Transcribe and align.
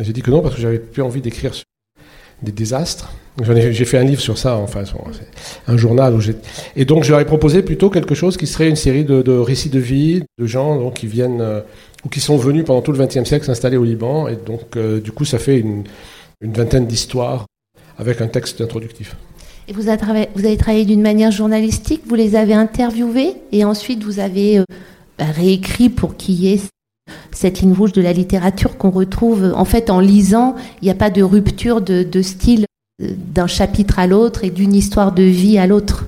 J'ai 0.00 0.12
dit 0.12 0.22
que 0.22 0.30
non 0.30 0.40
parce 0.40 0.54
que 0.54 0.60
j'avais 0.60 0.78
plus 0.78 1.02
envie 1.02 1.20
d'écrire 1.20 1.54
sur 1.54 1.64
des 2.42 2.52
désastres. 2.52 3.12
J'ai 3.42 3.84
fait 3.84 3.98
un 3.98 4.04
livre 4.04 4.20
sur 4.20 4.36
ça, 4.36 4.56
enfin, 4.56 4.82
un 5.68 5.76
journal 5.76 6.14
où. 6.14 6.20
Et 6.76 6.84
donc, 6.84 7.04
je 7.04 7.10
leur 7.10 7.20
ai 7.20 7.24
proposé 7.24 7.62
plutôt 7.62 7.88
quelque 7.88 8.14
chose 8.14 8.36
qui 8.36 8.46
serait 8.46 8.68
une 8.68 8.76
série 8.76 9.04
de, 9.04 9.38
récits 9.38 9.70
de 9.70 9.78
vie 9.78 10.24
de 10.38 10.46
gens 10.46 10.76
donc, 10.76 10.94
qui 10.94 11.06
viennent 11.06 11.40
euh, 11.40 11.60
ou 12.04 12.08
qui 12.08 12.20
sont 12.20 12.36
venus 12.36 12.64
pendant 12.64 12.82
tout 12.82 12.92
le 12.92 12.98
XXe 12.98 13.24
siècle 13.24 13.44
s'installer 13.44 13.76
au 13.76 13.84
Liban. 13.84 14.28
Et 14.28 14.36
donc, 14.36 14.76
euh, 14.76 15.00
du 15.00 15.12
coup, 15.12 15.24
ça 15.24 15.38
fait 15.38 15.58
une, 15.58 15.84
vingtaine 16.40 16.86
d'histoires 16.86 17.46
avec 17.96 18.20
un 18.20 18.28
texte 18.28 18.60
introductif. 18.60 19.16
Et 19.66 19.72
vous 19.72 19.88
avez, 19.88 20.28
vous 20.34 20.46
avez 20.46 20.56
travaillé 20.56 20.84
d'une 20.84 21.02
manière 21.02 21.30
journalistique, 21.30 22.02
vous 22.06 22.14
les 22.14 22.36
avez 22.36 22.54
interviewés 22.54 23.34
et 23.52 23.64
ensuite 23.64 24.02
vous 24.02 24.18
avez 24.18 24.58
euh, 24.58 24.64
bah, 25.18 25.26
réécrit 25.26 25.88
pour 25.88 26.16
qu'il 26.16 26.36
y 26.36 26.54
ait 26.54 26.60
cette 27.38 27.60
ligne 27.60 27.72
rouge 27.72 27.92
de 27.92 28.02
la 28.02 28.12
littérature 28.12 28.76
qu'on 28.76 28.90
retrouve 28.90 29.52
en 29.54 29.64
fait 29.64 29.90
en 29.90 30.00
lisant. 30.00 30.56
Il 30.82 30.86
n'y 30.86 30.90
a 30.90 30.96
pas 30.96 31.08
de 31.08 31.22
rupture 31.22 31.80
de, 31.80 32.22
style 32.22 32.66
euh, 33.00 33.10
d'un 33.16 33.46
chapitre 33.46 34.00
à 34.00 34.08
l'autre 34.08 34.42
et 34.42 34.50
d'une 34.50 34.74
histoire 34.74 35.12
de 35.12 35.22
vie 35.22 35.56
à 35.56 35.68
l'autre. 35.68 36.06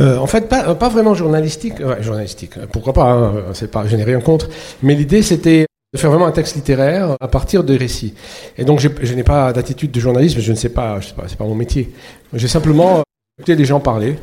Euh, 0.00 0.16
en 0.16 0.26
fait, 0.26 0.48
pas, 0.48 0.88
vraiment 0.88 1.12
journalistique. 1.12 1.74
journalistique, 2.00 2.52
pourquoi 2.72 2.94
pas, 2.94 3.12
hein, 3.12 3.34
c'est 3.52 3.70
pas 3.70 3.86
Je 3.86 3.96
n'ai 3.96 4.04
rien 4.04 4.20
contre. 4.20 4.48
Mais 4.82 4.94
l'idée, 4.94 5.20
c'était 5.20 5.66
de 5.92 5.98
faire 5.98 6.08
vraiment 6.08 6.26
un 6.26 6.32
texte 6.32 6.54
littéraire 6.54 7.18
à 7.20 7.28
partir 7.28 7.64
de 7.64 7.76
récits. 7.76 8.14
Et 8.56 8.64
donc, 8.64 8.80
je 8.80 9.14
n'ai 9.14 9.24
pas 9.24 9.52
d'attitude 9.52 9.90
de 9.90 10.00
journalisme, 10.00 10.40
je 10.40 10.52
ne 10.52 10.56
sais 10.56 10.70
pas, 10.70 11.00
je 11.00 11.08
sais 11.08 11.14
pas, 11.14 11.24
c'est 11.26 11.36
pas 11.36 11.44
mon 11.44 11.54
métier. 11.54 11.92
J'ai 12.32 12.48
simplement 12.48 13.02
écouté 13.38 13.56
des 13.56 13.66
gens 13.66 13.78
parler, 13.78 14.16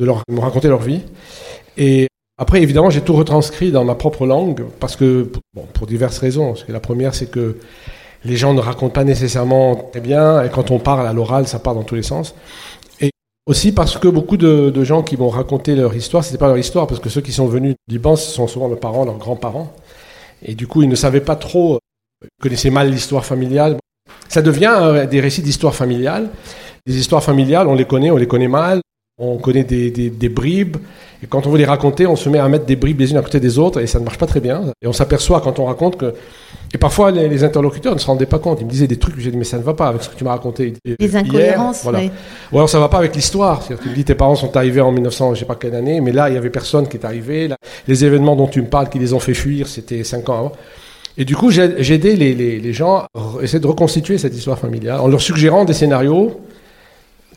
de 0.00 0.04
leur, 0.04 0.22
me 0.28 0.40
raconter 0.40 0.66
leur 0.66 0.82
vie. 0.82 1.02
Et 1.76 2.08
après, 2.36 2.62
évidemment, 2.62 2.90
j'ai 2.90 3.00
tout 3.00 3.14
retranscrit 3.14 3.70
dans 3.70 3.84
ma 3.84 3.94
propre 3.94 4.26
langue, 4.26 4.64
parce 4.80 4.96
que, 4.96 5.30
bon, 5.54 5.66
pour 5.72 5.86
diverses 5.86 6.18
raisons. 6.18 6.54
la 6.68 6.80
première, 6.80 7.14
c'est 7.14 7.30
que 7.30 7.58
les 8.24 8.36
gens 8.36 8.54
ne 8.54 8.60
racontent 8.60 8.92
pas 8.92 9.04
nécessairement 9.04 9.76
très 9.92 10.00
bien, 10.00 10.42
et 10.42 10.50
quand 10.50 10.70
on 10.72 10.80
parle 10.80 11.06
à 11.06 11.12
l'oral, 11.12 11.46
ça 11.46 11.60
part 11.60 11.74
dans 11.74 11.84
tous 11.84 11.94
les 11.94 12.02
sens. 12.02 12.34
Et 13.00 13.10
aussi 13.46 13.70
parce 13.70 13.98
que 13.98 14.08
beaucoup 14.08 14.36
de, 14.36 14.84
gens 14.84 15.02
qui 15.02 15.16
m'ont 15.16 15.28
raconté 15.28 15.76
leur 15.76 15.94
histoire, 15.94 16.24
c'était 16.24 16.38
pas 16.38 16.48
leur 16.48 16.58
histoire, 16.58 16.88
parce 16.88 17.00
que 17.00 17.08
ceux 17.08 17.20
qui 17.20 17.32
sont 17.32 17.46
venus 17.46 17.76
du 17.86 17.96
Liban, 17.96 18.16
ce 18.16 18.28
sont 18.28 18.48
souvent 18.48 18.66
leurs 18.66 18.80
parents, 18.80 19.04
leurs 19.04 19.18
grands-parents. 19.18 19.72
Et 20.42 20.56
du 20.56 20.66
coup, 20.66 20.82
ils 20.82 20.88
ne 20.88 20.96
savaient 20.96 21.20
pas 21.20 21.36
trop, 21.36 21.78
ils 22.22 22.42
connaissaient 22.42 22.70
mal 22.70 22.90
l'histoire 22.90 23.24
familiale. 23.24 23.76
Ça 24.28 24.42
devient 24.42 24.74
euh, 24.76 25.06
des 25.06 25.20
récits 25.20 25.42
d'histoire 25.42 25.74
familiale. 25.74 26.30
Les 26.86 26.98
histoires 26.98 27.22
familiales, 27.22 27.68
on 27.68 27.74
les 27.74 27.84
connaît, 27.84 28.10
on 28.10 28.16
les 28.16 28.26
connaît 28.26 28.48
mal. 28.48 28.80
On 29.16 29.38
connaît 29.38 29.62
des, 29.62 29.90
des, 29.90 30.28
bribes, 30.28 30.76
et 31.22 31.28
quand 31.28 31.46
on 31.46 31.50
veut 31.50 31.58
les 31.58 31.64
raconter, 31.64 32.04
on 32.04 32.16
se 32.16 32.28
met 32.28 32.40
à 32.40 32.48
mettre 32.48 32.66
des 32.66 32.74
bribes 32.74 32.98
les 32.98 33.12
unes 33.12 33.16
à 33.16 33.22
côté 33.22 33.38
des 33.38 33.60
autres, 33.60 33.80
et 33.80 33.86
ça 33.86 34.00
ne 34.00 34.04
marche 34.04 34.18
pas 34.18 34.26
très 34.26 34.40
bien. 34.40 34.72
Et 34.82 34.88
on 34.88 34.92
s'aperçoit 34.92 35.40
quand 35.40 35.60
on 35.60 35.66
raconte 35.66 35.96
que. 35.96 36.14
Et 36.74 36.78
parfois, 36.78 37.12
les, 37.12 37.44
interlocuteurs 37.44 37.94
ne 37.94 38.00
se 38.00 38.06
rendaient 38.06 38.26
pas 38.26 38.40
compte. 38.40 38.60
Ils 38.60 38.66
me 38.66 38.70
disaient 38.70 38.88
des 38.88 38.98
trucs, 38.98 39.18
j'ai 39.20 39.30
dit, 39.30 39.36
mais 39.36 39.44
ça 39.44 39.56
ne 39.56 39.62
va 39.62 39.74
pas 39.74 39.86
avec 39.86 40.02
ce 40.02 40.08
que 40.08 40.16
tu 40.16 40.24
m'as 40.24 40.32
raconté. 40.32 40.74
Des 40.98 41.16
incohérences, 41.16 41.84
voilà. 41.84 42.00
Ou 42.50 42.56
alors, 42.56 42.68
ça 42.68 42.78
ne 42.78 42.82
va 42.82 42.88
pas 42.88 42.98
avec 42.98 43.14
l'histoire. 43.14 43.64
Tu 43.64 43.88
me 43.88 43.94
dis, 43.94 44.04
tes 44.04 44.16
parents 44.16 44.34
sont 44.34 44.56
arrivés 44.56 44.80
en 44.80 44.90
1900, 44.90 45.26
je 45.28 45.30
ne 45.30 45.36
sais 45.36 45.44
pas 45.44 45.54
quelle 45.54 45.76
année, 45.76 46.00
mais 46.00 46.10
là, 46.10 46.28
il 46.28 46.32
n'y 46.32 46.38
avait 46.38 46.50
personne 46.50 46.88
qui 46.88 46.96
est 46.96 47.06
arrivé. 47.06 47.48
les 47.86 48.04
événements 48.04 48.34
dont 48.34 48.48
tu 48.48 48.60
me 48.62 48.66
parles, 48.66 48.88
qui 48.88 48.98
les 48.98 49.12
ont 49.12 49.20
fait 49.20 49.34
fuir, 49.34 49.68
c'était 49.68 50.02
cinq 50.02 50.28
ans 50.28 50.38
avant. 50.38 50.52
Et 51.16 51.24
du 51.24 51.36
coup, 51.36 51.52
j'ai 51.52 51.94
aidé 51.94 52.16
les, 52.16 52.34
les, 52.34 52.58
les 52.58 52.72
gens 52.72 53.06
à 53.14 53.42
essayer 53.42 53.60
de 53.60 53.66
reconstituer 53.68 54.18
cette 54.18 54.34
histoire 54.34 54.58
familiale 54.58 54.98
en 54.98 55.06
leur 55.06 55.20
suggérant 55.20 55.64
des 55.64 55.72
scénarios 55.72 56.40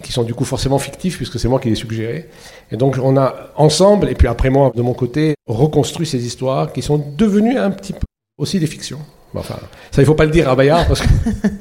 qui 0.02 0.12
sont 0.12 0.24
du 0.24 0.34
coup 0.34 0.46
forcément 0.46 0.80
fictifs 0.80 1.18
puisque 1.18 1.40
c'est 1.40 1.48
moi 1.48 1.60
qui 1.60 1.70
les 1.70 1.76
suggéré. 1.76 2.30
Et 2.72 2.78
donc 2.78 2.98
on 3.02 3.18
a 3.18 3.52
ensemble, 3.56 4.10
et 4.10 4.16
puis 4.16 4.28
après 4.28 4.50
moi 4.50 4.72
de 4.76 4.82
mon 4.82 4.94
côté, 4.94 5.36
reconstruit 5.48 6.08
ces 6.08 6.26
histoires 6.26 6.74
qui 6.74 6.82
sont 6.82 7.04
devenues 7.18 7.58
un 7.58 7.72
petit 7.72 7.94
peu 7.94 8.06
aussi 8.38 8.60
des 8.60 8.68
fictions. 8.68 9.00
Enfin, 9.36 9.58
ça 9.92 10.02
il 10.02 10.06
faut 10.06 10.16
pas 10.16 10.26
le 10.26 10.32
dire 10.32 10.50
à 10.50 10.56
Bayard 10.56 10.88
parce 10.88 11.02
que... 11.02 11.08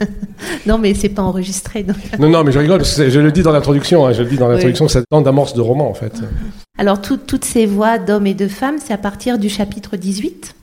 non 0.67 0.79
mais 0.79 0.95
c'est 0.95 1.09
pas 1.11 1.23
enregistré. 1.23 1.85
non 2.19 2.29
non 2.29 2.45
mais 2.45 2.53
je 2.53 2.59
rigole 2.59 2.79
parce 2.79 2.97
que 2.97 3.11
je 3.11 3.21
le 3.21 3.33
dis 3.33 3.43
dans 3.43 3.53
l'introduction, 3.53 4.07
hein, 4.07 4.13
je 4.13 4.23
le 4.23 4.29
dis 4.29 4.39
dans 4.39 4.49
l'introduction 4.49 4.87
que 4.87 4.93
c'est 4.93 5.05
temps 5.11 5.21
d'amorce 5.21 5.53
de 5.55 5.61
roman 5.61 5.91
en 5.91 5.95
fait. 5.95 6.13
Alors 6.79 7.01
toutes 7.03 7.45
ces 7.45 7.67
voix 7.67 7.99
d'hommes 7.99 8.27
et 8.27 8.35
de 8.35 8.49
femmes, 8.49 8.77
c'est 8.83 8.95
à 8.95 8.99
partir 8.99 9.39
du 9.39 9.49
chapitre 9.49 9.97
18. 9.97 10.55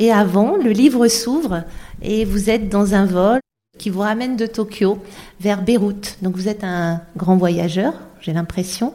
Et 0.00 0.10
avant, 0.10 0.56
le 0.56 0.70
livre 0.70 1.06
s'ouvre 1.08 1.62
et 2.02 2.24
vous 2.24 2.48
êtes 2.48 2.70
dans 2.70 2.94
un 2.94 3.04
vol 3.04 3.38
qui 3.80 3.88
vous 3.88 4.00
ramène 4.00 4.36
de 4.36 4.44
Tokyo 4.44 4.98
vers 5.40 5.62
Beyrouth. 5.62 6.18
Donc 6.20 6.36
vous 6.36 6.48
êtes 6.48 6.64
un 6.64 7.00
grand 7.16 7.38
voyageur, 7.38 7.94
j'ai 8.20 8.34
l'impression. 8.34 8.92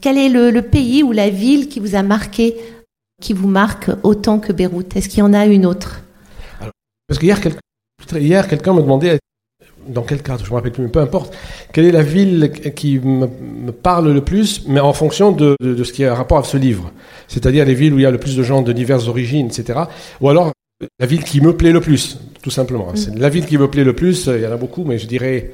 Quel 0.00 0.16
est 0.16 0.30
le, 0.30 0.62
pays 0.62 1.02
ou 1.02 1.12
la 1.12 1.28
ville 1.28 1.68
qui 1.68 1.78
vous 1.78 1.94
a 1.94 2.02
marqué, 2.02 2.56
qui 3.20 3.34
vous 3.34 3.48
marque 3.48 3.90
autant 4.02 4.38
que 4.38 4.54
Beyrouth? 4.54 4.96
Est-ce 4.96 5.10
qu'il 5.10 5.18
y 5.18 5.22
en 5.22 5.34
a 5.34 5.44
une 5.44 5.66
autre? 5.66 6.00
Parce 7.06 7.20
qu'hier, 7.20 7.38
hier, 8.14 8.48
quelqu'un 8.48 8.72
me 8.72 8.80
demandait 8.80 9.18
dans 9.86 10.02
quel 10.02 10.22
cadre, 10.22 10.42
je 10.42 10.50
me 10.50 10.56
rappelle 10.56 10.72
plus, 10.72 10.84
mais 10.84 10.88
peu 10.88 11.00
importe, 11.00 11.36
quelle 11.74 11.84
est 11.84 11.92
la 11.92 12.02
ville 12.02 12.50
qui 12.74 12.98
me, 12.98 13.26
parle 13.72 14.10
le 14.10 14.24
plus, 14.24 14.66
mais 14.66 14.80
en 14.80 14.94
fonction 14.94 15.32
de, 15.32 15.54
de, 15.60 15.84
ce 15.84 15.92
qui 15.92 16.02
a 16.02 16.14
rapport 16.14 16.38
avec 16.38 16.50
ce 16.50 16.56
livre. 16.56 16.92
C'est-à-dire 17.28 17.66
les 17.66 17.74
villes 17.74 17.92
où 17.92 17.98
il 17.98 18.02
y 18.02 18.06
a 18.06 18.10
le 18.10 18.18
plus 18.18 18.36
de 18.36 18.42
gens 18.42 18.62
de 18.62 18.72
diverses 18.72 19.06
origines, 19.06 19.48
etc. 19.48 19.80
Ou 20.22 20.30
alors 20.30 20.52
la 20.98 21.06
ville 21.06 21.24
qui 21.24 21.40
me 21.40 21.56
plaît 21.56 21.72
le 21.72 21.80
plus, 21.80 22.18
tout 22.42 22.50
simplement. 22.50 22.88
C'est 22.94 23.16
la 23.16 23.28
ville 23.28 23.46
qui 23.46 23.58
me 23.58 23.70
plaît 23.70 23.84
le 23.84 23.94
plus, 23.94 24.26
il 24.26 24.40
y 24.40 24.46
en 24.46 24.52
a 24.52 24.56
beaucoup, 24.56 24.84
mais 24.84 24.98
je 24.98 25.06
dirais 25.06 25.52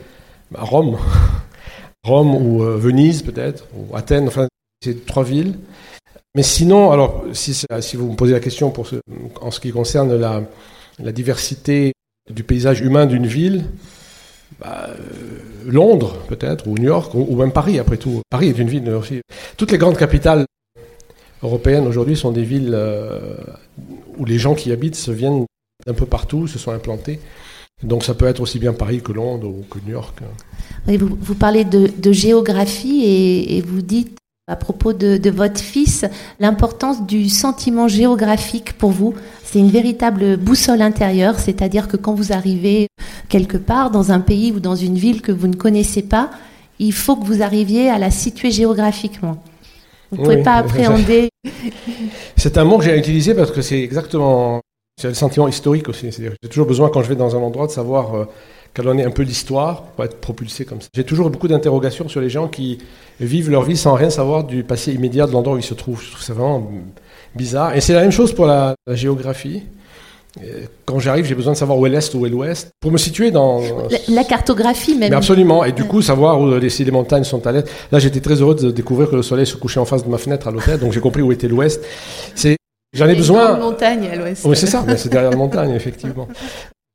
bah, 0.50 0.60
Rome. 0.62 0.99
Rome 2.05 2.34
ou 2.34 2.65
euh, 2.65 2.77
Venise 2.77 3.22
peut-être, 3.22 3.69
ou 3.77 3.94
Athènes, 3.94 4.27
enfin, 4.27 4.49
c'est 4.83 5.06
trois 5.06 5.22
villes. 5.22 5.55
Mais 6.34 6.43
sinon, 6.43 6.91
alors, 6.91 7.25
si, 7.33 7.65
vous 7.94 8.10
me 8.10 8.16
posez 8.16 8.33
la 8.33 8.41
question 8.41 8.72
en 9.41 9.50
ce 9.50 9.60
qui 9.60 9.71
concerne 9.71 10.16
la, 10.16 11.12
diversité 11.12 11.93
du 12.31 12.43
paysage 12.43 12.81
humain 12.81 13.06
d'une 13.06 13.27
ville, 13.27 13.66
bah, 14.59 14.89
euh, 14.89 14.97
Londres 15.66 16.16
peut-être, 16.28 16.66
ou 16.66 16.75
New 16.75 16.84
York, 16.89 17.15
ou, 17.15 17.37
même 17.37 17.53
Paris 17.53 17.78
après 17.78 17.99
tout. 17.99 18.22
Paris 18.31 18.49
est 18.49 18.59
une 18.59 18.69
ville 18.69 18.89
aussi. 18.91 19.21
Toutes 19.56 19.71
les 19.71 19.78
grandes 19.78 19.99
capitales 19.99 20.47
européennes 21.42 21.86
aujourd'hui 21.86 22.16
sont 22.16 22.32
des 22.32 22.44
villes 22.44 22.72
euh, 22.75 23.36
où 24.19 24.25
les 24.25 24.38
gens 24.38 24.54
qui 24.54 24.70
y 24.70 24.72
habitent 24.72 24.97
se 24.97 25.10
viennent 25.10 25.44
d'un 25.86 25.94
peu 25.94 26.06
partout, 26.06 26.47
se 26.47 26.58
sont 26.58 26.70
implantés. 26.70 27.20
Donc 27.82 28.04
ça 28.04 28.14
peut 28.14 28.26
être 28.26 28.41
aussi 28.41 28.58
bien 28.58 28.72
Paris 28.72 29.00
que 29.03 29.12
Londres 29.12 29.48
ou 29.48 29.64
que 29.69 29.78
New 29.84 29.92
York. 29.92 30.20
vous, 30.86 31.34
parlez 31.34 31.64
de, 31.64 32.12
géographie 32.12 33.04
et, 33.04 33.60
vous 33.60 33.82
dites 33.82 34.16
à 34.47 34.54
propos 34.54 34.92
de 34.92 35.30
votre 35.30 35.60
fils 35.60 36.04
l'importance 36.38 37.04
du 37.06 37.28
sentiment 37.28 37.88
géographique 37.88 38.74
pour 38.74 38.91
vous. 38.91 39.14
C'est 39.53 39.59
une 39.59 39.70
véritable 39.70 40.36
boussole 40.36 40.80
intérieure, 40.80 41.38
c'est-à-dire 41.38 41.88
que 41.88 41.97
quand 41.98 42.14
vous 42.14 42.32
arrivez 42.32 42.86
quelque 43.28 43.59
part 43.59 43.91
dans 43.91 44.12
un 44.12 44.20
pays 44.20 44.53
ou 44.53 44.60
dans 44.60 44.76
une 44.76 44.97
ville 44.97 45.20
que 45.20 45.32
vous 45.32 45.47
ne 45.47 45.56
connaissez 45.56 46.03
pas, 46.03 46.30
il 46.78 46.92
faut 46.92 47.16
que 47.16 47.26
vous 47.26 47.42
arriviez 47.42 47.91
à 47.91 47.98
la 47.98 48.10
situer 48.10 48.50
géographiquement. 48.50 49.42
Vous 50.12 50.19
ne 50.19 50.25
pouvez 50.25 50.43
pas 50.43 50.56
appréhender. 50.56 51.31
C'est 52.37 52.59
un 52.59 52.65
mot 52.65 52.77
que 52.77 52.84
j'ai 52.84 52.99
utilisé 52.99 53.34
parce 53.34 53.50
que 53.50 53.62
c'est 53.62 53.81
exactement. 53.81 54.61
C'est 55.00 55.09
le 55.09 55.15
sentiment 55.15 55.49
historique 55.49 55.89
aussi. 55.89 56.11
J'ai 56.12 56.49
toujours 56.50 56.67
besoin, 56.67 56.91
quand 56.91 57.03
je 57.03 57.09
vais 57.09 57.17
dans 57.17 57.34
un 57.34 57.39
endroit, 57.39 57.67
de 57.67 57.73
savoir 57.73 58.15
euh, 58.15 58.25
quelle 58.75 58.89
en 58.89 58.99
est 58.99 59.05
un 59.05 59.11
peu 59.11 59.22
l'histoire 59.22 59.84
pour 59.84 60.05
être 60.05 60.19
propulsé 60.21 60.67
comme 60.67 60.83
ça. 60.83 60.89
J'ai 60.95 61.05
toujours 61.05 61.31
beaucoup 61.31 61.49
d'interrogations 61.49 62.09
sur 62.09 62.21
les 62.21 62.28
gens 62.28 62.47
qui 62.47 62.78
vivent 63.19 63.51
leur 63.51 63.62
vie 63.62 63.77
sans 63.77 63.95
rien 63.95 64.11
savoir 64.11 64.45
du 64.45 64.65
passé 64.65 64.93
immédiat 64.93 65.27
de 65.27 65.33
l'endroit 65.33 65.55
où 65.55 65.59
ils 65.59 65.62
se 65.62 65.72
trouvent. 65.72 66.03
Je 66.03 66.11
trouve 66.11 66.22
ça 66.22 66.34
vraiment 66.34 66.71
bizarre. 67.34 67.75
Et 67.75 67.81
c'est 67.81 67.95
la 67.95 68.03
même 68.03 68.12
chose 68.12 68.34
pour 68.34 68.45
la 68.45 68.75
géographie. 68.89 69.62
Euh, 70.41 70.65
quand 70.87 70.98
j'arrive, 70.98 71.26
j'ai 71.26 71.34
besoin 71.34 71.53
de 71.53 71.59
savoir 71.59 71.78
où 71.78 71.87
est 71.87 71.91
l'Est, 71.91 72.15
où 72.15 72.25
est 72.25 72.31
l'Ouest, 72.31 72.70
pour 72.81 72.91
me 72.91 72.97
situer 72.97 73.31
dans... 73.31 73.60
La, 74.09 74.25
cartographie 74.25 74.97
même. 74.97 75.10
Mais 75.10 75.16
absolument, 75.16 75.65
et 75.65 75.72
du 75.72 75.84
coup, 75.84 76.00
savoir 76.00 76.41
où 76.41 76.56
les, 76.56 76.70
si 76.70 76.84
les 76.84 76.91
montagnes 76.91 77.25
sont 77.25 77.47
à 77.47 77.53
l'Est. 77.53 77.69
Là, 77.91 77.98
j'étais 77.98 78.20
très 78.20 78.37
heureux 78.37 78.54
de 78.54 78.71
découvrir 78.71 79.10
que 79.10 79.16
le 79.16 79.22
soleil 79.22 79.47
se 79.47 79.56
couchait 79.56 79.81
en 79.81 79.84
face 79.84 80.04
de 80.04 80.09
ma 80.09 80.19
fenêtre 80.19 80.48
à 80.48 80.50
l'hôtel, 80.50 80.78
donc 80.78 80.92
j'ai 80.92 81.00
compris 81.00 81.22
où 81.22 81.32
était 81.32 81.48
l'Ouest. 81.48 81.84
C'est, 82.34 82.56
J'en 82.94 83.09
ai 83.09 83.15
besoin... 83.15 83.56
Une 83.56 83.62
montagne 83.62 84.09
à 84.10 84.16
l'Ouest. 84.16 84.44
Oui, 84.44 84.56
c'est 84.56 84.66
ça, 84.66 84.84
c'est 84.97 85.10
derrière 85.10 85.31
la 85.31 85.37
montagne, 85.37 85.71
effectivement. 85.71 86.28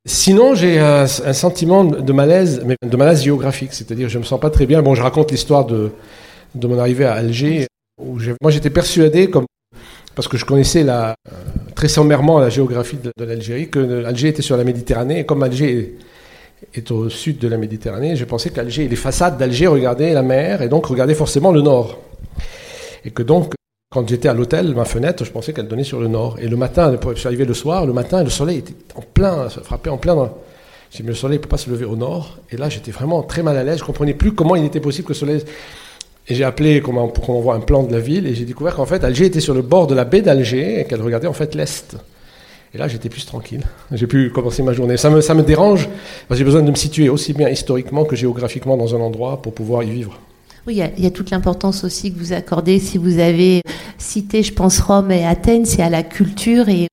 Sinon, 0.06 0.54
j'ai 0.54 0.78
un, 0.78 1.06
sentiment 1.06 1.84
de 1.84 2.12
malaise, 2.12 2.62
mais 2.64 2.76
de 2.82 2.96
malaise 2.96 3.22
géographique, 3.22 3.72
c'est-à-dire 3.72 4.08
je 4.08 4.18
me 4.18 4.24
sens 4.24 4.40
pas 4.40 4.50
très 4.50 4.66
bien. 4.66 4.80
Bon, 4.82 4.94
je 4.94 5.02
raconte 5.02 5.30
l'histoire 5.30 5.66
de, 5.66 5.90
de 6.54 6.66
mon 6.66 6.78
arrivée 6.78 7.04
à 7.04 7.14
Alger, 7.14 7.66
où 8.00 8.18
moi 8.40 8.50
j'étais 8.50 8.70
persuadé, 8.70 9.28
comme 9.28 9.44
parce 10.14 10.26
que 10.26 10.36
je 10.36 10.44
connaissais 10.44 10.82
la, 10.82 11.14
très 11.78 11.86
sommairement 11.86 12.40
la 12.40 12.50
géographie 12.50 12.96
de, 12.96 13.24
l'Algérie, 13.24 13.68
que 13.68 13.78
l'Alger 13.78 14.26
était 14.26 14.42
sur 14.42 14.56
la 14.56 14.64
Méditerranée, 14.64 15.20
et 15.20 15.24
comme 15.24 15.44
Alger 15.44 15.96
est, 16.74 16.90
au 16.90 17.08
sud 17.08 17.38
de 17.38 17.46
la 17.46 17.56
Méditerranée, 17.56 18.16
je 18.16 18.24
pensais 18.24 18.50
qu'Alger, 18.50 18.88
les 18.88 18.96
façades 18.96 19.38
d'Alger 19.38 19.68
regardaient 19.68 20.12
la 20.12 20.24
mer, 20.24 20.60
et 20.60 20.68
donc 20.68 20.86
regardaient 20.86 21.14
forcément 21.14 21.52
le 21.52 21.60
nord. 21.60 22.00
Et 23.04 23.12
que 23.12 23.22
donc, 23.22 23.52
quand 23.92 24.08
j'étais 24.08 24.28
à 24.28 24.34
l'hôtel, 24.34 24.74
ma 24.74 24.84
fenêtre, 24.84 25.24
je 25.24 25.30
pensais 25.30 25.52
qu'elle 25.52 25.68
donnait 25.68 25.84
sur 25.84 26.00
le 26.00 26.08
nord. 26.08 26.36
Et 26.40 26.48
le 26.48 26.56
matin, 26.56 26.92
je 27.00 27.14
suis 27.14 27.28
arrivé 27.28 27.44
le 27.44 27.54
soir, 27.54 27.86
le 27.86 27.92
matin, 27.92 28.24
le 28.24 28.30
soleil 28.30 28.58
était 28.58 28.74
en 28.96 29.02
plein, 29.02 29.48
ça 29.48 29.60
frappait 29.62 29.90
en 29.90 29.98
plein 29.98 30.16
dans, 30.16 30.36
j'ai 30.90 30.96
dit, 30.96 31.02
mais 31.04 31.10
le 31.10 31.14
soleil 31.14 31.38
ne 31.38 31.42
peut 31.44 31.48
pas 31.48 31.58
se 31.58 31.70
lever 31.70 31.84
au 31.84 31.94
nord. 31.94 32.38
Et 32.50 32.56
là, 32.56 32.68
j'étais 32.68 32.90
vraiment 32.90 33.22
très 33.22 33.44
mal 33.44 33.56
à 33.56 33.62
l'aise. 33.62 33.76
Je 33.76 33.82
ne 33.82 33.86
comprenais 33.86 34.14
plus 34.14 34.32
comment 34.32 34.56
il 34.56 34.64
était 34.64 34.80
possible 34.80 35.06
que 35.06 35.12
le 35.12 35.18
soleil 35.18 35.44
et 36.28 36.34
j'ai 36.34 36.44
appelé 36.44 36.80
pour 36.80 36.92
qu'on 36.92 37.40
voit 37.40 37.54
un 37.54 37.60
plan 37.60 37.82
de 37.82 37.92
la 37.92 38.00
ville 38.00 38.26
et 38.26 38.34
j'ai 38.34 38.44
découvert 38.44 38.76
qu'en 38.76 38.86
fait 38.86 39.02
Alger 39.02 39.26
était 39.26 39.40
sur 39.40 39.54
le 39.54 39.62
bord 39.62 39.86
de 39.86 39.94
la 39.94 40.04
baie 40.04 40.22
d'Alger 40.22 40.80
et 40.80 40.84
qu'elle 40.84 41.02
regardait 41.02 41.26
en 41.26 41.32
fait 41.32 41.54
l'est. 41.54 41.96
Et 42.74 42.78
là, 42.78 42.86
j'étais 42.86 43.08
plus 43.08 43.24
tranquille. 43.24 43.62
J'ai 43.92 44.06
pu 44.06 44.30
commencer 44.30 44.62
ma 44.62 44.74
journée. 44.74 44.98
Ça 44.98 45.08
me, 45.08 45.22
ça 45.22 45.32
me 45.32 45.42
dérange 45.42 45.88
parce 46.28 46.28
que 46.28 46.34
j'ai 46.36 46.44
besoin 46.44 46.62
de 46.62 46.70
me 46.70 46.76
situer 46.76 47.08
aussi 47.08 47.32
bien 47.32 47.48
historiquement 47.48 48.04
que 48.04 48.14
géographiquement 48.14 48.76
dans 48.76 48.94
un 48.94 49.00
endroit 49.00 49.40
pour 49.40 49.54
pouvoir 49.54 49.82
y 49.84 49.90
vivre. 49.90 50.20
Oui, 50.66 50.74
il 50.74 50.78
y, 50.78 50.82
a, 50.82 50.90
il 50.98 51.02
y 51.02 51.06
a 51.06 51.10
toute 51.10 51.30
l'importance 51.30 51.82
aussi 51.82 52.12
que 52.12 52.18
vous 52.18 52.34
accordez, 52.34 52.78
si 52.78 52.98
vous 52.98 53.18
avez 53.20 53.62
cité, 53.96 54.42
je 54.42 54.52
pense, 54.52 54.80
Rome 54.80 55.10
et 55.10 55.24
Athènes, 55.24 55.64
c'est 55.64 55.80
à 55.80 55.88
la 55.88 56.02
culture 56.02 56.68
et, 56.68 56.88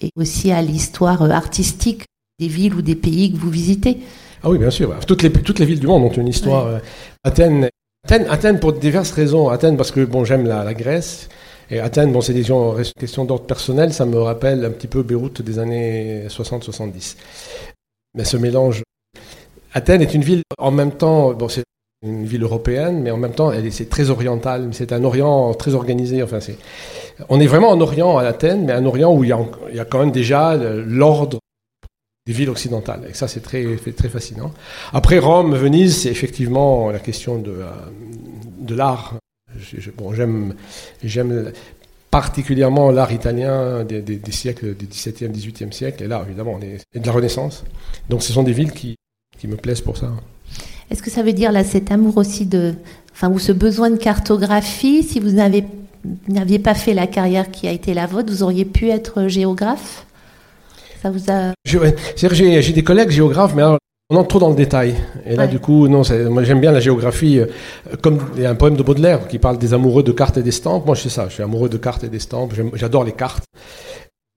et 0.00 0.10
aussi 0.16 0.50
à 0.50 0.60
l'histoire 0.62 1.22
artistique 1.30 2.02
des 2.40 2.48
villes 2.48 2.74
ou 2.74 2.82
des 2.82 2.96
pays 2.96 3.32
que 3.32 3.38
vous 3.38 3.50
visitez. 3.50 3.98
Ah 4.42 4.50
oui, 4.50 4.58
bien 4.58 4.70
sûr. 4.70 4.92
Toutes 5.06 5.22
les, 5.22 5.30
toutes 5.30 5.60
les 5.60 5.64
villes 5.64 5.78
du 5.78 5.86
monde 5.86 6.02
ont 6.02 6.12
une 6.12 6.26
histoire. 6.26 6.66
Euh, 6.66 6.78
Athènes, 7.22 7.68
Athènes, 8.04 8.26
Athènes, 8.28 8.60
pour 8.60 8.72
diverses 8.74 9.12
raisons. 9.12 9.48
Athènes, 9.48 9.76
parce 9.76 9.90
que 9.90 10.04
bon, 10.04 10.24
j'aime 10.24 10.46
la, 10.46 10.74
Grèce. 10.74 11.28
Et 11.70 11.80
Athènes, 11.80 12.12
bon, 12.12 12.20
c'est 12.20 12.34
des 12.34 12.42
gens- 12.42 12.74
questions 12.98 13.24
d'ordre 13.24 13.46
personnel. 13.46 13.92
Ça 13.94 14.04
me 14.04 14.18
rappelle 14.18 14.64
un 14.64 14.70
petit 14.70 14.88
peu 14.88 15.02
Beyrouth 15.02 15.40
des 15.40 15.58
années 15.58 16.26
60-70. 16.28 17.16
Mais 18.14 18.24
ce 18.24 18.36
mélange. 18.36 18.82
Athènes 19.72 20.02
est 20.02 20.14
une 20.14 20.22
ville 20.22 20.42
en 20.58 20.70
même 20.70 20.92
temps. 20.92 21.32
Bon, 21.32 21.48
c'est 21.48 21.64
une 22.06 22.26
ville 22.26 22.42
européenne, 22.42 23.00
mais 23.00 23.10
en 23.10 23.16
même 23.16 23.32
temps, 23.32 23.50
elle 23.50 23.66
est- 23.66 23.70
c'est 23.70 23.88
très 23.88 24.10
oriental. 24.10 24.68
C'est 24.72 24.92
un 24.92 25.02
Orient 25.02 25.54
très 25.54 25.74
organisé. 25.74 26.22
Enfin, 26.22 26.40
c'est. 26.40 26.58
On 27.30 27.40
est 27.40 27.46
vraiment 27.46 27.70
en 27.70 27.80
Orient 27.80 28.18
à 28.18 28.24
Athènes, 28.24 28.66
mais 28.66 28.72
un 28.72 28.84
Orient 28.84 29.12
où 29.14 29.24
il 29.24 29.30
y 29.30 29.32
a, 29.32 29.38
il 29.70 29.76
y 29.76 29.80
a 29.80 29.86
quand 29.86 29.98
même 30.00 30.12
déjà 30.12 30.56
le- 30.56 30.82
l'ordre 30.84 31.38
des 32.26 32.32
villes 32.32 32.48
occidentales. 32.50 33.02
Et 33.10 33.14
ça, 33.14 33.28
c'est 33.28 33.40
très, 33.40 33.64
très 33.96 34.08
fascinant. 34.08 34.52
Après 34.92 35.18
Rome, 35.18 35.54
Venise, 35.54 35.96
c'est 36.02 36.10
effectivement 36.10 36.90
la 36.90 36.98
question 36.98 37.38
de, 37.38 37.50
euh, 37.50 37.70
de 38.60 38.74
l'art. 38.74 39.14
J'aime, 40.14 40.54
particulièrement 42.10 42.90
l'art 42.90 43.12
italien 43.12 43.84
des, 43.84 44.00
des- 44.00 44.32
siècles 44.32 44.74
du 44.74 44.86
XVIIe, 44.86 45.28
XVIIIe 45.28 45.72
siècle. 45.72 46.02
Et 46.04 46.08
là, 46.08 46.22
évidemment, 46.26 46.56
on 46.58 46.62
est, 46.62 46.78
de 46.98 47.06
la 47.06 47.12
Renaissance. 47.12 47.64
Donc, 48.08 48.22
ce 48.22 48.32
sont 48.32 48.42
des 48.42 48.52
villes 48.52 48.72
qui, 48.72 48.96
qui 49.38 49.46
me 49.46 49.56
plaisent 49.56 49.80
pour 49.82 49.96
ça. 49.96 50.10
Est-ce 50.90 51.02
que 51.02 51.10
ça 51.10 51.22
veut 51.22 51.32
dire 51.32 51.52
là 51.52 51.62
cet 51.62 51.90
amour 51.92 52.16
aussi 52.16 52.46
de, 52.46 52.74
enfin, 53.12 53.28
ou 53.30 53.38
ce 53.38 53.52
besoin 53.52 53.90
de 53.90 53.96
cartographie, 53.96 55.02
si 55.02 55.20
vous 55.20 55.30
n'aviez 56.28 56.58
pas 56.58 56.74
fait 56.74 56.94
la 56.94 57.06
carrière 57.06 57.50
qui 57.50 57.68
a 57.68 57.72
été 57.72 57.92
la 57.94 58.06
vôtre, 58.06 58.30
vous 58.32 58.42
auriez 58.42 58.64
pu 58.64 58.88
être 58.88 59.28
géographe? 59.28 60.06
Ça 61.04 61.10
vous 61.10 61.30
a 61.30 61.52
j'ai, 61.66 62.72
des 62.72 62.82
collègues 62.82 63.10
géographes, 63.10 63.54
mais 63.54 63.60
alors, 63.60 63.76
on 64.08 64.16
entre 64.16 64.28
trop 64.28 64.38
dans 64.38 64.48
le 64.48 64.54
détail. 64.54 64.94
Et 65.26 65.36
là, 65.36 65.42
Ouais. 65.42 65.48
du 65.50 65.58
coup, 65.58 65.86
non, 65.86 66.00
moi 66.30 66.44
j'aime 66.44 66.62
bien 66.62 66.72
la 66.72 66.80
géographie. 66.80 67.40
euh, 67.40 67.46
Comme 68.00 68.20
il 68.36 68.42
y 68.42 68.46
a 68.46 68.50
un 68.50 68.54
poème 68.54 68.74
de 68.74 68.82
Baudelaire 68.82 69.28
qui 69.28 69.38
parle 69.38 69.58
des 69.58 69.74
amoureux 69.74 70.02
de 70.02 70.12
cartes 70.12 70.38
et 70.38 70.42
d'estampes. 70.42 70.86
Moi, 70.86 70.94
je 70.94 71.02
sais 71.02 71.08
ça, 71.10 71.26
je 71.28 71.34
suis 71.34 71.42
amoureux 71.42 71.68
de 71.68 71.76
cartes 71.76 72.04
et 72.04 72.08
d'estampes. 72.08 72.54
J'adore 72.72 73.04
les 73.04 73.12
cartes. 73.12 73.44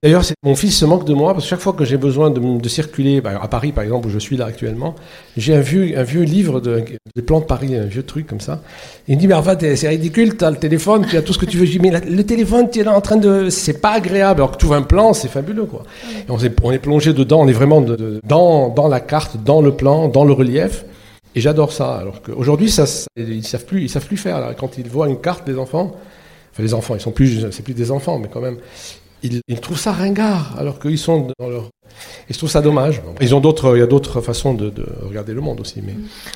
D'ailleurs, 0.03 0.21
mon 0.43 0.55
fils 0.55 0.77
se 0.77 0.85
moque 0.85 1.05
de 1.05 1.15
moi 1.15 1.33
parce 1.33 1.45
que 1.45 1.49
chaque 1.49 1.59
fois 1.59 1.73
que 1.73 1.83
j'ai 1.83 1.97
besoin 1.97 2.29
de, 2.29 2.69
circuler, 2.69 3.19
bah, 3.19 3.39
à 3.41 3.47
Paris 3.47 3.71
par 3.71 3.83
exemple, 3.83 4.05
où 4.05 4.09
je 4.11 4.19
suis 4.19 4.37
là 4.37 4.45
actuellement, 4.45 4.93
j'ai 5.35 5.55
un 5.55 5.59
vieux, 5.61 5.97
un 5.97 6.03
vieux 6.03 6.21
livre 6.21 6.59
de, 6.61 6.83
des 7.15 7.23
plans 7.23 7.39
de 7.39 7.45
Paris, 7.45 7.75
un 7.75 7.85
vieux 7.85 8.03
truc 8.03 8.27
comme 8.27 8.39
ça. 8.39 8.61
Il 9.07 9.15
me 9.15 9.19
dit, 9.19 9.27
mais 9.27 9.33
t'es- 9.55 9.75
c'est 9.75 9.87
ridicule, 9.87 10.37
tu 10.37 10.45
as 10.45 10.51
le 10.51 10.57
téléphone, 10.57 11.03
tu 11.09 11.17
as 11.17 11.23
tout 11.23 11.33
ce 11.33 11.39
que 11.39 11.47
tu 11.47 11.57
veux. 11.57 11.65
Je 11.65 11.71
dis, 11.71 11.79
mais 11.79 11.89
le 11.89 12.23
téléphone, 12.23 12.69
tu 12.69 12.81
es 12.81 12.83
là 12.83 12.95
en 12.95 13.01
train 13.01 13.15
de. 13.17 13.49
C'est 13.49 13.81
pas 13.81 13.93
agréable. 13.93 14.41
Alors 14.41 14.55
que 14.55 14.63
vois 14.67 14.77
un 14.77 14.83
plan, 14.83 15.13
c'est 15.13 15.29
fabuleux, 15.29 15.65
quoi. 15.65 15.81
On, 16.29 16.37
est, 16.37 16.55
on 16.61 16.71
est 16.71 16.77
plongé 16.77 17.13
dedans, 17.13 17.41
on 17.41 17.47
est 17.47 17.51
vraiment 17.53 17.81
dans, 18.23 18.69
dans 18.69 18.87
la 18.87 18.99
carte, 18.99 19.37
dans 19.43 19.61
le 19.61 19.71
plan, 19.75 20.09
dans 20.09 20.25
le 20.25 20.33
relief. 20.33 20.85
Et 21.33 21.41
j'adore 21.41 21.71
ça. 21.71 21.95
Alors 21.95 22.21
qu'aujourd'hui, 22.21 22.69
ça, 22.69 22.85
ils 23.17 23.43
savent 23.43 23.65
plus, 23.65 23.81
ils 23.81 23.89
savent 23.89 24.05
plus 24.05 24.17
faire. 24.17 24.53
Quand 24.59 24.77
ils 24.77 24.87
voient 24.87 25.09
une 25.09 25.19
carte, 25.19 25.47
les 25.47 25.57
enfants, 25.57 25.95
enfin 26.53 26.61
les 26.61 26.75
enfants, 26.75 26.93
ils 26.93 27.01
sont 27.01 27.11
plus, 27.11 27.47
c'est 27.49 27.63
plus 27.63 27.73
des 27.73 27.89
enfants, 27.89 28.19
mais 28.19 28.27
quand 28.31 28.41
même, 28.41 28.57
ils, 29.23 29.41
ils 29.47 29.59
trouvent 29.59 29.79
ça 29.79 29.91
ringard, 29.91 30.55
alors 30.57 30.79
qu'ils 30.79 30.97
sont 30.99 31.31
dans 31.39 31.49
leur. 31.49 31.63
Et 32.29 32.33
je 32.33 32.37
trouve 32.37 32.49
ça 32.49 32.61
dommage. 32.61 33.01
Ils 33.21 33.33
ont 33.33 33.39
d'autres, 33.39 33.75
il 33.75 33.79
y 33.79 33.83
a 33.83 33.87
d'autres 33.87 34.21
façons 34.21 34.53
de, 34.53 34.69
de 34.69 34.85
regarder 35.03 35.33
le 35.33 35.41
monde 35.41 35.59
aussi, 35.61 35.81
mais. 35.83 35.95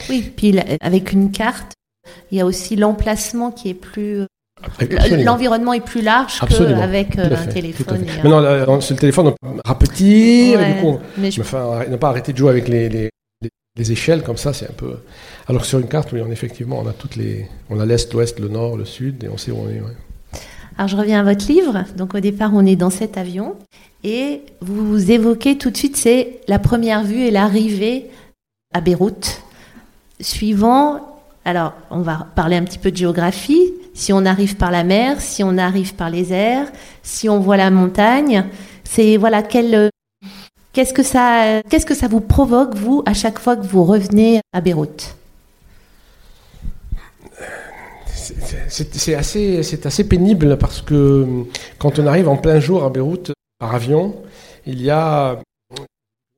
Oui, 0.10 0.32
puis 0.36 0.56
avec 0.82 1.12
une 1.12 1.32
carte, 1.32 1.74
il 2.32 2.38
y 2.38 2.42
a 2.42 2.46
aussi 2.46 2.76
l'emplacement 2.76 3.52
qui 3.52 3.70
est 3.70 3.74
plus. 3.76 4.26
L'environnement 5.24 5.74
est 5.74 5.82
plus 5.86 6.02
large 6.02 6.40
qu'avec 6.40 7.18
à 7.18 7.24
un 7.24 7.46
téléphone. 7.48 8.06
un- 8.24 8.30
Maintenant, 8.30 8.82
sur 8.82 8.96
le 8.96 9.00
téléphone, 9.00 9.28
on 9.28 9.32
peut 9.32 9.62
rapetir, 9.66 10.60
et 10.60 10.64
Ouais, 10.64 10.74
du 10.76 10.80
coup, 10.82 11.00
mais 11.18 11.32
Je 11.32 11.42
ne 11.42 11.96
pas 11.98 12.10
arrêter 12.10 12.32
de 12.34 12.38
jouer 12.38 12.50
avec 12.52 12.68
les, 12.68 12.88
les, 12.90 13.10
les- 13.42 13.50
les 13.78 13.92
échelles 13.92 14.22
comme 14.24 14.38
ça, 14.38 14.54
c'est 14.54 14.70
un 14.70 14.74
peu. 14.74 14.98
Alors 15.48 15.62
que 15.64 15.68
sur 15.68 15.80
une 15.80 15.88
carte, 15.88 16.12
oui, 16.12 16.22
on, 16.26 16.32
effectivement, 16.32 16.80
on 16.80 16.88
a 16.88 16.94
toutes 16.94 17.16
les, 17.16 17.48
on 17.70 17.80
a 17.80 17.86
l'est, 17.86 18.12
l'ouest, 18.14 18.40
le 18.40 18.50
nord, 18.50 18.78
le 18.78 18.86
sud, 18.86 19.24
et 19.24 19.30
on 19.30 19.38
sait 19.38 19.52
où 19.52 19.58
on 19.60 19.70
est. 19.70 19.80
ouais. 19.82 19.96
Alors 20.82 20.88
je 20.88 20.98
reviens 20.98 21.20
à 21.20 21.24
votre 21.24 21.46
livre. 21.46 21.84
Donc 21.96 22.16
au 22.16 22.20
départ, 22.20 22.50
on 22.56 22.66
est 22.66 22.76
dans 22.76 22.90
cet 22.90 23.16
avion 23.16 23.56
et 24.04 24.42
vous 24.62 25.12
évoquez 25.12 25.56
tout 25.56 25.70
de 25.70 25.78
suite, 25.78 25.96
c'est 25.96 26.40
la 26.48 26.58
première 26.58 27.04
vue 27.04 27.22
et 27.22 27.30
l'arrivée 27.30 28.10
à 28.74 28.82
Beyrouth. 28.82 29.44
Suivant, 30.20 31.20
alors 31.46 31.74
on 31.92 32.00
va 32.00 32.26
parler 32.34 32.56
un 32.56 32.64
petit 32.64 32.80
peu 32.80 32.90
de 32.90 32.98
géographie. 32.98 33.72
Si 33.94 34.12
on 34.12 34.26
arrive 34.26 34.56
par 34.56 34.72
la 34.72 34.84
mer, 34.84 35.22
si 35.22 35.44
on 35.44 35.60
arrive 35.60 35.94
par 35.94 36.10
les 36.10 36.34
airs, 36.34 36.72
si 37.04 37.30
on 37.30 37.40
voit 37.40 37.58
la 37.58 37.70
montagne, 37.70 38.46
c'est 38.84 39.18
voilà 39.18 39.44
quel 39.44 39.76
euh, 39.76 39.90
qu'est-ce 40.74 40.96
que 40.96 41.04
ça 41.04 41.62
qu'est-ce 41.70 41.86
que 41.86 41.94
ça 41.94 42.08
vous 42.08 42.22
provoque 42.22 42.74
vous 42.74 43.04
à 43.06 43.14
chaque 43.14 43.38
fois 43.38 43.56
que 43.56 43.68
vous 43.68 43.84
revenez 43.84 44.42
à 44.52 44.62
Beyrouth? 44.62 45.16
C'est- 48.70 49.16
assez, 49.16 49.60
assez 49.60 50.04
pénible 50.04 50.58
parce 50.58 50.82
que 50.82 51.24
hum, 51.24 51.48
quand 51.78 52.00
on 52.00 52.08
arrive 52.08 52.28
en 52.28 52.38
plein 52.38 52.60
jour 52.60 52.84
à 52.84 52.90
Beyrouth 52.90 53.32
par 53.60 53.76
avion, 53.76 54.16
il 54.66 54.82
y 54.82 54.90
a 54.90 55.40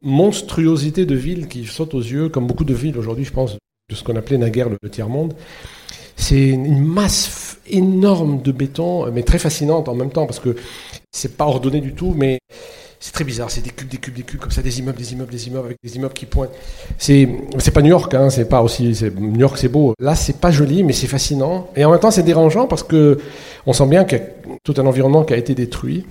monstruosité 0.03 1.05
de 1.05 1.15
villes 1.15 1.47
qui 1.47 1.65
sautent 1.65 1.93
aux 1.93 2.01
yeux, 2.01 2.29
comme 2.29 2.45
beaucoup 2.45 2.65
de 2.65 2.73
villes 2.73 2.97
aujourd'hui, 2.97 3.25
je 3.25 3.31
pense, 3.31 3.53
de 3.53 3.95
ce 3.95 4.03
qu'on 4.03 4.15
appelait 4.15 4.37
naguère 4.37 4.69
le, 4.69 4.89
tiers-monde. 4.89 5.33
C'est 6.15 6.49
une 6.49 6.83
masse 6.83 7.57
énorme 7.67 8.41
de 8.41 8.51
béton, 8.51 9.09
mais 9.11 9.23
très 9.23 9.39
fascinante 9.39 9.87
en 9.87 9.95
même 9.95 10.11
temps, 10.11 10.25
parce 10.25 10.39
que 10.39 10.55
c'est 11.11 11.37
pas 11.37 11.45
ordonné 11.45 11.81
du 11.81 11.93
tout, 11.93 12.13
mais 12.15 12.39
c'est 13.03 13.11
très 13.11 13.25
bizarre. 13.25 13.51
C'est 13.51 13.59
des 13.59 13.71
cubes, 13.71 13.89
des 13.89 13.97
cubes, 13.97 14.13
des 14.13 14.23
cubes, 14.23 14.39
comme 14.39 14.51
ça, 14.51 14.61
des 14.61 14.79
immeubles, 14.79 14.97
des 14.97 15.11
immeubles, 15.11 15.29
des 15.29 15.47
immeubles, 15.47 15.65
avec 15.65 15.77
des 15.83 15.97
immeubles 15.97 16.13
qui 16.13 16.25
pointent. 16.25 16.53
C'est, 16.97 17.27
pas 17.73 17.81
New 17.81 17.89
York, 17.89 18.13
hein, 18.13 18.29
c'est 18.29 18.47
pas 18.47 18.61
aussi. 18.61 18.97
New 19.17 19.41
York, 19.41 19.57
c'est 19.57 19.67
beau. 19.67 19.93
Là, 19.99 20.15
c'est 20.15 20.39
pas 20.39 20.51
joli, 20.51 20.83
mais 20.83 20.93
c'est 20.93 21.07
fascinant. 21.07 21.67
Et 21.75 21.83
en 21.83 21.91
même 21.91 21.99
temps, 21.99 22.11
c'est 22.11 22.23
dérangeant 22.23 22.65
parce 22.65 22.81
que 22.81 23.19
on 23.65 23.73
sent 23.73 23.87
bien 23.87 24.05
qu'il 24.05 24.19
y 24.19 24.21
a 24.21 24.25
tout 24.63 24.75
un 24.77 24.85
environnement 24.85 25.25
qui 25.25 25.33
a 25.33 25.37
été 25.37 25.53
détruit. 25.53 26.05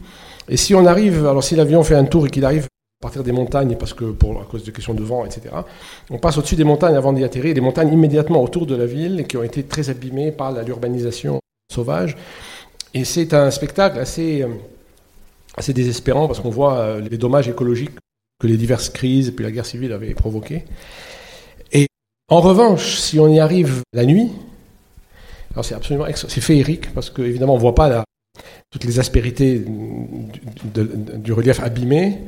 Et 0.50 0.58
si 0.58 0.74
on 0.74 0.84
arrive, 0.84 1.26
alors 1.26 1.42
si 1.42 1.56
l'avion 1.56 1.82
fait 1.82 1.94
un 1.94 2.04
tour 2.04 2.26
et 2.26 2.30
qu'il 2.30 2.44
arrive 2.44 2.64
à 2.64 3.00
partir 3.00 3.22
des 3.22 3.32
montagnes, 3.32 3.74
parce 3.76 3.94
que 3.94 4.04
pour 4.04 4.38
à 4.42 4.44
cause 4.44 4.62
de 4.62 4.70
questions 4.70 4.92
de 4.92 5.02
vent, 5.02 5.24
etc. 5.24 5.48
On 6.10 6.18
passe 6.18 6.36
au-dessus 6.36 6.56
des 6.56 6.64
montagnes 6.64 6.96
avant 6.96 7.14
d'y 7.14 7.25
atterrir, 7.25 7.54
des 7.54 7.62
montagnes 7.62 7.90
immédiatement 7.90 8.42
autour 8.42 8.66
de 8.66 8.76
la 8.76 8.84
ville 8.84 9.25
qui 9.26 9.38
ont 9.38 9.42
été 9.42 9.62
très 9.62 9.88
abîmées 9.88 10.30
par 10.30 10.52
l'urbanisation 10.62 11.40
sauvage. 11.72 12.18
Et 12.92 13.06
c'est 13.06 13.32
un 13.32 13.50
spectacle 13.50 13.99
assez, 13.99 14.42
euh, 14.42 14.49
assez 15.56 15.73
désespérant 15.73 16.26
parce 16.26 16.40
qu'on 16.40 16.50
voit 16.50 16.78
euh, 16.78 17.00
les 17.00 17.18
dommages 17.18 17.49
écologiques 17.49 17.92
que 18.40 18.47
les 18.47 18.56
diverses 18.56 18.88
crises 18.88 19.28
et 19.28 19.32
puis 19.32 19.44
la 19.44 19.50
guerre 19.50 19.66
civile 19.66 19.92
avaient 19.92 20.14
provoqués. 20.14 20.64
Et 21.73 21.87
en 22.28 22.40
revanche, 22.40 22.97
si 22.97 23.21
on 23.21 23.28
y 23.28 23.38
arrive 23.38 23.82
la 23.92 24.04
nuit, 24.04 24.30
alors 25.52 25.64
c'est 25.64 25.75
absolument 25.75 26.06
c'est 26.14 26.40
féerique 26.40 26.92
parce 26.94 27.11
que 27.11 27.23
évidemment 27.23 27.54
on 27.54 27.59
voit 27.59 27.75
pas 27.75 28.04
toutes 28.71 28.85
les 28.85 28.99
aspérités 28.99 29.62
du, 31.23 31.32
relief 31.32 31.61
abîmé, 31.61 32.21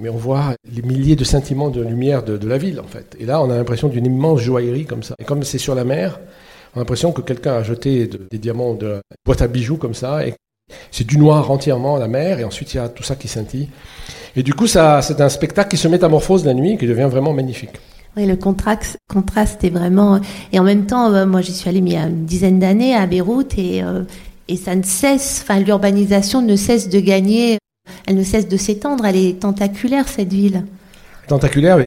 mais 0.00 0.08
on 0.08 0.16
voit 0.16 0.54
les 0.68 0.82
milliers 0.82 1.14
de 1.14 1.22
scintillements 1.22 1.70
de 1.70 1.80
lumière 1.80 2.24
de, 2.24 2.46
la 2.46 2.58
ville 2.58 2.80
en 2.80 2.88
fait. 2.88 3.16
Et 3.20 3.24
là, 3.24 3.40
on 3.40 3.48
a 3.48 3.56
l'impression 3.56 3.86
d'une 3.86 4.06
immense 4.06 4.40
joaillerie 4.40 4.84
comme 4.84 5.04
ça. 5.04 5.14
Et 5.20 5.24
comme 5.24 5.44
c'est 5.44 5.58
sur 5.58 5.76
la 5.76 5.84
mer, 5.84 6.18
on 6.74 6.78
a 6.78 6.80
l'impression 6.80 7.12
que 7.12 7.22
quelqu'un 7.22 7.54
a 7.54 7.62
jeté 7.62 8.08
de- 8.08 8.26
des 8.28 8.38
diamants 8.38 8.74
de 8.74 9.00
boîte 9.24 9.42
à 9.42 9.46
bijoux 9.46 9.76
comme 9.76 9.94
ça, 9.94 10.26
c'est 10.90 11.06
du 11.06 11.18
noir 11.18 11.50
entièrement 11.50 11.96
la 11.96 12.08
mer, 12.08 12.40
et 12.40 12.44
ensuite 12.44 12.74
il 12.74 12.76
y 12.78 12.80
a 12.80 12.88
tout 12.88 13.02
ça 13.02 13.16
qui 13.16 13.28
scintille. 13.28 13.68
Et 14.36 14.42
du 14.42 14.54
coup, 14.54 14.66
ça, 14.66 15.02
c'est 15.02 15.20
un 15.20 15.28
spectacle 15.28 15.70
qui 15.70 15.76
se 15.76 15.88
métamorphose 15.88 16.44
la 16.44 16.54
nuit, 16.54 16.78
qui 16.78 16.86
devient 16.86 17.08
vraiment 17.10 17.32
magnifique. 17.32 17.78
Oui, 18.16 18.26
le 18.26 18.36
contraste, 18.36 18.98
contraste 19.10 19.62
est 19.64 19.70
vraiment. 19.70 20.20
Et 20.52 20.58
en 20.58 20.64
même 20.64 20.86
temps, 20.86 21.12
euh, 21.12 21.26
moi, 21.26 21.40
j'y 21.40 21.52
suis 21.52 21.68
allée 21.68 21.78
il 21.78 21.92
y 21.92 21.96
a 21.96 22.06
une 22.06 22.24
dizaine 22.24 22.58
d'années 22.58 22.94
à 22.94 23.06
Beyrouth 23.06 23.56
et, 23.58 23.82
euh, 23.82 24.02
et 24.48 24.56
ça 24.56 24.74
ne 24.74 24.82
cesse, 24.82 25.40
enfin, 25.42 25.60
l'urbanisation 25.60 26.42
ne 26.42 26.56
cesse 26.56 26.88
de 26.88 27.00
gagner, 27.00 27.58
elle 28.06 28.16
ne 28.16 28.22
cesse 28.22 28.48
de 28.48 28.56
s'étendre, 28.56 29.04
elle 29.06 29.16
est 29.16 29.40
tentaculaire, 29.40 30.08
cette 30.08 30.32
ville. 30.32 30.64
Tentaculaire, 31.26 31.78
mais- 31.78 31.86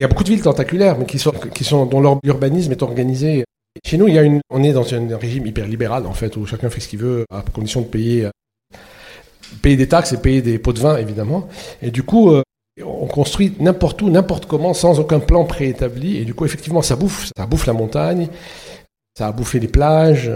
il 0.00 0.02
y 0.02 0.04
a 0.04 0.08
beaucoup 0.08 0.24
de 0.24 0.28
villes 0.28 0.42
tentaculaires, 0.42 0.98
mais 0.98 1.06
qui 1.06 1.18
sont, 1.18 1.32
qui 1.54 1.64
sont, 1.64 1.86
dont 1.86 2.00
leur 2.00 2.18
urbanisme 2.24 2.72
est 2.72 2.82
organisé. 2.82 3.44
Chez 3.82 3.98
nous, 3.98 4.06
il 4.06 4.14
y 4.14 4.18
a 4.18 4.22
une, 4.22 4.40
on 4.50 4.62
est 4.62 4.72
dans 4.72 4.94
un 4.94 5.16
régime 5.16 5.46
hyper 5.46 5.66
libéral, 5.66 6.06
en 6.06 6.12
fait, 6.14 6.36
où 6.36 6.46
chacun 6.46 6.70
fait 6.70 6.80
ce 6.80 6.88
qu'il 6.88 7.00
veut, 7.00 7.24
à 7.32 7.42
condition 7.42 7.80
de 7.80 7.86
payer, 7.86 8.26
euh, 8.26 8.30
payer 9.62 9.76
des 9.76 9.88
taxes 9.88 10.12
et 10.12 10.16
payer 10.18 10.42
des 10.42 10.58
pots 10.58 10.72
de 10.72 10.78
vin, 10.78 10.96
évidemment. 10.96 11.48
Et 11.82 11.90
du 11.90 12.04
coup, 12.04 12.30
euh, 12.30 12.42
on 12.84 13.06
construit 13.06 13.54
n'importe 13.58 14.00
où, 14.02 14.10
n'importe 14.10 14.46
comment, 14.46 14.74
sans 14.74 15.00
aucun 15.00 15.18
plan 15.18 15.44
préétabli. 15.44 16.18
Et 16.18 16.24
du 16.24 16.34
coup, 16.34 16.44
effectivement, 16.44 16.82
ça 16.82 16.94
bouffe, 16.94 17.30
ça 17.36 17.46
bouffe 17.46 17.66
la 17.66 17.72
montagne. 17.72 18.28
ça 19.18 19.28
a 19.28 19.32
bouffé 19.32 19.58
les 19.58 19.68
plages, 19.68 20.30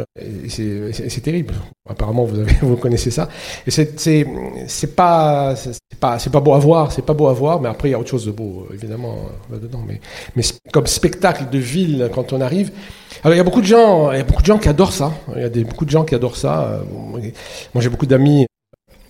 c'est 0.49 1.21
terrible. 1.23 1.55
Apparemment, 1.89 2.25
vous, 2.63 2.77
connaissez 2.77 3.13
ça. 3.13 3.29
Et 3.69 3.71
c'est 3.71 4.97
pas, 4.97 5.55
pas, 6.01 6.19
pas 6.19 6.41
beau 6.41 6.55
à 6.55 6.59
voir, 6.59 6.91
c'est 6.91 7.03
pas 7.03 7.15
beau 7.15 7.29
à 7.29 7.33
voir, 7.33 7.61
mais 7.61 7.69
après, 7.69 7.89
il 7.89 7.93
y 7.93 7.95
a 7.95 8.01
autre 8.01 8.11
chose 8.11 8.27
de 8.27 8.33
beau, 8.33 8.67
évidemment, 8.75 9.17
là-dedans. 9.49 9.85
Mais, 9.87 10.01
mais 10.35 10.43
comme 10.73 10.89
spectacle 10.89 11.51
de 11.51 11.59
ville, 11.59 12.11
quand 12.13 12.33
on 12.33 12.41
arrive. 12.41 12.73
Alors, 13.23 13.35
il 13.35 13.39
y 13.39 13.41
a 13.41 13.45
beaucoup 13.45 13.61
de 13.61 13.67
gens, 13.67 14.13
il 14.13 14.19
y 14.19 14.21
a 14.21 14.25
beaucoup 14.25 14.43
de 14.43 14.47
gens 14.47 14.59
qui 14.59 14.69
adorent 14.69 14.93
ça. 14.93 15.13
Il 15.35 15.43
y 15.43 15.45
a 15.45 15.49
des, 15.49 15.65
beaucoup 15.65 15.85
de 15.85 15.91
gens 15.91 16.05
qui 16.05 16.15
adorent 16.15 16.37
ça. 16.37 16.83
Moi, 16.93 17.83
j'ai 17.83 17.89
beaucoup 17.89 18.07
d'amis 18.07 18.47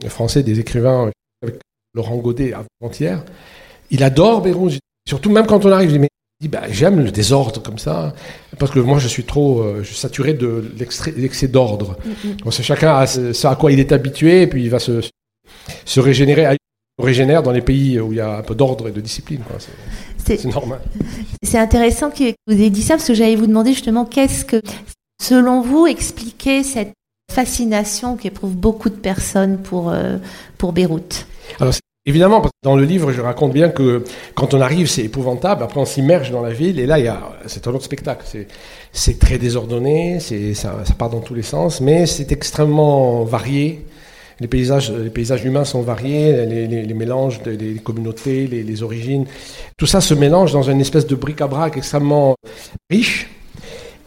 français, 0.09 0.43
des 0.43 0.61
écrivains, 0.61 1.11
avec 1.43 1.61
Laurent 1.95 2.17
Godet 2.17 2.53
avant-hier. 2.81 3.25
Il 3.91 4.03
adore 4.03 4.43
Beyrouth. 4.43 4.79
Surtout 5.09 5.31
même 5.31 5.47
quand 5.47 5.65
on 5.65 5.73
arrive, 5.73 5.91
je 5.91 5.97
dis, 5.97 6.07
dit 6.41 6.49
bah, 6.49 6.62
j'aime 6.71 7.00
le 7.00 7.11
désordre 7.11 7.62
comme 7.62 7.79
ça 7.79 8.15
parce 8.59 8.71
que 8.71 8.79
moi 8.79 8.99
je 8.99 9.09
suis 9.09 9.25
trop 9.25 9.62
euh, 9.62 9.79
je 9.79 9.88
suis 9.88 9.97
saturé 9.97 10.35
de 10.35 10.71
l'excès 11.17 11.49
d'ordre. 11.49 11.97
Mm 12.05 12.50
chacun 12.50 12.97
a 12.97 13.07
ce, 13.07 13.47
à 13.47 13.57
quoi 13.57 13.73
il 13.73 13.81
est 13.81 13.93
habitué 13.93 14.43
et 14.43 14.47
puis 14.47 14.62
il 14.62 14.71
va 14.71 14.79
se, 14.79 15.00
se 15.85 16.00
régénérer 16.00 16.57
régénère 17.03 17.43
dans 17.43 17.53
les 17.53 17.62
pays 17.62 17.99
où 18.00 18.12
il 18.12 18.19
y 18.19 18.21
a 18.21 18.38
un 18.38 18.43
peu 18.43 18.55
d'ordre 18.55 18.88
et 18.88 18.93
de 18.93 19.00
discipline. 19.00 19.43
C'est 20.37 20.45
normal. 20.53 20.81
C'est 21.43 21.59
intéressant 21.59 22.11
que 22.11 22.35
vous 22.47 22.55
ayez 22.55 22.71
dit 22.71 22.83
ça 22.83 22.95
parce 22.95 23.07
que 23.07 23.15
j'allais 23.15 23.37
vous 23.37 23.47
demander 23.47 23.73
justement 23.73 24.05
qu'est-ce 24.05 24.45
que, 24.45 24.61
selon 25.23 25.61
vous, 25.61 25.87
expliquait 25.87 26.63
cette 26.63 26.93
fascination 27.33 28.17
qu'éprouvent 28.17 28.57
beaucoup 28.57 28.91
de 28.91 28.97
personnes 28.97 29.59
pour, 29.59 29.91
euh, 29.91 30.19
pour 30.59 30.73
Beyrouth? 30.73 31.27
Alors, 31.61 31.75
Évidemment, 32.09 32.43
dans 32.63 32.75
le 32.75 32.85
livre, 32.85 33.13
je 33.13 33.21
raconte 33.21 33.53
bien 33.53 33.69
que 33.69 34.03
quand 34.35 34.55
on 34.55 34.63
arrive, 34.63 34.87
c'est 34.87 35.03
épouvantable. 35.03 35.63
Après, 35.63 35.79
on 35.79 35.85
s'immerge 35.85 36.31
dans 36.31 36.41
la 36.41 36.55
ville 36.55 36.81
et 36.81 36.87
là, 36.87 36.99
il 36.99 37.05
y 37.05 37.09
a, 37.09 37.21
c'est 37.45 37.69
un 37.69 37.73
autre 37.73 37.85
spectacle. 37.85 38.25
C'est, 38.93 39.19
très 39.19 39.37
désordonné, 39.37 40.19
c'est, 40.19 40.55
ça, 40.55 40.75
part 40.97 41.11
dans 41.11 41.21
tous 41.21 41.35
les 41.35 41.43
sens, 41.43 41.83
mais 41.83 42.07
c'est 42.07 42.33
extrêmement 42.33 43.25
varié. 43.25 43.85
Les 44.40 44.49
paysages, 44.49 44.92
les 44.92 45.11
paysages 45.11 45.45
humains 45.45 45.64
sont 45.64 45.83
variés, 45.83 46.47
les, 46.47 46.95
mélanges 46.95 47.42
des 47.42 47.75
communautés, 47.83 48.47
les, 48.47 48.83
origines. 48.83 49.26
Tout 49.76 49.87
ça 49.87 50.00
se 50.00 50.14
mélange 50.14 50.52
dans 50.52 50.62
une 50.62 50.80
espèce 50.80 51.07
de 51.07 51.16
bric-à-brac 51.16 51.76
extrêmement 51.76 52.37
riche. 52.90 53.28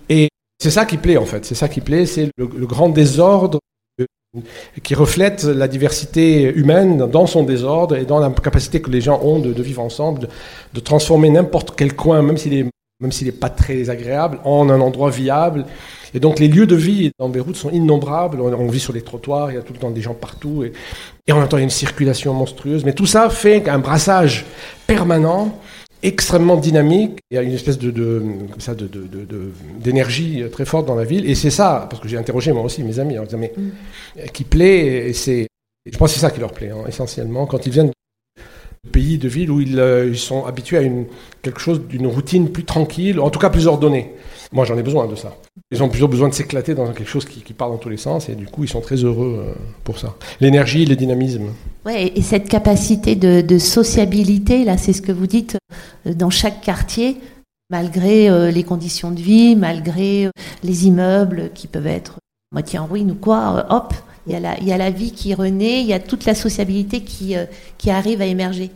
Et 0.07 0.29
c'est 0.59 0.71
ça 0.71 0.85
qui 0.85 0.97
plaît, 0.97 1.17
en 1.17 1.25
fait. 1.25 1.43
C'est 1.45 1.55
ça 1.55 1.67
qui 1.67 1.81
plaît, 1.81 2.05
c'est 2.05 2.29
le 2.37 2.65
grand 2.65 2.89
désordre 2.89 3.59
qui 4.81 4.95
reflète 4.95 5.43
la 5.43 5.67
diversité 5.67 6.43
humaine 6.55 6.97
dans 7.09 7.27
son 7.27 7.43
désordre 7.43 7.97
et 7.97 8.05
dans 8.05 8.19
la 8.19 8.29
capacité 8.29 8.81
que 8.81 8.89
les 8.89 9.01
gens 9.01 9.19
ont 9.21 9.39
de, 9.39 9.61
vivre 9.61 9.81
ensemble, 9.81 10.29
de, 10.73 10.79
transformer 10.79 11.29
n'importe 11.29 11.73
quel 11.75 11.95
coin, 11.95 12.21
même 12.21 12.37
s'il 12.37 12.53
est 12.53 12.65
même 13.01 13.11
s'il 13.11 13.25
n'est 13.25 13.33
pas 13.33 13.49
très 13.49 13.89
agréable, 13.89 14.39
en 14.43 14.69
un 14.69 14.79
endroit 14.79 15.09
viable. 15.09 15.65
Et 16.13 16.19
donc 16.19 16.39
les 16.39 16.47
lieux 16.47 16.67
de 16.67 16.75
vie 16.75 17.11
dans 17.19 17.29
Beyrouth 17.29 17.55
sont 17.55 17.69
innombrables. 17.69 18.39
On, 18.41 18.67
vit 18.67 18.79
sur 18.79 18.93
les 18.93 19.01
trottoirs, 19.01 19.51
il 19.51 19.55
y 19.55 19.57
a 19.57 19.61
tout 19.61 19.73
le 19.73 19.79
temps 19.79 19.91
des 19.91 20.01
gens 20.01 20.13
partout, 20.13 20.63
et, 20.63 20.73
et 21.27 21.31
en 21.31 21.39
même 21.39 21.47
temps 21.47 21.57
il 21.57 21.61
y 21.61 21.63
a 21.63 21.65
une 21.65 21.69
circulation 21.69 22.33
monstrueuse. 22.33 22.83
Mais 22.85 22.93
tout 22.93 23.05
ça 23.05 23.29
fait 23.29 23.67
un 23.69 23.79
brassage 23.79 24.45
permanent 24.87 25.57
extrêmement 26.03 26.57
dynamique. 26.57 27.19
Il 27.29 27.35
y 27.35 27.37
a 27.37 27.43
une 27.43 27.53
espèce 27.53 27.77
de, 27.77 27.91
de, 27.91 28.23
ça, 28.59 28.75
de, 28.75 28.89
d'énergie 29.79 30.43
très 30.51 30.65
forte 30.65 30.87
dans 30.87 30.95
la 30.95 31.03
ville. 31.03 31.29
Et 31.29 31.35
c'est 31.35 31.49
ça, 31.49 31.87
parce 31.89 32.01
que 32.01 32.07
j'ai 32.07 32.17
interrogé 32.17 32.51
moi 32.51 32.63
aussi 32.63 32.83
mes 32.83 32.99
amis 32.99 33.17
en 33.17 33.23
disant, 33.23 33.37
mais 33.37 33.53
mm. 33.55 34.29
qui 34.33 34.43
plaît, 34.43 35.09
et 35.09 35.13
c'est, 35.13 35.47
je 35.85 35.97
pense 35.97 36.09
que 36.09 36.15
c'est 36.15 36.21
ça 36.21 36.31
qui 36.31 36.39
leur 36.39 36.53
plaît, 36.53 36.71
hein, 36.71 36.83
essentiellement, 36.87 37.45
quand 37.45 37.65
ils 37.65 37.71
viennent 37.71 37.91
de 38.83 38.89
pays, 38.91 39.17
de 39.17 39.27
villes 39.27 39.51
où 39.51 39.61
ils, 39.61 39.79
euh, 39.79 40.07
ils 40.07 40.17
sont 40.17 40.45
habitués 40.45 40.77
à 40.77 40.81
une, 40.81 41.05
quelque 41.41 41.59
chose 41.59 41.81
d'une 41.87 42.07
routine 42.07 42.51
plus 42.51 42.65
tranquille, 42.65 43.19
en 43.19 43.29
tout 43.29 43.39
cas 43.39 43.49
plus 43.49 43.67
ordonnée. 43.67 44.13
Moi, 44.51 44.65
j'en 44.65 44.77
ai 44.77 44.83
besoin 44.83 45.07
de 45.07 45.15
ça. 45.15 45.37
Ils 45.71 45.81
ont 45.81 45.87
plutôt 45.87 46.09
besoin 46.09 46.27
de 46.27 46.33
s'éclater 46.33 46.75
dans 46.75 46.91
quelque 46.91 47.09
chose 47.09 47.23
qui, 47.23 47.41
qui, 47.41 47.53
part 47.53 47.69
dans 47.69 47.77
tous 47.77 47.87
les 47.87 47.97
sens, 47.97 48.27
et 48.27 48.35
du 48.35 48.45
coup, 48.45 48.65
ils 48.65 48.69
sont 48.69 48.81
très 48.81 48.97
heureux 48.97 49.45
euh, 49.47 49.53
pour 49.85 49.99
ça. 49.99 50.15
L'énergie, 50.41 50.85
le 50.85 50.97
dynamisme. 50.97 51.53
Ouais, 51.85 52.11
et 52.13 52.21
cette 52.21 52.49
capacité 52.49 53.15
de, 53.15 53.57
sociabilité, 53.57 54.65
là, 54.65 54.77
c'est 54.77 54.91
ce 54.91 55.01
que 55.01 55.13
vous 55.13 55.27
dites, 55.27 55.57
euh, 56.05 56.13
dans 56.13 56.29
chaque 56.29 56.59
quartier, 56.59 57.17
malgré 57.69 58.29
euh, 58.29 58.51
les 58.51 58.63
conditions 58.63 59.11
de 59.11 59.21
vie, 59.21 59.55
malgré 59.55 60.29
les 60.61 60.87
immeubles 60.87 61.51
qui 61.53 61.67
peuvent 61.67 61.87
être 61.87 62.17
moitié 62.51 62.77
en 62.77 62.85
ruine 62.85 63.11
ou 63.11 63.15
quoi, 63.15 63.65
hop, 63.69 63.93
il 64.27 64.33
y, 64.33 64.35
a 64.35 64.41
la, 64.41 64.59
il 64.59 64.67
y 64.67 64.73
a 64.73 64.77
la 64.77 64.91
vie 64.91 65.13
qui 65.13 65.33
renaît, 65.33 65.79
il 65.79 65.87
y 65.87 65.93
a 65.93 65.99
toute 65.99 66.25
la 66.25 66.35
sociabilité 66.35 67.01
qui, 67.01 67.35
qui 67.77 67.89
arrive 67.89 68.21
à 68.21 68.25
émerger. 68.25 68.71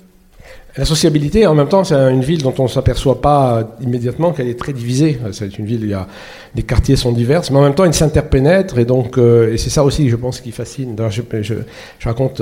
La 0.77 0.83
sociabilité, 0.83 1.47
en 1.47 1.55
même 1.55 1.69
temps, 1.69 1.85
c'est 1.85 1.95
une 1.95 2.21
ville 2.21 2.41
dont 2.43 2.53
on 2.59 2.63
ne 2.63 2.67
s'aperçoit 2.67 3.21
pas 3.21 3.77
immédiatement 3.81 4.33
qu'elle 4.33 4.49
est 4.49 4.59
très 4.59 4.73
divisée. 4.73 5.17
C'est 5.31 5.57
une 5.57 5.65
ville 5.65 5.79
il 5.83 5.89
y 5.89 5.93
a, 5.93 6.05
les 6.53 6.63
quartiers 6.63 6.97
sont 6.97 7.13
divers, 7.13 7.43
mais 7.49 7.59
en 7.59 7.61
même 7.61 7.75
temps, 7.75 7.85
ils 7.85 7.93
s'interpénètrent. 7.93 8.77
Et 8.77 8.83
donc, 8.83 9.17
euh, 9.17 9.53
et 9.53 9.57
c'est 9.57 9.69
ça 9.69 9.85
aussi, 9.85 10.09
je 10.09 10.17
pense, 10.17 10.41
qui 10.41 10.51
fascine. 10.51 10.97
Je, 11.09 11.21
je, 11.43 11.53
je, 11.97 12.09
raconte 12.09 12.41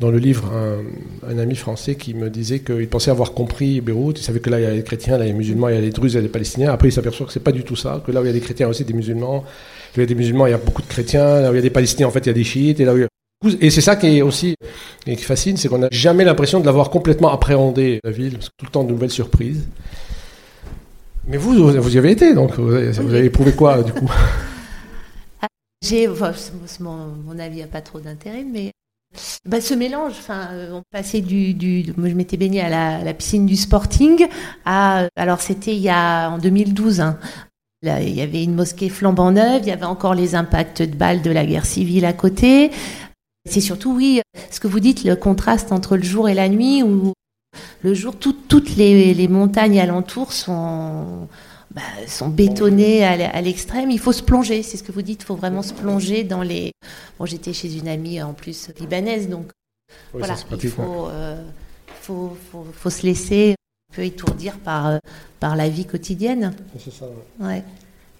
dans 0.00 0.10
le 0.10 0.16
livre 0.16 0.50
un, 0.54 1.30
un, 1.30 1.38
ami 1.38 1.56
français 1.56 1.94
qui 1.96 2.14
me 2.14 2.30
disait 2.30 2.60
qu'il 2.60 2.88
pensait 2.88 3.10
avoir 3.10 3.32
compris 3.32 3.82
Beyrouth. 3.82 4.18
Il 4.18 4.22
savait 4.22 4.40
que 4.40 4.48
là, 4.48 4.60
il 4.60 4.62
y 4.62 4.66
a 4.66 4.70
les 4.70 4.82
chrétiens, 4.82 5.18
là, 5.18 5.24
il 5.24 5.28
y 5.28 5.30
a 5.30 5.32
les 5.32 5.38
musulmans, 5.38 5.68
il 5.68 5.74
y 5.74 5.78
a 5.78 5.82
les 5.82 5.90
druzes, 5.90 6.14
il 6.14 6.16
y 6.16 6.18
a 6.20 6.22
les 6.22 6.28
palestiniens. 6.28 6.72
Après, 6.72 6.88
il 6.88 6.92
s'aperçoit 6.92 7.26
que 7.26 7.34
c'est 7.34 7.40
pas 7.40 7.52
du 7.52 7.64
tout 7.64 7.76
ça. 7.76 8.02
Que 8.06 8.12
là 8.12 8.22
où 8.22 8.24
il 8.24 8.28
y 8.28 8.30
a 8.30 8.32
des 8.32 8.40
chrétiens 8.40 8.68
aussi, 8.68 8.86
des 8.86 8.94
musulmans. 8.94 9.34
Là 9.34 9.40
où 9.40 9.98
il 9.98 10.00
y 10.00 10.04
a 10.04 10.06
des 10.06 10.14
musulmans, 10.14 10.46
il 10.46 10.52
y 10.52 10.54
a 10.54 10.58
beaucoup 10.58 10.80
de 10.80 10.88
chrétiens. 10.88 11.42
Là 11.42 11.50
où 11.50 11.52
il 11.52 11.56
y 11.56 11.58
a 11.58 11.62
des 11.62 11.68
palestiniens, 11.68 12.06
en 12.06 12.10
fait, 12.10 12.20
il 12.20 12.28
y 12.28 12.30
a 12.30 12.32
des 12.32 12.44
chiites. 12.44 12.80
Là 12.80 12.94
où 12.94 12.96
il 12.96 13.02
y 13.02 13.04
a 13.04 13.08
et 13.60 13.70
c'est 13.70 13.80
ça 13.80 13.96
qui 13.96 14.18
est 14.18 14.22
aussi 14.22 14.54
et 15.06 15.16
qui 15.16 15.24
fascine, 15.24 15.56
c'est 15.56 15.68
qu'on 15.68 15.78
n'a 15.78 15.88
jamais 15.90 16.24
l'impression 16.24 16.60
de 16.60 16.66
l'avoir 16.66 16.90
complètement 16.90 17.32
appréhendé, 17.32 18.00
la 18.04 18.10
ville, 18.10 18.34
parce 18.34 18.48
que 18.48 18.54
tout 18.58 18.66
le 18.66 18.70
temps 18.70 18.84
de 18.84 18.90
nouvelles 18.90 19.10
surprises. 19.10 19.66
Mais 21.26 21.36
vous, 21.36 21.54
vous 21.54 21.94
y 21.94 21.98
avez 21.98 22.10
été, 22.10 22.34
donc 22.34 22.58
vous 22.58 22.74
avez, 22.74 23.24
éprouvé 23.24 23.52
quoi, 23.52 23.82
du 23.82 23.92
coup? 23.92 24.10
Ah, 25.40 25.46
J'ai, 25.82 26.08
mon, 26.80 27.38
avis 27.38 27.60
n'a 27.60 27.66
pas 27.66 27.80
trop 27.80 28.00
d'intérêt, 28.00 28.44
mais 28.44 28.72
bah, 29.46 29.60
ce 29.60 29.74
mélange, 29.74 30.12
enfin, 30.18 30.48
euh, 30.52 30.72
on 30.72 30.82
passait 30.90 31.20
du, 31.20 31.54
je 31.84 32.14
m'étais 32.14 32.36
baignée 32.36 32.60
à 32.60 33.04
la, 33.04 33.14
piscine 33.14 33.46
du 33.46 33.56
Sporting, 33.56 34.26
à, 34.64 35.06
alors 35.16 35.40
c'était 35.40 35.74
il 35.74 35.82
y 35.82 35.88
a 35.88 36.30
en 36.30 36.38
2012, 36.38 37.00
hein, 37.00 37.18
Là, 37.84 38.00
il 38.00 38.14
y 38.14 38.22
avait 38.22 38.42
une 38.42 38.54
mosquée 38.54 38.88
flambant 38.88 39.30
neuve, 39.30 39.60
il 39.60 39.68
y 39.68 39.70
avait 39.70 39.84
encore 39.84 40.14
les 40.14 40.34
impacts 40.34 40.80
de 40.80 40.96
balles 40.96 41.20
de 41.20 41.30
la 41.30 41.44
guerre 41.44 41.66
civile 41.66 42.06
à 42.06 42.14
côté. 42.14 42.70
C'est 43.48 43.60
surtout, 43.60 43.94
oui, 43.94 44.22
ce 44.50 44.58
que 44.58 44.66
vous 44.66 44.80
dites, 44.80 45.04
le 45.04 45.16
contraste 45.16 45.70
entre 45.70 45.96
le 45.96 46.02
jour 46.02 46.28
et 46.28 46.34
la 46.34 46.48
nuit, 46.48 46.82
où 46.82 47.12
le 47.82 47.94
jour, 47.94 48.16
toutes 48.16 48.76
les, 48.76 49.28
montagnes 49.28 49.78
alentours 49.78 50.32
sont, 50.32 51.28
bah, 51.70 51.82
sont 52.06 52.28
bétonnées 52.28 53.04
à 53.04 53.40
l'extrême. 53.42 53.90
Il 53.90 53.98
faut 53.98 54.12
se 54.12 54.22
plonger, 54.22 54.62
c'est 54.62 54.76
ce 54.76 54.82
que 54.82 54.92
vous 54.92 55.02
dites, 55.02 55.22
il 55.22 55.26
faut 55.26 55.36
vraiment 55.36 55.62
se 55.62 55.74
plonger 55.74 56.24
dans 56.24 56.42
les... 56.42 56.72
Bon, 57.18 57.26
j'étais 57.26 57.52
chez 57.52 57.76
une 57.76 57.88
amie 57.88 58.22
en 58.22 58.32
plus 58.32 58.70
libanaise, 58.80 59.28
donc 59.28 59.50
voilà, 60.12 60.34
il 60.50 60.72
euh, 60.78 61.36
faut, 62.00 62.36
faut, 62.50 62.66
faut, 62.72 62.90
se 62.90 63.02
laisser 63.02 63.54
un 63.92 63.94
peu 63.94 64.04
étourdir 64.04 64.58
par, 64.58 64.86
euh, 64.86 64.98
par 65.40 65.56
la 65.56 65.68
vie 65.68 65.84
quotidienne. 65.84 66.54
C'est 66.78 66.92
ça, 66.92 67.06
ouais. 67.40 67.62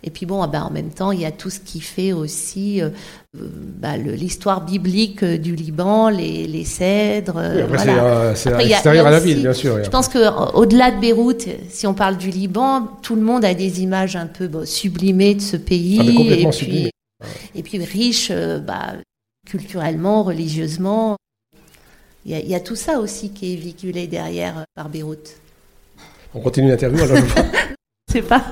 Et 0.07 0.11
puis 0.11 0.27
bon, 0.27 0.43
ah 0.43 0.47
ben, 0.47 0.63
en 0.63 0.71
même 0.71 0.91
temps, 0.91 1.13
il 1.13 1.21
y 1.23 1.25
a 1.25 1.33
tout 1.33 1.49
ce 1.49 1.59
qui 1.61 1.81
fait 1.81 2.13
aussi 2.13 2.83
euh, 2.83 2.91
bah, 3.33 3.97
l'histoire 3.97 4.63
biblique 4.63 5.23
euh, 5.23 5.39
du 5.39 5.57
Liban, 5.57 6.11
les, 6.11 6.47
les 6.47 6.65
cèdres. 6.65 7.41
c'est 8.35 8.53
à 8.53 8.59
l'extérieur 8.59 9.07
à 9.07 9.11
la 9.11 9.19
ville, 9.19 9.41
bien 9.41 9.55
sûr. 9.55 9.83
Je 9.83 9.89
pense 9.89 10.09
qu'au-delà 10.09 10.91
de 10.91 11.01
Beyrouth, 11.01 11.49
si 11.71 11.87
on 11.87 11.95
parle 11.95 12.19
du 12.19 12.29
Liban, 12.29 12.87
tout 13.01 13.15
le 13.15 13.23
monde 13.23 13.47
a 13.47 13.55
des 13.55 13.81
images 13.81 14.15
un 14.15 14.27
peu 14.27 14.51
sublimées 14.67 15.37
de 15.37 15.41
ce 15.41 15.57
pays. 15.57 15.99
Ah, 15.99 16.05
complètement 16.05 16.51
et, 16.51 16.55
puis, 16.55 16.91
et 17.55 17.63
puis 17.63 17.83
riche 17.83 18.29
euh, 18.31 18.59
bah, 18.59 18.93
culturellement, 19.49 20.23
religieusement. 20.23 21.17
Il 22.27 22.33
y, 22.33 22.35
a, 22.35 22.41
il 22.41 22.49
y, 22.49 22.55
a, 22.55 22.61
tout 22.61 22.77
ça 22.77 23.01
aussi 23.01 23.31
qui 23.31 23.55
est 23.55 23.57
véhiculé 23.57 24.07
derrière 24.07 24.65
par 24.75 24.91
Beyrouth. 24.91 25.37
On 26.35 26.41
continue 26.41 26.69
l'interview 26.69 27.03
alors 27.03 27.19
pas. 28.23 28.43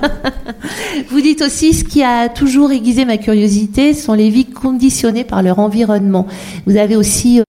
Vous 1.09 1.21
dites 1.21 1.41
aussi 1.41 1.73
ce 1.73 1.83
qui 1.83 2.03
a 2.03 2.29
toujours 2.29 2.71
aiguisé 2.71 3.05
ma 3.05 3.17
curiosité 3.17 3.93
sont 3.93 4.13
les 4.13 4.29
vies 4.29 4.45
conditionnées 4.45 5.23
par 5.23 5.43
leur 5.43 5.59
environnement. 5.59 6.27
Vous 6.65 6.77
avez 6.77 6.95
aussi 6.95 7.39
euh, 7.39 7.43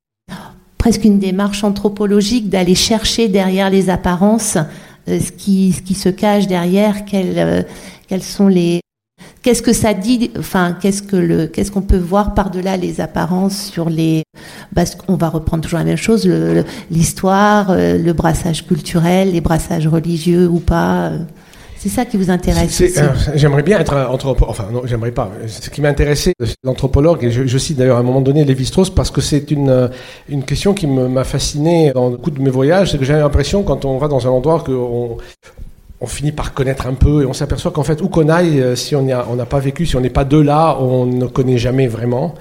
presque 0.79 1.05
une 1.05 1.19
démarche 1.19 1.65
anthropologique 1.65 2.49
d'aller 2.49 2.75
chercher 2.75 3.29
derrière 3.29 3.71
les 3.71 3.91
apparences 3.91 4.57
euh, 5.09 5.21
ce, 5.21 5.33
qui, 5.33 5.73
se 5.73 6.09
cache 6.09 6.47
derrière, 6.47 6.97
euh, 7.15 7.63
quelles 8.09 8.23
sont 8.23 8.49
les 8.49 8.81
Qu'est-ce 9.43 9.63
que 9.63 9.75
ça 9.75 9.93
dit 9.93 10.31
Enfin, 10.39 10.77
qu'est-ce 10.81 11.71
qu'on 11.71 11.83
peut 11.83 11.99
voir 11.99 12.33
par-delà 12.33 12.79
les 12.79 13.03
apparences 13.03 13.67
sur 13.67 13.91
les 13.91 14.23
Parce 14.75 14.95
qu'on 14.95 15.17
va 15.17 15.29
reprendre 15.29 15.63
toujours 15.63 15.79
la 15.79 15.85
même 15.85 15.99
chose 15.99 16.27
l'histoire, 16.91 17.77
le 17.77 18.13
brassage 18.13 18.67
culturel, 18.67 19.33
les 19.33 19.43
brassages 19.43 19.87
religieux 19.87 20.49
ou 20.49 20.61
pas. 20.61 21.13
C'est 21.85 21.91
ça 21.91 22.07
qui 22.07 22.17
vous 22.17 22.31
intéresse 22.31 22.81
euh, 22.81 23.09
J'aimerais 23.35 23.63
bien 23.63 23.79
être 23.79 23.95
anthropologue. 23.95 24.49
Enfin, 24.49 24.69
non, 24.73 24.81
j'aimerais 24.87 25.11
pas. 25.11 25.31
Ce 25.47 25.69
qui 25.69 25.83
m'intéressait, 25.83 26.33
l'anthropologue, 26.63 27.23
et 27.25 27.31
je, 27.31 27.59
cite 27.59 27.77
d'ailleurs 27.77 27.99
à 27.99 28.01
un 28.01 28.03
moment 28.03 28.23
donné 28.23 28.43
Lévi-Strauss 28.47 28.89
parce 28.89 29.11
que 29.11 29.21
c'est 29.21 29.51
une, 29.51 29.69
euh, 29.69 29.89
une 30.31 30.45
question 30.45 30.73
qui 30.73 30.87
m'a 30.87 31.25
fasciné 31.25 31.93
dans 31.93 32.09
beaucoup 32.09 32.31
de 32.31 32.41
mes 32.41 32.49
voyages, 32.49 32.93
c'est 32.93 32.97
que 32.97 33.05
j'ai 33.05 33.13
l'impression, 33.13 33.65
quand 33.65 33.85
on 33.85 33.99
va 33.99 34.09
dans 34.09 34.27
un 34.27 34.31
endroit, 34.31 34.65
qu'on 34.65 35.19
on 36.01 36.07
finit 36.07 36.33
par 36.33 36.55
connaître 36.55 36.87
un 36.87 36.95
peu 36.95 37.21
et 37.21 37.27
on 37.27 37.35
s'aperçoit 37.35 37.71
qu'en 37.71 37.83
fait, 37.83 38.01
où 38.01 38.09
qu'on 38.09 38.31
aille, 38.31 38.63
euh, 38.63 38.77
si 38.77 38.97
on 38.97 39.03
n'a 39.03 39.45
pas 39.45 39.59
vécu, 39.59 39.85
si 39.85 39.95
on 39.95 40.01
n'est 40.01 40.09
pas 40.09 40.25
de 40.25 40.39
là, 40.39 40.79
on 40.81 41.05
ne 41.05 41.27
connaît 41.27 41.59
jamais 41.59 41.87
vraiment. 41.87 42.35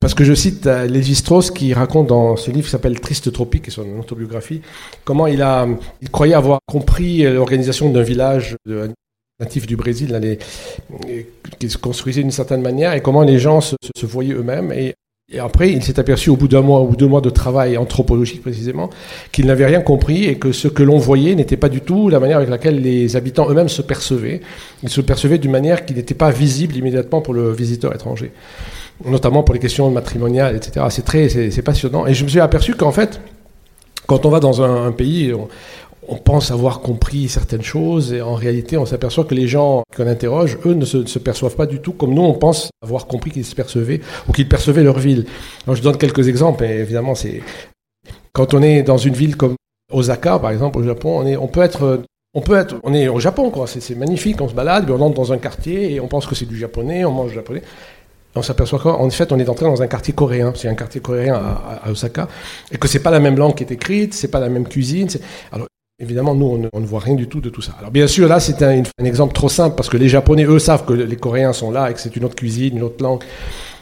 Parce 0.00 0.14
que 0.14 0.24
je 0.24 0.34
cite 0.34 0.66
euh, 0.66 0.86
Lévi-Strauss 0.86 1.52
qui 1.52 1.72
raconte 1.72 2.08
dans 2.08 2.36
ce 2.36 2.50
livre 2.50 2.64
qui 2.64 2.70
s'appelle 2.70 2.98
Triste 2.98 3.32
Tropique, 3.32 3.62
qui 3.62 3.70
est 3.70 3.72
son 3.72 3.98
autobiographie, 4.00 4.60
comment 5.04 5.28
il, 5.28 5.40
a, 5.40 5.68
il 6.02 6.10
croyait 6.10 6.34
avoir 6.34 6.58
compris 6.66 7.22
l'organisation 7.22 7.88
d'un 7.90 8.02
village 8.02 8.56
natif 9.38 9.66
du 9.68 9.76
Brésil 9.76 10.38
qui 11.60 11.70
se 11.70 11.78
construisait 11.78 12.22
d'une 12.22 12.32
certaine 12.32 12.60
manière 12.60 12.92
et 12.94 13.02
comment 13.02 13.22
les 13.22 13.38
gens 13.38 13.60
se, 13.60 13.76
se 13.96 14.06
voyaient 14.06 14.34
eux-mêmes. 14.34 14.72
Et 14.72 14.94
et 15.30 15.40
après, 15.40 15.70
il 15.70 15.82
s'est 15.82 16.00
aperçu 16.00 16.30
au 16.30 16.36
bout 16.36 16.48
d'un 16.48 16.62
mois 16.62 16.80
ou 16.80 16.96
deux 16.96 17.06
mois 17.06 17.20
de 17.20 17.28
travail 17.28 17.76
anthropologique 17.76 18.40
précisément 18.40 18.88
qu'il 19.30 19.44
n'avait 19.44 19.66
rien 19.66 19.82
compris 19.82 20.24
et 20.24 20.38
que 20.38 20.52
ce 20.52 20.68
que 20.68 20.82
l'on 20.82 20.96
voyait 20.96 21.34
n'était 21.34 21.58
pas 21.58 21.68
du 21.68 21.82
tout 21.82 22.08
la 22.08 22.18
manière 22.18 22.38
avec 22.38 22.48
laquelle 22.48 22.80
les 22.80 23.14
habitants 23.14 23.46
eux-mêmes 23.50 23.68
se 23.68 23.82
percevaient. 23.82 24.40
Ils 24.82 24.88
se 24.88 25.02
percevaient 25.02 25.36
d'une 25.36 25.50
manière 25.50 25.84
qui 25.84 25.92
n'était 25.92 26.14
pas 26.14 26.30
visible 26.30 26.76
immédiatement 26.76 27.20
pour 27.20 27.34
le 27.34 27.52
visiteur 27.52 27.94
étranger, 27.94 28.32
notamment 29.04 29.42
pour 29.42 29.54
les 29.54 29.60
questions 29.60 29.90
matrimoniales, 29.90 30.56
etc. 30.56 30.86
C'est 30.90 31.04
très, 31.04 31.28
c'est 31.28 31.62
passionnant. 31.62 32.06
Et 32.06 32.14
je 32.14 32.24
me 32.24 32.28
suis 32.28 32.40
aperçu 32.40 32.74
qu'en 32.74 32.92
fait, 32.92 33.20
quand 34.06 34.26
on 34.26 34.30
va 34.30 34.40
dans 34.40 34.62
un, 34.62 34.90
pays, 34.92 35.34
on 36.08 36.16
pense 36.16 36.50
avoir 36.50 36.80
compris 36.80 37.28
certaines 37.28 37.62
choses 37.62 38.14
et 38.14 38.22
en 38.22 38.34
réalité 38.34 38.78
on 38.78 38.86
s'aperçoit 38.86 39.24
que 39.24 39.34
les 39.34 39.46
gens 39.46 39.82
qu'on 39.94 40.06
interroge, 40.06 40.58
eux 40.64 40.72
ne 40.72 40.86
se, 40.86 41.18
perçoivent 41.18 41.56
pas 41.56 41.66
du 41.66 41.80
tout 41.80 41.92
comme 41.92 42.14
nous 42.14 42.22
on 42.22 42.32
pense 42.32 42.70
avoir 42.82 43.06
compris 43.06 43.30
qu'ils 43.30 43.44
se 43.44 43.54
percevaient 43.54 44.00
ou 44.26 44.32
qu'ils 44.32 44.48
percevaient 44.48 44.82
leur 44.82 44.98
ville. 44.98 45.26
Je 45.70 45.82
donne 45.82 45.98
quelques 45.98 46.26
exemples 46.28 46.64
et 46.64 46.78
évidemment 46.78 47.14
c'est 47.14 47.42
quand 48.32 48.54
on 48.54 48.62
est 48.62 48.82
dans 48.82 48.96
une 48.96 49.12
ville 49.12 49.36
comme 49.36 49.56
Osaka 49.92 50.38
par 50.38 50.50
exemple 50.50 50.78
au 50.78 50.82
Japon, 50.82 51.20
on, 51.20 51.26
est, 51.26 51.36
on 51.36 51.46
peut 51.46 51.60
être 51.60 52.02
on 52.34 52.40
peut 52.40 52.56
être, 52.56 52.76
on 52.84 52.94
est 52.94 53.08
au 53.08 53.20
Japon 53.20 53.50
quoi, 53.50 53.66
c'est 53.66 53.94
magnifique, 53.94 54.40
on 54.40 54.48
se 54.48 54.54
balade, 54.54 54.90
on 54.90 55.00
entre 55.00 55.16
dans 55.16 55.32
un 55.32 55.38
quartier 55.38 55.92
et 55.92 56.00
on 56.00 56.08
pense 56.08 56.26
que 56.26 56.34
c'est 56.34 56.46
du 56.46 56.56
japonais, 56.56 57.04
on 57.04 57.12
mange 57.12 57.34
japonais. 57.34 57.62
On 58.38 58.42
s'aperçoit 58.42 58.78
qu'en 58.78 59.10
fait, 59.10 59.32
on 59.32 59.38
est 59.38 59.48
entré 59.48 59.66
dans 59.66 59.82
un 59.82 59.86
quartier 59.88 60.14
coréen. 60.14 60.52
C'est 60.54 60.68
un 60.68 60.74
quartier 60.74 61.00
coréen 61.00 61.34
à, 61.34 61.90
Osaka. 61.90 62.28
Et 62.70 62.78
que 62.78 62.86
c'est 62.86 63.02
pas 63.02 63.10
la 63.10 63.20
même 63.20 63.36
langue 63.36 63.54
qui 63.54 63.64
est 63.64 63.72
écrite, 63.72 64.14
c'est 64.14 64.28
pas 64.28 64.40
la 64.40 64.48
même 64.48 64.66
cuisine. 64.66 65.08
Alors, 65.52 65.66
Évidemment, 66.00 66.32
nous, 66.32 66.68
on 66.72 66.80
ne, 66.80 66.86
voit 66.86 67.00
rien 67.00 67.16
du 67.16 67.26
tout 67.26 67.40
de 67.40 67.50
tout 67.50 67.60
ça. 67.60 67.72
Alors 67.76 67.90
bien 67.90 68.06
sûr, 68.06 68.28
là, 68.28 68.38
c'est 68.38 68.62
un, 68.62 68.84
exemple 69.04 69.34
trop 69.34 69.48
simple 69.48 69.74
parce 69.74 69.88
que 69.88 69.96
les 69.96 70.08
Japonais, 70.08 70.44
eux, 70.44 70.60
savent 70.60 70.84
que 70.84 70.92
les 70.92 71.16
Coréens 71.16 71.52
sont 71.52 71.72
là 71.72 71.90
et 71.90 71.94
que 71.94 71.98
c'est 71.98 72.14
une 72.14 72.24
autre 72.24 72.36
cuisine, 72.36 72.76
une 72.76 72.84
autre 72.84 73.02
langue. 73.02 73.24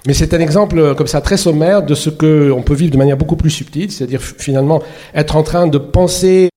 Mais 0.06 0.14
c'est 0.14 0.32
un 0.32 0.40
exemple 0.40 0.78
euh, 0.78 0.94
comme 0.94 1.08
ça 1.08 1.20
très 1.20 1.36
sommaire 1.36 1.82
de 1.82 1.94
ce 1.94 2.08
qu'on 2.08 2.62
peut 2.62 2.75
vivre 2.75 2.90
de 2.90 2.96
manière 2.96 3.18
beaucoup 3.18 3.36
plus 3.36 3.50
subtile, 3.50 3.92
c'est-à-dire 3.92 4.22
finalement 4.22 4.82
être 5.12 5.36
en 5.36 5.42
train 5.42 5.66
de 5.66 5.76
penser 5.76 6.48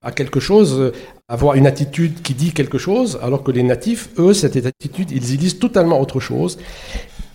à 0.00 0.12
quelque 0.12 0.38
chose, 0.38 0.78
euh, 0.78 0.92
avoir 1.28 1.56
une 1.56 1.66
attitude 1.66 2.22
qui 2.22 2.34
dit 2.34 2.52
quelque 2.52 2.78
chose, 2.78 3.18
alors 3.20 3.42
que 3.42 3.50
les 3.50 3.64
natifs, 3.64 4.10
eux, 4.18 4.32
cette 4.32 4.56
attitude, 4.56 5.10
ils 5.10 5.34
y 5.34 5.36
disent 5.38 5.58
totalement 5.58 6.00
autre 6.00 6.20
chose 6.20 6.56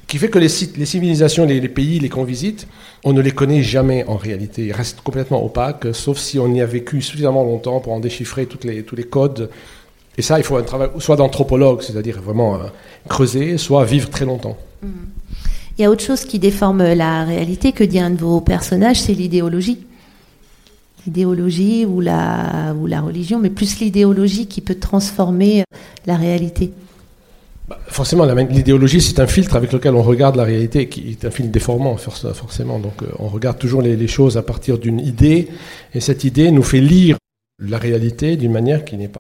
qui 0.08 0.18
fait 0.18 0.30
que 0.30 0.40
les, 0.40 0.50
les 0.78 0.86
civilisations, 0.86 1.46
les, 1.46 1.68
pays, 1.68 2.00
les 2.00 2.10
qu'on 2.10 2.24
visite, 2.24 2.68
on 3.04 3.14
ne 3.14 3.22
les 3.22 3.32
connaît 3.32 3.64
jamais 3.64 4.06
en 4.08 4.18
réalité. 4.18 4.68
Ils 4.68 4.72
restent 4.72 5.02
complètement 5.02 5.44
opaques, 5.44 5.88
sauf 5.94 6.18
si 6.20 6.38
on 6.40 6.54
y 6.54 6.62
a 6.62 6.66
vécu 6.66 7.02
suffisamment 7.02 7.44
longtemps 7.44 7.80
pour 7.80 7.94
en 7.94 8.00
déchiffrer 8.00 8.46
toutes 8.46 8.66
les, 8.66 8.84
tous 8.84 8.96
les 8.96 9.04
codes. 9.04 9.50
Et 10.18 10.22
ça, 10.22 10.38
il 10.38 10.44
faut 10.44 10.58
un 10.58 10.64
travail 10.64 10.90
soit 11.00 11.16
d'anthropologue, 11.16 11.82
c'est-à-dire 11.82 12.22
vraiment 12.22 12.56
euh, 12.56 12.68
creuser, 13.10 13.58
soit 13.58 13.84
vivre 13.84 14.10
très 14.10 14.26
longtemps. 14.26 14.58
Mmh. 14.82 14.88
Il 15.78 15.82
y 15.82 15.86
a 15.86 15.92
autre 15.92 16.04
chose 16.04 16.24
qui 16.24 16.40
déforme 16.40 16.84
la 16.94 17.26
réalité 17.26 17.74
que 17.74 17.84
dit 17.84 18.00
un 18.00 18.12
de 18.12 18.18
vos 18.18 18.40
personnages, 18.40 19.02
c'est 19.02 19.14
l'idéologie. 19.14 19.80
L'idéologie 21.06 21.86
ou 21.86 22.00
la, 22.00 22.74
ou 22.80 22.88
la 22.88 23.02
religion, 23.02 23.40
mais 23.40 23.50
plus 23.50 23.80
l'idéologie 23.80 24.48
qui 24.48 24.62
peut 24.62 24.76
transformer 24.76 25.66
la 26.06 26.16
réalité. 26.16 26.72
Bah, 27.68 27.80
forcément, 27.88 28.26
l'idéologie, 28.26 29.02
c'est 29.02 29.20
un 29.20 29.26
filtre 29.26 29.56
avec 29.56 29.74
lequel 29.74 29.96
on 29.96 30.04
regarde 30.04 30.36
la 30.36 30.44
réalité, 30.44 30.88
qui 30.88 31.10
est 31.10 31.26
un 31.26 31.32
filtre 31.32 31.52
déformant, 31.52 31.98
forcément. 31.98 32.78
Donc, 32.78 33.02
euh, 33.02 33.08
on 33.18 33.28
regarde 33.28 33.58
toujours 33.58 33.82
les, 33.82 34.08
choses 34.08 34.38
à 34.38 34.44
partir 34.44 34.78
d'une 34.78 35.00
idée, 35.00 35.48
et 35.94 36.00
cette 36.00 36.24
idée 36.24 36.52
nous 36.52 36.62
fait 36.62 36.80
lire 36.80 37.18
la 37.60 37.80
réalité 37.80 38.36
d'une 38.36 38.52
manière 38.52 38.86
qui 38.86 38.98
n'est 38.98 39.08
pas 39.08 39.20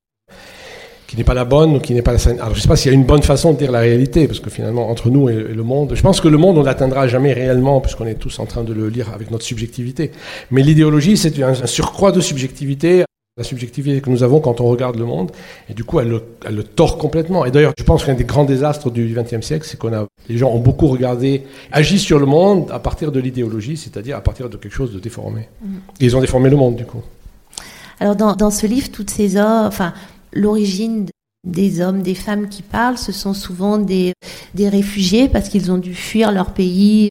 qui 1.07 1.17
n'est 1.17 1.23
pas 1.23 1.35
la 1.35 1.45
bonne 1.45 1.75
ou 1.75 1.79
qui 1.79 1.93
n'est 1.93 2.01
pas 2.01 2.13
la 2.13 2.19
Alors, 2.31 2.49
je 2.49 2.55
ne 2.55 2.61
sais 2.61 2.67
pas 2.67 2.75
s'il 2.75 2.91
y 2.91 2.95
a 2.95 2.97
une 2.97 3.05
bonne 3.05 3.21
façon 3.21 3.53
de 3.53 3.57
dire 3.59 3.71
la 3.71 3.79
réalité, 3.79 4.27
parce 4.27 4.39
que 4.39 4.49
finalement, 4.49 4.89
entre 4.89 5.09
nous 5.09 5.29
et, 5.29 5.35
le 5.35 5.63
monde, 5.63 5.93
je 5.95 6.01
pense 6.01 6.19
que 6.19 6.27
le 6.27 6.37
monde, 6.37 6.57
on 6.57 6.63
l'atteindra 6.63 7.07
jamais 7.07 7.33
réellement, 7.33 7.79
puisqu'on 7.79 8.07
est 8.07 8.15
tous 8.15 8.39
en 8.39 8.45
train 8.45 8.63
de 8.63 8.73
le 8.73 8.89
lire 8.89 9.11
avec 9.13 9.31
notre 9.31 9.43
subjectivité. 9.43 10.11
Mais 10.51 10.61
l'idéologie, 10.61 11.15
c'est 11.15 11.41
un 11.41 11.65
surcroît 11.67 12.11
de 12.11 12.21
subjectivité 12.21 13.05
la 13.37 13.43
subjectivité 13.43 13.99
que 13.99 14.09
nous 14.09 14.23
avons 14.23 14.39
quand 14.39 14.61
on 14.61 14.65
regarde 14.65 14.95
le 14.95 15.03
monde, 15.03 15.31
et 15.69 15.73
du 15.73 15.83
coup, 15.83 15.99
elle 15.99 16.07
le, 16.07 16.23
elle 16.45 16.55
le 16.55 16.63
tord 16.63 16.97
complètement. 16.97 17.45
Et 17.45 17.51
d'ailleurs, 17.51 17.73
je 17.77 17.83
pense 17.83 18.05
qu'un 18.05 18.13
des 18.13 18.23
grands 18.23 18.45
désastres 18.45 18.89
du 18.89 19.13
XXe 19.13 19.45
siècle, 19.45 19.67
c'est 19.69 19.77
qu'on 19.77 19.93
a, 19.93 20.07
les 20.29 20.37
gens 20.37 20.51
ont 20.51 20.59
beaucoup 20.59 20.87
regardé, 20.87 21.43
agi 21.73 21.99
sur 21.99 22.17
le 22.17 22.25
monde 22.25 22.71
à 22.71 22.79
partir 22.79 23.11
de 23.11 23.19
l'idéologie, 23.19 23.75
c'est-à-dire 23.75 24.15
à 24.15 24.21
partir 24.21 24.49
de 24.49 24.55
quelque 24.55 24.73
chose 24.73 24.93
de 24.93 24.99
déformé. 24.99 25.49
Mm. 25.61 25.75
Et 25.99 26.05
ils 26.05 26.15
ont 26.15 26.21
déformé 26.21 26.49
le 26.49 26.55
monde, 26.55 26.77
du 26.77 26.85
coup. 26.85 27.01
Alors, 27.99 28.15
dans, 28.15 28.35
dans 28.35 28.51
ce 28.51 28.67
livre, 28.67 28.89
toutes 28.89 29.09
ces 29.09 29.35
hommes, 29.35 29.65
enfin, 29.67 29.93
l'origine 30.31 31.07
des 31.45 31.81
hommes, 31.81 32.01
des 32.01 32.15
femmes 32.15 32.47
qui 32.47 32.61
parlent, 32.61 32.97
ce 32.97 33.11
sont 33.11 33.33
souvent 33.33 33.77
des, 33.77 34.13
des 34.53 34.69
réfugiés 34.69 35.27
parce 35.27 35.49
qu'ils 35.49 35.71
ont 35.71 35.77
dû 35.77 35.93
fuir 35.93 36.31
leur 36.31 36.51
pays 36.51 37.09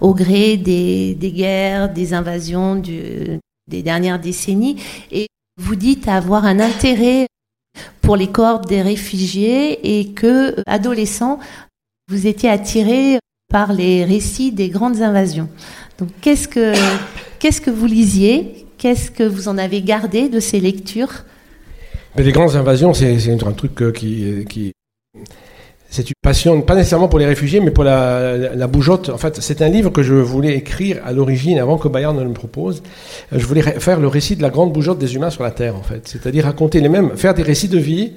au 0.00 0.14
gré 0.14 0.56
des, 0.56 1.14
des 1.14 1.30
guerres, 1.30 1.92
des 1.92 2.14
invasions 2.14 2.74
du, 2.74 3.38
des 3.68 3.82
dernières 3.82 4.18
décennies. 4.18 4.76
Et 5.12 5.28
vous 5.58 5.76
dites 5.76 6.08
avoir 6.08 6.44
un 6.44 6.60
intérêt 6.60 7.26
pour 8.00 8.16
les 8.16 8.28
corps 8.28 8.60
des 8.60 8.80
réfugiés 8.80 10.00
et 10.00 10.12
que, 10.12 10.54
adolescent, 10.66 11.38
vous 12.08 12.26
étiez 12.26 12.48
attiré 12.48 13.18
par 13.50 13.72
les 13.72 14.04
récits 14.04 14.52
des 14.52 14.68
grandes 14.68 15.02
invasions. 15.02 15.48
Donc, 15.98 16.08
qu'est-ce 16.20 16.48
que, 16.48 16.72
qu'est-ce 17.38 17.60
que 17.60 17.70
vous 17.70 17.86
lisiez? 17.86 18.66
Qu'est-ce 18.78 19.10
que 19.10 19.24
vous 19.24 19.48
en 19.48 19.58
avez 19.58 19.82
gardé 19.82 20.28
de 20.28 20.40
ces 20.40 20.60
lectures? 20.60 21.24
Les 22.16 22.32
grandes 22.32 22.56
invasions, 22.56 22.94
c'est, 22.94 23.42
un 23.42 23.52
truc 23.52 23.82
euh, 23.82 23.92
qui, 23.92 24.44
qui, 24.48 24.72
c'est 25.90 26.10
une 26.10 26.14
passion, 26.20 26.60
pas 26.60 26.74
nécessairement 26.74 27.08
pour 27.08 27.18
les 27.18 27.24
réfugiés, 27.24 27.60
mais 27.60 27.70
pour 27.70 27.82
la, 27.82 28.66
bougeotte. 28.66 29.08
En 29.08 29.16
fait, 29.16 29.40
c'est 29.40 29.62
un 29.62 29.68
livre 29.68 29.90
que 29.90 30.02
je 30.02 30.14
voulais 30.14 30.54
écrire 30.54 31.00
à 31.04 31.12
l'origine, 31.12 31.58
avant 31.58 31.78
que 31.78 31.88
Bayard 31.88 32.14
ne 32.14 32.22
le 32.22 32.32
propose. 32.32 32.82
Je 33.32 33.44
voulais 33.46 33.62
faire 33.62 33.98
le 33.98 34.06
récit 34.06 34.36
de 34.36 34.42
la 34.42 34.50
grande 34.50 34.72
bougeotte 34.72 34.98
des 34.98 35.14
humains 35.14 35.30
sur 35.30 35.42
la 35.42 35.50
Terre, 35.50 35.76
en 35.76 35.82
fait. 35.82 36.06
C'est-à-dire 36.06 36.44
raconter 36.44 36.80
les 36.80 36.90
mêmes, 36.90 37.16
faire 37.16 37.32
des 37.32 37.42
récits 37.42 37.68
de 37.68 37.78
vie, 37.78 38.12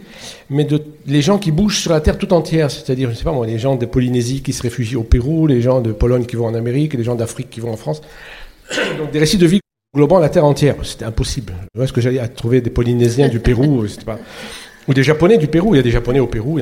mais 0.50 0.66
de 0.66 0.82
les 1.08 1.22
gens 1.22 1.38
qui 1.38 1.52
bougent 1.52 1.80
sur 1.80 1.92
la 1.92 2.02
Terre 2.02 2.18
tout 2.18 2.34
entière. 2.34 2.70
C'est-à-dire, 2.70 3.10
je 3.10 3.16
sais 3.16 3.24
pas 3.24 3.32
moi, 3.32 3.48
les 3.48 3.58
gens 3.58 3.78
de 3.78 3.86
Polynésie 3.86 4.42
qui 4.42 4.52
se 4.52 4.64
réfugient 4.64 4.98
au 4.98 5.04
Pérou, 5.04 5.48
les 5.48 5.62
gens 5.62 5.80
de 5.80 5.94
Pologne 5.94 6.26
qui 6.26 6.36
vont 6.36 6.48
en 6.48 6.56
Amérique, 6.56 6.94
les 6.96 7.06
gens 7.06 7.16
d'Afrique 7.16 7.50
qui 7.50 7.62
vont 7.62 7.72
en 7.72 7.78
France. 7.78 8.02
Donc 8.98 9.12
des 9.12 9.20
récits 9.20 9.38
de 9.38 9.48
vie 9.48 9.62
globant 9.96 10.20
la 10.20 10.30
Terre 10.30 10.46
entière. 10.46 10.76
C'était 10.84 11.06
impossible. 11.06 11.54
Est-ce 11.80 11.94
que 11.94 12.02
j'allais 12.02 12.26
trouver 12.28 12.60
des 12.60 12.70
Polynésiens 12.70 13.30
du 13.30 13.40
Pérou, 13.40 13.86
pas... 14.06 14.20
ou 14.90 14.94
des 14.94 15.04
Japonais 15.04 15.38
du 15.38 15.48
Pérou. 15.48 15.74
Il 15.74 15.78
y 15.78 15.80
a 15.80 15.84
des 15.84 15.92
Japonais 15.92 16.20
au 16.20 16.28
Pérou 16.28 16.60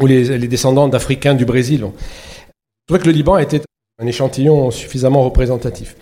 ou 0.00 0.06
les, 0.06 0.38
descendants 0.48 0.88
d'Africains 0.88 1.34
du 1.34 1.44
Brésil. 1.44 1.80
Je 1.80 2.86
trouvais 2.86 3.00
que 3.00 3.06
le 3.06 3.12
Liban 3.12 3.38
était 3.38 3.60
un 3.98 4.06
échantillon 4.06 4.70
suffisamment 4.70 5.22
représentatif. 5.22 5.96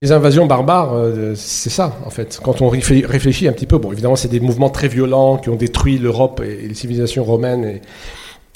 Les 0.00 0.12
invasions 0.12 0.46
barbares, 0.46 0.94
euh, 0.94 1.34
c'est 1.34 1.70
ça, 1.70 1.98
en 2.06 2.10
fait. 2.10 2.38
Quand 2.42 2.62
on 2.62 2.68
réfléchit 2.68 3.48
un 3.48 3.52
petit 3.52 3.66
peu, 3.66 3.78
bon, 3.78 3.90
évidemment, 3.90 4.14
c'est 4.14 4.28
des 4.28 4.38
mouvements 4.38 4.70
très 4.70 4.86
violents 4.86 5.38
qui 5.38 5.48
ont 5.48 5.56
détruit 5.56 5.98
l'Europe 5.98 6.40
et 6.40 6.68
les 6.68 6.74
civilisations 6.74 7.24
romaines. 7.24 7.80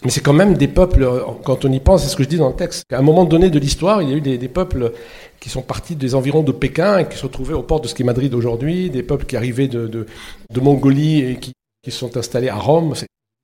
Mais 0.05 0.11
c'est 0.11 0.21
quand 0.21 0.33
même 0.33 0.55
des 0.55 0.69
peuples, 0.69 1.09
quand 1.45 1.65
on 1.65 1.73
y 1.73 1.81
pense, 1.81 2.03
c'est 2.03 2.09
ce 2.09 2.17
que 2.17 2.25
je 2.25 2.29
dis 2.29 2.37
dans 2.37 2.49
le 2.49 2.55
texte, 2.57 2.85
qu'à 2.89 2.99
un 2.99 3.03
moment 3.03 3.25
donné 3.25 3.51
de 3.51 3.59
l'histoire, 3.59 4.03
il 4.03 4.11
y 4.11 4.13
a 4.13 4.17
eu 4.17 4.21
des, 4.21 4.49
peuples 4.49 4.93
qui 5.41 5.49
sont 5.49 5.63
partis 5.63 5.95
des 5.95 6.15
environs 6.15 6.43
de 6.43 6.51
Pékin 6.51 6.99
et 6.99 7.09
qui 7.09 7.17
se 7.17 7.23
retrouvaient 7.23 7.55
aux 7.55 7.63
portes 7.63 7.85
de 7.85 7.89
ce 7.89 7.95
qui 7.95 8.03
est 8.03 8.05
Madrid 8.05 8.35
aujourd'hui, 8.35 8.91
des 8.91 9.05
peuples 9.05 9.27
qui 9.27 9.37
arrivaient 9.37 9.69
de, 9.69 10.07
Mongolie 10.61 11.23
et 11.23 11.37
qui, 11.37 11.53
qui 11.83 11.91
sont 11.93 12.17
installés 12.17 12.49
à 12.49 12.57
Rome 12.57 12.95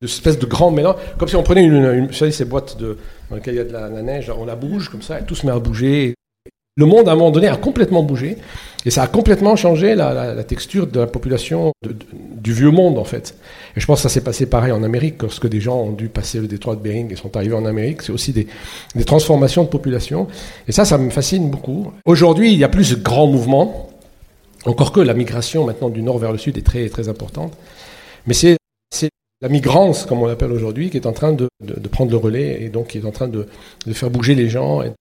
de 0.01 0.07
espèce 0.07 0.39
de 0.39 0.47
grand 0.47 0.71
mélange, 0.71 0.97
comme 1.19 1.29
si 1.29 1.35
on 1.35 1.43
prenait 1.43 1.65
une, 1.65 1.75
une 1.75 2.07
vous 2.07 2.13
savez, 2.13 2.31
ces 2.31 2.45
boîtes 2.45 2.79
de, 2.79 2.99
dans 3.31 3.37
lesquelles 3.37 3.55
il 3.55 3.59
y 3.59 3.61
a 3.61 3.65
de 3.65 3.73
la, 3.73 3.89
neige, 4.03 4.31
on 4.37 4.45
la 4.45 4.55
bouge 4.55 4.89
comme 4.89 5.03
ça, 5.03 5.19
et 5.19 5.25
tout 5.25 5.35
se 5.35 5.45
met 5.45 5.53
à 5.53 5.59
bouger. 5.59 6.15
Le 6.77 6.87
monde, 6.87 7.09
à 7.09 7.13
un 7.13 7.17
moment 7.17 7.33
donné, 7.33 7.49
a 7.49 7.57
complètement 7.57 8.05
bougé, 8.05 8.37
et 8.87 8.91
ça 8.91 9.03
a 9.03 9.09
complètement 9.09 9.57
changé 9.57 9.97
la, 9.97 10.45
texture 10.45 10.87
de 10.87 11.01
la 11.01 11.09
population 11.09 11.73
du 11.83 12.53
vieux 12.53 12.71
monde, 12.71 12.99
en 12.99 13.05
fait. 13.05 13.35
Et 13.77 13.81
je 13.81 13.87
pense 13.87 13.99
que 13.99 14.03
ça 14.03 14.09
s'est 14.09 14.21
passé 14.21 14.47
pareil 14.47 14.71
en 14.71 14.85
Amérique, 14.85 15.21
lorsque 15.21 15.49
des 15.49 15.61
gens 15.61 15.81
ont 15.81 15.91
dû 15.91 16.09
passer 16.09 16.39
le 16.39 16.47
détroit 16.47 16.77
de 16.77 16.81
Bering 16.81 17.13
et 17.13 17.17
sont 17.17 17.37
arrivés 17.37 17.57
en 17.57 17.65
Amérique. 17.65 18.03
C'est 18.03 18.13
aussi 18.13 18.33
des, 18.33 18.47
des 18.95 19.05
transformations 19.05 19.65
de 19.65 19.69
population. 19.69 20.29
Et 20.69 20.73
ça, 20.73 20.85
ça 20.85 20.97
me 20.99 21.11
fascine 21.11 21.51
beaucoup. 21.51 21.93
Aujourd'hui, 22.05 22.53
il 22.53 22.59
y 22.61 22.65
a 22.65 22.69
plus 22.69 22.91
de 22.91 23.03
grands 23.03 23.27
mouvements, 23.27 23.91
encore 24.65 24.93
que 24.93 25.01
la 25.01 25.15
migration 25.15 25.65
maintenant 25.65 25.89
du 25.89 26.03
nord 26.03 26.19
vers 26.19 26.31
le 26.31 26.39
sud 26.39 26.57
est 26.57 26.67
très, 26.67 26.89
très 26.89 27.09
importante. 27.09 27.55
Mais 28.29 28.35
c'est 28.35 28.57
la 29.41 29.49
migrance, 29.49 30.05
comme 30.05 30.21
on 30.21 30.27
l'appelle 30.27 30.53
aujourd'hui, 30.53 30.91
qui 30.91 30.97
est 30.97 31.07
en 31.07 31.13
train 31.13 31.33
de, 31.33 31.49
prendre 31.91 32.11
le 32.11 32.17
relais 32.17 32.63
et 32.63 32.69
donc 32.69 32.89
qui 32.89 32.99
est 32.99 33.05
en 33.05 33.13
train 33.13 33.29
de, 33.29 33.47
faire 33.93 34.11
bouger 34.11 34.35
les 34.35 34.49
gens 34.49 34.83
et 34.83 34.91
de 34.91 34.95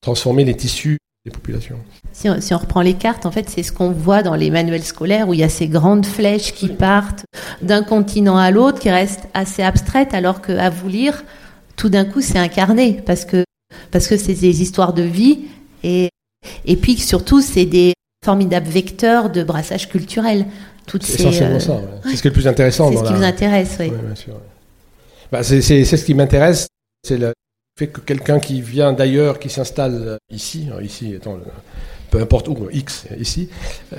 transformer 0.00 0.44
les 0.44 0.56
tissus 0.56 0.98
populations. 1.32 1.76
Si 2.12 2.30
on, 2.30 2.40
si 2.40 2.54
on, 2.54 2.58
reprend 2.58 2.80
les 2.80 2.94
cartes, 2.94 3.26
en 3.26 3.30
fait, 3.30 3.48
c'est 3.50 3.62
ce 3.62 3.72
qu'on 3.72 3.90
voit 3.90 4.22
dans 4.22 4.34
les 4.34 4.50
manuels 4.50 4.82
scolaires 4.82 5.28
où 5.28 5.34
il 5.34 5.40
y 5.40 5.44
a 5.44 5.48
ces 5.48 5.68
grandes 5.68 6.06
flèches 6.06 6.54
qui 6.54 6.68
partent 6.68 7.24
d'un 7.60 7.82
continent 7.82 8.38
à 8.38 8.50
l'autre, 8.50 8.78
qui 8.80 8.90
restent 8.90 9.28
assez 9.34 9.62
abstraites, 9.62 10.14
alors 10.14 10.40
qu'à 10.40 10.70
vous 10.70 10.88
lire, 10.88 11.22
tout 11.76 11.88
d'un 11.88 12.04
coup, 12.04 12.20
c'est 12.20 12.38
incarné 12.38 13.02
parce 13.04 13.24
que 13.24 13.44
parce 13.90 14.08
que 14.08 14.16
c'est 14.16 14.34
des 14.34 14.62
histoires 14.62 14.92
de 14.92 15.02
vie 15.02 15.46
et 15.84 16.08
et 16.64 16.76
puis 16.76 16.96
surtout, 16.96 17.40
c'est 17.40 17.66
des 17.66 17.92
formidables 18.24 18.68
vecteurs 18.68 19.30
de 19.30 19.42
brassage 19.42 19.88
culturel. 19.88 20.46
C'est 20.90 21.20
essentiellement 21.20 21.56
euh... 21.56 21.60
ça. 21.60 21.74
Ouais. 21.74 21.82
C'est 22.04 22.16
ce 22.16 22.22
qui 22.22 22.28
est 22.28 22.30
le 22.30 22.34
plus 22.34 22.48
intéressant. 22.48 22.90
C'est 22.90 22.98
ce 22.98 23.02
qui 23.04 23.12
la... 23.12 23.18
vous 23.18 23.24
intéresse, 23.24 23.76
oui. 23.78 23.90
Ouais, 23.90 23.96
bien 23.96 24.14
sûr. 24.14 24.34
Bah, 25.30 25.42
c'est 25.42 25.60
ce 25.62 26.04
qui 26.04 26.14
m'intéresse, 26.14 26.66
c'est 27.06 27.16
le 27.16 27.32
fait 27.78 27.86
que 27.86 28.00
quelqu'un 28.00 28.40
qui 28.40 28.60
vient 28.60 28.92
d'ailleurs, 28.92 29.38
qui 29.38 29.48
s'installe 29.48 30.18
ici, 30.30 30.68
ici 30.82 31.14
étant 31.14 31.34
le, 31.34 31.44
peu 32.10 32.20
importe 32.20 32.48
où, 32.48 32.68
X 32.72 33.06
ici, 33.18 33.48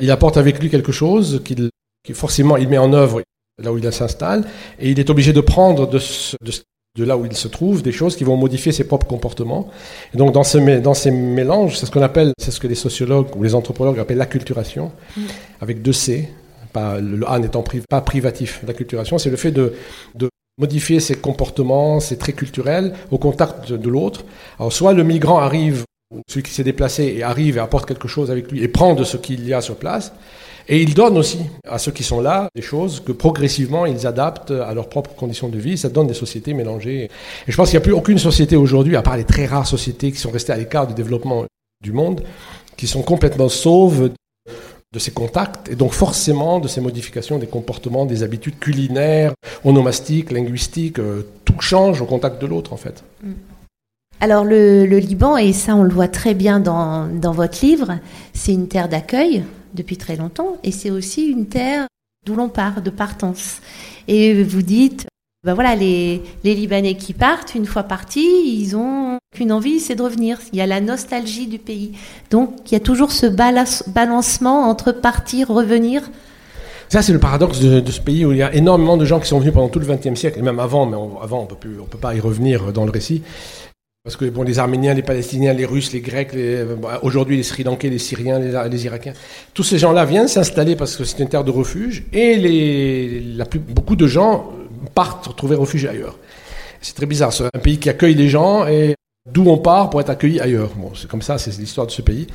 il 0.01 0.11
apporte 0.11 0.37
avec 0.37 0.59
lui 0.59 0.69
quelque 0.69 0.91
chose 0.91 1.41
qu'il 1.45 1.69
qui 2.03 2.13
forcément 2.13 2.57
il 2.57 2.67
met 2.67 2.77
en 2.77 2.93
œuvre 2.93 3.21
là 3.61 3.71
où 3.71 3.77
il 3.77 3.93
s'installe, 3.93 4.43
et 4.79 4.89
il 4.91 4.99
est 4.99 5.09
obligé 5.09 5.33
de 5.33 5.41
prendre 5.41 5.87
de, 5.87 5.99
ce, 5.99 6.35
de, 6.41 6.51
de, 6.97 7.03
là 7.03 7.17
où 7.17 7.25
il 7.25 7.35
se 7.35 7.47
trouve 7.47 7.81
des 7.81 7.91
choses 7.91 8.15
qui 8.15 8.23
vont 8.23 8.37
modifier 8.37 8.71
ses 8.71 8.83
propres 8.83 9.07
comportements. 9.07 9.69
Et 10.13 10.17
donc 10.17 10.33
dans, 10.33 10.43
ce, 10.43 10.57
dans 10.79 10.93
ces 10.93 11.11
mélanges, 11.11 11.77
c'est 11.77 11.85
ce 11.85 11.91
qu'on 11.91 12.01
appelle, 12.01 12.33
c'est 12.37 12.51
ce 12.51 12.59
que 12.59 12.67
les 12.67 12.75
sociologues 12.75 13.35
ou 13.35 13.43
les 13.43 13.55
anthropologues 13.55 13.99
appellent 13.99 14.17
l'acculturation, 14.17 14.91
mmh. 15.15 15.21
avec 15.61 15.81
deux 15.81 15.93
C, 15.93 16.29
pas, 16.73 16.99
le 16.99 17.29
A 17.29 17.39
n'étant 17.39 17.63
pri, 17.63 17.81
pas 17.89 18.01
privatif. 18.01 18.61
L'acculturation, 18.67 19.17
c'est 19.17 19.29
le 19.29 19.37
fait 19.37 19.51
de, 19.51 19.73
de 20.15 20.29
modifier 20.57 20.99
ses 20.99 21.15
comportements, 21.15 21.99
ses 21.99 22.17
traits 22.17 22.35
culturels 22.35 22.93
au 23.09 23.17
contact 23.17 23.69
de, 23.69 23.77
de 23.77 23.89
l'autre. 23.89 24.25
Alors 24.59 24.73
soit 24.73 24.93
le 24.93 25.03
migrant 25.03 25.39
arrive, 25.39 25.83
celui 26.27 26.43
qui 26.43 26.51
s'est 26.51 26.65
déplacé 26.65 27.15
et 27.17 27.23
arrive 27.23 27.55
et 27.55 27.61
apporte 27.61 27.87
quelque 27.87 28.09
chose 28.09 28.31
avec 28.31 28.51
lui 28.51 28.61
et 28.61 28.67
prend 28.67 28.95
de 28.95 29.05
ce 29.05 29.15
qu'il 29.15 29.47
y 29.47 29.53
a 29.53 29.61
sur 29.61 29.77
place, 29.77 30.11
et 30.67 30.81
il 30.81 30.93
donne 30.93 31.17
aussi 31.17 31.39
à 31.67 31.77
ceux 31.77 31.91
qui 31.91 32.03
sont 32.03 32.21
là 32.21 32.49
des 32.55 32.61
choses 32.61 32.99
que 32.99 33.11
progressivement 33.11 33.85
ils 33.85 34.05
adaptent 34.05 34.51
à 34.51 34.73
leurs 34.73 34.89
propres 34.89 35.13
conditions 35.15 35.49
de 35.49 35.57
vie. 35.57 35.77
Ça 35.77 35.89
donne 35.89 36.07
des 36.07 36.13
sociétés 36.13 36.53
mélangées. 36.53 37.05
Et 37.05 37.51
je 37.51 37.55
pense 37.55 37.69
qu'il 37.69 37.77
n'y 37.77 37.83
a 37.83 37.85
plus 37.85 37.93
aucune 37.93 38.19
société 38.19 38.55
aujourd'hui, 38.55 38.95
à 38.95 39.01
part 39.01 39.17
les 39.17 39.23
très 39.23 39.45
rares 39.45 39.67
sociétés 39.67 40.11
qui 40.11 40.17
sont 40.17 40.31
restées 40.31 40.53
à 40.53 40.57
l'écart 40.57 40.87
du 40.87 40.93
développement 40.93 41.45
du 41.83 41.91
monde, 41.91 42.21
qui 42.77 42.87
sont 42.87 43.01
complètement 43.01 43.49
sauves 43.49 44.11
de 44.93 44.99
ces 44.99 45.11
contacts 45.11 45.69
et 45.69 45.75
donc 45.75 45.93
forcément 45.93 46.59
de 46.59 46.67
ces 46.67 46.81
modifications 46.81 47.39
des 47.39 47.47
comportements, 47.47 48.05
des 48.05 48.23
habitudes 48.23 48.59
culinaires, 48.59 49.33
onomastiques, 49.63 50.31
linguistiques, 50.31 50.99
euh, 50.99 51.25
tout 51.45 51.59
change 51.61 52.01
au 52.01 52.05
contact 52.05 52.41
de 52.41 52.47
l'autre 52.47 52.73
en 52.73 52.77
fait. 52.77 53.03
Alors 54.19 54.43
le, 54.43 54.85
le, 54.85 54.97
Liban, 54.99 55.37
et 55.37 55.53
ça 55.53 55.75
on 55.75 55.83
le 55.83 55.93
voit 55.93 56.09
très 56.09 56.33
bien 56.33 56.59
dans, 56.59 57.07
dans 57.07 57.31
votre 57.31 57.65
livre, 57.65 57.99
c'est 58.33 58.53
une 58.53 58.67
terre 58.67 58.89
d'accueil 58.89 59.43
depuis 59.73 59.97
très 59.97 60.15
longtemps 60.15 60.57
et 60.63 60.71
c'est 60.71 60.91
aussi 60.91 61.25
une 61.25 61.47
terre 61.47 61.87
d'où 62.25 62.35
l'on 62.35 62.49
part, 62.49 62.81
de 62.81 62.89
partance. 62.89 63.61
Et 64.07 64.43
vous 64.43 64.61
dites, 64.61 65.07
ben 65.43 65.55
voilà, 65.55 65.75
les, 65.75 66.21
les 66.43 66.53
Libanais 66.53 66.93
qui 66.93 67.13
partent, 67.13 67.55
une 67.55 67.65
fois 67.65 67.83
partis, 67.83 68.29
ils 68.45 68.75
ont 68.75 69.17
qu'une 69.35 69.51
envie, 69.51 69.79
c'est 69.79 69.95
de 69.95 70.03
revenir. 70.03 70.37
Il 70.53 70.59
y 70.59 70.61
a 70.61 70.67
la 70.67 70.81
nostalgie 70.81 71.47
du 71.47 71.57
pays. 71.57 71.93
Donc, 72.29 72.53
il 72.67 72.73
y 72.73 72.75
a 72.75 72.79
toujours 72.79 73.11
ce 73.11 73.25
balancement 73.25 74.69
entre 74.69 74.91
partir, 74.91 75.49
revenir. 75.49 76.11
Ça, 76.89 77.01
c'est 77.01 77.13
le 77.13 77.19
paradoxe 77.19 77.59
de, 77.59 77.89
ce 77.89 78.01
pays 78.01 78.23
où 78.25 78.33
il 78.33 78.37
y 78.37 78.43
a 78.43 78.53
énormément 78.53 78.97
de 78.97 79.05
gens 79.05 79.19
qui 79.19 79.27
sont 79.27 79.39
venus 79.39 79.53
pendant 79.53 79.69
tout 79.69 79.79
le 79.79 79.87
XXe 79.87 80.19
siècle, 80.19 80.37
et 80.37 80.41
même 80.43 80.59
avant, 80.59 80.85
mais 80.85 80.97
avant, 81.23 81.41
on 81.41 81.45
peut 81.45 81.55
plus, 81.55 81.79
on 81.79 81.85
peut 81.85 81.97
pas 81.97 82.13
y 82.13 82.19
revenir 82.19 82.71
dans 82.71 82.85
le 82.85 82.91
récit. 82.91 83.23
Parce 84.03 84.15
que 84.15 84.25
bon, 84.25 84.41
les 84.41 84.57
Arméniens, 84.57 84.95
les 84.95 85.03
Palestiniens, 85.03 85.53
les 85.53 85.65
Russes, 85.65 85.93
les 85.93 86.01
Grecs, 86.01 86.33
les, 86.33 86.63
bon, 86.63 86.87
aujourd'hui 87.03 87.37
les 87.37 87.43
Sri 87.43 87.63
Lankais, 87.63 87.89
les 87.89 87.99
Syriens, 87.99 88.39
les, 88.39 88.85
Irakiens, 88.85 89.13
tous 89.53 89.61
ces 89.61 89.77
gens-là 89.77 90.05
viennent 90.05 90.27
s'installer 90.27 90.75
parce 90.75 90.95
que 90.95 91.03
c'est 91.03 91.19
une 91.19 91.29
terre 91.29 91.43
de 91.43 91.51
refuge, 91.51 92.05
et 92.11 92.35
les, 92.37 93.19
la 93.19 93.45
plus, 93.45 93.59
beaucoup 93.59 93.95
de 93.95 94.07
gens 94.07 94.53
partent 94.95 95.35
trouver 95.35 95.55
refuge 95.55 95.85
ailleurs. 95.85 96.17
C'est 96.81 96.95
très 96.95 97.05
bizarre, 97.05 97.31
c'est 97.31 97.43
un 97.43 97.59
pays 97.59 97.77
qui 97.77 97.91
accueille 97.91 98.15
les 98.15 98.27
gens 98.27 98.65
et 98.65 98.95
d'où 99.31 99.45
on 99.47 99.59
part 99.59 99.91
pour 99.91 100.01
être 100.01 100.09
accueilli 100.09 100.39
ailleurs. 100.39 100.71
Bon, 100.75 100.93
c'est 100.95 101.07
comme 101.07 101.21
ça, 101.21 101.37
c'est 101.37 101.55
l'histoire 101.59 101.85
de 101.85 101.91
ce 101.91 102.01
pays. 102.01 102.25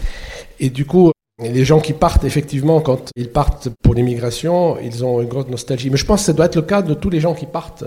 Et 0.60 0.70
du 0.70 0.84
coup, 0.84 1.10
les 1.40 1.64
gens 1.64 1.80
qui 1.80 1.94
partent, 1.94 2.22
effectivement, 2.22 2.80
quand 2.80 3.10
ils 3.16 3.28
partent 3.28 3.70
pour 3.82 3.94
l'immigration, 3.94 4.78
ils 4.78 5.04
ont 5.04 5.20
une 5.20 5.28
grande 5.28 5.50
nostalgie. 5.50 5.90
Mais 5.90 5.96
je 5.96 6.06
pense 6.06 6.20
que 6.20 6.26
ça 6.26 6.32
doit 6.32 6.46
être 6.46 6.54
le 6.54 6.62
cas 6.62 6.82
de 6.82 6.94
tous 6.94 7.10
les 7.10 7.18
gens 7.18 7.34
qui 7.34 7.46
partent. 7.46 7.82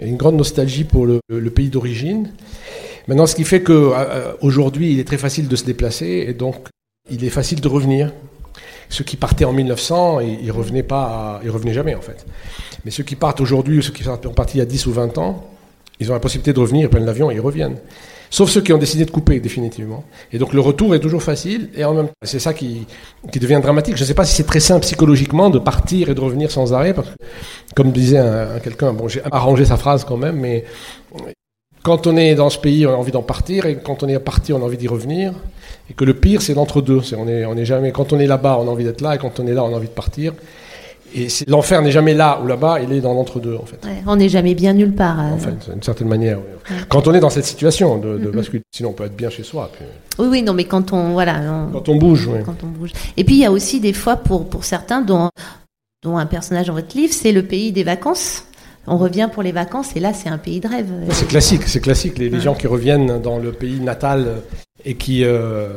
Une 0.00 0.16
grande 0.16 0.34
nostalgie 0.34 0.82
pour 0.82 1.06
le 1.06 1.50
pays 1.50 1.70
d'origine. 1.70 2.32
Maintenant, 3.08 3.26
ce 3.26 3.34
qui 3.34 3.44
fait 3.44 3.62
qu'aujourd'hui, 3.62 4.88
euh, 4.88 4.92
il 4.92 5.00
est 5.00 5.04
très 5.04 5.18
facile 5.18 5.48
de 5.48 5.56
se 5.56 5.64
déplacer 5.64 6.26
et 6.28 6.34
donc 6.34 6.56
il 7.10 7.24
est 7.24 7.30
facile 7.30 7.60
de 7.60 7.68
revenir. 7.68 8.12
Ceux 8.88 9.04
qui 9.04 9.16
partaient 9.16 9.44
en 9.44 9.52
1900, 9.52 10.20
ils, 10.20 10.44
ils 10.44 10.52
revenaient 10.52 10.82
pas, 10.82 11.40
ils 11.44 11.50
revenaient 11.50 11.74
jamais 11.74 11.94
en 11.94 12.00
fait. 12.00 12.26
Mais 12.84 12.90
ceux 12.90 13.04
qui 13.04 13.16
partent 13.16 13.40
aujourd'hui, 13.40 13.78
ou 13.78 13.82
ceux 13.82 13.92
qui 13.92 14.04
sont 14.04 14.16
partis 14.16 14.56
il 14.56 14.60
y 14.60 14.62
a 14.62 14.66
10 14.66 14.86
ou 14.86 14.92
20 14.92 15.18
ans, 15.18 15.50
ils 15.98 16.10
ont 16.10 16.14
la 16.14 16.20
possibilité 16.20 16.52
de 16.52 16.60
revenir, 16.60 16.84
ils 16.84 16.88
prennent 16.88 17.06
l'avion 17.06 17.30
et 17.30 17.34
ils 17.34 17.40
reviennent. 17.40 17.76
Sauf 18.28 18.50
ceux 18.50 18.60
qui 18.60 18.72
ont 18.72 18.78
décidé 18.78 19.04
de 19.04 19.10
couper 19.10 19.38
définitivement. 19.40 20.04
Et 20.32 20.38
donc 20.38 20.52
le 20.52 20.60
retour 20.60 20.94
est 20.94 21.00
toujours 21.00 21.22
facile 21.22 21.70
et 21.76 21.84
en 21.84 21.94
même 21.94 22.06
temps, 22.06 22.12
c'est 22.22 22.40
ça 22.40 22.54
qui, 22.54 22.86
qui 23.30 23.38
devient 23.38 23.60
dramatique. 23.62 23.96
Je 23.96 24.02
ne 24.02 24.06
sais 24.06 24.14
pas 24.14 24.24
si 24.24 24.34
c'est 24.34 24.46
très 24.46 24.60
simple 24.60 24.82
psychologiquement 24.82 25.48
de 25.48 25.58
partir 25.58 26.10
et 26.10 26.14
de 26.14 26.20
revenir 26.20 26.50
sans 26.50 26.72
arrêt, 26.72 26.92
parce 26.92 27.08
que, 27.08 27.14
comme 27.74 27.92
disait 27.92 28.18
un 28.18 28.58
quelqu'un, 28.58 28.92
bon, 28.92 29.08
j'ai 29.08 29.22
arrangé 29.30 29.64
sa 29.64 29.76
phrase 29.76 30.04
quand 30.04 30.16
même, 30.16 30.36
mais 30.36 30.64
quand 31.86 32.08
on 32.08 32.16
est 32.16 32.34
dans 32.34 32.50
ce 32.50 32.58
pays, 32.58 32.84
on 32.84 32.90
a 32.90 32.96
envie 32.96 33.12
d'en 33.12 33.22
partir, 33.22 33.64
et 33.64 33.76
quand 33.76 34.02
on 34.02 34.08
est 34.08 34.18
parti, 34.18 34.52
on 34.52 34.60
a 34.60 34.64
envie 34.64 34.76
d'y 34.76 34.88
revenir. 34.88 35.32
Et 35.88 35.94
que 35.94 36.04
le 36.04 36.14
pire, 36.14 36.42
c'est 36.42 36.54
l'entre-deux. 36.54 37.00
On 37.16 37.28
est, 37.28 37.44
on 37.46 37.56
est 37.56 37.64
jamais, 37.64 37.92
quand 37.92 38.12
on 38.12 38.18
est 38.18 38.26
là-bas, 38.26 38.58
on 38.60 38.66
a 38.66 38.72
envie 38.72 38.82
d'être 38.82 39.02
là, 39.02 39.14
et 39.14 39.18
quand 39.18 39.38
on 39.38 39.46
est 39.46 39.54
là, 39.54 39.62
on 39.62 39.72
a 39.72 39.76
envie 39.76 39.86
de 39.86 39.92
partir. 39.92 40.32
Et 41.14 41.28
l'enfer 41.46 41.82
n'est 41.82 41.92
jamais 41.92 42.12
là 42.12 42.40
ou 42.42 42.48
là-bas, 42.48 42.80
il 42.80 42.90
est 42.92 43.00
dans 43.00 43.14
l'entre-deux, 43.14 43.54
en 43.54 43.66
fait. 43.66 43.78
Ouais, 43.86 44.02
on 44.04 44.16
n'est 44.16 44.28
jamais 44.28 44.56
bien 44.56 44.72
nulle 44.72 44.96
part. 44.96 45.20
Euh... 45.20 45.34
En 45.34 45.38
fait, 45.38 45.70
d'une 45.70 45.82
certaine 45.84 46.08
manière. 46.08 46.38
Oui. 46.38 46.74
Ouais. 46.74 46.82
Quand 46.88 47.06
on 47.06 47.14
est 47.14 47.20
dans 47.20 47.30
cette 47.30 47.44
situation 47.44 47.98
de, 47.98 48.18
de 48.18 48.18
mm 48.18 48.30
-hmm. 48.30 48.36
bascule, 48.36 48.62
sinon 48.76 48.88
on 48.90 48.96
peut 48.98 49.04
être 49.04 49.16
bien 49.16 49.30
chez 49.30 49.44
soi. 49.44 49.70
Puis... 49.72 49.84
Oui, 50.18 50.26
oui, 50.32 50.42
non, 50.42 50.54
mais 50.54 50.64
quand 50.64 50.92
on, 50.92 51.12
voilà. 51.12 51.34
On... 51.54 51.72
Quand 51.74 51.88
on 51.88 51.96
bouge, 52.04 52.26
oui. 52.32 52.40
Quand 52.44 52.60
on 52.64 52.70
bouge. 52.78 52.92
Et 53.16 53.22
puis 53.22 53.36
il 53.38 53.42
y 53.46 53.48
a 53.50 53.52
aussi 53.58 53.78
des 53.78 53.96
fois, 54.02 54.16
pour, 54.16 54.40
pour 54.52 54.64
certains, 54.64 55.02
dont, 55.10 55.28
dont 56.04 56.16
un 56.24 56.26
personnage 56.26 56.66
dans 56.66 56.78
votre 56.80 56.94
livre, 57.00 57.14
c'est 57.22 57.34
le 57.40 57.44
pays 57.52 57.70
des 57.70 57.84
vacances 57.84 58.30
on 58.86 58.96
revient 58.96 59.28
pour 59.32 59.42
les 59.42 59.52
vacances 59.52 59.96
et 59.96 60.00
là 60.00 60.12
c'est 60.12 60.28
un 60.28 60.38
pays 60.38 60.60
de 60.60 60.68
rêve. 60.68 60.90
C'est 61.10 61.28
classique, 61.28 61.62
c'est 61.66 61.80
classique. 61.80 62.18
Les, 62.18 62.28
les, 62.28 62.40
gens 62.40 62.54
qui 62.54 62.66
reviennent 62.66 63.20
dans 63.20 63.38
le 63.38 63.52
pays 63.52 63.80
natal 63.80 64.42
et 64.84 64.94
qui 64.94 65.24
euh, 65.24 65.68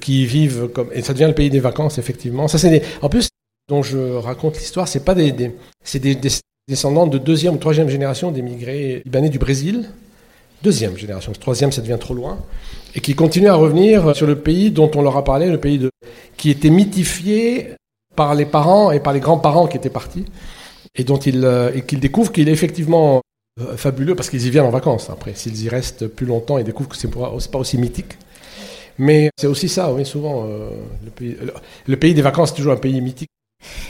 qui 0.00 0.26
vivent 0.26 0.68
comme 0.68 0.88
et 0.92 1.02
ça 1.02 1.12
devient 1.12 1.28
le 1.28 1.34
pays 1.34 1.50
des 1.50 1.60
vacances 1.60 1.98
effectivement. 1.98 2.48
Ça 2.48 2.58
c'est 2.58 2.70
des... 2.70 2.82
en 3.02 3.08
plus 3.08 3.28
dont 3.68 3.82
je 3.82 4.16
raconte 4.16 4.58
l'histoire, 4.58 4.88
c'est 4.88 5.04
pas 5.04 5.14
des, 5.14 5.30
des 5.32 5.54
c'est 5.84 6.00
des, 6.00 6.14
des, 6.14 6.30
descendants 6.68 7.06
de 7.06 7.18
deuxième 7.18 7.54
ou 7.54 7.58
troisième 7.58 7.88
génération 7.88 8.30
d'émigrés 8.30 9.02
libanais 9.04 9.30
du 9.30 9.38
Brésil. 9.38 9.88
Deuxième 10.62 10.96
génération, 10.98 11.32
troisième 11.32 11.72
ça 11.72 11.80
devient 11.80 11.96
trop 11.98 12.12
loin 12.12 12.38
et 12.94 13.00
qui 13.00 13.14
continuent 13.14 13.48
à 13.48 13.54
revenir 13.54 14.14
sur 14.14 14.26
le 14.26 14.36
pays 14.36 14.70
dont 14.70 14.90
on 14.94 15.02
leur 15.02 15.16
a 15.16 15.24
parlé, 15.24 15.48
le 15.48 15.58
pays 15.58 15.78
de 15.78 15.90
qui 16.36 16.50
était 16.50 16.70
mythifié 16.70 17.74
par 18.14 18.34
les 18.34 18.44
parents 18.44 18.90
et 18.90 19.00
par 19.00 19.12
les 19.12 19.20
grands-parents 19.20 19.66
qui 19.68 19.76
étaient 19.76 19.88
partis 19.88 20.26
et 20.94 21.04
dont 21.04 21.18
ils 21.18 21.44
euh, 21.44 21.72
et 21.74 21.82
qu'ils 21.82 22.00
découvrent 22.00 22.32
qu'il 22.32 22.48
est 22.48 22.52
effectivement 22.52 23.22
euh, 23.60 23.76
fabuleux 23.76 24.14
parce 24.14 24.30
qu'ils 24.30 24.46
y 24.46 24.50
viennent 24.50 24.64
en 24.64 24.70
vacances. 24.70 25.10
Après, 25.10 25.34
s'ils 25.34 25.62
y 25.64 25.68
restent 25.68 26.06
plus 26.06 26.26
longtemps, 26.26 26.58
ils 26.58 26.64
découvrent 26.64 26.88
que 26.88 26.96
c'est 26.96 27.10
pas 27.10 27.58
aussi 27.58 27.78
mythique. 27.78 28.16
Mais 28.98 29.30
c'est 29.38 29.46
aussi 29.46 29.68
ça, 29.68 29.92
oui, 29.92 30.04
souvent. 30.04 30.46
Euh, 30.46 30.70
le, 31.02 31.10
pays, 31.10 31.36
le, 31.86 31.96
pays, 31.96 32.12
des 32.12 32.20
vacances, 32.20 32.50
c'est 32.50 32.56
toujours 32.56 32.74
un 32.74 32.76
pays 32.76 33.00
mythique. 33.00 33.30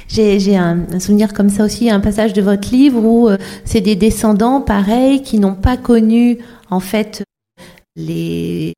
J'ai 0.08 0.56
un, 0.56 0.86
un, 0.92 1.00
souvenir 1.00 1.32
comme 1.32 1.48
ça 1.48 1.64
aussi, 1.64 1.90
un 1.90 2.00
passage 2.00 2.32
de 2.32 2.42
votre 2.42 2.70
livre 2.70 3.04
où 3.04 3.28
euh, 3.28 3.36
c'est 3.64 3.80
des 3.80 3.96
descendants, 3.96 4.60
pareils, 4.60 5.22
qui 5.22 5.40
n'ont 5.40 5.54
pas 5.54 5.76
connu, 5.76 6.38
en 6.70 6.80
fait, 6.80 7.24
les, 7.96 8.72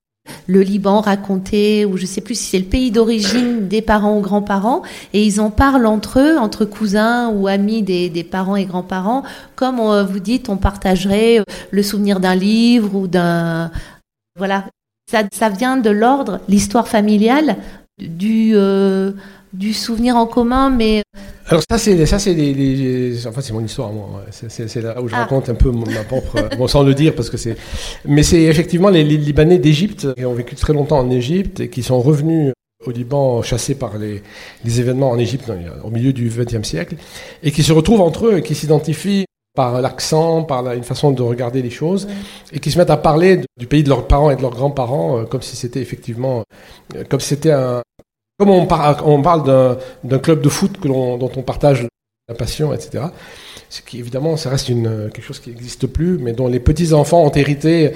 le 0.47 0.63
Liban 0.63 1.01
raconté, 1.01 1.85
ou 1.85 1.97
je 1.97 2.03
ne 2.03 2.07
sais 2.07 2.21
plus 2.21 2.35
si 2.35 2.45
c'est 2.45 2.59
le 2.59 2.65
pays 2.65 2.91
d'origine 2.91 3.69
des 3.69 3.83
parents 3.83 4.17
ou 4.19 4.21
grands-parents, 4.21 4.83
et 5.13 5.25
ils 5.25 5.41
en 5.41 5.51
parlent 5.51 5.87
entre 5.87 6.21
eux, 6.21 6.39
entre 6.39 6.65
cousins 6.65 7.31
ou 7.31 7.47
amis 7.47 7.83
des, 7.83 8.25
parents 8.25 8.57
et 8.57 8.65
grands-parents, 8.65 9.23
comme 9.55 9.81
on, 9.81 10.05
vous 10.05 10.21
dites, 10.21 10.49
on 10.49 10.57
partagerait 10.57 11.41
euh, 11.41 11.45
le 11.71 11.83
souvenir 11.83 12.21
d'un 12.21 12.35
livre 12.35 12.95
ou 12.95 13.07
d'un... 13.07 13.71
Voilà, 14.37 14.65
ça, 15.11 15.23
ça 15.33 15.49
vient 15.49 15.77
de 15.77 15.91
l'ordre, 15.91 16.41
l'histoire 16.49 16.89
familiale, 16.89 17.57
du... 17.99 18.53
Euh, 18.55 19.13
du 19.53 19.75
souvenir 19.75 20.17
en 20.17 20.27
commun, 20.27 20.71
mais 20.71 21.03
alors 21.47 21.63
ça 21.69 21.77
c'est 21.77 22.07
ça 22.07 22.19
c'est 22.19 22.35
des, 22.35 23.27
enfin 23.27 23.41
c'est 23.41 23.53
mon 23.53 23.63
histoire 23.63 23.93
moi 23.93 24.25
c'est 24.31 24.81
là 24.81 25.03
où 25.03 25.09
je 25.09 25.15
ah. 25.15 25.19
raconte 25.19 25.51
un 25.51 25.55
peu 25.55 25.71
ma 25.71 26.05
propre 26.05 26.49
bon 26.57 26.67
sans 26.69 26.83
le 26.83 26.95
dire 26.95 27.15
parce 27.15 27.29
que 27.29 27.37
c'est 27.37 27.57
mais 28.07 28.23
c'est 28.23 28.43
effectivement 28.43 28.89
les, 28.89 29.05
les 29.05 29.19
Libanais 29.19 29.59
d'Égypte 29.59 30.15
qui 30.15 30.25
ont 30.25 30.35
vécu 30.35 30.55
très 30.55 30.73
longtemps 30.73 31.01
en 31.01 31.11
Égypte 31.11 31.61
et 31.61 31.69
qui 31.69 31.83
sont 31.83 32.01
revenus 32.01 32.53
au 32.87 32.91
Liban 32.91 33.43
chassés 33.43 33.75
par 33.75 33.99
les, 33.99 34.23
les 34.65 34.81
événements 34.81 35.11
en 35.11 35.19
Égypte 35.19 35.53
au 35.85 35.91
milieu 35.91 36.13
du 36.13 36.29
XXe 36.29 36.67
siècle 36.67 36.97
et 37.43 37.51
qui 37.51 37.63
se 37.63 37.73
retrouvent 37.73 38.01
entre 38.01 38.27
eux 38.27 38.39
et 38.39 38.43
qui 38.43 38.55
s'identifient 38.55 39.27
par 39.55 39.83
l'accent, 39.83 40.45
par 40.45 40.73
une 40.73 40.83
façon 40.83 41.11
de 41.11 41.23
regarder 41.23 41.61
les 41.61 41.71
choses, 41.71 42.09
et 42.53 42.59
qui 42.59 42.71
se 42.71 42.79
mettent 42.79 42.91
à 42.91 42.97
parler 42.97 43.41
du 43.59 43.67
pays 43.67 43.83
de 43.83 43.91
leurs 43.91 44.07
parents 44.07 44.31
et 44.31 44.37
de 44.37 44.41
leurs 44.41 44.53
grands-parents 44.53 45.19
euh, 45.19 45.25
comme 45.25 45.43
si 45.43 45.57
c'était 45.57 45.81
effectivement, 45.81 46.43
euh, 46.97 47.05
comme 47.09 47.21
si 47.21 47.29
c'était 47.29 47.51
un, 47.51 47.83
comme 48.43 48.51
on, 48.51 49.23
parle 49.23 49.77
d'un 50.03 50.19
club 50.19 50.41
de 50.41 50.49
foot 50.49 50.73
dont 50.85 51.31
on 51.37 51.43
partage 51.43 51.87
la 52.29 52.35
passion, 52.35 52.73
etc. 52.75 53.05
Ce 53.71 53.83
qui 53.83 54.01
évidemment, 54.01 54.37
ça 54.37 54.51
reste 54.51 54.67
quelque 54.67 55.23
chose 55.23 55.39
qui 55.39 55.51
n'existe 55.51 55.87
plus, 55.87 56.19
mais 56.19 56.33
dont 56.33 56.49
les 56.49 56.59
petits 56.59 56.93
enfants 56.93 57.23
ont 57.23 57.31
hérité. 57.31 57.93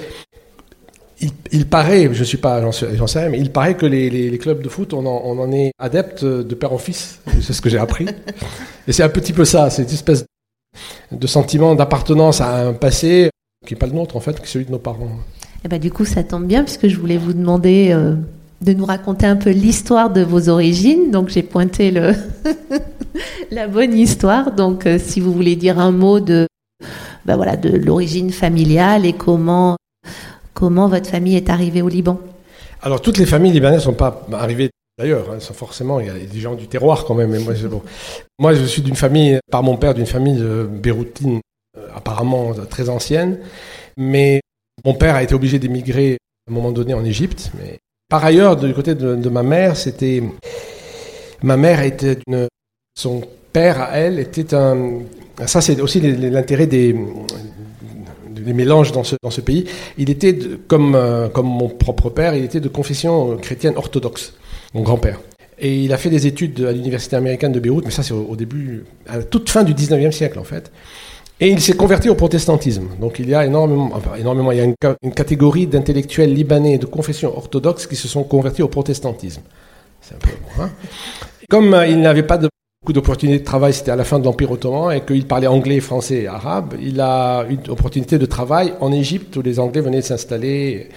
Il, 1.51 1.67
paraît, 1.67 2.09
je 2.13 2.23
suis 2.23 2.37
pas, 2.37 2.61
j'en 2.61 2.71
sais 2.71 3.19
rien, 3.19 3.29
mais 3.29 3.39
il 3.39 3.51
paraît 3.51 3.75
que 3.75 3.85
les, 3.85 4.37
clubs 4.37 4.61
de 4.61 4.69
foot, 4.69 4.93
on 4.93 5.05
en, 5.05 5.51
est 5.51 5.71
adepte 5.79 6.23
de 6.23 6.55
père 6.55 6.71
en 6.71 6.77
fils. 6.77 7.19
C'est 7.41 7.53
ce 7.53 7.61
que 7.61 7.69
j'ai 7.69 7.79
appris. 7.79 8.05
Et 8.87 8.93
c'est 8.93 9.03
un 9.03 9.09
petit 9.09 9.33
peu 9.33 9.43
ça, 9.43 9.69
c'est 9.69 9.83
une 9.83 9.89
espèce 9.89 10.25
de 11.11 11.27
sentiment 11.27 11.75
d'appartenance 11.75 12.39
à 12.39 12.67
un 12.67 12.73
passé 12.73 13.29
qui 13.65 13.73
n'est 13.73 13.79
pas 13.79 13.87
le 13.87 13.91
nôtre 13.91 14.15
en 14.15 14.21
fait, 14.21 14.37
qui 14.37 14.43
est 14.43 14.47
celui 14.47 14.65
de 14.65 14.71
nos 14.71 14.79
parents. 14.79 15.09
Et 15.57 15.59
eh 15.65 15.67
ben, 15.67 15.79
du 15.79 15.91
coup, 15.91 16.05
ça 16.05 16.23
tombe 16.23 16.45
bien 16.45 16.63
puisque 16.63 16.87
je 16.87 16.97
voulais 16.97 17.17
vous 17.17 17.33
demander 17.33 17.89
euh, 17.91 18.15
de 18.61 18.73
nous 18.73 18.85
raconter 18.85 19.25
un 19.25 19.35
peu 19.35 19.51
l'histoire 19.51 20.09
de 20.09 20.21
vos 20.21 20.49
origines. 20.49 21.11
Donc 21.11 21.29
j'ai 21.29 21.43
pointé 21.43 21.91
le 21.91 22.13
la 23.51 23.67
bonne 23.67 23.93
histoire. 23.93 24.51
Donc 24.51 24.85
euh, 24.85 24.99
si 24.99 25.19
vous 25.19 25.33
voulez 25.33 25.55
dire 25.55 25.79
un 25.79 25.91
mot 25.91 26.19
de 26.19 26.47
ben 27.25 27.35
voilà 27.35 27.57
de 27.57 27.69
l'origine 27.69 28.31
familiale 28.31 29.05
et 29.05 29.13
comment 29.13 29.77
comment 30.53 30.87
votre 30.87 31.09
famille 31.09 31.35
est 31.35 31.49
arrivée 31.49 31.81
au 31.81 31.89
Liban. 31.89 32.19
Alors 32.81 33.01
toutes 33.01 33.17
les 33.17 33.25
familles 33.25 33.51
libanaises 33.51 33.79
ne 33.79 33.85
sont 33.85 33.93
pas 33.93 34.25
arrivées 34.33 34.69
D'ailleurs, 34.97 35.29
hein, 35.31 35.39
forcément, 35.39 35.99
il 35.99 36.07
y 36.07 36.09
a 36.09 36.17
des 36.17 36.39
gens 36.39 36.55
du 36.55 36.67
terroir 36.67 37.05
quand 37.05 37.13
même. 37.13 37.37
moi, 38.39 38.55
je 38.55 38.63
suis 38.63 38.81
d'une 38.81 38.95
famille, 38.95 39.39
par 39.51 39.61
mon 39.61 39.77
père, 39.77 39.93
d'une 39.93 40.07
famille 40.07 40.43
béroutine 40.71 41.39
euh, 41.77 41.87
apparemment 41.95 42.55
très 42.67 42.89
ancienne. 42.89 43.37
Mais 43.95 44.41
mon 44.83 44.95
père 44.95 45.13
a 45.13 45.21
été 45.21 45.35
obligé 45.35 45.59
d'émigrer 45.59 46.13
à 46.47 46.51
un 46.51 46.53
moment 46.53 46.71
donné 46.71 46.95
en 46.95 47.05
Égypte. 47.05 47.51
Par 48.09 48.23
ailleurs, 48.23 48.55
du 48.55 48.73
côté 48.73 48.95
de, 48.95 49.29
ma 49.29 49.43
mère, 49.43 49.75
c'était 49.75 50.23
ma 51.43 51.57
mère 51.57 51.81
était 51.81 52.17
une, 52.27 52.47
son 52.95 53.21
père 53.53 53.81
à 53.81 53.97
elle 53.97 54.19
était 54.19 54.53
un. 54.53 54.99
Ça, 55.45 55.61
c'est 55.61 55.79
aussi 55.81 55.99
l'intérêt 56.01 56.65
des, 56.65 56.95
des 58.29 58.53
mélanges 58.53 58.91
dans 58.91 59.03
ce, 59.03 59.15
dans 59.21 59.29
ce 59.29 59.41
pays. 59.41 59.65
Il 59.97 60.09
était, 60.09 60.37
comme, 60.67 60.95
euh, 60.95 61.27
comme 61.27 61.45
mon 61.47 61.69
propre 61.69 62.09
père, 62.09 62.33
il 62.33 62.43
était 62.43 62.59
de 62.59 62.69
confession 62.69 63.37
chrétienne 63.37 63.73
orthodoxe 63.75 64.33
mon 64.73 64.81
grand-père. 64.81 65.19
Et 65.59 65.83
il 65.83 65.93
a 65.93 65.97
fait 65.97 66.09
des 66.09 66.27
études 66.27 66.61
à 66.61 66.71
l'université 66.71 67.15
américaine 67.15 67.51
de 67.51 67.59
Beyrouth, 67.59 67.85
mais 67.85 67.91
ça 67.91 68.03
c'est 68.03 68.13
au, 68.13 68.35
début, 68.35 68.85
à 69.07 69.17
la 69.17 69.23
toute 69.23 69.49
fin 69.49 69.63
du 69.63 69.73
19e 69.73 70.11
siècle 70.11 70.37
en 70.37 70.43
fait. 70.43 70.71
Et 71.39 71.49
il 71.49 71.61
s'est 71.61 71.75
converti 71.75 72.09
au 72.09 72.15
protestantisme. 72.15 72.87
Donc 72.99 73.19
il 73.19 73.29
y 73.29 73.35
a 73.35 73.45
énormément, 73.45 73.91
enfin, 73.93 74.15
énormément 74.15 74.51
il 74.51 74.57
y 74.57 74.61
a 74.61 74.63
une, 74.63 75.13
catégorie 75.13 75.67
d'intellectuels 75.67 76.33
libanais 76.33 76.77
de 76.79 76.87
confession 76.87 77.35
orthodoxe 77.37 77.85
qui 77.85 77.95
se 77.95 78.07
sont 78.07 78.23
convertis 78.23 78.63
au 78.63 78.67
protestantisme. 78.67 79.41
C'est 80.01 80.15
un 80.15 80.17
peu 80.17 80.29
hein. 80.59 80.71
Comme 81.49 81.73
euh, 81.73 81.87
il 81.87 82.01
n'avait 82.01 82.23
pas 82.23 82.37
beaucoup 82.39 82.93
d'opportunités 82.93 83.39
de 83.39 83.43
travail, 83.43 83.73
c'était 83.73 83.91
à 83.91 83.95
la 83.95 84.03
fin 84.03 84.19
de 84.19 84.25
l'Empire 84.25 84.51
ottoman, 84.51 84.95
et 84.95 85.01
qu'il 85.01 85.27
parlait 85.27 85.47
anglais, 85.47 85.79
français 85.79 86.23
et 86.23 86.27
arabe, 86.27 86.75
il 86.81 86.99
a 87.01 87.45
eu 87.49 87.53
une 87.53 87.69
opportunité 87.69 88.17
de 88.17 88.25
travail 88.25 88.73
en 88.79 88.91
Égypte 88.91 89.35
où 89.35 89.41
les 89.41 89.59
Anglais 89.59 89.81
venaient 89.81 90.01
s'installer. 90.01 90.89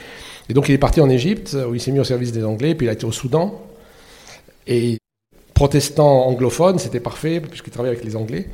Et 0.49 0.55
donc 0.55 0.69
il 0.69 0.73
est 0.73 0.79
parti 0.79 1.01
en 1.01 1.11
Égypte, 1.11 1.57
où 1.69 1.75
il 1.75 1.81
s'est 1.81 1.93
mis 1.93 2.01
au 2.01 2.05
service 2.05 2.33
des 2.33 2.45
Anglais, 2.45 2.75
puis 2.75 2.87
il 2.87 2.91
a 2.91 2.93
été 2.93 3.05
au 3.05 3.13
Soudan. 3.13 3.61
Et 4.67 4.99
protestant 5.55 6.27
anglophone, 6.27 6.79
c'était 6.79 7.01
parfait, 7.01 7.41
puisqu'il 7.41 7.71
travaillait 7.71 7.97
avec 7.97 8.05
les 8.05 8.17
Anglais. 8.17 8.49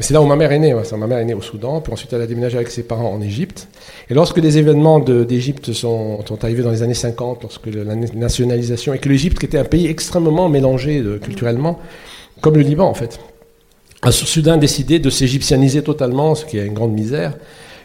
C'est 0.00 0.12
là 0.12 0.20
où 0.20 0.26
ma 0.26 0.34
mère 0.34 0.50
est 0.50 0.58
née. 0.58 0.74
Ma 0.74 1.06
mère 1.06 1.18
est 1.18 1.24
née 1.24 1.34
au 1.34 1.40
Soudan, 1.40 1.80
puis 1.80 1.92
ensuite 1.92 2.12
elle 2.12 2.20
a 2.20 2.26
déménagé 2.26 2.56
avec 2.56 2.68
ses 2.70 2.82
parents 2.82 3.12
en 3.12 3.20
Égypte. 3.20 3.68
Et 4.10 4.14
lorsque 4.14 4.38
les 4.38 4.58
événements 4.58 4.98
d'Égypte 4.98 5.72
sont, 5.72 6.24
arrivés 6.42 6.62
dans 6.64 6.72
les 6.72 6.82
années 6.82 6.94
50, 6.94 7.42
lorsque 7.42 7.66
la 7.66 7.94
nationalisation, 7.94 8.92
et 8.92 8.98
que 8.98 9.08
l'Égypte, 9.08 9.38
qui 9.38 9.46
était 9.46 9.58
un 9.58 9.64
pays 9.64 9.86
extrêmement 9.86 10.48
mélangé 10.48 11.00
de, 11.00 11.18
culturellement, 11.18 11.78
comme 12.40 12.56
le 12.56 12.62
Liban 12.62 12.88
en 12.88 12.94
fait, 12.94 13.20
a 14.02 14.10
soudain 14.10 14.56
décidé 14.56 14.98
de 14.98 15.10
s'égyptianiser 15.10 15.82
totalement, 15.82 16.34
ce 16.34 16.44
qui 16.44 16.58
est 16.58 16.66
une 16.66 16.74
grande 16.74 16.92
misère. 16.92 17.34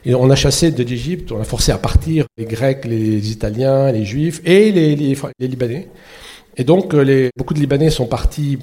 Et 0.03 0.15
on 0.15 0.29
a 0.31 0.35
chassé 0.35 0.71
de 0.71 0.83
l'Égypte, 0.83 1.31
on 1.31 1.39
a 1.39 1.43
forcé 1.43 1.71
à 1.71 1.77
partir 1.77 2.25
les 2.37 2.45
Grecs, 2.45 2.85
les 2.85 3.31
Italiens, 3.31 3.91
les 3.91 4.05
Juifs 4.05 4.41
et 4.45 4.71
les, 4.71 4.95
Libanais. 4.95 5.89
Et 6.57 6.63
donc, 6.63 6.93
euh, 6.95 7.29
beaucoup 7.37 7.53
de 7.53 7.59
Libanais 7.59 7.91
sont 7.91 8.07
partis 8.07 8.57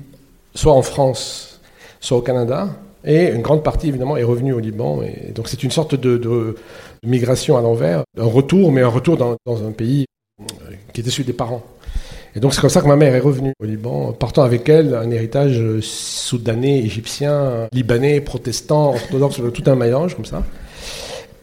soit 0.55 0.73
en 0.73 0.83
France, 0.83 1.61
soit 2.01 2.17
au 2.17 2.23
Canada. 2.23 2.71
Et 3.07 3.29
une 3.29 3.43
grande 3.43 3.63
partie, 3.63 3.89
évidemment, 3.89 4.17
est 4.17 4.25
revenue 4.25 4.53
au 4.53 4.59
Liban. 4.59 5.01
Et 5.03 5.33
donc, 5.33 5.49
c'est 5.49 5.63
une 5.63 5.71
sorte 5.71 5.95
de, 5.95 6.57
migration 7.05 7.57
à 7.57 7.61
l'envers, 7.61 8.03
un 8.19 8.25
retour, 8.25 8.73
mais 8.73 8.83
un 8.83 8.89
retour 8.89 9.17
dans, 9.17 9.37
un 9.47 9.71
pays 9.71 10.07
euh, 10.41 10.45
qui 10.93 11.01
était 11.01 11.11
celui 11.11 11.25
des 11.25 11.33
parents. 11.33 11.63
Et 12.35 12.41
donc, 12.41 12.53
c'est 12.53 12.61
comme 12.61 12.69
ça 12.69 12.83
que 12.83 12.89
ma 12.89 12.97
mère 12.97 13.15
est 13.15 13.21
revenue 13.21 13.53
au 13.61 13.65
Liban, 13.65 14.13
portant 14.13 14.43
avec 14.43 14.69
elle 14.69 14.95
un 14.95 15.11
héritage 15.11 15.63
soudanais, 15.81 16.81
égyptien, 16.81 17.69
libanais, 17.73 18.21
protestant, 18.21 18.91
orthodoxe, 18.91 19.41
tout 19.55 19.63
un 19.67 19.77
mélange 19.77 20.17
comme 20.17 20.25
ça. 20.25 20.43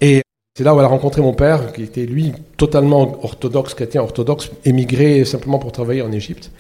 Et 0.02 0.22
c'est 0.56 0.64
là 0.64 0.76
où 0.76 0.80
elle 0.80 0.86
a 0.86 0.90
rencontré 0.90 1.22
mon 1.22 1.34
père, 1.34 1.72
qui 1.74 1.84
était 1.84 2.06
lui 2.06 2.34
totalement 2.58 3.24
orthodoxe, 3.24 3.74
chrétien 3.74 4.02
orthodoxe, 4.02 4.52
émigré 4.66 5.26
simplement 5.26 5.58
pour 5.58 5.72
travailler 5.72 6.02
en 6.02 6.12
Égypte. 6.12 6.52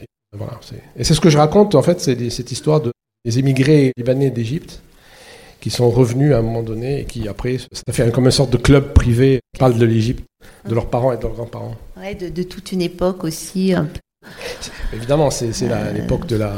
Et 0.00 0.06
voilà, 0.36 0.60
c'est 1.00 1.14
ce 1.14 1.20
que 1.20 1.30
je 1.30 1.38
raconte 1.38 1.74
en 1.74 1.82
fait, 1.82 2.00
c'est 2.00 2.30
cette 2.30 2.52
histoire 2.52 2.80
de, 2.80 2.92
des 3.24 3.38
émigrés 3.38 3.92
libanais 3.96 4.30
d'Égypte 4.30 4.82
qui 5.60 5.70
sont 5.70 5.90
revenus 5.90 6.34
à 6.34 6.38
un 6.38 6.42
moment 6.42 6.62
donné 6.62 7.00
et 7.00 7.04
qui 7.04 7.26
après, 7.26 7.56
ça 7.58 7.92
fait 7.92 8.12
comme 8.12 8.26
une 8.26 8.30
sorte 8.30 8.50
de 8.50 8.58
club 8.58 8.92
privé 8.92 9.40
qui 9.54 9.58
parle 9.58 9.78
de 9.78 9.86
l'Égypte, 9.86 10.24
de 10.68 10.74
leurs 10.74 10.90
parents 10.90 11.12
et 11.12 11.16
de 11.16 11.22
leurs 11.22 11.32
grands-parents. 11.32 11.74
Ouais, 11.96 12.14
de, 12.14 12.42
toute 12.42 12.72
une 12.72 12.82
époque 12.82 13.24
aussi. 13.24 13.72
Évidemment, 14.92 15.30
c'est 15.30 15.52
l'époque 15.94 16.26
de 16.26 16.36
la. 16.36 16.52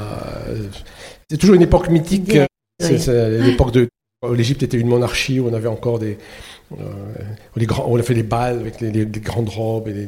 C'est 1.30 1.36
toujours 1.36 1.54
une 1.54 1.62
époque 1.62 1.88
mythique. 1.88 2.36
C'est 2.80 3.40
l'époque 3.40 3.72
de 3.72 3.88
L'Égypte 4.34 4.62
était 4.62 4.78
une 4.78 4.88
monarchie 4.88 5.40
où 5.40 5.48
on 5.48 5.54
avait 5.54 5.68
encore 5.68 5.98
des. 5.98 6.18
Euh, 6.72 6.84
les 7.54 7.66
grands, 7.66 7.84
on 7.86 7.98
a 7.98 8.02
fait 8.02 8.14
des 8.14 8.22
balles 8.22 8.58
avec 8.58 8.80
les, 8.80 9.06
grandes 9.06 9.50
robes 9.50 9.88
et 9.88 10.06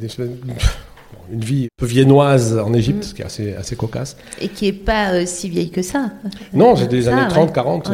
une 1.31 1.41
vie 1.41 1.65
un 1.65 1.77
peu 1.77 1.87
viennoise 1.87 2.59
en 2.59 2.73
Égypte, 2.73 3.05
ce 3.05 3.15
qui 3.15 3.23
est 3.23 3.25
assez, 3.25 3.55
assez 3.55 3.77
cocasse. 3.77 4.17
Et 4.41 4.49
qui 4.49 4.67
n'est 4.67 4.73
pas 4.73 5.13
euh, 5.13 5.27
si 5.27 5.49
vieille 5.49 5.71
que 5.71 5.83
ça. 5.83 6.11
Non, 6.53 6.77
c'est 6.77 6.89
des 6.89 7.09
années 7.09 7.29
30, 7.29 7.53
40. 7.53 7.91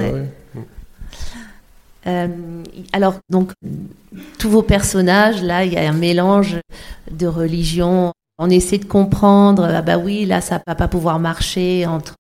Euh, 2.07 2.29
alors, 2.93 3.15
donc, 3.31 3.53
tous 4.39 4.51
vos 4.51 4.63
personnages, 4.63 5.43
là, 5.43 5.65
il 5.65 5.73
y 5.73 5.77
a 5.79 5.89
un 5.89 5.95
mélange 5.95 6.59
de 7.11 7.27
religions. 7.27 8.13
On 8.39 8.51
essaie 8.51 8.79
de 8.79 8.85
comprendre, 8.85 9.65
ah 9.65 9.83
bah 9.83 9.97
oui, 9.97 10.27
là, 10.27 10.41
ça 10.41 10.57
ne 10.57 10.61
va 10.67 10.75
pas 10.75 10.89
pouvoir 10.89 11.19
marcher 11.19 11.87
entre 11.87 12.15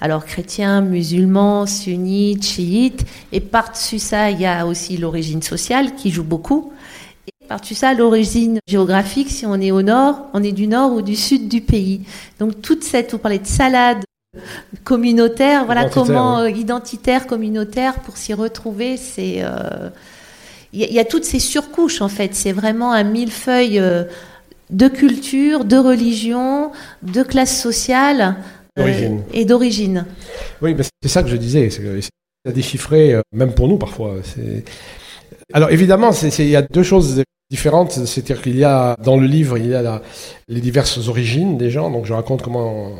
alors 0.00 0.24
chrétiens, 0.24 0.80
musulmans, 0.80 1.66
sunnites, 1.66 2.44
chiites, 2.44 3.04
et 3.32 3.40
par-dessus 3.40 3.98
ça, 3.98 4.30
il 4.30 4.40
y 4.40 4.46
a 4.46 4.66
aussi 4.66 4.96
l'origine 4.96 5.42
sociale 5.42 5.94
qui 5.96 6.10
joue 6.10 6.22
beaucoup. 6.22 6.72
Par-dessus 7.48 7.74
ça, 7.74 7.94
l'origine 7.94 8.58
géographique, 8.66 9.30
si 9.30 9.46
on 9.46 9.60
est 9.60 9.70
au 9.70 9.82
nord, 9.82 10.26
on 10.34 10.42
est 10.42 10.52
du 10.52 10.66
nord 10.66 10.92
ou 10.92 11.02
du 11.02 11.16
sud 11.16 11.48
du 11.48 11.60
pays. 11.60 12.02
Donc 12.38 12.60
toute 12.60 12.82
cette, 12.82 13.12
vous 13.12 13.18
parlez 13.18 13.38
de 13.38 13.46
salade 13.46 13.98
communautaire, 14.84 15.64
voilà 15.64 15.88
comment 15.88 16.40
euh, 16.40 16.50
identitaire, 16.50 17.26
communautaire, 17.26 18.00
pour 18.00 18.16
s'y 18.16 18.34
retrouver, 18.34 18.96
c'est... 18.96 19.36
Euh, 19.38 19.90
il 20.72 20.92
y, 20.92 20.98
a 20.98 21.04
toutes 21.06 21.24
ces 21.24 21.38
surcouches 21.38 22.02
en 22.02 22.08
fait, 22.08 22.34
c'est 22.34 22.52
vraiment 22.52 22.92
un 22.92 23.04
millefeuille 23.04 23.78
euh, 23.78 24.04
de 24.68 24.88
culture, 24.88 25.64
de 25.64 25.76
religion, 25.76 26.70
de 27.02 27.22
classe 27.22 27.58
sociale. 27.58 28.36
Euh, 28.78 29.16
et 29.32 29.46
d'origine. 29.46 30.04
Oui, 30.60 30.76
c'est 31.02 31.08
ça 31.08 31.22
que 31.22 31.30
je 31.30 31.36
disais. 31.36 31.70
C'est 31.70 32.10
à 32.46 32.52
déchiffrer, 32.52 33.14
euh, 33.14 33.22
même 33.32 33.54
pour 33.54 33.68
nous 33.68 33.78
parfois. 33.78 34.16
Alors 35.52 35.70
évidemment, 35.70 36.10
il 36.12 36.48
y 36.48 36.56
a 36.56 36.62
deux 36.62 36.82
choses 36.82 37.22
différentes. 37.50 37.92
C'est-à-dire 37.92 38.42
qu'il 38.42 38.56
y 38.56 38.64
a 38.64 38.96
dans 39.02 39.16
le 39.16 39.26
livre, 39.26 39.58
il 39.58 39.68
y 39.68 39.74
a 39.74 40.02
les 40.48 40.60
diverses 40.60 41.08
origines 41.08 41.58
des 41.58 41.70
gens. 41.70 41.90
Donc 41.90 42.06
je 42.06 42.12
raconte 42.12 42.42
comment 42.42 42.94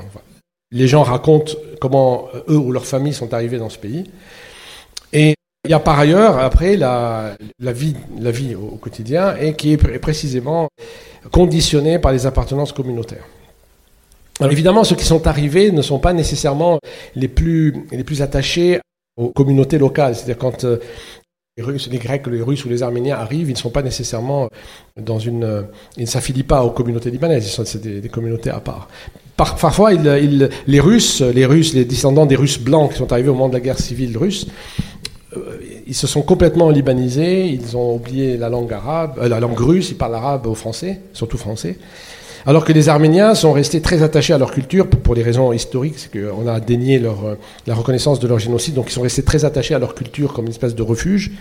les 0.73 0.89
gens 0.89 1.03
racontent 1.03 1.53
comment 1.81 2.29
euh, 2.35 2.41
eux 2.49 2.59
ou 2.59 2.73
leurs 2.73 2.87
familles 2.87 3.15
sont 3.15 3.33
arrivés 3.33 3.59
dans 3.59 3.71
ce 3.71 3.79
pays. 3.79 4.05
Et 5.13 5.35
il 5.65 5.71
y 5.71 5.75
a 5.75 5.81
par 5.81 5.99
ailleurs, 5.99 6.39
après, 6.39 6.77
la, 6.77 7.37
vie, 7.59 7.97
la 8.21 8.31
vie 8.31 8.55
au, 8.55 8.77
quotidien, 8.77 9.37
et 9.37 9.55
qui 9.55 9.73
est 9.73 9.99
précisément 9.99 10.69
conditionnée 11.33 11.99
par 11.99 12.13
les 12.13 12.27
appartenances 12.27 12.73
communautaires. 12.73 13.25
Alors 14.39 14.53
évidemment, 14.53 14.85
ceux 14.85 14.97
qui 14.97 15.05
sont 15.05 15.27
arrivés 15.27 15.73
ne 15.73 15.83
sont 15.83 15.99
pas 15.99 16.13
nécessairement 16.13 16.79
les 17.17 17.29
plus, 17.29 17.87
les 17.91 18.05
plus 18.05 18.23
attachés 18.23 18.81
aux 19.17 19.31
communautés 19.31 19.79
locales. 19.79 20.15
C'est-à-dire 20.15 20.39
quand 20.39 20.65
euh, 20.65 20.79
les 21.59 21.65
Russes, 21.65 21.89
les 21.91 21.97
Grecs, 21.97 22.27
les 22.27 22.43
Russes 22.43 22.67
ou 22.67 22.69
les 22.69 22.83
Arméniens 22.83 23.17
arrivent, 23.17 23.49
ils 23.49 23.55
ne 23.55 23.59
sont 23.59 23.71
pas 23.71 23.81
nécessairement 23.81 24.51
dans 25.01 25.19
une, 25.19 25.43
euh, 25.43 25.63
ils 25.97 26.03
ne 26.03 26.07
s'affilient 26.07 26.43
pas 26.43 26.63
aux 26.63 26.71
communautés 26.71 27.11
libanaises. 27.11 27.47
Ils 27.47 27.65
sont 27.65 27.79
des, 27.79 28.09
communautés 28.11 28.51
à 28.51 28.61
part. 28.61 28.89
parfois, 29.39 29.95
les 29.95 30.81
Russes, 30.81 31.23
les 31.23 31.47
Russes, 31.47 31.73
les 31.73 31.87
descendants 31.87 32.27
des 32.27 32.37
Russes 32.37 32.59
blancs 32.59 32.93
qui 32.93 32.99
sont 32.99 33.11
arrivés 33.11 33.31
au 33.31 33.33
moment 33.33 33.49
de 33.49 33.55
la 33.55 33.61
guerre 33.61 33.79
civile 33.79 34.19
russe, 34.19 34.47
euh, 35.35 35.59
ils 35.87 35.95
se 35.95 36.07
sont 36.07 36.21
complètement 36.21 36.69
libanisés, 36.69 37.47
ils 37.47 37.75
ont 37.75 37.95
oublié 37.95 38.37
la 38.37 38.51
langue 38.51 38.75
arabe, 38.75 39.15
euh, 39.19 39.27
la 39.27 39.41
langue 39.41 39.59
russe, 39.59 39.89
ils 39.91 39.97
parlent 39.97 40.15
arabe 40.15 40.47
au 40.47 40.55
français, 40.55 41.01
surtout 41.15 41.39
français. 41.39 41.79
Alors 42.49 42.65
que 42.65 42.73
les 42.73 42.89
Arméniens 42.89 43.35
sont 43.35 43.53
restés 43.53 43.83
très 43.83 44.05
attachés 44.05 44.33
à 44.33 44.39
leur 44.39 44.53
culture 44.53 44.89
pour 44.89 45.17
des 45.17 45.25
raisons 45.25 45.53
historiques, 45.53 45.99
c'est 45.99 46.13
qu'on 46.13 46.47
a 46.47 46.61
dénié 46.61 47.01
leur, 47.01 47.25
euh, 47.25 47.35
la 47.67 47.75
reconnaissance 47.75 48.21
de 48.21 48.29
leur 48.29 48.39
génocide, 48.39 48.75
donc 48.75 48.87
ils 48.89 48.93
sont 48.93 49.03
restés 49.03 49.25
très 49.25 49.45
attachés 49.45 49.75
à 49.75 49.81
leur 49.81 49.97
culture 49.97 50.33
comme 50.33 50.45
une 50.45 50.53
espèce 50.53 50.77
de 50.77 50.83
refuge. 50.83 51.33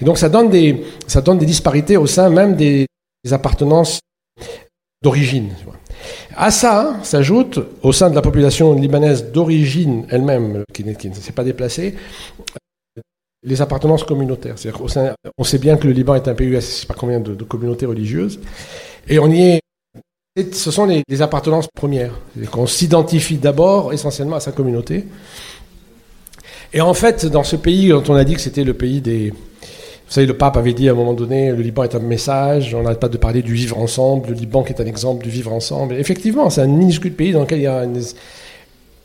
Et 0.00 0.06
donc 0.06 0.16
ça 0.16 0.30
donne 0.30 0.48
des, 0.48 0.86
ça 1.06 1.20
donne 1.20 1.36
des 1.36 1.44
disparités 1.44 1.98
au 1.98 2.06
sein 2.06 2.30
même 2.30 2.56
des, 2.56 2.86
appartenances 3.30 4.00
d'origine. 5.02 5.50
À 6.34 6.50
ça 6.50 6.98
s'ajoute, 7.02 7.60
au 7.82 7.92
sein 7.92 8.08
de 8.08 8.14
la 8.14 8.22
population 8.22 8.72
libanaise 8.72 9.30
d'origine 9.30 10.06
elle-même, 10.08 10.64
qui, 10.72 10.82
qui 10.94 11.10
ne 11.10 11.14
s'est 11.14 11.32
pas 11.32 11.44
déplacée, 11.44 11.94
les 13.42 13.60
appartenances 13.60 14.02
communautaires. 14.02 14.54
on 15.36 15.44
sait 15.44 15.58
bien 15.58 15.76
que 15.76 15.86
le 15.86 15.92
Liban 15.92 16.14
est 16.14 16.26
un 16.26 16.34
pays 16.34 16.46
où 16.46 16.50
il 16.52 16.54
y 16.54 16.56
a 16.56 16.60
je 16.60 16.64
sais 16.64 16.86
pas 16.86 16.94
combien 16.94 17.20
de, 17.20 17.34
de 17.34 17.44
communautés 17.44 17.84
religieuses, 17.84 18.40
et 19.06 19.18
on 19.18 19.30
y 19.30 19.42
est 19.42 19.60
ce 20.52 20.70
sont 20.70 20.86
les, 20.86 21.22
appartenances 21.22 21.68
premières. 21.74 22.12
On 22.56 22.66
s'identifie 22.66 23.36
d'abord 23.36 23.92
essentiellement 23.92 24.36
à 24.36 24.40
sa 24.40 24.52
communauté. 24.52 25.06
Et 26.72 26.80
en 26.80 26.94
fait, 26.94 27.26
dans 27.26 27.44
ce 27.44 27.56
pays 27.56 27.88
dont 27.88 28.04
on 28.08 28.14
a 28.14 28.24
dit 28.24 28.34
que 28.34 28.40
c'était 28.40 28.64
le 28.64 28.74
pays 28.74 29.00
des... 29.00 29.30
Vous 29.30 30.14
savez, 30.14 30.26
le 30.26 30.36
pape 30.36 30.56
avait 30.56 30.72
dit 30.72 30.88
à 30.88 30.92
un 30.92 30.94
moment 30.94 31.12
donné, 31.12 31.50
le 31.50 31.60
Liban 31.60 31.84
est 31.84 31.94
un 31.94 32.00
message, 32.00 32.74
on 32.74 32.82
n'arrête 32.82 33.00
pas 33.00 33.08
de 33.08 33.18
parler 33.18 33.42
du 33.42 33.52
vivre 33.52 33.78
ensemble, 33.78 34.30
le 34.30 34.34
Liban 34.34 34.62
qui 34.62 34.72
est 34.72 34.80
un 34.80 34.86
exemple 34.86 35.22
du 35.22 35.28
vivre 35.28 35.52
ensemble. 35.52 35.94
effectivement, 35.94 36.48
c'est 36.48 36.62
un 36.62 36.66
minuscule 36.66 37.12
pays 37.12 37.32
dans 37.32 37.40
lequel 37.40 37.58
il 37.58 37.64
y 37.64 37.66
a... 37.66 37.84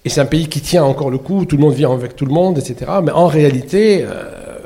Et 0.05 0.09
c'est 0.09 0.21
un 0.21 0.25
pays 0.25 0.47
qui 0.47 0.61
tient 0.61 0.83
encore 0.83 1.09
le 1.09 1.17
coup, 1.17 1.45
tout 1.45 1.55
le 1.55 1.61
monde 1.61 1.73
vit 1.73 1.85
avec 1.85 2.15
tout 2.15 2.25
le 2.25 2.33
monde, 2.33 2.57
etc. 2.57 2.91
Mais 3.03 3.11
en 3.11 3.27
réalité, 3.27 4.03
euh, 4.03 4.59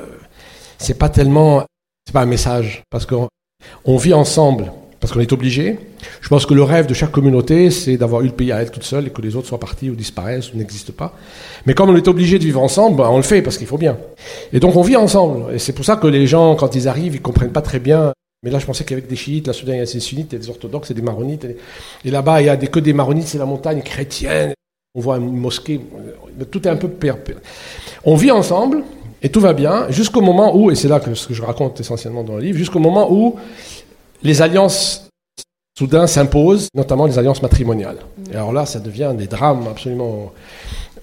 c'est 0.78 0.98
pas 0.98 1.08
tellement... 1.08 1.64
C'est 2.06 2.12
pas 2.12 2.22
un 2.22 2.26
message, 2.26 2.82
parce 2.90 3.06
qu'on 3.06 3.96
vit 3.96 4.14
ensemble 4.14 4.72
parce 5.00 5.12
qu'on 5.12 5.20
est 5.20 5.32
obligé. 5.32 5.78
Je 6.20 6.28
pense 6.28 6.46
que 6.46 6.54
le 6.54 6.62
rêve 6.62 6.86
de 6.86 6.94
chaque 6.94 7.10
communauté, 7.10 7.70
c'est 7.70 7.96
d'avoir 7.96 8.22
eu 8.22 8.26
le 8.26 8.32
pays 8.32 8.52
à 8.52 8.62
elle 8.62 8.70
toute 8.70 8.84
seule 8.84 9.06
et 9.06 9.10
que 9.10 9.22
les 9.22 9.36
autres 9.36 9.48
soient 9.48 9.60
partis 9.60 9.90
ou 9.90 9.94
disparaissent 9.94 10.52
ou 10.52 10.56
n'existent 10.56 10.92
pas. 10.96 11.14
Mais 11.66 11.74
comme 11.74 11.90
on 11.90 11.96
est 11.96 12.08
obligé 12.08 12.38
de 12.38 12.44
vivre 12.44 12.62
ensemble, 12.62 12.96
ben, 12.96 13.08
on 13.08 13.16
le 13.16 13.22
fait 13.22 13.42
parce 13.42 13.58
qu'il 13.58 13.66
faut 13.66 13.78
bien. 13.78 13.96
Et 14.52 14.60
donc 14.60 14.76
on 14.76 14.82
vit 14.82 14.96
ensemble. 14.96 15.54
Et 15.54 15.58
c'est 15.58 15.72
pour 15.72 15.84
ça 15.84 15.96
que 15.96 16.06
les 16.06 16.26
gens, 16.26 16.54
quand 16.56 16.74
ils 16.74 16.88
arrivent, 16.88 17.14
ils 17.14 17.22
comprennent 17.22 17.52
pas 17.52 17.62
très 17.62 17.78
bien. 17.78 18.12
Mais 18.44 18.50
là, 18.50 18.60
je 18.60 18.66
pensais 18.66 18.84
qu'avec 18.84 19.08
des 19.08 19.16
chiites, 19.16 19.48
la 19.48 19.52
Soudan, 19.52 19.72
il 19.72 19.78
y 19.78 19.80
a 19.80 19.84
des 19.84 20.00
sunnites, 20.00 20.32
il 20.32 20.36
y 20.36 20.38
a 20.38 20.42
des 20.42 20.48
orthodoxes 20.48 20.92
et 20.92 20.94
des 20.94 21.02
maronites. 21.02 21.44
Et 22.04 22.10
là-bas, 22.10 22.40
il 22.40 22.46
y 22.46 22.48
a 22.48 22.56
que 22.56 22.78
des 22.78 22.92
maronites, 22.92 23.26
c'est 23.26 23.38
la 23.38 23.46
montagne 23.46 23.82
chrétienne. 23.82 24.54
On 24.94 25.00
voit 25.00 25.16
une 25.16 25.36
mosquée. 25.36 25.80
Tout 26.50 26.66
est 26.66 26.70
un 26.70 26.76
peu 26.76 26.88
perpé. 26.88 27.34
On 28.04 28.14
vit 28.14 28.30
ensemble 28.30 28.84
et 29.22 29.28
tout 29.28 29.40
va 29.40 29.52
bien 29.52 29.90
jusqu'au 29.90 30.20
moment 30.20 30.56
où, 30.56 30.70
et 30.70 30.76
c'est 30.76 30.88
là 30.88 31.00
que 31.00 31.14
ce 31.14 31.26
que 31.26 31.34
je 31.34 31.42
raconte 31.42 31.80
essentiellement 31.80 32.22
dans 32.22 32.36
le 32.36 32.42
livre, 32.42 32.58
jusqu'au 32.58 32.78
moment 32.78 33.12
où 33.12 33.36
les 34.22 34.40
alliances 34.40 35.07
soudain 35.78 36.08
s'imposent, 36.08 36.68
notamment 36.74 37.06
les 37.06 37.20
alliances 37.20 37.40
matrimoniales. 37.40 37.98
Et 38.32 38.34
alors 38.34 38.52
là, 38.52 38.66
ça 38.66 38.80
devient 38.80 39.14
des 39.16 39.28
drames 39.28 39.68
absolument. 39.70 40.32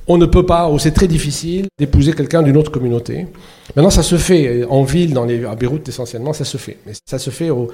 On 0.07 0.17
ne 0.17 0.25
peut 0.25 0.45
pas, 0.45 0.69
ou 0.69 0.77
c'est 0.79 0.91
très 0.91 1.07
difficile, 1.07 1.67
d'épouser 1.79 2.11
quelqu'un 2.11 2.43
d'une 2.43 2.57
autre 2.57 2.71
communauté. 2.71 3.25
Maintenant, 3.75 3.89
ça 3.89 4.03
se 4.03 4.17
fait 4.17 4.65
en 4.69 4.83
ville, 4.83 5.13
dans 5.13 5.23
les, 5.23 5.45
à 5.45 5.55
Beyrouth 5.55 5.87
essentiellement, 5.87 6.33
ça 6.33 6.43
se 6.43 6.57
fait. 6.57 6.77
Mais 6.85 6.91
ça 7.05 7.19
se 7.19 7.29
fait 7.29 7.49
au, 7.49 7.69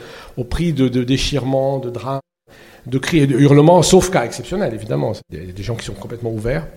prix 0.48 0.74
de, 0.74 1.04
déchirements, 1.04 1.80
de 1.80 1.90
drames, 1.90 2.22
de 2.86 3.00
cris 3.00 3.22
et 3.22 3.28
de 3.28 3.36
hurlements, 3.36 3.82
sauf 3.82 4.12
cas 4.12 4.24
exceptionnels, 4.24 4.76
évidemment. 4.76 5.14
Il 5.32 5.48
y 5.48 5.50
a 5.50 5.52
des 5.54 5.64
gens 5.64 5.76
qui 5.76 5.86
sont 5.86 5.94
complètement 5.94 6.32
ouverts. 6.32 6.68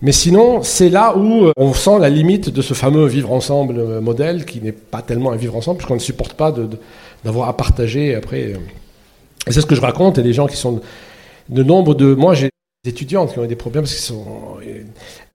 Mais 0.00 0.12
sinon, 0.12 0.62
c'est 0.62 0.88
là 0.88 1.18
où 1.18 1.50
on 1.58 1.74
sent 1.74 1.98
la 2.00 2.08
limite 2.08 2.48
de 2.48 2.62
ce 2.62 2.72
fameux 2.72 3.06
vivre 3.06 3.30
ensemble 3.30 3.78
euh, 3.78 4.00
modèle, 4.00 4.46
qui 4.46 4.62
n'est 4.62 4.72
pas 4.72 5.02
tellement 5.02 5.32
un 5.32 5.36
vivre 5.36 5.54
ensemble, 5.54 5.76
puisqu'on 5.78 5.96
ne 5.96 6.08
supporte 6.12 6.32
pas 6.32 6.50
de 6.50 6.66
d'avoir 7.24 7.48
à 7.48 7.56
partager 7.56 8.14
après. 8.14 8.54
Et 9.46 9.52
c'est 9.52 9.60
ce 9.60 9.66
que 9.66 9.74
je 9.74 9.80
raconte, 9.80 10.18
et 10.18 10.22
des 10.22 10.32
gens 10.32 10.46
qui 10.46 10.56
sont 10.56 10.80
de 11.48 11.62
nombre 11.62 11.94
de. 11.94 12.14
Moi, 12.14 12.34
j'ai 12.34 12.50
des 12.84 12.90
étudiantes 12.90 13.32
qui 13.32 13.38
ont 13.38 13.46
des 13.46 13.56
problèmes 13.56 13.84
parce 13.84 13.94
sont, 13.94 14.58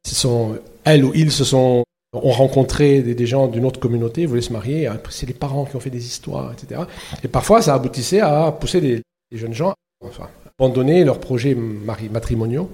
sont. 0.03 0.57
Elles 0.83 1.03
ou 1.03 1.11
ils 1.13 1.31
se 1.31 1.43
sont 1.43 1.83
ont 2.13 2.31
rencontré 2.31 3.01
des, 3.01 3.25
gens 3.27 3.47
d'une 3.47 3.65
autre 3.65 3.79
communauté, 3.79 4.25
voulaient 4.25 4.41
se 4.41 4.51
marier, 4.51 4.89
c'est 5.11 5.27
les 5.27 5.33
parents 5.33 5.65
qui 5.65 5.75
ont 5.75 5.79
fait 5.79 5.91
des 5.91 6.05
histoires, 6.05 6.51
etc. 6.53 6.81
Et 7.23 7.27
parfois, 7.27 7.61
ça 7.61 7.75
aboutissait 7.75 8.19
à 8.19 8.51
pousser 8.51 8.81
les, 8.81 9.01
jeunes 9.31 9.53
gens 9.53 9.73
à 10.03 10.29
abandonner 10.57 11.03
leurs 11.03 11.19
projets 11.19 11.55
matrimoniaux 11.55 12.67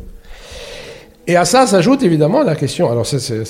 et 1.28 1.36
à 1.36 1.46
ça 1.46 1.66
s'ajoute 1.66 2.04
évidemment 2.04 2.44
la 2.44 2.56
question, 2.56 2.92
alors 2.92 3.06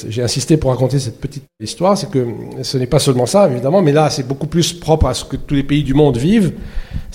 j'ai 0.07 0.23
insisté 0.23 0.57
pour 0.57 0.71
raconter 0.71 0.99
cette 0.99 1.19
petite 1.19 1.43
histoire, 1.59 1.97
c'est 1.97 2.09
que 2.09 2.25
ce 2.61 2.77
n'est 2.77 2.87
pas 2.87 2.99
seulement 2.99 3.25
ça 3.25 3.49
évidemment, 3.49 3.81
mais 3.81 3.91
là 3.91 4.09
c'est 4.09 4.27
beaucoup 4.27 4.47
plus 4.47 4.73
propre 4.73 5.07
à 5.07 5.13
ce 5.13 5.25
que 5.25 5.35
tous 5.35 5.55
les 5.55 5.63
pays 5.63 5.83
du 5.83 5.93
monde 5.93 6.17
vivent, 6.17 6.53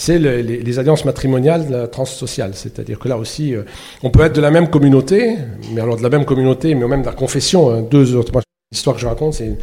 c'est 0.01 0.18
les, 0.18 0.79
alliances 0.79 1.05
matrimoniales 1.05 1.88
transsociales. 1.92 2.53
C'est-à-dire 2.55 2.99
que 2.99 3.09
là 3.09 3.18
aussi, 3.18 3.55
euh, 3.55 3.64
on 4.03 4.11
peut 4.11 4.23
être 4.23 4.35
de 4.35 4.40
la 4.40 4.51
même 4.51 4.68
communauté, 4.68 5.37
mais 5.73 5.81
alors 5.83 5.99
de 5.99 6.03
la 6.03 6.09
même 6.09 6.25
communauté, 6.25 6.75
mais 6.75 6.87
même 6.87 7.03
de 7.03 7.07
la 7.07 7.12
confession. 7.12 7.70
Hein, 7.70 7.83
deux 7.83 8.14
autres. 8.14 8.33
L'histoire 8.73 8.96
que 8.96 9.03
je 9.03 9.07
raconte, 9.07 9.35
c'est 9.35 9.59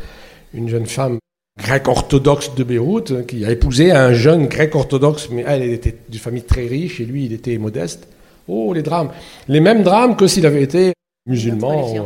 une, 0.53 0.69
jeune 0.69 0.85
femme 0.85 1.17
grecque 1.59 1.87
orthodoxe 1.87 2.53
de 2.53 2.63
Beyrouth 2.63 3.11
euh, 3.11 3.23
qui 3.23 3.45
a 3.45 3.51
épousé 3.51 3.91
un 3.91 4.13
jeune 4.13 4.45
grec 4.45 4.75
orthodoxe, 4.75 5.29
mais 5.31 5.43
elle, 5.47 5.63
elle 5.63 5.73
était 5.73 5.95
d'une 6.07 6.19
famille 6.19 6.43
très 6.43 6.67
riche 6.67 6.99
et 6.99 7.05
lui, 7.05 7.25
il 7.25 7.33
était 7.33 7.57
modeste. 7.57 8.07
Oh, 8.47 8.73
les 8.73 8.81
drames. 8.81 9.09
Les 9.47 9.59
mêmes 9.59 9.83
drames 9.83 10.15
que 10.15 10.27
s'il 10.27 10.45
avait 10.45 10.63
été 10.63 10.93
musulman. 11.27 11.93
Euh, 11.95 12.01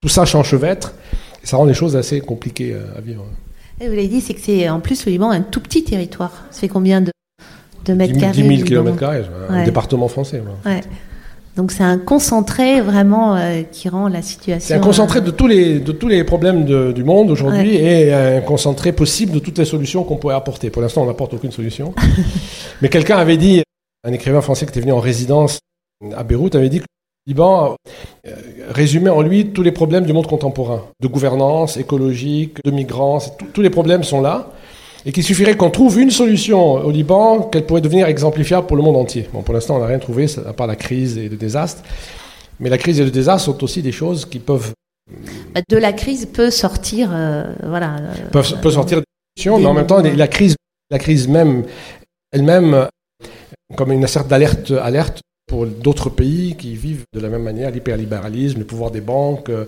tout 0.00 0.08
ça 0.08 0.26
s'enchevêtre. 0.26 0.94
Et 1.42 1.46
ça 1.46 1.56
rend 1.56 1.64
les 1.64 1.74
choses 1.74 1.96
assez 1.96 2.20
compliquées 2.20 2.72
euh, 2.74 2.96
à 2.96 3.00
vivre. 3.00 3.24
Et 3.80 3.88
vous 3.88 3.94
l'avez 3.94 4.08
dit, 4.08 4.20
c'est 4.20 4.34
que 4.34 4.40
c'est 4.40 4.68
en 4.68 4.80
plus 4.80 5.06
le 5.06 5.12
Liban 5.12 5.30
un 5.30 5.42
tout 5.42 5.60
petit 5.60 5.84
territoire. 5.84 6.46
Ça 6.50 6.60
fait 6.60 6.68
combien 6.68 7.00
de, 7.00 7.12
de 7.84 7.94
mètres 7.94 8.18
carrés 8.18 8.42
10 8.42 8.56
000 8.56 8.68
km, 8.68 9.04
un 9.48 9.64
département 9.64 10.08
français. 10.08 10.42
Ouais. 10.66 10.80
Donc 11.56 11.72
c'est 11.72 11.82
un 11.82 11.98
concentré 11.98 12.80
vraiment 12.80 13.34
euh, 13.34 13.62
qui 13.70 13.88
rend 13.88 14.08
la 14.08 14.22
situation. 14.22 14.68
C'est 14.68 14.74
un 14.74 14.80
concentré 14.80 15.20
de 15.20 15.32
tous 15.32 15.48
les 15.48 15.80
de 15.80 15.90
tous 15.90 16.06
les 16.06 16.22
problèmes 16.22 16.64
du 16.64 17.02
monde 17.02 17.32
aujourd'hui 17.32 17.74
et 17.74 18.12
un 18.12 18.40
concentré 18.40 18.92
possible 18.92 19.32
de 19.32 19.40
toutes 19.40 19.58
les 19.58 19.64
solutions 19.64 20.04
qu'on 20.04 20.16
pourrait 20.18 20.36
apporter. 20.36 20.70
Pour 20.70 20.82
l'instant, 20.82 21.02
on 21.02 21.06
n'apporte 21.06 21.34
aucune 21.34 21.50
solution. 21.50 21.94
Mais 22.80 22.88
quelqu'un 22.88 23.16
avait 23.16 23.36
dit, 23.36 23.62
un 24.04 24.12
écrivain 24.12 24.40
français 24.40 24.64
qui 24.66 24.70
était 24.70 24.80
venu 24.80 24.92
en 24.92 25.00
résidence 25.00 25.58
à 26.16 26.22
Beyrouth 26.22 26.54
avait 26.54 26.68
dit 26.68 26.78
que 26.78 26.84
le 26.84 27.30
Liban 27.32 27.76
euh, 28.26 28.34
résumait 28.70 29.10
en 29.10 29.20
lui 29.20 29.48
tous 29.48 29.62
les 29.62 29.72
problèmes 29.72 30.06
du 30.06 30.12
monde 30.12 30.26
contemporain, 30.26 30.84
de 31.00 31.08
gouvernance, 31.08 31.76
écologique, 31.76 32.58
de 32.64 32.70
migrants, 32.70 33.18
tous 33.52 33.60
les 33.60 33.70
problèmes 33.70 34.04
sont 34.04 34.20
là, 34.20 34.52
et 35.04 35.12
qu'il 35.12 35.24
suffirait 35.24 35.56
qu'on 35.56 35.70
trouve 35.70 35.98
une 35.98 36.10
solution 36.10 36.74
au 36.74 36.90
Liban, 36.90 37.42
qu'elle 37.42 37.66
pourrait 37.66 37.80
devenir 37.80 38.06
exemplifiable 38.06 38.66
pour 38.66 38.76
le 38.76 38.82
monde 38.82 38.96
entier. 38.96 39.28
Bon, 39.32 39.42
pour 39.42 39.54
l'instant, 39.54 39.76
on 39.76 39.80
n'a 39.80 39.86
rien 39.86 39.98
trouvé, 39.98 40.26
à 40.46 40.52
part 40.52 40.66
la 40.66 40.76
crise 40.76 41.18
et 41.18 41.28
le 41.28 41.36
désastre, 41.36 41.82
mais 42.60 42.70
la 42.70 42.78
crise 42.78 43.00
et 43.00 43.04
le 43.04 43.10
désastre 43.10 43.46
sont 43.46 43.64
aussi 43.64 43.82
des 43.82 43.92
choses 43.92 44.24
qui 44.24 44.38
peuvent... 44.38 44.72
Bah, 45.54 45.60
de 45.68 45.76
la 45.76 45.92
crise 45.92 46.26
peut 46.26 46.50
sortir, 46.50 47.10
euh, 47.12 47.44
voilà... 47.62 47.96
Peut, 48.30 48.42
peut 48.62 48.70
sortir 48.70 48.98
des 48.98 49.04
solutions, 49.36 49.58
mais 49.58 49.66
en 49.66 49.74
même 49.74 49.86
temps, 49.86 50.00
la 50.00 50.28
crise, 50.28 50.56
la 50.90 50.98
crise 50.98 51.28
même, 51.28 51.64
elle-même, 52.32 52.88
comme 53.76 53.92
une 53.92 54.06
sorte 54.06 54.28
d'alerte 54.28 54.70
alerte 54.70 55.20
pour 55.48 55.66
d'autres 55.66 56.10
pays 56.10 56.54
qui 56.56 56.76
vivent 56.76 57.04
de 57.12 57.20
la 57.20 57.28
même 57.28 57.42
manière 57.42 57.70
l'hyperlibéralisme, 57.70 58.60
le 58.60 58.64
pouvoir 58.64 58.90
des 58.90 59.00
banques, 59.00 59.48
euh, 59.48 59.64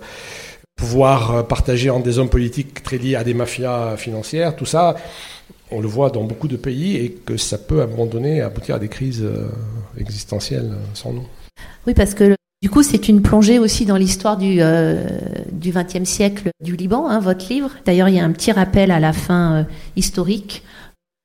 pouvoir 0.75 1.35
euh, 1.35 1.43
partager 1.43 1.89
entre 1.89 2.05
des 2.05 2.19
hommes 2.19 2.29
politiques 2.29 2.83
très 2.83 2.97
liés 2.97 3.15
à 3.15 3.23
des 3.23 3.33
mafias 3.33 3.97
financières, 3.97 4.55
tout 4.55 4.65
ça, 4.65 4.95
on 5.71 5.81
le 5.81 5.87
voit 5.87 6.09
dans 6.09 6.23
beaucoup 6.23 6.47
de 6.47 6.55
pays 6.55 6.97
et 6.97 7.11
que 7.11 7.35
ça 7.35 7.57
peut 7.57 7.81
abandonner, 7.81 8.41
aboutir 8.41 8.75
à 8.75 8.79
des 8.79 8.89
crises 8.89 9.23
euh, 9.23 9.49
existentielles 9.97 10.71
sans 10.93 11.13
nom. 11.13 11.25
Oui, 11.87 11.93
parce 11.93 12.13
que 12.13 12.35
du 12.61 12.69
coup, 12.69 12.83
c'est 12.83 13.09
une 13.09 13.23
plongée 13.23 13.57
aussi 13.57 13.85
dans 13.85 13.97
l'histoire 13.97 14.37
du 14.37 14.61
XXe 14.61 16.07
siècle 16.07 16.51
du 16.63 16.75
Liban, 16.75 17.07
hein, 17.07 17.19
votre 17.19 17.49
livre. 17.49 17.71
D'ailleurs, 17.85 18.07
il 18.07 18.15
y 18.15 18.19
a 18.19 18.23
un 18.23 18.31
petit 18.31 18.51
rappel 18.51 18.91
à 18.91 18.99
la 18.99 19.13
fin 19.13 19.65
historique 19.95 20.61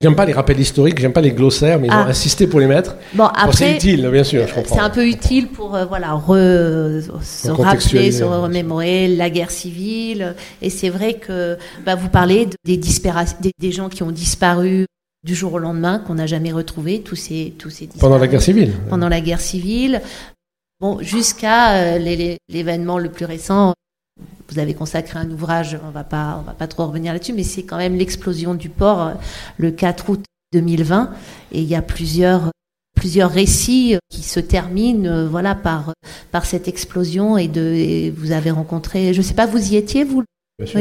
J'aime 0.03 0.15
pas 0.15 0.27
les 0.27 0.35
rappels 0.35 0.61
historiques, 0.61 0.99
j'aime 0.99 1.15
pas 1.15 1.23
les 1.23 1.33
glossaires, 1.33 1.81
mais 1.81 1.87
ils 1.87 1.93
ont 1.93 2.05
ah. 2.05 2.09
insisté 2.09 2.47
pour 2.47 2.61
les 2.61 2.67
mettre. 2.67 2.97
Bon, 3.15 3.25
après, 3.25 3.53
c'est 3.53 3.77
utile, 3.77 4.07
bien 4.13 4.25
sûr, 4.25 4.47
je 4.47 4.53
comprends. 4.53 4.75
C'est 4.75 4.83
un 4.83 4.91
peu 4.91 5.07
utile 5.07 5.49
pour 5.49 5.75
euh, 5.75 5.87
voilà 5.87 6.09
se 6.29 7.51
rappeler, 7.51 8.13
se 8.13 8.23
remémorer 8.23 9.09
la 9.09 9.31
guerre 9.31 9.51
civile. 9.51 10.35
Et 10.61 10.69
c'est 10.69 10.91
vrai 10.91 11.15
que 11.15 11.57
bah, 11.87 11.95
vous 11.95 12.11
parlez 12.11 12.47
des, 12.67 12.77
des, 12.77 13.53
des, 13.59 13.73
gens 13.73 13.89
qui 13.89 14.03
ont 14.03 14.11
disparu 14.11 14.85
du 15.25 15.35
jour 15.35 15.55
au 15.55 15.59
lendemain, 15.59 15.99
qu'on 15.99 16.17
n'a 16.17 16.27
jamais 16.27 16.53
retrouvés, 16.53 17.01
tous 17.01 17.17
ces 17.17 17.55
tous 17.59 17.71
ces 17.71 17.89
pendant 17.99 18.19
la 18.19 18.29
guerre 18.29 18.43
civile. 18.43 18.75
Pendant 18.91 19.09
la 19.09 19.23
guerre 19.23 19.41
civile. 19.41 20.03
Bon, 20.79 20.99
jusqu'à 21.01 21.73
euh, 21.95 21.99
l'événement 22.51 22.99
le 22.99 23.09
plus 23.09 23.25
récent, 23.25 23.73
vous 24.49 24.59
avez 24.59 24.75
consacré 24.75 25.19
un 25.19 25.31
ouvrage, 25.31 25.79
on 25.87 25.91
va 25.91 26.05
pas, 26.05 26.39
on 26.41 26.43
va 26.43 26.53
pas 26.53 26.67
trop 26.67 26.87
revenir 26.87 27.13
là-dessus, 27.13 27.33
mais 27.33 27.43
c'est 27.43 27.65
quand 27.65 27.77
même 27.77 27.97
l'explosion 27.97 28.55
du 28.55 28.69
port 28.69 29.03
euh, 29.03 29.15
le 29.59 29.71
4 29.71 30.09
août 30.11 30.25
2020, 30.53 31.11
et 31.53 31.61
il 31.61 31.69
y 31.69 31.75
a 31.75 31.83
plusieurs 31.83 32.51
plusieurs 32.95 33.31
récits 33.31 33.95
euh, 33.95 33.99
qui 34.09 34.23
se 34.23 34.41
terminent 34.41 35.07
euh, 35.07 35.29
voilà 35.29 35.55
par 35.55 35.93
par 36.33 36.47
cette 36.47 36.67
explosion 36.67 37.37
et 37.37 37.47
de 37.49 38.11
vous 38.17 38.33
avez 38.33 38.51
rencontré 38.51 39.13
je 39.13 39.21
sais 39.21 39.35
pas 39.35 39.47
vous 39.47 39.73
y 39.73 39.77
étiez 39.77 40.05
vous? 40.05 40.25
Bien 40.59 40.67
sûr. 40.67 40.81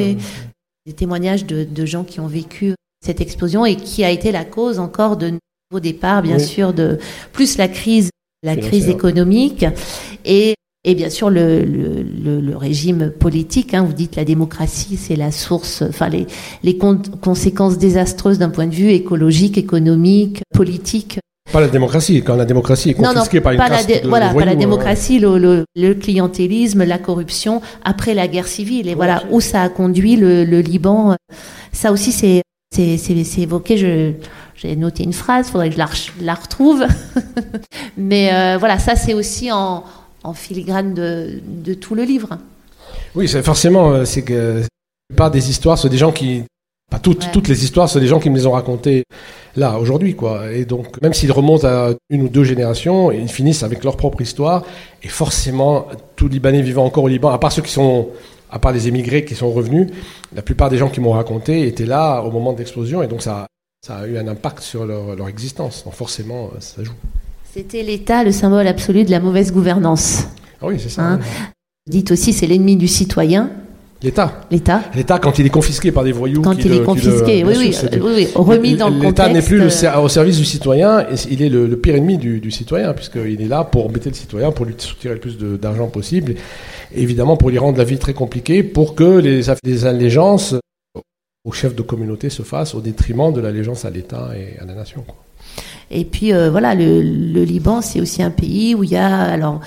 des 0.86 0.94
témoignages 0.94 1.46
de, 1.46 1.86
gens 1.86 2.06
qui 2.06 2.22
ont 2.22 2.28
vécu 2.28 2.76
cette 3.04 3.20
explosion 3.20 3.66
et 3.66 3.76
qui 3.76 4.06
a 4.06 4.12
été 4.12 4.32
la 4.32 4.46
cause 4.46 4.80
encore 4.80 5.18
de 5.18 5.32
nouveaux 5.72 5.82
départs, 5.82 6.22
bien 6.22 6.40
sûr, 6.40 6.74
de 6.74 6.98
plus 7.34 7.58
la 7.58 7.68
crise, 7.68 8.10
la 8.42 8.56
crise 8.56 8.88
économique. 8.88 9.66
Et 10.24 10.56
et 10.86 10.96
bien 10.96 11.10
sûr 11.10 11.30
le, 11.30 11.66
le, 11.66 12.40
le, 12.40 12.58
régime 12.58 13.12
politique. 13.12 13.74
Hein, 13.74 13.84
vous 13.84 13.94
dites 13.94 14.16
la 14.16 14.24
démocratie, 14.24 14.98
c'est 14.98 15.16
la 15.16 15.32
source, 15.32 15.84
enfin 15.90 16.08
les, 16.08 16.28
les 16.64 16.78
conséquences 16.78 17.78
désastreuses 17.78 18.38
d'un 18.38 18.50
point 18.50 18.68
de 18.68 18.74
vue 18.74 18.92
écologique, 18.92 19.58
économique, 19.58 20.44
politique. 20.54 21.20
Pas 21.52 21.62
la 21.62 21.68
démocratie, 21.68 22.22
quand 22.24 22.36
la 22.36 22.46
démocratie 22.46 22.92
est 22.92 22.94
confisquée 22.94 23.42
par 23.42 23.52
une 23.52 23.58
pas 23.58 23.70
caste 23.70 23.90
la 23.90 24.00
de 24.02 24.08
Voilà, 24.08 24.34
pas 24.34 24.46
la 24.46 24.56
démocratie, 24.56 25.20
le, 25.20 25.66
le, 25.76 25.94
clientélisme, 25.94 26.84
la 26.84 26.98
corruption, 26.98 27.62
après 27.84 28.14
la 28.14 28.28
guerre 28.28 28.48
civile. 28.48 28.88
Et 28.88 28.96
voilà 28.96 29.24
où 29.32 29.42
ça 29.42 29.62
a 29.62 29.70
conduit 29.70 30.16
le, 30.16 30.44
Liban. 30.62 31.16
Ça 31.72 31.92
aussi, 31.92 32.12
c'est 32.12 32.42
c'est 32.72 33.42
évoqué. 33.42 33.78
Je 33.78 34.14
j'ai 34.56 34.76
noté 34.76 35.04
une 35.04 35.14
phrase, 35.14 35.50
faudrait 35.50 35.70
que 35.70 35.76
je 35.76 35.80
la, 35.80 35.90
la 36.22 36.34
retrouve. 36.34 36.86
Mais 37.98 38.34
euh, 38.34 38.58
voilà, 38.58 38.80
ça 38.80 38.96
c'est 38.96 39.14
aussi 39.14 39.52
en, 39.52 39.84
en 40.26 40.34
filigrane 40.34 40.94
de, 40.94 41.40
de, 41.44 41.74
tout 41.74 41.96
le 41.96 42.04
livre. 42.04 42.38
Oui, 43.14 43.28
forcément, 43.28 43.92
euh, 43.92 44.06
c'est 44.06 44.24
que 44.24 44.62
la 44.62 44.68
plupart 45.10 45.32
des 45.32 45.50
histoires, 45.50 45.78
c'est 45.78 45.90
des 45.90 45.98
gens 45.98 46.12
qui, 46.12 46.44
pas 46.90 47.00
toutes, 47.00 47.32
toutes 47.32 47.48
les 47.48 47.64
histoires, 47.64 47.90
c'est 47.90 48.00
des 48.00 48.08
gens 48.08 48.20
qui 48.20 48.30
me 48.30 48.36
les 48.36 48.48
ont 48.48 48.52
racontées 48.52 49.04
là, 49.56 49.78
aujourd'hui, 49.80 50.16
quoi. 50.16 50.52
Et 50.52 50.66
donc, 50.66 51.02
même 51.02 51.14
s'ils 51.14 51.32
remontent 51.32 51.68
à 51.68 51.94
une 52.10 52.24
ou 52.24 52.28
deux 52.28 52.44
générations, 52.44 53.12
ils 53.12 53.30
finissent 53.30 53.64
avec 53.64 53.84
leur 53.84 53.98
propre 53.98 54.22
histoire. 54.22 54.64
Et 55.04 55.08
forcément, 55.08 55.88
tout 56.16 56.28
Libanais 56.28 56.62
vivant 56.62 56.86
encore 56.86 57.04
au 57.04 57.08
Liban, 57.08 57.30
à 57.30 57.38
part 57.38 57.52
ceux 57.52 57.62
qui 57.62 57.72
sont, 57.72 58.10
à 58.50 58.58
part 58.58 58.72
les 58.72 58.88
émigrés 58.88 59.26
qui 59.26 59.36
sont 59.36 59.52
revenus, 59.52 59.90
la 60.34 60.42
plupart 60.42 60.70
des 60.70 60.78
gens 60.78 60.90
qui 60.90 61.02
m'ont 61.02 61.12
raconté 61.12 61.68
étaient 61.68 61.86
là 61.86 62.22
au 62.22 62.32
moment 62.32 62.52
de 62.52 62.58
l'explosion. 62.58 63.04
Et 63.04 63.08
donc, 63.08 63.22
ça, 63.22 63.46
ça 63.86 63.98
a 63.98 64.08
eu 64.08 64.18
un 64.18 64.28
impact 64.28 64.62
sur 64.62 64.86
leur, 64.86 65.16
leur 65.16 65.28
existence. 65.28 65.84
Donc, 65.86 65.94
forcément, 65.94 66.50
ça 66.60 66.84
joue. 66.84 66.94
C'était 67.56 67.84
l'État, 67.84 68.26
le 68.26 68.34
symbole 68.34 68.68
absolu 68.68 69.06
de 69.06 69.12
la 69.12 69.22
mauvaise 69.22 69.54
gouvernance. 69.54 70.28
Ah 70.62 70.66
oui, 70.68 70.76
c'est 70.78 70.90
ça. 70.90 71.04
Hein 71.04 71.20
Dites 71.90 72.12
aussi, 72.12 72.34
c'est 72.34 72.48
l'ennemi 72.48 72.76
du 72.76 72.90
citoyen. 72.90 73.50
L'État. 74.04 74.42
L'État. 74.52 74.82
L'État, 74.94 75.20
quand 75.20 75.40
il 75.40 75.46
est 75.46 75.50
confisqué 75.50 75.94
par 75.94 76.04
des 76.04 76.12
voyous. 76.12 76.42
Quand 76.42 76.60
il 76.60 76.74
est 76.74 76.84
confisqué, 76.84 77.46
oui, 77.46 77.56
oui, 77.58 77.74
oui, 78.04 78.28
remis 78.36 78.76
dans 78.76 78.90
le 78.90 78.96
contexte. 78.96 79.20
L'État 79.20 79.30
n'est 79.30 79.42
plus 79.42 79.62
au 79.64 80.10
service 80.10 80.38
du 80.38 80.44
citoyen, 80.44 81.06
il 81.32 81.42
est 81.42 81.48
le, 81.48 81.78
pire 81.78 81.96
ennemi 81.96 82.18
du, 82.18 82.52
citoyen, 82.52 82.92
puisqu'il 82.92 83.42
est 83.42 83.48
là 83.48 83.64
pour 83.64 83.86
embêter 83.86 84.10
le 84.10 84.16
citoyen, 84.16 84.52
pour 84.52 84.66
lui 84.66 84.76
soutirer 84.78 85.14
le 85.14 85.22
plus 85.22 85.38
d'argent 85.38 85.88
possible, 85.88 86.36
évidemment 86.94 87.38
pour 87.38 87.52
lui 87.52 87.58
rendre 87.58 87.78
la 87.78 87.86
vie 87.86 88.00
très 88.00 88.14
compliquée, 88.14 88.64
pour 88.64 88.96
que 88.96 89.20
les, 89.20 89.44
les 89.64 89.86
allégeances 89.86 90.56
aux 91.46 91.54
chefs 91.54 91.74
de 91.74 91.84
communauté 91.84 92.30
se 92.30 92.44
fassent 92.44 92.76
au 92.76 92.82
détriment 92.82 93.32
de 93.32 93.40
l'allégeance 93.40 93.86
à 93.86 93.92
l'État 93.92 94.32
et 94.36 94.60
à 94.60 94.66
la 94.66 94.74
nation. 94.74 95.06
Et 95.92 96.06
puis 96.06 96.34
euh, 96.34 96.50
voilà, 96.50 96.76
le, 96.76 97.44
Liban, 97.44 97.82
c'est 97.82 98.02
aussi 98.02 98.24
un 98.24 98.32
pays 98.32 98.76
où 98.76 98.84
il 98.84 98.92
y 98.92 98.96
a, 98.96 99.16
alors 99.16 99.60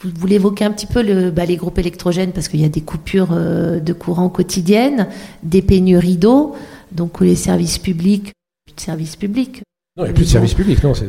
vous, 0.00 0.10
voulez 0.16 0.36
évoquer 0.36 0.64
un 0.64 0.70
petit 0.70 0.86
peu 0.86 1.02
le, 1.02 1.30
bah, 1.30 1.44
les 1.44 1.56
groupes 1.56 1.78
électrogènes 1.78 2.32
parce 2.32 2.48
qu'il 2.48 2.60
y 2.60 2.64
a 2.64 2.68
des 2.68 2.80
coupures 2.80 3.32
euh, 3.32 3.80
de 3.80 3.92
courant 3.92 4.28
quotidiennes, 4.28 5.08
des 5.42 5.62
pénuries 5.62 6.16
d'eau, 6.16 6.54
donc 6.92 7.20
où 7.20 7.24
les 7.24 7.34
services 7.34 7.78
publics, 7.78 8.32
plus 8.66 8.74
de 8.74 8.80
services 8.80 9.16
publics. 9.16 9.62
Non, 9.96 10.04
il 10.04 10.08
n'y 10.08 10.10
a 10.10 10.14
plus 10.14 10.24
de 10.26 10.30
services 10.30 10.54
publics, 10.54 10.80
non. 10.84 10.92
Euh, 10.92 11.06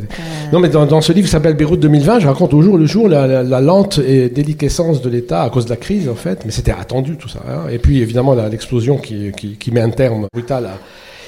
non, 0.52 0.60
mais 0.60 0.70
dans, 0.70 1.02
ce 1.02 1.14
livre 1.14 1.28
qui 1.28 1.32
s'appelle 1.32 1.54
Beyrouth 1.54 1.80
2020, 1.80 2.22
je 2.22 2.28
raconte 2.28 2.56
au 2.56 2.64
jour 2.64 2.76
le 2.76 2.88
jour 2.88 3.08
la, 3.08 3.62
lente 3.62 4.00
et 4.00 4.30
déliquescence 4.30 5.04
de 5.04 5.10
l'État 5.10 5.44
à 5.44 5.52
cause 5.52 5.66
de 5.66 5.70
la 5.70 5.76
crise, 5.76 6.10
en 6.10 6.16
fait. 6.16 6.44
Mais 6.44 6.52
c'était 6.52 6.72
attendu, 6.72 7.16
tout 7.16 7.30
ça. 7.30 7.40
Hein. 7.48 7.70
Et 7.70 7.78
puis, 7.78 8.02
évidemment, 8.02 8.34
l'explosion 8.34 8.98
qui, 8.98 9.32
qui, 9.38 9.58
qui, 9.58 9.70
met 9.72 9.82
un 9.82 9.92
terme 9.92 10.26
brutal 10.34 10.66
à 10.66 10.80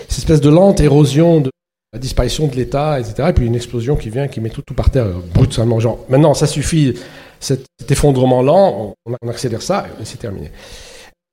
cette 0.07 0.17
espèce 0.17 0.41
de 0.41 0.49
lente 0.49 0.81
érosion 0.81 1.41
de, 1.41 1.51
la 1.93 1.99
disparition 1.99 2.47
de 2.47 2.55
l'État, 2.55 2.99
etc. 2.99 3.29
Et 3.29 3.33
puis 3.33 3.45
une 3.45 3.55
explosion 3.55 3.95
qui 3.95 4.09
vient, 4.09 4.27
qui 4.27 4.39
met 4.39 4.49
tout, 4.49 4.61
tout 4.61 4.73
par 4.73 4.89
terre, 4.89 5.07
brutalement. 5.33 5.79
Genre, 5.79 6.05
maintenant, 6.09 6.33
ça 6.33 6.47
suffit, 6.47 6.93
cet, 7.39 7.65
effondrement 7.89 8.41
lent, 8.41 8.95
on, 9.05 9.27
accélère 9.27 9.61
ça 9.61 9.87
et 9.99 10.05
c'est 10.05 10.17
terminé. 10.17 10.51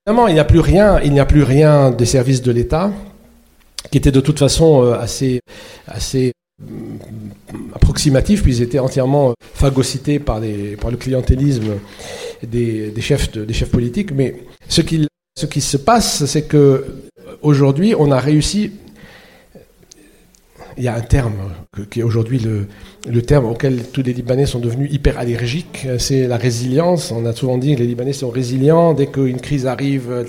Évidemment, 0.06 0.26
il 0.26 0.34
n'y 0.34 0.40
a 0.40 0.44
plus 0.44 0.60
rien, 0.60 1.00
il 1.00 1.12
n'y 1.12 1.20
a 1.20 1.26
plus 1.26 1.42
rien 1.42 1.90
des 1.90 2.06
services 2.06 2.42
de 2.42 2.50
l'État, 2.50 2.90
qui 3.92 3.98
étaient 3.98 4.10
de 4.10 4.20
toute 4.20 4.38
façon 4.38 4.82
euh, 4.82 4.98
assez, 4.98 5.40
assez 5.86 6.32
mm, 6.60 6.96
approximatifs, 7.74 8.42
puis 8.42 8.56
ils 8.56 8.62
étaient 8.62 8.80
entièrement 8.80 9.34
phagocytés 9.54 10.18
par, 10.18 10.40
les, 10.40 10.76
par 10.76 10.90
le 10.90 10.96
clientélisme 10.96 11.74
des, 12.42 12.90
des 12.90 13.00
chefs, 13.00 13.30
des 13.30 13.54
chefs 13.54 13.70
politiques. 13.70 14.10
Mais 14.10 14.42
ce 14.68 14.80
qui, 14.80 15.06
ce 15.38 15.46
qui 15.46 15.60
se 15.60 15.76
passe, 15.76 16.24
c'est 16.24 16.48
que 16.48 16.84
aujourd'hui, 17.42 17.94
on 17.96 18.10
a 18.10 18.18
réussi 18.18 18.72
il 20.78 20.84
y 20.84 20.88
a 20.88 20.94
un 20.94 21.00
terme 21.00 21.34
qui 21.90 22.00
est 22.00 22.02
aujourd'hui 22.02 22.38
le, 22.38 23.22
terme 23.22 23.46
auquel 23.46 23.82
tous 23.92 24.02
les 24.02 24.12
Libanais 24.12 24.46
sont 24.46 24.60
devenus 24.60 24.92
hyper 24.92 25.18
allergiques, 25.18 25.86
c'est 25.98 26.26
la 26.26 26.36
résilience. 26.36 27.12
On 27.12 27.26
a 27.26 27.32
souvent 27.32 27.58
dit 27.58 27.74
que 27.74 27.80
les 27.80 27.86
Libanais 27.86 28.12
sont 28.12 28.30
résilients, 28.30 28.94
dès 28.94 29.08
qu'une 29.08 29.40
crise 29.40 29.66
arrive, 29.66 30.24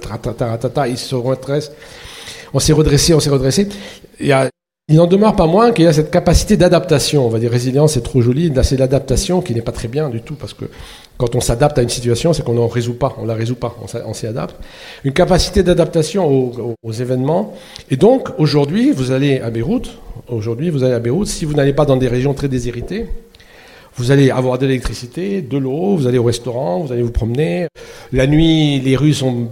ils 0.87 0.97
se 0.97 1.15
redressent. 1.15 1.71
On 2.53 2.59
s'est 2.59 2.73
redressé, 2.73 3.13
on 3.13 3.19
s'est 3.19 3.29
redressé. 3.29 3.69
Il, 4.19 4.35
il 4.89 4.95
n'en 4.95 5.05
demeure 5.05 5.35
pas 5.35 5.45
moins 5.45 5.71
qu'il 5.71 5.85
y 5.85 5.87
a 5.87 5.93
cette 5.93 6.09
capacité 6.09 6.57
d'adaptation. 6.57 7.23
On 7.25 7.29
va 7.29 7.37
dire 7.37 7.51
résilience, 7.51 7.93
c'est 7.93 8.01
trop 8.01 8.21
joli. 8.21 8.51
C'est 8.63 8.77
l'adaptation 8.77 9.41
qui 9.41 9.53
n'est 9.53 9.61
pas 9.61 9.71
très 9.71 9.87
bien 9.87 10.09
du 10.09 10.21
tout 10.21 10.33
parce 10.33 10.55
que 10.55 10.65
quand 11.19 11.35
on 11.35 11.41
s'adapte 11.41 11.77
à 11.77 11.81
une 11.81 11.89
situation, 11.89 12.31
c'est 12.31 12.45
qu'on 12.45 12.53
n'en 12.53 12.69
résout 12.69 12.93
pas, 12.93 13.13
on 13.21 13.25
la 13.25 13.33
résout 13.33 13.55
pas, 13.57 13.75
on 14.05 14.13
s'y 14.13 14.25
adapte. 14.25 14.55
Une 15.03 15.11
capacité 15.11 15.63
d'adaptation 15.63 16.25
aux, 16.81 16.91
événements. 16.93 17.53
Et 17.91 17.97
donc, 17.97 18.29
aujourd'hui, 18.37 18.91
vous 18.91 19.11
allez 19.11 19.41
à 19.41 19.49
Beyrouth, 19.49 19.89
aujourd'hui, 20.29 20.69
vous 20.69 20.85
allez 20.85 20.93
à 20.93 20.99
Beyrouth, 20.99 21.27
si 21.27 21.43
vous 21.43 21.53
n'allez 21.53 21.73
pas 21.73 21.83
dans 21.83 21.97
des 21.97 22.07
régions 22.07 22.33
très 22.33 22.47
déshéritées, 22.47 23.07
vous 23.97 24.11
allez 24.11 24.31
avoir 24.31 24.57
de 24.59 24.65
l'électricité, 24.65 25.41
de 25.41 25.57
l'eau, 25.57 25.97
vous 25.97 26.07
allez 26.07 26.17
au 26.17 26.23
restaurant, 26.23 26.79
vous 26.79 26.93
allez 26.93 27.03
vous 27.03 27.11
promener. 27.11 27.67
La 28.13 28.25
nuit, 28.25 28.79
les 28.79 28.95
rues 28.95 29.13
sont 29.13 29.49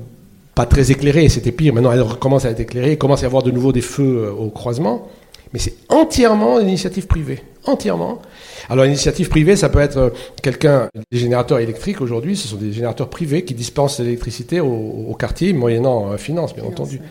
pas 0.55 0.65
très 0.65 0.89
éclairées, 0.89 1.27
c'était 1.27 1.51
pire, 1.51 1.73
maintenant 1.73 1.91
elles 1.91 2.17
commencent 2.17 2.45
à 2.45 2.51
être 2.51 2.61
éclairées, 2.61 2.93
il 2.93 2.97
commence 2.97 3.19
à 3.19 3.23
y 3.23 3.25
avoir 3.25 3.43
de 3.43 3.51
nouveau 3.51 3.73
des 3.73 3.81
feux 3.81 4.23
euh, 4.23 4.31
au 4.31 4.49
croisement, 4.49 5.09
mais 5.53 5.59
c'est 5.59 5.75
entièrement 5.89 6.59
une 6.59 6.67
initiative 6.67 7.07
privée, 7.07 7.41
entièrement. 7.65 8.21
Alors 8.69 8.85
l'initiative 8.85 9.29
privée, 9.29 9.55
ça 9.55 9.69
peut 9.69 9.79
être 9.79 9.97
euh, 9.97 10.09
quelqu'un, 10.41 10.89
des 11.11 11.17
générateurs 11.17 11.59
électriques 11.59 12.01
aujourd'hui, 12.01 12.35
ce 12.35 12.47
sont 12.47 12.57
des 12.57 12.73
générateurs 12.73 13.09
privés 13.09 13.43
qui 13.43 13.53
dispensent 13.53 13.99
l'électricité 13.99 14.59
au, 14.59 15.15
quartier, 15.17 15.53
moyennant 15.53 16.11
euh, 16.11 16.17
finance, 16.17 16.53
bien 16.53 16.65
entendu. 16.65 17.01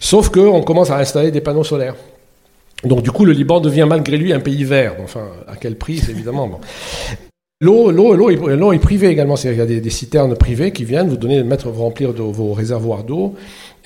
Sauf 0.00 0.30
qu'on 0.30 0.62
commence 0.62 0.90
à 0.90 0.98
installer 0.98 1.30
des 1.30 1.40
panneaux 1.40 1.64
solaires. 1.64 1.94
Donc 2.84 3.02
du 3.02 3.10
coup, 3.10 3.24
le 3.24 3.32
Liban 3.32 3.60
devient 3.60 3.86
malgré 3.88 4.16
lui 4.16 4.32
un 4.32 4.40
pays 4.40 4.64
vert. 4.64 4.96
Enfin, 5.02 5.28
à 5.48 5.56
quel 5.56 5.76
prix, 5.76 5.98
c'est 5.98 6.12
évidemment. 6.12 6.46
Bon. 6.46 6.60
L'eau, 7.62 7.90
l'eau, 7.90 8.14
l'eau, 8.14 8.72
est 8.74 8.78
privée 8.78 9.08
également. 9.08 9.34
Il 9.36 9.54
y 9.54 9.60
a 9.62 9.64
des, 9.64 9.90
citernes 9.90 10.36
privées 10.36 10.72
qui 10.72 10.84
viennent 10.84 11.08
vous 11.08 11.16
donner, 11.16 11.42
mettre, 11.42 11.70
vous 11.70 11.82
remplir 11.82 12.12
de 12.12 12.20
vos 12.20 12.52
réservoirs 12.52 13.02
d'eau. 13.02 13.34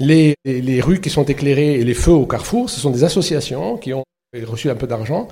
Les, 0.01 0.35
les, 0.45 0.81
rues 0.81 1.01
qui 1.01 1.11
sont 1.11 1.25
éclairées 1.25 1.75
et 1.75 1.85
les 1.85 1.95
feux 1.95 2.13
au 2.13 2.27
carrefour, 2.27 2.71
ce 2.71 2.81
sont 2.81 2.91
des 2.91 3.05
associations 3.05 3.77
qui 3.77 3.93
ont 3.93 4.03
reçu 4.47 4.71
un 4.71 4.75
peu 4.75 4.87
d'argent 4.87 5.29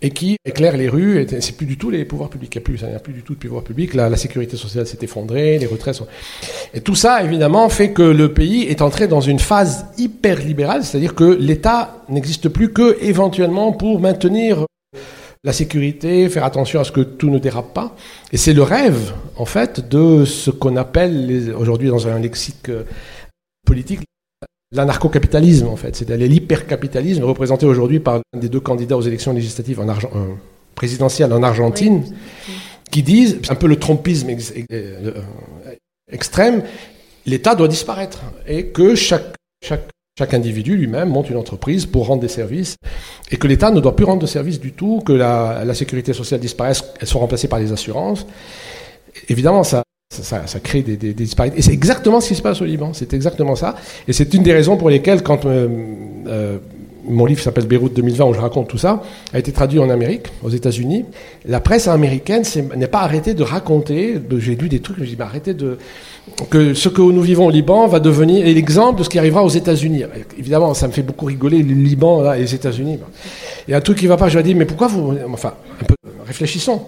et 0.00 0.10
qui 0.10 0.36
éclairent 0.44 0.76
les 0.76 0.88
rues. 0.88 1.20
Et 1.20 1.40
c'est 1.40 1.56
plus 1.56 1.66
du 1.66 1.76
tout 1.76 1.90
les 1.90 2.04
pouvoirs 2.04 2.30
publics. 2.30 2.54
Il 2.54 2.58
n'y 2.58 2.62
a 2.62 2.64
plus, 2.64 2.84
a 2.84 2.98
plus 3.00 3.12
du 3.12 3.22
tout 3.22 3.34
de 3.34 3.38
pouvoir 3.38 3.62
public. 3.62 3.94
La, 3.94 4.08
la 4.08 4.16
sécurité 4.16 4.56
sociale 4.56 4.86
s'est 4.86 4.98
effondrée, 5.02 5.58
les 5.58 5.66
retraites 5.66 5.94
sont... 5.94 6.06
Et 6.72 6.80
tout 6.80 6.94
ça, 6.94 7.22
évidemment, 7.22 7.68
fait 7.68 7.92
que 7.92 8.02
le 8.02 8.32
pays 8.32 8.62
est 8.62 8.82
entré 8.82 9.08
dans 9.08 9.20
une 9.20 9.38
phase 9.38 9.86
hyper 9.98 10.38
libérale, 10.38 10.84
c'est-à-dire 10.84 11.14
que 11.14 11.24
l'État 11.24 12.04
n'existe 12.08 12.48
plus 12.48 12.72
que 12.72 12.96
éventuellement 13.02 13.72
pour 13.72 14.00
maintenir 14.00 14.66
la 15.44 15.52
sécurité, 15.52 16.28
faire 16.28 16.44
attention 16.44 16.80
à 16.80 16.84
ce 16.84 16.92
que 16.92 17.00
tout 17.00 17.30
ne 17.30 17.38
dérape 17.38 17.72
pas. 17.72 17.94
Et 18.32 18.36
c'est 18.36 18.52
le 18.52 18.62
rêve, 18.62 19.12
en 19.36 19.44
fait, 19.44 19.88
de 19.88 20.24
ce 20.24 20.50
qu'on 20.50 20.76
appelle 20.76 21.54
aujourd'hui 21.56 21.88
dans 21.88 22.08
un 22.08 22.18
lexique 22.18 22.68
euh, 22.68 22.82
politique 23.68 24.00
l'anarcho-capitalisme, 24.72 25.68
en 25.68 25.76
fait. 25.76 25.96
C'est-à-dire 25.96 26.28
l'hypercapitalisme 26.28 27.24
représenté 27.24 27.66
aujourd'hui 27.66 28.00
par 28.00 28.20
un 28.34 28.38
des 28.38 28.48
deux 28.48 28.60
candidats 28.60 28.96
aux 28.96 29.02
élections 29.02 29.32
législatives 29.32 29.80
en 29.80 29.88
Argent, 29.88 30.10
euh, 30.14 30.34
présidentielles 30.74 31.32
en 31.32 31.42
Argentine, 31.42 32.04
qui 32.90 33.02
disent, 33.02 33.38
un 33.48 33.54
peu 33.54 33.66
le 33.66 33.76
trompisme 33.76 34.28
euh, 34.72 35.22
extrême, 36.10 36.62
l'État 37.26 37.54
doit 37.54 37.68
disparaître 37.68 38.20
et 38.46 38.66
que 38.66 38.94
chaque, 38.94 39.34
chaque, 39.62 39.88
chaque 40.18 40.34
individu 40.34 40.76
lui-même 40.76 41.08
monte 41.08 41.30
une 41.30 41.36
entreprise 41.36 41.86
pour 41.86 42.06
rendre 42.06 42.22
des 42.22 42.28
services 42.28 42.76
et 43.30 43.36
que 43.36 43.46
l'État 43.46 43.70
ne 43.70 43.80
doit 43.80 43.96
plus 43.96 44.06
rendre 44.06 44.22
de 44.22 44.26
services 44.26 44.60
du 44.60 44.72
tout, 44.72 45.00
que 45.04 45.12
la, 45.12 45.64
la 45.64 45.74
sécurité 45.74 46.12
sociale 46.12 46.40
disparaisse, 46.40 46.82
elles 47.00 47.08
sont 47.08 47.20
remplacées 47.20 47.48
par 47.48 47.58
les 47.58 47.72
assurances. 47.72 48.26
Évidemment, 49.28 49.64
ça, 49.64 49.82
ça, 50.10 50.60
crée 50.60 50.82
des, 50.82 51.12
disparités. 51.14 51.58
Et 51.58 51.62
c'est 51.62 51.72
exactement 51.72 52.20
ce 52.20 52.28
qui 52.28 52.34
se 52.34 52.42
passe 52.42 52.60
au 52.62 52.64
Liban. 52.64 52.92
C'est 52.92 53.12
exactement 53.12 53.56
ça. 53.56 53.76
Et 54.06 54.12
c'est 54.12 54.32
une 54.34 54.42
des 54.42 54.52
raisons 54.52 54.76
pour 54.76 54.90
lesquelles, 54.90 55.22
quand 55.22 55.44
euh, 55.46 55.68
euh 56.26 56.58
mon 57.10 57.24
livre 57.24 57.40
s'appelle 57.40 57.66
Beyrouth 57.66 57.94
2020 57.94 58.24
où 58.26 58.34
je 58.34 58.40
raconte 58.40 58.68
tout 58.68 58.76
ça, 58.76 59.02
a 59.32 59.38
été 59.38 59.50
traduit 59.50 59.78
en 59.78 59.88
Amérique, 59.88 60.26
aux 60.42 60.50
États-Unis. 60.50 61.06
La 61.46 61.58
presse 61.58 61.88
américaine 61.88 62.42
n'est 62.76 62.86
pas 62.86 63.00
arrêtée 63.00 63.32
de 63.32 63.42
raconter, 63.42 64.20
j'ai 64.36 64.56
lu 64.56 64.68
des 64.68 64.80
trucs, 64.80 64.98
je 64.98 65.04
dis, 65.04 65.16
mais 65.18 65.24
arrêtez 65.24 65.54
de, 65.54 65.78
que 66.50 66.74
ce 66.74 66.90
que 66.90 67.00
nous 67.00 67.22
vivons 67.22 67.46
au 67.46 67.50
Liban 67.50 67.86
va 67.86 67.98
devenir 67.98 68.44
l'exemple 68.44 68.98
de 68.98 69.04
ce 69.04 69.08
qui 69.08 69.18
arrivera 69.18 69.42
aux 69.42 69.48
États-Unis. 69.48 70.02
Évidemment, 70.38 70.74
ça 70.74 70.86
me 70.86 70.92
fait 70.92 71.02
beaucoup 71.02 71.24
rigoler 71.24 71.62
le 71.62 71.74
Liban 71.74 72.20
là, 72.20 72.36
et 72.36 72.40
les 72.40 72.54
États-Unis. 72.54 72.98
Il 73.66 73.70
y 73.70 73.74
a 73.74 73.78
un 73.78 73.80
truc 73.80 73.96
qui 73.96 74.04
ne 74.04 74.10
va 74.10 74.18
pas. 74.18 74.28
Je 74.28 74.34
leur 74.34 74.44
dis, 74.44 74.54
mais 74.54 74.66
pourquoi 74.66 74.88
vous. 74.88 75.16
Enfin, 75.32 75.54
un 75.80 75.84
peu, 75.84 75.94
réfléchissons. 76.26 76.82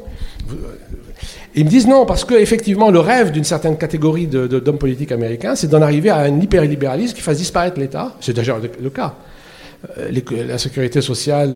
Ils 1.55 1.65
me 1.65 1.71
disent 1.71 1.87
non, 1.87 2.07
parce 2.07 2.25
que 2.25 2.35
effectivement, 2.35 2.91
le 2.91 3.01
rêve 3.01 3.33
d'une 3.33 3.45
certaine 3.45 3.77
catégorie 3.77 4.27
d'hommes 4.27 4.79
politiques 4.79 5.13
américains, 5.13 5.57
c'est 5.57 5.69
d'en 5.69 5.83
arriver 5.83 6.11
à 6.11 6.19
un 6.19 6.41
hyper-libéralisme 6.41 7.15
qui 7.15 7.23
fasse 7.23 7.39
disparaître 7.39 7.79
l'État. 7.81 8.15
C'est 8.21 8.35
déjà 8.35 8.57
le, 8.81 8.91
cas. 8.91 9.15
Euh, 9.99 10.11
la 10.47 10.59
sécurité 10.59 11.01
sociale, 11.01 11.53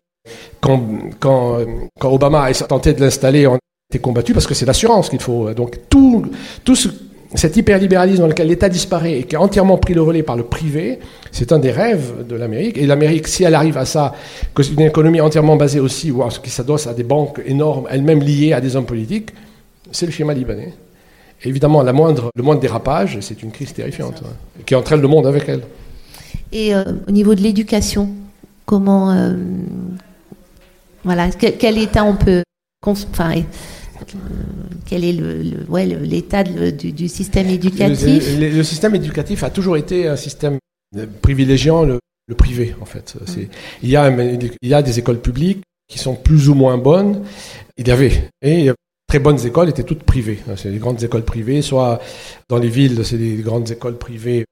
quand, 0.59 1.59
Obama 2.03 2.43
a 2.43 2.53
tenté 2.53 2.93
de 2.93 3.01
l'installer, 3.01 3.47
on 3.47 3.55
a 3.55 3.59
été 3.89 3.99
combattu 3.99 4.33
parce 4.33 4.47
que 4.47 4.53
c'est 4.53 4.65
l'assurance 4.65 5.09
qu'il 5.09 5.21
faut. 5.21 5.53
Donc 5.53 5.79
tout, 5.89 6.25
tout 6.63 6.75
ce 6.75 6.89
cet 7.35 7.57
hyperlibéralisme 7.57 8.21
dans 8.21 8.27
lequel 8.27 8.47
l'État 8.47 8.69
disparaît 8.69 9.19
et 9.19 9.23
qui 9.23 9.35
a 9.35 9.41
entièrement 9.41 9.77
pris 9.77 9.93
le 9.93 10.01
relais 10.01 10.23
par 10.23 10.37
le 10.37 10.43
privé, 10.43 10.99
c'est 11.31 11.51
un 11.51 11.59
des 11.59 11.71
rêves 11.71 12.25
de 12.27 12.35
l'Amérique. 12.35 12.77
Et 12.77 12.85
l'Amérique, 12.85 13.27
si 13.27 13.43
elle 13.43 13.55
arrive 13.55 13.77
à 13.77 13.85
ça, 13.85 14.13
que 14.53 14.63
c'est 14.63 14.73
une 14.73 14.81
économie 14.81 15.21
entièrement 15.21 15.55
basée 15.55 15.79
aussi, 15.79 16.11
ou 16.11 16.23
qui 16.41 16.49
s'adosse 16.49 16.87
à 16.87 16.93
des 16.93 17.03
banques 17.03 17.41
énormes, 17.45 17.87
elles-mêmes 17.89 18.21
liées 18.21 18.53
à 18.53 18.61
des 18.61 18.75
hommes 18.75 18.85
politiques, 18.85 19.31
c'est 19.91 20.05
le 20.05 20.11
schéma 20.11 20.33
libanais. 20.33 20.73
évidemment, 21.43 21.83
la 21.83 21.93
moindre, 21.93 22.29
le 22.35 22.43
moindre 22.43 22.61
dérapage, 22.61 23.19
c'est 23.21 23.43
une 23.43 23.51
crise 23.51 23.73
terrifiante, 23.73 24.23
hein, 24.25 24.61
qui 24.65 24.75
entraîne 24.75 25.01
le 25.01 25.07
monde 25.07 25.27
avec 25.27 25.47
elle. 25.49 25.63
Et 26.51 26.73
euh, 26.73 26.83
au 27.07 27.11
niveau 27.11 27.35
de 27.35 27.41
l'éducation, 27.41 28.09
comment. 28.65 29.11
Euh, 29.11 29.35
voilà, 31.03 31.29
quel, 31.29 31.77
état 31.77 32.03
on 32.03 32.15
peut. 32.15 32.43
Enfin, 32.83 33.35
quel 34.85 35.03
est 35.03 35.13
l'état 35.13 36.43
le, 36.43 36.71
du, 36.71 37.07
système 37.07 37.47
éducatif? 37.47 38.23
Le, 38.39 38.63
système 38.63 38.95
éducatif 38.95 39.43
a 39.43 39.49
toujours 39.49 39.77
été 39.77 40.07
un 40.07 40.15
système 40.15 40.57
privilégiant 41.21 41.83
le, 41.83 41.99
privé, 42.35 42.75
en 42.81 42.85
fait. 42.85 43.15
Mm. 43.15 43.41
Il, 43.83 43.89
y 43.89 43.95
a, 43.95 44.09
il 44.09 44.69
y 44.69 44.73
a 44.73 44.81
des 44.81 44.97
écoles 44.97 45.19
publiques 45.19 45.61
qui 45.87 45.99
sont 45.99 46.15
plus 46.15 46.49
ou 46.49 46.55
moins 46.55 46.77
bonnes. 46.77 47.23
Il 47.77 47.87
y 47.87 47.91
avait. 47.91 48.29
Et 48.41 48.71
très 49.15 49.23
bonnes 49.23 49.45
écoles 49.45 49.69
étaient 49.69 49.83
toutes 49.83 50.03
privées. 50.03 50.39
C'est 50.57 50.69
des 50.69 50.77
grandes 50.77 51.01
écoles 51.01 51.23
privées, 51.23 51.61
soit 51.61 52.01
dans 52.49 52.57
les 52.57 52.67
villes, 52.67 52.99
c'est 53.05 53.17
des 53.17 53.37
grandes 53.37 53.71
écoles 53.71 53.97
privées 53.97 54.43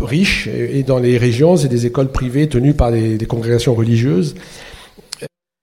riches, 0.00 0.46
et 0.46 0.84
dans 0.84 1.00
les 1.00 1.18
régions, 1.18 1.56
c'est 1.56 1.66
des 1.66 1.84
écoles 1.84 2.12
privées 2.12 2.48
tenues 2.48 2.74
par 2.74 2.92
des 2.92 3.26
congrégations 3.26 3.74
religieuses. 3.74 4.36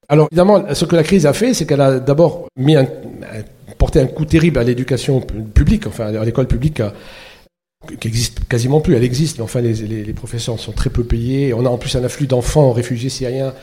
Alors 0.10 0.28
évidemment, 0.30 0.62
ce 0.74 0.84
que 0.84 0.98
la 0.98 1.04
crise 1.04 1.26
a 1.26 1.32
fait, 1.32 1.54
c'est 1.54 1.66
qu'elle 1.66 1.80
a 1.80 2.02
d'abord 2.02 2.48
mis 2.58 2.76
porté 3.78 4.02
un 4.02 4.08
coup 4.08 4.26
terrible 4.26 4.60
à 4.60 4.66
l'éducation 4.66 5.22
publique, 5.22 5.88
enfin 5.88 6.14
à 6.14 6.26
l'école 6.26 6.48
publique 6.48 6.82
qui 8.00 8.08
existe 8.08 8.48
quasiment 8.48 8.80
plus. 8.80 8.96
Elle 8.96 9.04
existe, 9.04 9.38
mais 9.38 9.44
enfin 9.44 9.62
les, 9.62 10.14
professeurs 10.14 10.60
sont 10.60 10.72
très 10.72 10.90
peu 10.90 11.04
payés. 11.04 11.54
On 11.54 11.66
a 11.66 11.70
en 11.70 11.78
plus 11.78 11.96
un 11.96 12.04
afflux 12.04 12.28
d'enfants 12.28 12.72
réfugiés 12.72 13.10
syriens 13.10 13.54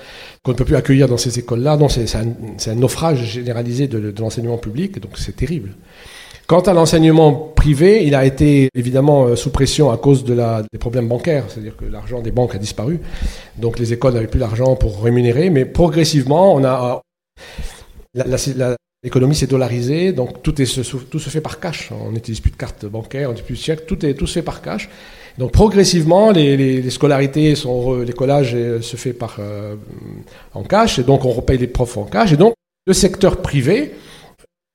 qu'on 0.43 0.53
ne 0.53 0.57
peut 0.57 0.65
plus 0.65 0.77
accueillir 0.77 1.09
dans 1.09 1.17
ces 1.17 1.39
écoles-là. 1.39 1.77
Non, 1.77 1.89
c'est 1.89 2.07
un, 2.17 2.75
naufrage 2.75 3.25
généralisé 3.25 3.89
de 3.89 4.15
l'enseignement 4.19 4.59
public, 4.59 5.01
donc 5.01 5.13
c'est 5.17 5.37
terrible. 5.37 5.75
Quant 6.49 6.61
à 6.61 6.73
l'enseignement 6.73 7.35
privé, 7.35 8.07
il 8.07 8.15
a 8.15 8.25
été 8.25 8.71
évidemment 8.75 9.27
euh, 9.27 9.37
sous 9.37 9.51
pression 9.51 9.91
à 9.91 9.99
cause 9.99 10.25
de 10.25 10.33
la, 10.33 10.63
des 10.73 10.79
problèmes 10.79 11.07
bancaires, 11.07 11.45
c'est-à-dire 11.47 11.77
que 11.77 11.85
l'argent 11.85 12.23
des 12.23 12.31
banques 12.31 12.55
a 12.55 12.59
disparu. 12.59 13.01
Donc 13.59 13.79
les 13.79 13.93
écoles 13.93 14.15
n'avaient 14.15 14.29
plus 14.29 14.41
d'argent 14.41 14.75
pour 14.75 15.03
rémunérer, 15.03 15.51
mais 15.51 15.67
progressivement, 15.67 16.55
on 16.55 16.65
a 16.65 17.03
l'économie 19.03 19.35
s'est 19.35 19.47
dollarisée, 19.47 20.13
donc 20.13 20.43
tout, 20.43 20.55
se 20.57 21.31
fait 21.31 21.41
par 21.41 21.61
cash. 21.61 21.91
On 21.93 22.13
n'utilise 22.13 22.41
plus 22.41 22.51
de 22.51 22.57
cartes 22.57 22.87
bancaires, 22.87 23.31
on 23.31 23.33
n'utilise 23.33 23.65
plus 23.65 23.77
de 23.77 23.81
tout, 23.81 23.97
tout 23.97 24.27
se 24.27 24.35
fait 24.35 24.43
par 24.43 24.63
cash. 24.63 24.89
Donc 25.39 25.53
progressivement, 25.53 26.33
les, 26.33 26.57
les, 26.57 26.91
scolarités, 26.91 27.55
sont, 27.55 28.01
l'écolage 28.01 28.53
euh, 28.55 28.81
se 28.81 28.97
fait 28.97 29.13
par, 29.13 29.37
euh, 29.39 29.77
en 30.53 30.65
cash, 30.65 30.99
et 30.99 31.05
donc 31.05 31.25
on 31.25 31.31
repaye 31.31 31.59
les 31.59 31.69
profs 31.69 31.97
en 31.97 32.05
cash, 32.05 32.33
et 32.33 32.37
donc 32.37 32.55
le 32.87 32.93
secteur 32.93 33.41
privé 33.41 33.93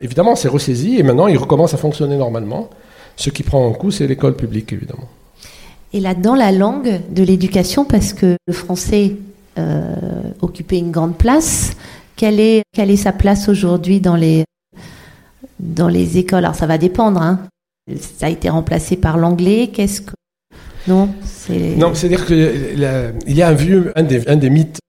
Évidemment, 0.04 0.36
c'est 0.36 0.50
ressaisi 0.50 1.00
et 1.00 1.04
maintenant 1.04 1.28
il 1.28 1.38
recommence 1.38 1.74
à 1.74 1.78
fonctionner 1.78 2.18
normalement. 2.18 2.70
Ce 3.16 3.30
qui 3.30 3.42
prend 3.42 3.70
un 3.70 3.74
coup, 3.74 3.90
c'est 3.90 4.06
l'école 4.06 4.36
publique, 4.36 4.74
évidemment. 4.74 5.08
Et 5.94 6.02
là, 6.02 6.14
dans 6.14 6.36
la 6.36 6.52
langue 6.52 7.00
de 7.10 7.24
l'éducation, 7.24 7.86
parce 7.86 8.12
que 8.12 8.36
le 8.46 8.54
français 8.54 9.16
euh, 9.58 9.96
occupait 10.42 10.80
une 10.80 10.92
grande 10.92 11.18
place, 11.18 11.78
quelle 12.16 12.40
est, 12.40 12.64
quelle 12.74 12.92
est 12.92 12.98
sa 12.98 13.12
place 13.12 13.50
aujourd'hui 13.50 14.00
dans 14.00 14.16
les, 14.16 14.46
dans 15.60 15.88
les 15.88 16.18
écoles? 16.18 16.46
Alors, 16.46 16.56
ça 16.56 16.68
va 16.68 16.78
dépendre. 16.78 17.22
Hein. 17.22 17.40
Ça 18.00 18.28
a 18.28 18.30
été 18.30 18.50
remplacé 18.50 18.96
par 18.98 19.18
l'anglais. 19.18 19.70
Qu'est-ce 19.74 20.02
que. 20.02 20.12
Non. 20.88 21.10
Non, 21.78 21.94
c'est-à-dire 21.94 22.26
qu'il 22.26 22.80
y 23.28 23.42
a 23.42 23.48
un 23.48 23.54
vieux, 23.54 23.92
un 23.96 24.04
des, 24.04 24.28
un 24.28 24.36
des 24.36 24.50
mythes 24.50 24.80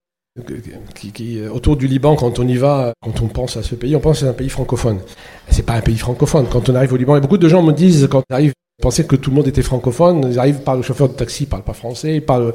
qui, 0.94 1.38
euh, 1.38 1.50
autour 1.50 1.76
du 1.76 1.86
Liban, 1.86 2.16
quand 2.16 2.40
on 2.40 2.48
y 2.48 2.56
va, 2.56 2.92
quand 3.00 3.22
on 3.22 3.28
pense 3.28 3.56
à 3.56 3.62
ce 3.62 3.76
pays, 3.76 3.94
on 3.94 4.00
pense 4.00 4.24
à 4.24 4.30
un 4.30 4.32
pays 4.32 4.48
francophone. 4.48 4.98
C'est 5.48 5.64
pas 5.64 5.74
un 5.74 5.80
pays 5.80 5.96
francophone. 5.96 6.46
Quand 6.50 6.68
on 6.68 6.74
arrive 6.74 6.92
au 6.92 6.96
Liban, 6.96 7.16
et 7.16 7.20
beaucoup 7.20 7.38
de 7.38 7.48
gens 7.48 7.62
me 7.62 7.72
disent, 7.72 8.08
quand 8.10 8.22
on 8.28 8.34
arrive, 8.34 8.52
pensaient 8.82 9.04
que 9.04 9.14
tout 9.14 9.30
le 9.30 9.36
monde 9.36 9.46
était 9.46 9.62
francophone, 9.62 10.26
ils 10.28 10.38
arrivent 10.38 10.62
par 10.62 10.74
le 10.76 10.82
chauffeur 10.82 11.08
de 11.08 11.14
taxi, 11.14 11.44
ils 11.44 11.46
parlent 11.46 11.62
pas 11.62 11.72
français, 11.72 12.16
ils 12.16 12.24
parlent, 12.24 12.52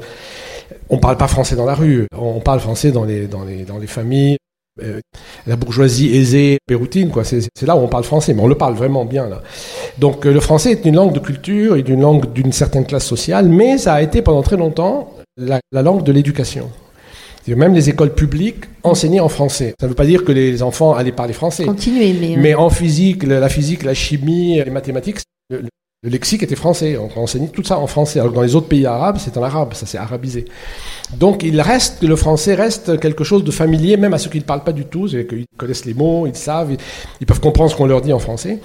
on 0.90 0.98
parle 0.98 1.16
pas 1.16 1.28
français 1.28 1.56
dans 1.56 1.64
la 1.64 1.74
rue, 1.74 2.06
on 2.14 2.40
parle 2.40 2.60
français 2.60 2.92
dans 2.92 3.04
les, 3.04 3.26
dans 3.26 3.44
les, 3.44 3.64
dans 3.64 3.78
les 3.78 3.86
familles. 3.86 4.36
Euh, 4.82 5.00
la 5.46 5.56
bourgeoisie 5.56 6.14
aisée, 6.16 6.58
péroutine, 6.66 7.10
quoi. 7.10 7.24
C'est 7.24 7.66
là 7.66 7.76
où 7.76 7.80
on 7.80 7.88
parle 7.88 8.04
français, 8.04 8.34
mais 8.34 8.42
on 8.42 8.48
le 8.48 8.54
parle 8.54 8.74
vraiment 8.74 9.04
bien 9.04 9.28
là. 9.28 9.42
Donc 9.98 10.26
euh, 10.26 10.32
le 10.32 10.40
français 10.40 10.72
est 10.72 10.84
une 10.84 10.96
langue 10.96 11.12
de 11.12 11.18
culture 11.18 11.76
et 11.76 11.80
une 11.80 12.00
langue 12.00 12.32
d'une 12.32 12.52
certaine 12.52 12.86
classe 12.86 13.06
sociale, 13.06 13.48
mais 13.48 13.78
ça 13.78 13.94
a 13.94 14.02
été 14.02 14.22
pendant 14.22 14.42
très 14.42 14.56
longtemps 14.56 15.14
la 15.36 15.82
langue 15.82 16.02
de 16.02 16.12
l'éducation. 16.12 16.70
Même 17.56 17.74
les 17.74 17.88
écoles 17.88 18.14
publiques 18.14 18.64
enseignaient 18.82 19.20
en 19.20 19.28
français. 19.28 19.74
Ça 19.80 19.86
ne 19.86 19.90
veut 19.90 19.96
pas 19.96 20.06
dire 20.06 20.24
que 20.24 20.32
les 20.32 20.62
enfants 20.62 20.94
allaient 20.94 21.12
parler 21.12 21.32
français. 21.32 21.64
Continuez, 21.64 22.14
mais. 22.18 22.36
Mais 22.36 22.54
en 22.54 22.70
physique, 22.70 23.22
la 23.24 23.48
physique, 23.48 23.82
la 23.82 23.94
chimie, 23.94 24.62
les 24.62 24.70
mathématiques, 24.70 25.18
le, 25.50 25.62
lexique 26.02 26.42
était 26.42 26.56
français. 26.56 26.96
On 26.96 27.20
enseignait 27.20 27.48
tout 27.48 27.64
ça 27.64 27.78
en 27.78 27.86
français. 27.86 28.20
Alors 28.20 28.32
que 28.32 28.36
dans 28.36 28.42
les 28.42 28.54
autres 28.54 28.68
pays 28.68 28.86
arabes, 28.86 29.18
c'est 29.18 29.36
en 29.36 29.42
arabe, 29.42 29.74
ça 29.74 29.86
s'est 29.86 29.98
arabisé. 29.98 30.46
Donc 31.16 31.42
il 31.42 31.60
reste, 31.60 32.02
le 32.02 32.16
français 32.16 32.54
reste 32.54 32.98
quelque 33.00 33.24
chose 33.24 33.44
de 33.44 33.50
familier, 33.50 33.96
même 33.96 34.14
à 34.14 34.18
ceux 34.18 34.30
qui 34.30 34.38
ne 34.38 34.44
parlent 34.44 34.64
pas 34.64 34.72
du 34.72 34.84
tout. 34.84 35.08
C'est 35.08 35.26
qu'ils 35.26 35.46
connaissent 35.56 35.84
les 35.84 35.94
mots, 35.94 36.26
ils 36.26 36.36
savent, 36.36 36.76
ils, 37.20 37.26
peuvent 37.26 37.40
comprendre 37.40 37.70
ce 37.70 37.76
qu'on 37.76 37.86
leur 37.86 38.00
dit 38.00 38.12
en 38.12 38.18
français. 38.18 38.60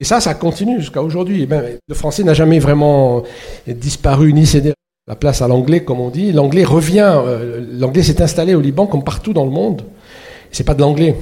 Et 0.00 0.04
ça, 0.04 0.20
ça 0.20 0.34
continue 0.34 0.80
jusqu'à 0.80 1.02
aujourd'hui. 1.02 1.48
Le 1.48 1.94
français 1.94 2.24
n'a 2.24 2.34
jamais 2.34 2.58
vraiment 2.58 3.22
disparu 3.66 4.32
ni 4.32 4.46
cédé 4.46 4.74
la 5.08 5.16
place 5.16 5.42
à 5.42 5.48
l'anglais, 5.48 5.84
comme 5.84 6.00
on 6.00 6.10
dit. 6.10 6.32
L'anglais 6.32 6.64
revient, 6.64 7.12
euh, 7.24 7.64
l'anglais 7.72 8.02
s'est 8.02 8.22
installé 8.22 8.54
au 8.54 8.60
Liban 8.60 8.86
comme 8.86 9.04
partout 9.04 9.32
dans 9.32 9.44
le 9.44 9.50
monde. 9.50 9.82
C'est 10.50 10.64
pas 10.64 10.74
de 10.74 10.80
l'anglais, 10.80 11.16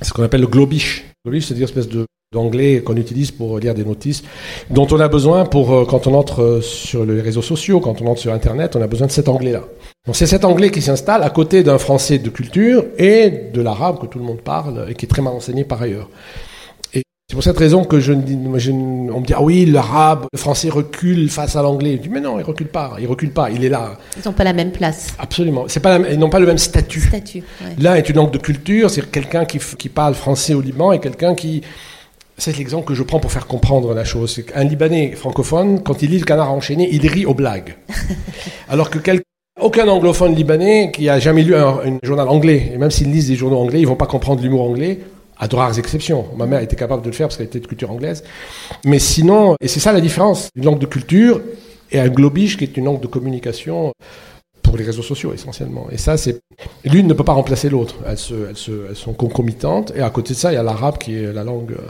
c'est 0.00 0.08
ce 0.08 0.12
qu'on 0.12 0.22
appelle 0.22 0.42
le 0.42 0.46
globish. 0.46 1.04
Le 1.24 1.30
globish, 1.30 1.46
c'est 1.46 1.54
une 1.54 1.62
espèce 1.62 1.88
de 1.88 2.06
d'anglais 2.32 2.82
qu'on 2.82 2.96
utilise 2.96 3.30
pour 3.30 3.60
lire 3.60 3.72
des 3.72 3.84
notices, 3.84 4.24
dont 4.70 4.88
on 4.90 4.98
a 4.98 5.06
besoin 5.06 5.44
pour 5.44 5.72
euh, 5.72 5.84
quand 5.84 6.08
on 6.08 6.14
entre 6.14 6.42
euh, 6.42 6.60
sur 6.60 7.04
les 7.06 7.20
réseaux 7.20 7.42
sociaux, 7.42 7.78
quand 7.78 8.02
on 8.02 8.06
entre 8.08 8.20
sur 8.20 8.32
Internet, 8.32 8.74
on 8.74 8.82
a 8.82 8.88
besoin 8.88 9.06
de 9.06 9.12
cet 9.12 9.28
anglais-là. 9.28 9.62
Donc 10.06 10.16
c'est 10.16 10.26
cet 10.26 10.44
anglais 10.44 10.72
qui 10.72 10.82
s'installe 10.82 11.22
à 11.22 11.30
côté 11.30 11.62
d'un 11.62 11.78
français 11.78 12.18
de 12.18 12.28
culture 12.28 12.84
et 12.98 13.30
de 13.54 13.60
l'arabe 13.62 14.00
que 14.00 14.06
tout 14.06 14.18
le 14.18 14.24
monde 14.24 14.40
parle 14.40 14.86
et 14.88 14.94
qui 14.94 15.06
est 15.06 15.08
très 15.08 15.22
mal 15.22 15.34
enseigné 15.34 15.62
par 15.62 15.80
ailleurs. 15.80 16.08
C'est 16.92 17.34
pour 17.34 17.42
cette 17.42 17.58
raison 17.58 17.84
que 17.84 17.98
je, 17.98 18.12
je, 18.56 18.70
on 18.70 19.20
me 19.20 19.24
dit 19.24 19.32
ah 19.32 19.42
oui 19.42 19.66
l'arabe, 19.66 20.26
le 20.32 20.38
français 20.38 20.68
recule 20.68 21.28
face 21.28 21.56
à 21.56 21.62
l'anglais. 21.62 21.96
Je 21.96 22.02
dis 22.02 22.08
mais 22.08 22.20
non, 22.20 22.38
il 22.40 22.44
recule 22.44 22.68
pas, 22.68 22.96
il 23.00 23.06
recule 23.06 23.32
pas, 23.32 23.50
il 23.50 23.64
est 23.64 23.68
là. 23.68 23.98
Ils 24.16 24.28
n'ont 24.28 24.32
pas 24.32 24.44
la 24.44 24.52
même 24.52 24.70
place. 24.72 25.14
Absolument, 25.18 25.64
c'est 25.68 25.80
pas 25.80 25.98
ils 25.98 26.18
n'ont 26.18 26.30
pas 26.30 26.38
le 26.40 26.46
même 26.46 26.58
statut. 26.58 27.00
statut 27.00 27.42
L'un 27.78 27.94
est 27.94 28.08
une 28.08 28.16
langue 28.16 28.32
de 28.32 28.38
culture, 28.38 28.90
c'est 28.90 29.08
quelqu'un 29.10 29.44
qui, 29.44 29.58
qui 29.58 29.88
parle 29.88 30.14
français 30.14 30.54
au 30.54 30.60
Liban 30.60 30.92
et 30.92 31.00
quelqu'un 31.00 31.34
qui 31.36 31.62
c'est 32.38 32.56
l'exemple 32.56 32.86
que 32.86 32.94
je 32.94 33.02
prends 33.02 33.20
pour 33.20 33.32
faire 33.32 33.46
comprendre 33.46 33.94
la 33.94 34.04
chose. 34.04 34.42
Qu'un 34.46 34.64
Libanais 34.64 35.12
francophone, 35.12 35.82
quand 35.82 36.02
il 36.02 36.10
lit 36.10 36.18
le 36.18 36.24
canard 36.24 36.52
enchaîné, 36.52 36.88
il 36.92 37.06
rit 37.06 37.26
aux 37.26 37.34
blagues. 37.34 37.76
Alors 38.68 38.90
que 38.90 38.98
aucun 39.60 39.88
anglophone 39.88 40.34
libanais 40.34 40.90
qui 40.92 41.08
a 41.08 41.18
jamais 41.18 41.42
lu 41.42 41.54
un, 41.54 41.78
un 41.82 41.98
journal 42.02 42.28
anglais, 42.28 42.72
et 42.74 42.76
même 42.76 42.90
s'ils 42.90 43.10
lisent 43.10 43.28
des 43.28 43.36
journaux 43.36 43.58
anglais, 43.58 43.80
ils 43.80 43.86
vont 43.86 43.96
pas 43.96 44.06
comprendre 44.06 44.42
l'humour 44.42 44.62
anglais 44.62 45.00
à 45.38 45.48
de 45.48 45.56
rares 45.56 45.78
exceptions. 45.78 46.26
Ma 46.36 46.46
mère 46.46 46.60
était 46.60 46.76
capable 46.76 47.02
de 47.02 47.08
le 47.08 47.14
faire 47.14 47.28
parce 47.28 47.36
qu'elle 47.36 47.46
était 47.46 47.60
de 47.60 47.66
culture 47.66 47.90
anglaise. 47.90 48.22
Mais 48.84 48.98
sinon, 48.98 49.56
et 49.60 49.68
c'est 49.68 49.80
ça 49.80 49.92
la 49.92 50.00
différence, 50.00 50.48
une 50.56 50.64
langue 50.64 50.78
de 50.78 50.86
culture 50.86 51.40
et 51.90 51.98
un 51.98 52.08
globish 52.08 52.56
qui 52.56 52.64
est 52.64 52.76
une 52.76 52.84
langue 52.84 53.00
de 53.00 53.06
communication 53.06 53.92
pour 54.62 54.76
les 54.76 54.84
réseaux 54.84 55.02
sociaux 55.02 55.32
essentiellement. 55.32 55.86
Et 55.90 55.98
ça, 55.98 56.16
c'est 56.16 56.40
l'une 56.84 57.06
ne 57.06 57.14
peut 57.14 57.24
pas 57.24 57.34
remplacer 57.34 57.68
l'autre. 57.68 57.96
Elles, 58.06 58.18
elles, 58.50 58.96
sont 58.96 59.12
concomitantes. 59.12 59.92
Et 59.94 60.00
à 60.00 60.10
côté 60.10 60.34
de 60.34 60.38
ça, 60.38 60.52
il 60.52 60.56
y 60.56 60.58
a 60.58 60.62
l'arabe 60.62 60.98
qui 60.98 61.16
est 61.16 61.32
la 61.32 61.44
langue 61.44 61.72
euh, 61.72 61.86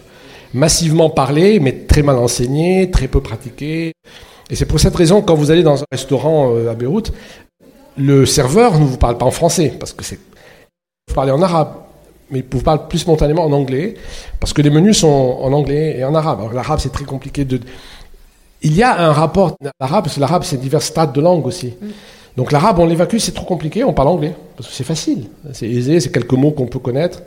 massivement 0.55 1.11
parlée, 1.11 1.61
mais 1.61 1.72
très 1.72 2.03
mal 2.03 2.16
enseignée, 2.16 2.90
très 2.90 3.09
peu 3.09 3.20
pratiquée. 3.20 3.92
Et 4.51 4.57
c'est 4.57 4.66
pour 4.66 4.80
cette 4.80 4.94
raison, 4.94 5.22
quand 5.22 5.34
vous 5.34 5.51
allez 5.51 5.62
dans 5.62 5.82
un 5.82 5.86
restaurant 5.90 6.55
euh, 6.55 6.70
à 6.70 6.74
Beyrouth, 6.74 7.12
le 7.97 8.26
serveur 8.26 8.78
ne 8.78 8.84
vous 8.84 8.99
parle 8.99 9.18
pas 9.18 9.26
en 9.26 9.30
français, 9.30 9.74
parce 9.78 9.92
que 9.92 10.05
c'est. 10.05 10.18
Vous 11.09 11.14
parlez 11.14 11.32
en 11.32 11.40
arabe, 11.40 11.74
mais 12.30 12.40
il 12.40 12.44
vous 12.51 12.62
parle 12.62 12.88
plus 12.88 12.99
spontanément 12.99 13.44
en 13.44 13.53
anglais, 13.53 13.94
parce 14.40 14.53
que 14.53 14.62
les 14.62 14.70
menus 14.70 14.99
sont 14.99 15.38
en 15.40 15.53
anglais 15.53 15.97
et 15.99 16.05
en 16.05 16.14
arabe. 16.14 16.40
Alors 16.40 16.53
l'arabe, 16.53 16.80
c'est 16.80 16.92
très 16.92 17.05
compliqué 17.05 17.44
de. 17.44 17.61
Il 18.62 18.74
y 18.74 18.82
a 18.82 19.09
un 19.09 19.12
rapport. 19.12 19.57
L'arabe, 19.80 20.05
parce 20.05 20.16
que 20.16 20.20
l'arabe, 20.20 20.42
c'est 20.44 20.59
divers 20.59 20.82
strates 20.82 21.14
de 21.14 21.20
langue 21.20 21.47
aussi. 21.47 21.74
Mm. 21.80 21.86
Donc 22.36 22.53
l'arabe, 22.53 22.78
on 22.78 22.86
l'évacue, 22.86 23.16
c'est 23.18 23.32
trop 23.32 23.47
compliqué, 23.47 23.82
on 23.82 23.94
parle 23.94 24.09
anglais, 24.09 24.34
parce 24.57 24.68
que 24.68 24.74
c'est 24.74 24.84
facile, 24.84 25.28
c'est 25.53 25.68
aisé, 25.68 26.01
c'est 26.01 26.12
quelques 26.12 26.32
mots 26.32 26.51
qu'on 26.51 26.66
peut 26.66 26.78
connaître. 26.78 27.22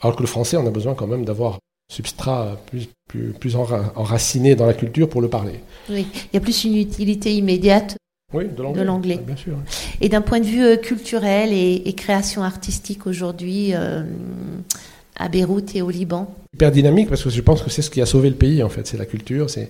Alors 0.00 0.16
que 0.16 0.22
le 0.22 0.28
français, 0.28 0.56
on 0.56 0.66
a 0.66 0.70
besoin 0.70 0.94
quand 0.94 1.06
même 1.06 1.26
d'avoir 1.26 1.58
substrat 1.90 2.56
plus, 2.66 2.88
plus, 3.08 3.32
plus 3.32 3.56
enraciné 3.56 4.54
dans 4.54 4.64
la 4.64 4.74
culture 4.74 5.08
pour 5.08 5.20
le 5.20 5.28
parler. 5.28 5.60
Oui, 5.90 6.06
il 6.12 6.34
y 6.34 6.36
a 6.36 6.40
plus 6.40 6.64
une 6.64 6.76
utilité 6.76 7.34
immédiate 7.34 7.96
oui, 8.32 8.44
de 8.48 8.82
l'anglais. 8.82 9.20
Bien 9.26 9.36
sûr. 9.36 9.56
Et 10.00 10.08
d'un 10.08 10.20
point 10.20 10.38
de 10.38 10.46
vue 10.46 10.62
euh, 10.62 10.76
culturel 10.76 11.52
et, 11.52 11.92
création 11.94 12.44
artistique 12.44 13.08
aujourd'hui, 13.08 13.74
euh, 13.74 14.04
à 15.16 15.28
Beyrouth 15.28 15.74
et 15.74 15.82
au 15.82 15.90
Liban 15.90 16.32
Hyper 16.54 16.70
dynamique 16.70 17.08
parce 17.08 17.24
que 17.24 17.30
je 17.30 17.40
pense 17.40 17.62
que 17.62 17.70
c'est 17.70 17.82
ce 17.82 17.90
qui 17.90 18.00
a 18.00 18.06
sauvé 18.06 18.30
le 18.30 18.36
pays 18.36 18.62
en 18.62 18.68
fait, 18.68 18.86
c'est 18.86 18.96
la 18.96 19.04
culture, 19.04 19.50
c'est 19.50 19.68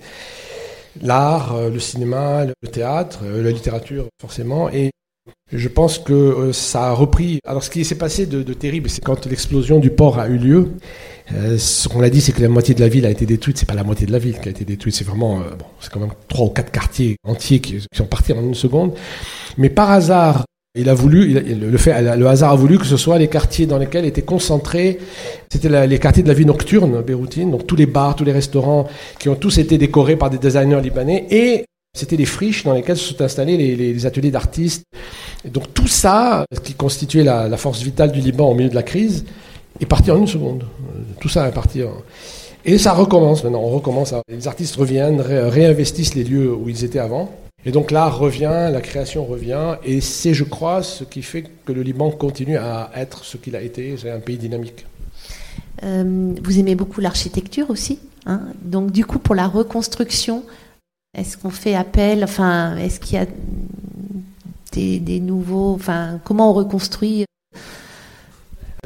l'art, 1.01 1.55
euh, 1.55 1.69
le 1.69 1.79
cinéma, 1.79 2.45
le 2.45 2.67
théâtre, 2.69 3.21
la 3.25 3.49
littérature 3.49 4.05
forcément. 4.21 4.69
Et 4.69 4.91
je 5.51 5.67
pense 5.67 5.97
que 5.97 6.51
ça 6.53 6.89
a 6.89 6.93
repris. 6.93 7.39
Alors 7.45 7.63
ce 7.63 7.71
qui 7.71 7.83
s'est 7.83 7.97
passé 7.97 8.27
de, 8.27 8.43
de 8.43 8.53
terrible, 8.53 8.89
c'est 8.89 9.03
quand 9.03 9.25
l'explosion 9.25 9.79
du 9.79 9.89
port 9.89 10.19
a 10.19 10.27
eu 10.27 10.37
lieu. 10.37 10.71
Euh, 11.35 11.57
ce 11.57 11.87
qu'on 11.87 12.01
a 12.01 12.09
dit, 12.09 12.21
c'est 12.21 12.31
que 12.31 12.41
la 12.41 12.49
moitié 12.49 12.75
de 12.75 12.81
la 12.81 12.89
ville 12.89 13.05
a 13.05 13.09
été 13.09 13.25
détruite. 13.25 13.57
C'est 13.57 13.67
pas 13.67 13.73
la 13.73 13.83
moitié 13.83 14.05
de 14.05 14.11
la 14.11 14.19
ville 14.19 14.39
qui 14.39 14.47
a 14.47 14.51
été 14.51 14.65
détruite. 14.65 14.95
C'est 14.95 15.05
vraiment, 15.05 15.39
euh, 15.39 15.55
bon, 15.57 15.65
c'est 15.79 15.91
quand 15.91 15.99
même 15.99 16.11
trois 16.27 16.45
ou 16.45 16.49
quatre 16.49 16.71
quartiers 16.71 17.17
entiers 17.23 17.59
qui, 17.59 17.85
sont 17.95 18.05
partis 18.05 18.33
en 18.33 18.41
une 18.41 18.55
seconde. 18.55 18.93
Mais 19.57 19.69
par 19.69 19.91
hasard, 19.91 20.45
il 20.75 20.87
a 20.87 20.93
voulu, 20.93 21.33
le, 21.33 22.27
hasard 22.27 22.53
a 22.53 22.55
voulu 22.55 22.77
que 22.77 22.85
ce 22.85 22.95
soit 22.95 23.17
les 23.17 23.27
quartiers 23.27 23.65
dans 23.65 23.77
lesquels 23.77 24.05
étaient 24.05 24.21
concentrés, 24.21 24.99
c'était 25.51 25.85
les 25.85 25.99
quartiers 25.99 26.23
de 26.23 26.29
la 26.29 26.33
vie 26.33 26.45
nocturne 26.45 27.01
béroutine, 27.01 27.51
donc 27.51 27.67
tous 27.67 27.75
les 27.75 27.85
bars, 27.85 28.15
tous 28.15 28.23
les 28.23 28.31
restaurants 28.31 28.87
qui 29.19 29.27
ont 29.27 29.35
tous 29.35 29.57
été 29.57 29.77
décorés 29.77 30.15
par 30.15 30.29
des 30.29 30.37
designers 30.37 30.79
libanais 30.79 31.27
et 31.29 31.65
c'était 31.93 32.15
les 32.15 32.25
friches 32.25 32.63
dans 32.63 32.73
lesquelles 32.73 32.95
se 32.95 33.13
sont 33.13 33.21
installés 33.21 33.57
les, 33.57 34.05
ateliers 34.05 34.31
d'artistes. 34.31 34.85
donc 35.43 35.73
tout 35.73 35.87
ça, 35.87 36.45
qui 36.63 36.73
constituait 36.73 37.25
la, 37.25 37.57
force 37.57 37.81
vitale 37.81 38.13
du 38.13 38.21
Liban 38.21 38.49
au 38.49 38.53
milieu 38.53 38.69
de 38.69 38.75
la 38.75 38.83
crise, 38.83 39.25
est 39.81 39.85
parti 39.85 40.09
en 40.09 40.17
une 40.17 40.27
seconde. 40.27 40.63
Tout 41.19 41.29
ça 41.29 41.47
est 41.47 41.51
parti. 41.51 41.81
Et 42.65 42.77
ça 42.77 42.93
recommence 42.93 43.43
maintenant. 43.43 43.61
On 43.61 43.69
recommence. 43.69 44.13
Les 44.29 44.47
artistes 44.47 44.75
reviennent, 44.75 45.21
réinvestissent 45.21 46.15
les 46.15 46.23
lieux 46.23 46.53
où 46.53 46.69
ils 46.69 46.83
étaient 46.83 46.99
avant. 46.99 47.31
Et 47.65 47.71
donc 47.71 47.91
l'art 47.91 48.17
revient, 48.17 48.69
la 48.71 48.81
création 48.81 49.25
revient. 49.25 49.75
Et 49.83 50.01
c'est, 50.01 50.33
je 50.33 50.43
crois, 50.43 50.81
ce 50.81 51.03
qui 51.03 51.21
fait 51.21 51.43
que 51.65 51.71
le 51.71 51.81
Liban 51.83 52.09
continue 52.09 52.57
à 52.57 52.91
être 52.95 53.23
ce 53.23 53.37
qu'il 53.37 53.55
a 53.55 53.61
été. 53.61 53.95
C'est 53.97 54.09
un 54.09 54.19
pays 54.19 54.37
dynamique. 54.37 54.85
Euh, 55.83 56.33
vous 56.43 56.59
aimez 56.59 56.75
beaucoup 56.75 57.01
l'architecture 57.01 57.69
aussi. 57.69 57.99
Hein 58.25 58.41
donc 58.61 58.91
du 58.91 59.05
coup, 59.05 59.19
pour 59.19 59.35
la 59.35 59.47
reconstruction, 59.47 60.43
est-ce 61.17 61.37
qu'on 61.37 61.49
fait 61.49 61.75
appel 61.75 62.23
Enfin, 62.23 62.77
est-ce 62.77 62.99
qu'il 62.99 63.17
y 63.17 63.21
a 63.21 63.25
des, 64.71 64.99
des 64.99 65.19
nouveaux 65.19 65.73
Enfin, 65.73 66.19
comment 66.23 66.51
on 66.51 66.53
reconstruit 66.53 67.25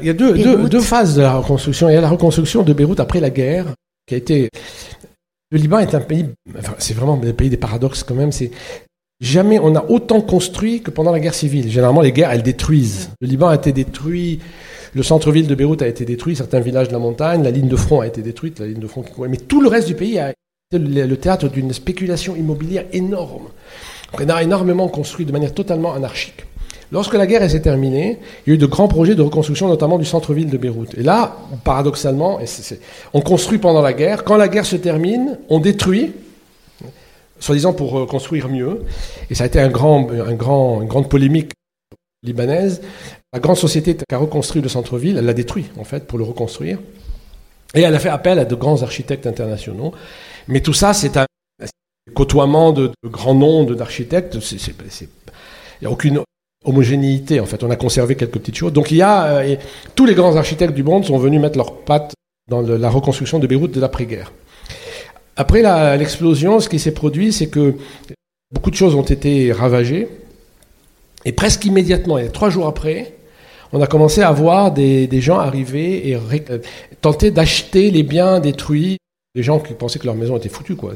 il 0.00 0.06
y 0.06 0.10
a 0.10 0.12
deux, 0.12 0.68
deux, 0.68 0.80
phases 0.80 1.16
de 1.16 1.22
la 1.22 1.36
reconstruction. 1.36 1.88
Il 1.88 1.94
y 1.94 1.96
a 1.96 2.00
la 2.00 2.10
reconstruction 2.10 2.62
de 2.62 2.72
Beyrouth 2.72 3.00
après 3.00 3.20
la 3.20 3.30
guerre, 3.30 3.66
qui 4.06 4.14
a 4.14 4.18
été. 4.18 4.50
Le 5.50 5.58
Liban 5.58 5.78
est 5.78 5.94
un 5.94 6.00
pays. 6.00 6.26
Enfin, 6.58 6.74
c'est 6.78 6.94
vraiment 6.94 7.20
un 7.22 7.32
pays 7.32 7.48
des 7.48 7.56
paradoxes 7.56 8.02
quand 8.02 8.14
même. 8.14 8.30
C'est 8.30 8.50
jamais 9.20 9.58
on 9.58 9.74
a 9.74 9.84
autant 9.88 10.20
construit 10.20 10.82
que 10.82 10.90
pendant 10.90 11.12
la 11.12 11.20
guerre 11.20 11.34
civile. 11.34 11.70
Généralement, 11.70 12.02
les 12.02 12.12
guerres, 12.12 12.30
elles 12.30 12.42
détruisent. 12.42 13.10
Le 13.22 13.28
Liban 13.28 13.48
a 13.48 13.54
été 13.54 13.72
détruit. 13.72 14.40
Le 14.94 15.02
centre-ville 15.02 15.46
de 15.46 15.54
Beyrouth 15.54 15.82
a 15.82 15.88
été 15.88 16.04
détruit, 16.04 16.36
certains 16.36 16.60
villages 16.60 16.88
de 16.88 16.92
la 16.92 16.98
montagne, 16.98 17.42
la 17.42 17.50
ligne 17.50 17.68
de 17.68 17.76
front 17.76 18.00
a 18.00 18.06
été 18.06 18.22
détruite, 18.22 18.60
la 18.60 18.66
ligne 18.66 18.78
de 18.78 18.86
front 18.86 19.04
Mais 19.28 19.36
tout 19.36 19.60
le 19.60 19.68
reste 19.68 19.88
du 19.88 19.94
pays 19.94 20.18
a 20.18 20.30
été 20.30 20.78
le 20.78 21.16
théâtre 21.18 21.48
d'une 21.48 21.72
spéculation 21.74 22.34
immobilière 22.34 22.86
énorme. 22.92 23.48
On 24.14 24.28
a 24.28 24.42
énormément 24.42 24.88
construit 24.88 25.26
de 25.26 25.32
manière 25.32 25.52
totalement 25.52 25.92
anarchique. 25.92 26.46
Lorsque 26.92 27.14
la 27.14 27.26
guerre 27.26 27.50
s'est 27.50 27.62
terminée, 27.62 28.18
il 28.46 28.50
y 28.50 28.52
a 28.52 28.54
eu 28.54 28.58
de 28.58 28.66
grands 28.66 28.86
projets 28.86 29.14
de 29.14 29.22
reconstruction, 29.22 29.66
notamment 29.66 29.98
du 29.98 30.04
centre-ville 30.04 30.48
de 30.48 30.56
Beyrouth. 30.56 30.94
Et 30.96 31.02
là, 31.02 31.36
paradoxalement, 31.64 32.38
on 33.12 33.20
construit 33.20 33.58
pendant 33.58 33.82
la 33.82 33.92
guerre. 33.92 34.22
Quand 34.22 34.36
la 34.36 34.48
guerre 34.48 34.66
se 34.66 34.76
termine, 34.76 35.38
on 35.48 35.58
détruit, 35.58 36.12
soi-disant 37.40 37.72
pour 37.72 38.06
construire 38.06 38.48
mieux. 38.48 38.84
Et 39.30 39.34
ça 39.34 39.44
a 39.44 39.46
été 39.48 39.58
une 39.58 39.72
grande 39.72 41.08
polémique 41.08 41.52
libanaise. 42.22 42.82
La 43.32 43.40
grande 43.40 43.56
société 43.56 43.96
qui 43.96 44.14
a 44.14 44.18
reconstruit 44.18 44.62
le 44.62 44.68
centre-ville, 44.68 45.16
elle 45.18 45.26
l'a 45.26 45.34
détruit, 45.34 45.66
en 45.78 45.84
fait, 45.84 46.06
pour 46.06 46.18
le 46.18 46.24
reconstruire. 46.24 46.78
Et 47.74 47.80
elle 47.80 47.94
a 47.94 47.98
fait 47.98 48.08
appel 48.08 48.38
à 48.38 48.44
de 48.44 48.54
grands 48.54 48.82
architectes 48.82 49.26
internationaux. 49.26 49.92
Mais 50.46 50.60
tout 50.60 50.72
ça, 50.72 50.94
c'est 50.94 51.16
un 51.16 51.26
côtoiement 52.14 52.72
de, 52.72 52.92
de 53.02 53.08
grands 53.08 53.34
noms 53.34 53.64
d'architectes. 53.64 54.36
Il 54.36 55.08
n'y 55.82 55.88
a 55.88 55.90
aucune 55.90 56.20
homogénéité. 56.64 57.40
En 57.40 57.46
fait, 57.46 57.62
on 57.62 57.70
a 57.70 57.76
conservé 57.76 58.16
quelques 58.16 58.38
petites 58.38 58.56
choses. 58.56 58.72
Donc 58.72 58.90
il 58.90 58.98
y 58.98 59.02
a 59.02 59.26
euh, 59.26 59.56
tous 59.94 60.06
les 60.06 60.14
grands 60.14 60.36
architectes 60.36 60.74
du 60.74 60.82
monde 60.82 61.04
sont 61.04 61.18
venus 61.18 61.40
mettre 61.40 61.56
leurs 61.56 61.78
pattes 61.80 62.14
dans 62.48 62.62
la 62.62 62.90
reconstruction 62.90 63.38
de 63.38 63.46
Beyrouth 63.46 63.72
de 63.72 63.80
l'après-guerre. 63.80 64.32
Après 65.36 65.62
l'explosion, 65.98 66.60
ce 66.60 66.68
qui 66.68 66.78
s'est 66.78 66.94
produit, 66.94 67.32
c'est 67.32 67.48
que 67.48 67.74
beaucoup 68.52 68.70
de 68.70 68.76
choses 68.76 68.94
ont 68.94 69.02
été 69.02 69.52
ravagées. 69.52 70.08
Et 71.24 71.32
presque 71.32 71.64
immédiatement, 71.64 72.18
et 72.18 72.28
trois 72.28 72.50
jours 72.50 72.66
après, 72.68 73.16
on 73.72 73.82
a 73.82 73.86
commencé 73.86 74.22
à 74.22 74.30
voir 74.30 74.72
des, 74.72 75.20
gens 75.20 75.38
arriver 75.38 76.08
et 76.08 76.16
euh, 76.16 76.58
tenter 77.00 77.30
d'acheter 77.30 77.90
les 77.90 78.02
biens 78.02 78.40
détruits. 78.40 78.98
Des 79.34 79.42
gens 79.42 79.58
qui 79.58 79.74
pensaient 79.74 79.98
que 79.98 80.06
leur 80.06 80.14
maison 80.14 80.36
était 80.38 80.48
foutue, 80.48 80.76
quoi. 80.76 80.94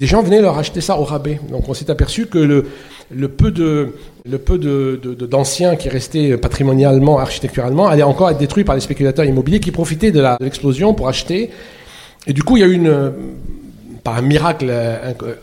Des 0.00 0.06
gens 0.06 0.22
venaient 0.22 0.40
leur 0.40 0.58
acheter 0.58 0.80
ça 0.80 0.98
au 0.98 1.04
rabais. 1.04 1.38
Donc 1.50 1.68
on 1.68 1.74
s'est 1.74 1.90
aperçu 1.90 2.26
que 2.26 2.38
le, 2.38 3.28
peu 3.28 3.50
de 3.50 3.94
d'anciens 5.26 5.76
qui 5.76 5.88
restaient 5.88 6.36
patrimonialement, 6.38 7.18
architecturalement, 7.18 7.86
allaient 7.86 8.02
encore 8.02 8.30
être 8.30 8.38
détruits 8.38 8.64
par 8.64 8.74
les 8.74 8.80
spéculateurs 8.80 9.26
immobiliers 9.26 9.60
qui 9.60 9.70
profitaient 9.70 10.10
de 10.10 10.24
l'explosion 10.40 10.94
pour 10.94 11.08
acheter. 11.08 11.50
Et 12.26 12.32
du 12.32 12.42
coup, 12.42 12.56
il 12.56 12.60
y 12.60 12.64
a 12.64 12.66
eu 12.66 12.74
une, 12.74 13.12
par 14.02 14.16
un 14.16 14.22
miracle, 14.22 14.72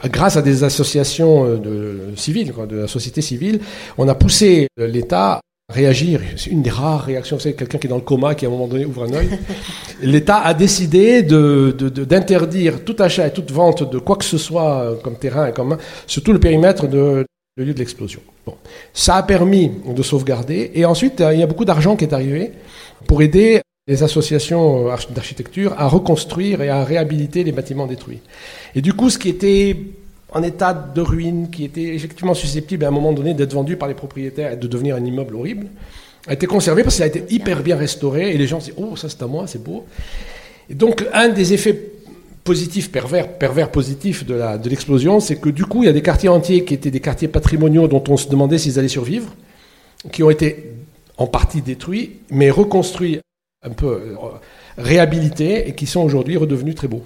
grâce 0.06 0.38
à 0.38 0.42
des 0.42 0.64
associations 0.64 1.46
euh, 1.46 1.58
de, 1.58 2.16
civiles, 2.16 2.54
de 2.70 2.78
la 2.78 2.88
société 2.88 3.22
civile, 3.22 3.60
on 3.98 4.08
a 4.08 4.16
poussé 4.16 4.68
l'État 4.78 5.40
réagir. 5.70 6.22
C'est 6.38 6.50
une 6.50 6.62
des 6.62 6.70
rares 6.70 7.04
réactions. 7.04 7.40
C'est 7.40 7.54
quelqu'un 7.54 7.78
qui 7.78 7.88
est 7.88 7.90
dans 7.90 7.98
le 7.98 8.02
coma, 8.02 8.36
qui 8.36 8.46
à 8.46 8.48
un 8.48 8.52
moment 8.52 8.68
donné 8.68 8.86
ouvre 8.86 9.04
un 9.04 9.14
œil. 9.14 9.30
L'État 10.02 10.38
a 10.38 10.54
décidé 10.54 11.24
d'interdire 11.24 12.86
tout 12.86 12.96
achat 13.00 13.28
et 13.28 13.34
toute 13.34 13.52
vente 13.52 13.90
de 13.90 14.00
quoi 14.00 14.16
que 14.16 14.24
ce 14.24 14.38
soit 14.38 14.82
euh, 14.82 14.96
comme 14.96 15.18
terrain 15.18 15.48
et 15.48 15.52
comme 15.52 15.78
sur 16.06 16.24
tout 16.24 16.32
le 16.32 16.40
périmètre 16.40 16.88
de 16.88 17.26
lieu 17.58 17.74
de 17.74 17.80
l'explosion. 17.80 18.22
Bon. 18.46 18.56
Ça 18.94 19.16
a 19.16 19.24
permis 19.24 19.72
de 19.86 20.04
sauvegarder. 20.04 20.72
Et 20.74 20.86
ensuite, 20.86 21.20
euh, 21.20 21.34
il 21.34 21.40
y 21.40 21.44
a 21.44 21.48
beaucoup 21.48 21.66
d'argent 21.66 21.98
qui 21.98 22.06
est 22.06 22.14
arrivé 22.14 22.52
pour 23.06 23.22
aider 23.22 23.62
les 23.88 24.04
associations 24.04 24.90
euh, 24.90 24.96
d'architecture 25.10 25.74
à 25.78 25.90
reconstruire 25.90 26.62
et 26.62 26.70
à 26.70 26.86
réhabiliter 26.86 27.44
les 27.44 27.52
bâtiments 27.52 27.88
détruits. 27.88 28.22
Et 28.74 28.82
du 28.82 28.94
coup, 28.94 29.10
ce 29.10 29.18
qui 29.18 29.28
était 29.28 29.76
en 30.34 30.44
état 30.44 30.74
de 30.74 31.02
ruine, 31.02 31.50
qui 31.50 31.64
était 31.64 31.96
effectivement 31.96 32.34
susceptible 32.34 32.86
à 32.86 32.90
un 32.90 32.92
moment 32.92 33.14
donné 33.14 33.34
d'être 33.34 33.54
vendu 33.54 33.78
par 33.78 33.88
les 33.88 33.94
propriétaires 33.94 34.54
et 34.54 34.58
de 34.58 34.68
devenir 34.68 34.96
un 34.96 35.04
immeuble 35.04 35.36
horrible, 35.36 35.68
a 36.28 36.34
été 36.34 36.46
conservé 36.46 36.84
parce 36.84 36.96
qu'il 36.96 37.04
a 37.04 37.08
été 37.08 37.24
hyper 37.30 37.64
bien 37.64 37.78
restauré 37.78 38.34
et 38.34 38.38
les 38.38 38.48
gens 38.48 38.60
se 38.60 38.72
disent 38.72 38.76
Oh, 38.78 38.96
ça 38.96 39.08
c'est 39.10 39.22
à 39.22 39.28
moi, 39.28 39.48
c'est 39.48 39.64
beau. 39.64 39.86
Et 40.70 40.76
donc, 40.76 41.06
un 41.14 41.30
des 41.30 41.54
effets 41.54 41.80
positifs, 42.44 42.92
pervers, 42.92 43.38
pervers 43.38 43.72
positif 43.72 44.26
de, 44.26 44.34
la, 44.34 44.58
de 44.58 44.70
l'explosion, 44.70 45.20
c'est 45.20 45.38
que 45.38 45.50
du 45.50 45.66
coup, 45.66 45.84
il 45.84 45.88
y 45.88 45.90
a 45.90 45.94
des 45.94 46.02
quartiers 46.02 46.30
entiers 46.30 46.66
qui 46.66 46.74
étaient 46.74 46.92
des 46.92 47.00
quartiers 47.00 47.28
patrimoniaux 47.28 47.88
dont 47.88 48.04
on 48.10 48.18
se 48.18 48.30
demandait 48.30 48.58
s'ils 48.58 48.80
allaient 48.80 48.88
survivre, 48.88 49.34
qui 50.12 50.24
ont 50.24 50.30
été 50.30 50.72
en 51.18 51.28
partie 51.28 51.62
détruits, 51.62 52.20
mais 52.30 52.50
reconstruits, 52.50 53.20
un 53.66 53.72
peu 53.72 53.88
euh, 53.88 54.16
réhabilités, 54.78 55.68
et 55.68 55.74
qui 55.74 55.88
sont 55.88 56.02
aujourd'hui 56.02 56.38
redevenus 56.38 56.76
très 56.76 56.88
beaux. 56.88 57.04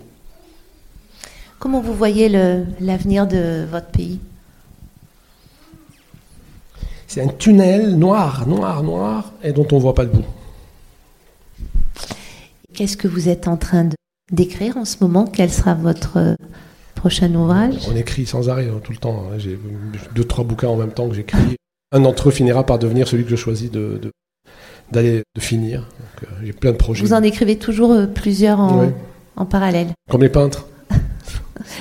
Comment 1.61 1.79
vous 1.79 1.93
voyez 1.93 2.27
l'avenir 2.79 3.27
de 3.27 3.67
votre 3.69 3.85
pays? 3.85 4.19
C'est 7.05 7.21
un 7.21 7.27
tunnel 7.27 7.99
noir, 7.99 8.47
noir, 8.47 8.81
noir, 8.81 9.31
et 9.43 9.51
dont 9.53 9.67
on 9.71 9.75
ne 9.75 9.81
voit 9.81 9.93
pas 9.93 10.01
le 10.01 10.09
bout. 10.09 10.23
Qu'est-ce 12.73 12.97
que 12.97 13.07
vous 13.07 13.29
êtes 13.29 13.47
en 13.47 13.57
train 13.57 13.89
d'écrire 14.31 14.75
en 14.75 14.85
ce 14.85 14.97
moment? 15.01 15.27
Quel 15.27 15.51
sera 15.51 15.75
votre 15.75 16.35
prochain 16.95 17.31
ouvrage? 17.35 17.75
On 17.87 17.95
écrit 17.95 18.25
sans 18.25 18.49
arrêt, 18.49 18.67
hein, 18.67 18.81
tout 18.83 18.91
le 18.93 18.97
temps. 18.97 19.25
Hein. 19.31 19.37
J'ai 19.37 19.59
deux, 20.15 20.23
trois 20.23 20.43
bouquins 20.43 20.69
en 20.69 20.77
même 20.77 20.93
temps 20.93 21.07
que 21.09 21.13
j'écris. 21.13 21.57
Un 21.91 21.99
d'entre 21.99 22.29
eux 22.29 22.31
finira 22.31 22.65
par 22.65 22.79
devenir 22.79 23.07
celui 23.07 23.23
que 23.23 23.29
je 23.29 23.35
choisis 23.35 23.69
de, 23.69 24.01
d'aller 24.91 25.21
de 25.35 25.41
finir. 25.41 25.87
Euh, 26.23 26.27
j'ai 26.43 26.53
plein 26.53 26.71
de 26.71 26.77
projets. 26.77 27.05
Vous 27.05 27.13
en 27.13 27.21
écrivez 27.21 27.59
toujours 27.59 27.91
euh, 27.91 28.07
plusieurs 28.07 28.59
en, 28.59 28.91
en 29.35 29.45
parallèle 29.45 29.89
Comme 30.09 30.23
les 30.23 30.29
peintres. 30.29 30.65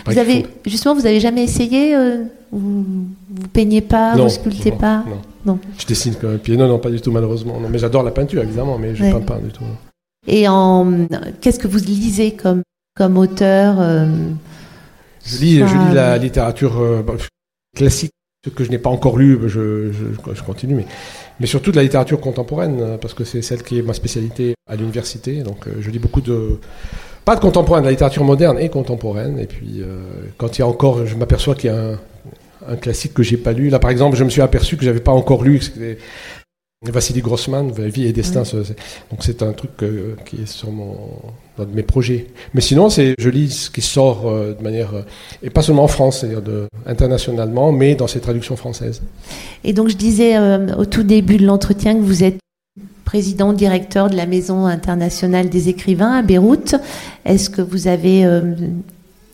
Vous 0.06 0.18
avez, 0.18 0.46
justement, 0.66 0.94
vous 0.94 1.06
avez 1.06 1.20
jamais 1.20 1.44
essayé 1.44 1.94
euh, 1.94 2.24
Vous, 2.52 2.84
vous 2.84 3.48
peignez 3.52 3.80
pas, 3.80 4.16
vous 4.16 4.28
sculptez 4.28 4.72
pas 4.72 5.04
non. 5.08 5.18
Non. 5.46 5.58
Je 5.78 5.86
dessine 5.86 6.14
comme 6.16 6.34
un 6.34 6.38
pied. 6.38 6.56
Non, 6.56 6.68
non, 6.68 6.78
pas 6.78 6.90
du 6.90 7.00
tout, 7.00 7.10
malheureusement. 7.10 7.58
Non, 7.60 7.68
mais 7.70 7.78
j'adore 7.78 8.02
la 8.02 8.10
peinture, 8.10 8.42
évidemment, 8.42 8.76
mais 8.78 8.94
je 8.94 9.02
ne 9.02 9.08
Ouais. 9.08 9.20
peins 9.20 9.24
pas 9.34 9.38
du 9.38 9.50
tout. 9.50 9.64
Et 10.26 10.46
en 10.48 11.06
qu'est-ce 11.40 11.58
que 11.58 11.66
vous 11.68 11.78
lisez 11.78 12.32
comme 12.32 12.62
comme 12.94 13.16
auteur 13.16 13.76
euh, 13.80 14.06
Je 15.24 15.38
lis, 15.38 15.56
je 15.58 15.64
lis 15.64 15.94
la 15.94 16.18
littérature 16.18 16.78
euh, 16.78 17.02
bah, 17.02 17.14
classique, 17.74 18.10
ce 18.44 18.50
que 18.50 18.64
je 18.64 18.70
n'ai 18.70 18.78
pas 18.78 18.90
encore 18.90 19.16
lu, 19.16 19.38
je, 19.46 19.90
je, 19.92 20.34
je 20.34 20.42
continue, 20.42 20.74
mais, 20.74 20.86
mais 21.38 21.46
surtout 21.46 21.70
de 21.70 21.76
la 21.76 21.82
littérature 21.84 22.20
contemporaine, 22.20 22.98
parce 23.00 23.14
que 23.14 23.24
c'est 23.24 23.40
celle 23.40 23.62
qui 23.62 23.78
est 23.78 23.82
ma 23.82 23.94
spécialité 23.94 24.54
à 24.68 24.76
l'université. 24.76 25.42
Donc 25.42 25.66
je 25.80 25.90
lis 25.90 25.98
beaucoup 25.98 26.20
de. 26.20 26.58
Pas 27.30 27.36
de 27.36 27.40
contemporaine, 27.42 27.82
de 27.82 27.86
la 27.86 27.92
littérature 27.92 28.24
moderne 28.24 28.58
et 28.58 28.68
contemporaine. 28.70 29.38
Et 29.38 29.46
puis 29.46 29.82
euh, 29.82 30.00
quand 30.36 30.58
il 30.58 30.62
y 30.62 30.64
a 30.64 30.66
encore, 30.66 31.06
je 31.06 31.14
m'aperçois 31.14 31.54
qu'il 31.54 31.70
y 31.70 31.72
a 31.72 31.76
un, 31.76 31.98
un 32.66 32.74
classique 32.74 33.14
que 33.14 33.22
j'ai 33.22 33.36
pas 33.36 33.52
lu. 33.52 33.68
Là 33.68 33.78
par 33.78 33.92
exemple, 33.92 34.16
je 34.16 34.24
me 34.24 34.30
suis 34.30 34.42
aperçu 34.42 34.76
que 34.76 34.84
j'avais 34.84 34.98
pas 34.98 35.12
encore 35.12 35.44
lu. 35.44 35.60
Vassili 36.82 37.20
Grossman, 37.20 37.70
Vie 37.70 38.06
et 38.06 38.12
Destin. 38.12 38.42
Donc 39.10 39.20
c'est 39.20 39.44
un 39.44 39.52
truc 39.52 39.70
euh, 39.82 40.16
qui 40.24 40.42
est 40.42 40.46
sur 40.46 40.72
mon, 40.72 40.96
dans 41.56 41.66
mes 41.66 41.84
projets. 41.84 42.26
Mais 42.54 42.60
sinon, 42.60 42.88
c'est, 42.88 43.14
je 43.16 43.28
lis 43.28 43.50
ce 43.50 43.70
qui 43.70 43.82
sort 43.82 44.26
euh, 44.26 44.56
de 44.58 44.62
manière, 44.64 44.94
euh, 44.94 45.02
et 45.42 45.50
pas 45.50 45.62
seulement 45.62 45.84
en 45.84 45.88
France, 45.88 46.20
c'est-à-dire 46.20 46.42
de, 46.42 46.66
internationalement, 46.84 47.70
mais 47.70 47.94
dans 47.94 48.08
ces 48.08 48.20
traductions 48.20 48.56
françaises. 48.56 49.02
Et 49.62 49.72
donc 49.72 49.88
je 49.88 49.96
disais 49.96 50.36
euh, 50.36 50.74
au 50.76 50.84
tout 50.84 51.04
début 51.04 51.36
de 51.36 51.46
l'entretien 51.46 51.94
que 51.94 52.00
vous 52.00 52.24
êtes 52.24 52.38
président 53.14 53.52
directeur 53.52 54.08
de 54.08 54.14
la 54.16 54.24
Maison 54.24 54.66
internationale 54.66 55.48
des 55.48 55.68
écrivains 55.68 56.12
à 56.12 56.22
Beyrouth. 56.22 56.76
Est-ce 57.24 57.50
que 57.50 57.60
vous 57.60 57.88
avez 57.88 58.24
euh, 58.24 58.54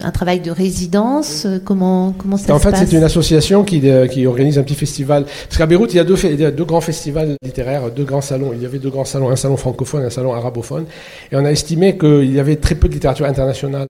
un 0.01 0.11
travail 0.13 0.41
de 0.41 0.51
résidence? 0.51 1.45
Euh, 1.45 1.59
Comment 1.63 2.15
comment 2.17 2.39
ça 2.39 2.55
en 2.55 2.59
se 2.59 2.63
fait, 2.65 2.71
passe? 2.71 2.89
c'est 2.89 2.97
une 2.97 3.05
association 3.05 3.65
qui, 3.65 3.83
euh, 3.91 4.07
qui 4.07 4.27
organise 4.27 4.59
un 4.59 4.63
petit 4.63 4.77
festival. 4.87 5.27
Parce 5.27 5.59
qu'à 5.59 5.67
Beyrouth, 5.67 5.93
il 5.93 5.99
y 5.99 6.01
a 6.01 6.05
deux, 6.05 6.15
fe- 6.17 6.33
il 6.33 6.41
y 6.41 6.45
a 6.47 6.51
deux 6.51 6.65
grands 6.65 6.81
festivals 6.81 7.37
littéraires, 7.43 7.91
deux 7.91 8.05
grands 8.05 8.23
salons. 8.23 8.53
Il 8.55 8.63
y 8.63 8.65
avait 8.65 8.79
deux 8.79 8.89
grands 8.89 9.05
salons, 9.05 9.29
un 9.29 9.37
salon 9.37 9.59
francophone 9.59 10.03
et 10.05 10.07
un 10.07 10.11
salon 10.11 10.33
arabophone. 10.33 10.87
Et 11.31 11.37
on 11.37 11.45
a 11.45 11.51
estimé 11.51 11.99
qu'il 11.99 12.33
y 12.35 12.41
avait 12.41 12.57
très 12.57 12.77
peu 12.77 12.89
de 12.89 12.95
littérature 12.95 13.27
internationale. 13.27 13.89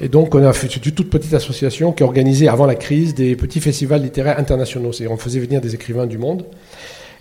Et 0.00 0.08
donc, 0.08 0.36
on 0.36 0.44
a 0.46 0.52
fait 0.52 0.68
une 0.68 0.92
toute 0.92 1.10
petite 1.10 1.34
association 1.34 1.90
qui 1.90 2.04
organisait, 2.04 2.46
avant 2.46 2.64
la 2.64 2.76
crise, 2.76 3.12
des 3.12 3.34
petits 3.34 3.60
festivals 3.60 4.02
littéraires 4.02 4.38
internationaux. 4.38 4.92
C'est-à-dire, 4.92 5.12
on 5.12 5.18
faisait 5.18 5.40
venir 5.40 5.60
des 5.60 5.74
écrivains 5.74 6.06
du 6.06 6.16
monde. 6.16 6.44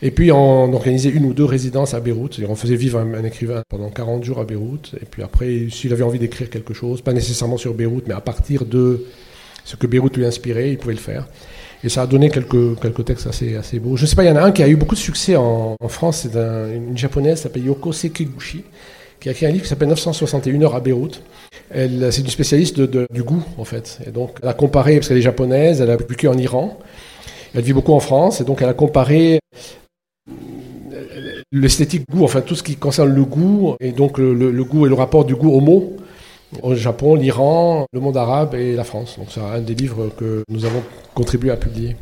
Et 0.02 0.12
puis, 0.12 0.32
on 0.32 0.72
organisait 0.74 1.10
une 1.10 1.26
ou 1.26 1.34
deux 1.34 1.43
résidences 1.43 1.93
à 1.93 2.00
Beyrouth. 2.00 2.39
On 2.47 2.56
faisait 2.56 2.76
vivre 2.76 3.00
un, 3.00 3.24
écrivain 3.24 3.64
pendant 3.70 3.89
40 3.89 4.24
jours 4.24 4.39
à 4.39 4.45
Beyrouth. 4.45 4.95
Et 5.02 5.06
puis 5.06 5.24
après, 5.24 5.68
s'il 5.70 5.91
avait 5.91 6.04
envie 6.04 6.20
d'écrire 6.20 6.50
quelque 6.50 6.74
chose, 6.74 7.02
pas 7.02 7.12
nécessairement 7.14 7.58
sur 7.58 7.74
Beyrouth, 7.74 8.06
mais 8.08 8.14
à 8.14 8.22
partir 8.22 8.66
de 8.66 9.06
ce 9.66 9.76
que 9.76 9.88
Beyrouth 9.88 10.16
lui 10.16 10.26
inspirait, 10.26 10.72
il 10.72 10.78
pouvait 10.78 10.93
le 10.93 11.00
faire. 11.00 11.28
Et 11.84 11.89
ça 11.89 12.04
a 12.04 12.08
donné 12.08 12.30
quelques, 12.30 12.80
quelques 12.82 13.06
textes 13.06 13.28
assez, 13.28 13.56
assez 13.56 13.80
beaux. 13.80 13.97
Je 13.97 14.04
ne 14.04 14.08
sais 14.08 14.16
pas, 14.16 14.24
il 14.24 14.28
y 14.28 14.32
en 14.32 14.36
a 14.38 14.41
un 14.41 14.52
qui 14.52 14.64
a 14.64 14.68
eu 14.70 14.76
beaucoup 14.76 14.95
de 14.95 15.00
succès 15.00 15.36
en, 15.36 15.76
France. 15.89 16.22
C'est 16.24 16.38
un- 16.38 16.74
une 16.74 16.97
japonaise 16.97 17.41
s'appelle 17.41 17.66
Yoko 17.66 17.91
Sekiguchi, 17.91 18.64
qui 19.20 19.28
a 19.30 19.34
écrit 19.34 19.45
un 19.45 19.52
livre 19.52 19.64
qui 19.64 19.70
s'appelle 19.70 19.89
961 19.89 20.62
heures 20.64 20.76
à 20.76 20.80
Beyrouth. 20.80 21.22
C'est 21.74 22.20
une 22.20 22.28
spécialiste 22.30 22.80
du 22.80 23.24
goût, 23.24 23.43
en 23.58 23.66
fait. 23.66 24.00
Et 24.08 24.12
donc, 24.12 24.38
elle 24.41 24.50
a 24.50 24.54
comparé, 24.54 24.95
parce 24.95 25.10
qu'elle 25.10 25.18
est 25.18 25.22
japonaise, 25.22 25.82
elle 25.82 25.91
a 25.91 25.97
vécu 25.97 26.28
en 26.28 26.38
Iran. 26.38 26.78
Elle 27.54 27.64
vit 27.64 27.74
beaucoup 27.74 27.93
en 27.93 28.00
France. 28.00 28.41
Et 28.41 28.43
donc, 28.43 28.62
elle 28.62 28.70
a 28.70 28.74
comparé 28.74 29.39
l'esthétique 31.52 32.04
goût, 32.10 32.24
enfin 32.24 32.41
tout 32.41 32.56
ce 32.56 32.64
qui 32.64 32.76
concerne 32.76 33.10
le 33.14 33.24
goût, 33.24 33.76
et 33.80 33.91
donc 33.91 34.18
le, 34.18 34.34
le- 34.34 34.52
le 34.52 34.64
goût 34.64 34.86
et 34.86 34.89
le 34.89 34.95
rapport 34.95 35.26
du 35.26 35.36
goût 35.36 35.52
au 35.52 35.60
mot, 35.62 35.93
au 36.64 36.76
Japon, 36.76 37.16
l'Iran, 37.16 37.86
le 37.93 38.00
monde 38.00 38.18
arabe 38.18 38.56
et 38.56 38.76
la 38.76 38.84
France. 38.84 39.16
Donc 39.18 39.28
c'est 39.30 39.39
un 39.41 39.62
des 39.62 39.76
livres 39.76 40.12
que 40.18 40.43
nous 40.50 40.66
avons 40.66 40.82
contribué 41.16 41.52
à 41.52 41.58
publier. 41.58 41.89
De 41.89 41.95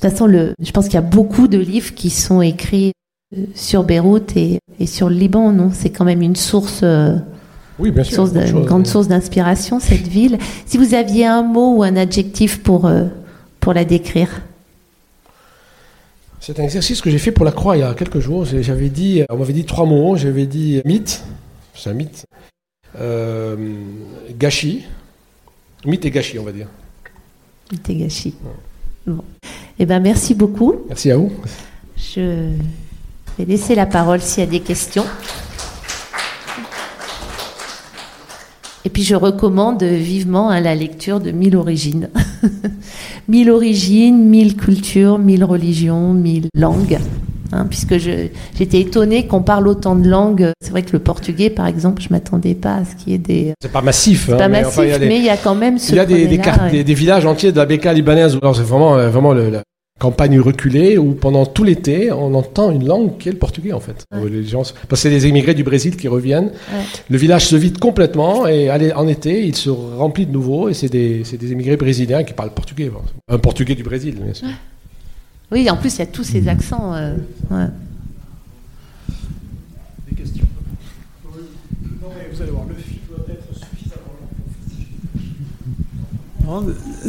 toute 0.00 0.10
façon, 0.10 0.26
le, 0.26 0.54
je 0.60 0.70
pense 0.70 0.84
qu'il 0.86 0.94
y 0.94 0.98
a 0.98 1.02
beaucoup 1.02 1.48
de 1.48 1.58
livres 1.58 1.94
qui 1.94 2.10
sont 2.10 2.40
écrits 2.40 2.92
euh, 3.36 3.44
sur 3.54 3.82
Beyrouth 3.84 4.36
et, 4.36 4.58
et 4.78 4.86
sur 4.86 5.08
le 5.08 5.16
Liban, 5.16 5.52
non? 5.52 5.70
C'est 5.72 5.90
quand 5.90 6.04
même 6.04 6.22
une 6.22 6.36
source, 6.36 6.80
euh, 6.84 7.16
Oui, 7.78 7.90
bien 7.90 8.04
sûr. 8.04 8.26
une 8.36 8.64
grande 8.64 8.86
source 8.86 9.08
d'inspiration, 9.08 9.80
cette 9.80 10.06
ville. 10.06 10.38
Si 10.66 10.78
vous 10.78 10.94
aviez 10.94 11.26
un 11.26 11.42
mot 11.42 11.76
ou 11.78 11.82
un 11.82 11.96
adjectif 11.96 12.62
pour, 12.62 12.86
euh, 12.86 13.04
pour 13.60 13.72
la 13.74 13.84
décrire? 13.84 14.42
C'est 16.46 16.60
un 16.60 16.64
exercice 16.64 17.00
que 17.00 17.08
j'ai 17.08 17.16
fait 17.16 17.32
pour 17.32 17.46
la 17.46 17.52
Croix 17.52 17.74
il 17.74 17.80
y 17.80 17.84
a 17.84 17.94
quelques 17.94 18.18
jours. 18.18 18.44
J'avais 18.44 18.90
dit, 18.90 19.22
on 19.30 19.38
m'avait 19.38 19.54
dit 19.54 19.64
trois 19.64 19.86
mots. 19.86 20.14
J'avais 20.18 20.44
dit 20.44 20.82
mythe, 20.84 21.24
c'est 21.74 21.88
un 21.88 21.94
mythe, 21.94 22.26
euh, 23.00 23.56
gâchis, 24.38 24.84
mythe 25.86 26.04
et 26.04 26.10
gâchis, 26.10 26.38
on 26.38 26.42
va 26.44 26.52
dire. 26.52 26.68
Itegashi. 27.72 28.34
Bon. 29.06 29.24
Eh 29.78 29.86
ben, 29.86 30.00
merci 30.00 30.34
beaucoup. 30.34 30.74
Merci 30.86 31.10
à 31.12 31.16
vous. 31.16 31.32
Je 31.96 32.50
vais 33.38 33.44
laisser 33.46 33.74
la 33.74 33.86
parole 33.86 34.20
s'il 34.20 34.44
y 34.44 34.46
a 34.46 34.50
des 34.50 34.60
questions. 34.60 35.06
Et 38.86 38.90
puis 38.90 39.02
je 39.02 39.14
recommande 39.14 39.82
vivement 39.82 40.50
hein, 40.50 40.60
la 40.60 40.74
lecture 40.74 41.20
de 41.20 41.30
Mille 41.30 41.56
origines. 41.56 42.10
mille 43.28 43.50
origines, 43.50 44.28
mille 44.28 44.56
cultures, 44.56 45.18
mille 45.18 45.44
religions, 45.44 46.12
mille 46.12 46.48
langues. 46.56 46.98
Hein, 47.52 47.66
puisque 47.68 47.96
j'étais 47.98 48.80
étonnée 48.80 49.26
qu'on 49.26 49.42
parle 49.42 49.68
autant 49.68 49.94
de 49.94 50.08
langues. 50.08 50.50
C'est 50.60 50.70
vrai 50.70 50.82
que 50.82 50.92
le 50.92 50.98
portugais, 50.98 51.50
par 51.50 51.66
exemple, 51.66 52.02
je 52.02 52.08
m'attendais 52.10 52.54
pas 52.54 52.74
à 52.76 52.84
ce 52.84 52.96
qu'il 52.96 53.12
y 53.12 53.14
ait 53.14 53.18
des. 53.18 53.52
C'est 53.62 53.70
pas 53.72 53.80
massif. 53.80 54.24
C'est 54.26 54.32
hein, 54.32 54.36
pas 54.36 54.48
mais 54.48 54.62
massif, 54.62 54.78
enfin, 54.78 54.84
il 54.84 54.90
y 54.90 54.92
a 54.92 54.98
des- 54.98 55.06
mais 55.08 55.18
il 55.18 55.24
y 55.24 55.30
a 55.30 55.36
quand 55.36 55.54
même 55.54 55.78
ce. 55.78 55.92
Il 55.92 55.96
y 55.96 55.98
a 56.00 56.06
des, 56.06 56.14
des, 56.26 56.36
côté-là, 56.36 56.42
cartes- 56.42 56.62
ouais. 56.64 56.70
des, 56.72 56.84
des 56.84 56.94
villages 56.94 57.24
entiers 57.26 57.52
de 57.52 57.56
la 57.56 57.66
Beka 57.66 57.92
libanaise. 57.92 58.38
C'est 58.54 58.62
vraiment, 58.62 58.96
euh, 58.96 59.08
vraiment 59.08 59.32
le- 59.32 59.62
campagne 60.00 60.40
reculée 60.40 60.98
où 60.98 61.12
pendant 61.14 61.46
tout 61.46 61.62
l'été, 61.64 62.10
on 62.10 62.34
entend 62.34 62.70
une 62.72 62.84
langue 62.86 63.16
qui 63.16 63.28
est 63.28 63.32
le 63.32 63.38
portugais 63.38 63.72
en 63.72 63.80
fait. 63.80 64.04
Ouais. 64.12 64.22
Où 64.22 64.26
les 64.26 64.44
gens, 64.44 64.62
parce 64.62 64.74
que 64.88 64.96
c'est 64.96 65.10
les 65.10 65.26
émigrés 65.26 65.54
du 65.54 65.62
Brésil 65.62 65.96
qui 65.96 66.08
reviennent. 66.08 66.46
Ouais. 66.48 66.82
Le 67.08 67.16
village 67.16 67.46
se 67.46 67.56
vide 67.56 67.78
complètement 67.78 68.46
et 68.46 68.68
allez, 68.68 68.92
en 68.92 69.06
été, 69.06 69.46
il 69.46 69.54
se 69.54 69.70
remplit 69.70 70.26
de 70.26 70.32
nouveau 70.32 70.68
et 70.68 70.74
c'est 70.74 70.88
des, 70.88 71.22
c'est 71.24 71.36
des 71.36 71.52
émigrés 71.52 71.76
brésiliens 71.76 72.24
qui 72.24 72.32
parlent 72.34 72.50
portugais. 72.52 72.90
Un 73.28 73.38
portugais 73.38 73.74
du 73.76 73.84
Brésil, 73.84 74.16
bien 74.22 74.34
sûr. 74.34 74.48
Oui, 75.52 75.70
en 75.70 75.76
plus, 75.76 75.94
il 75.94 75.98
y 76.00 76.02
a 76.02 76.06
tous 76.06 76.24
ces 76.24 76.48
accents. 76.48 76.94
euh, 76.94 77.14
ouais. 77.50 77.66
Des 80.10 80.16
questions 80.16 80.44
Vous 81.22 82.42
allez 82.42 82.50
voir, 82.50 82.64
le 82.68 82.74
film 82.74 82.98
doit 83.08 83.24
être 83.28 83.46
suffisamment 83.54 84.00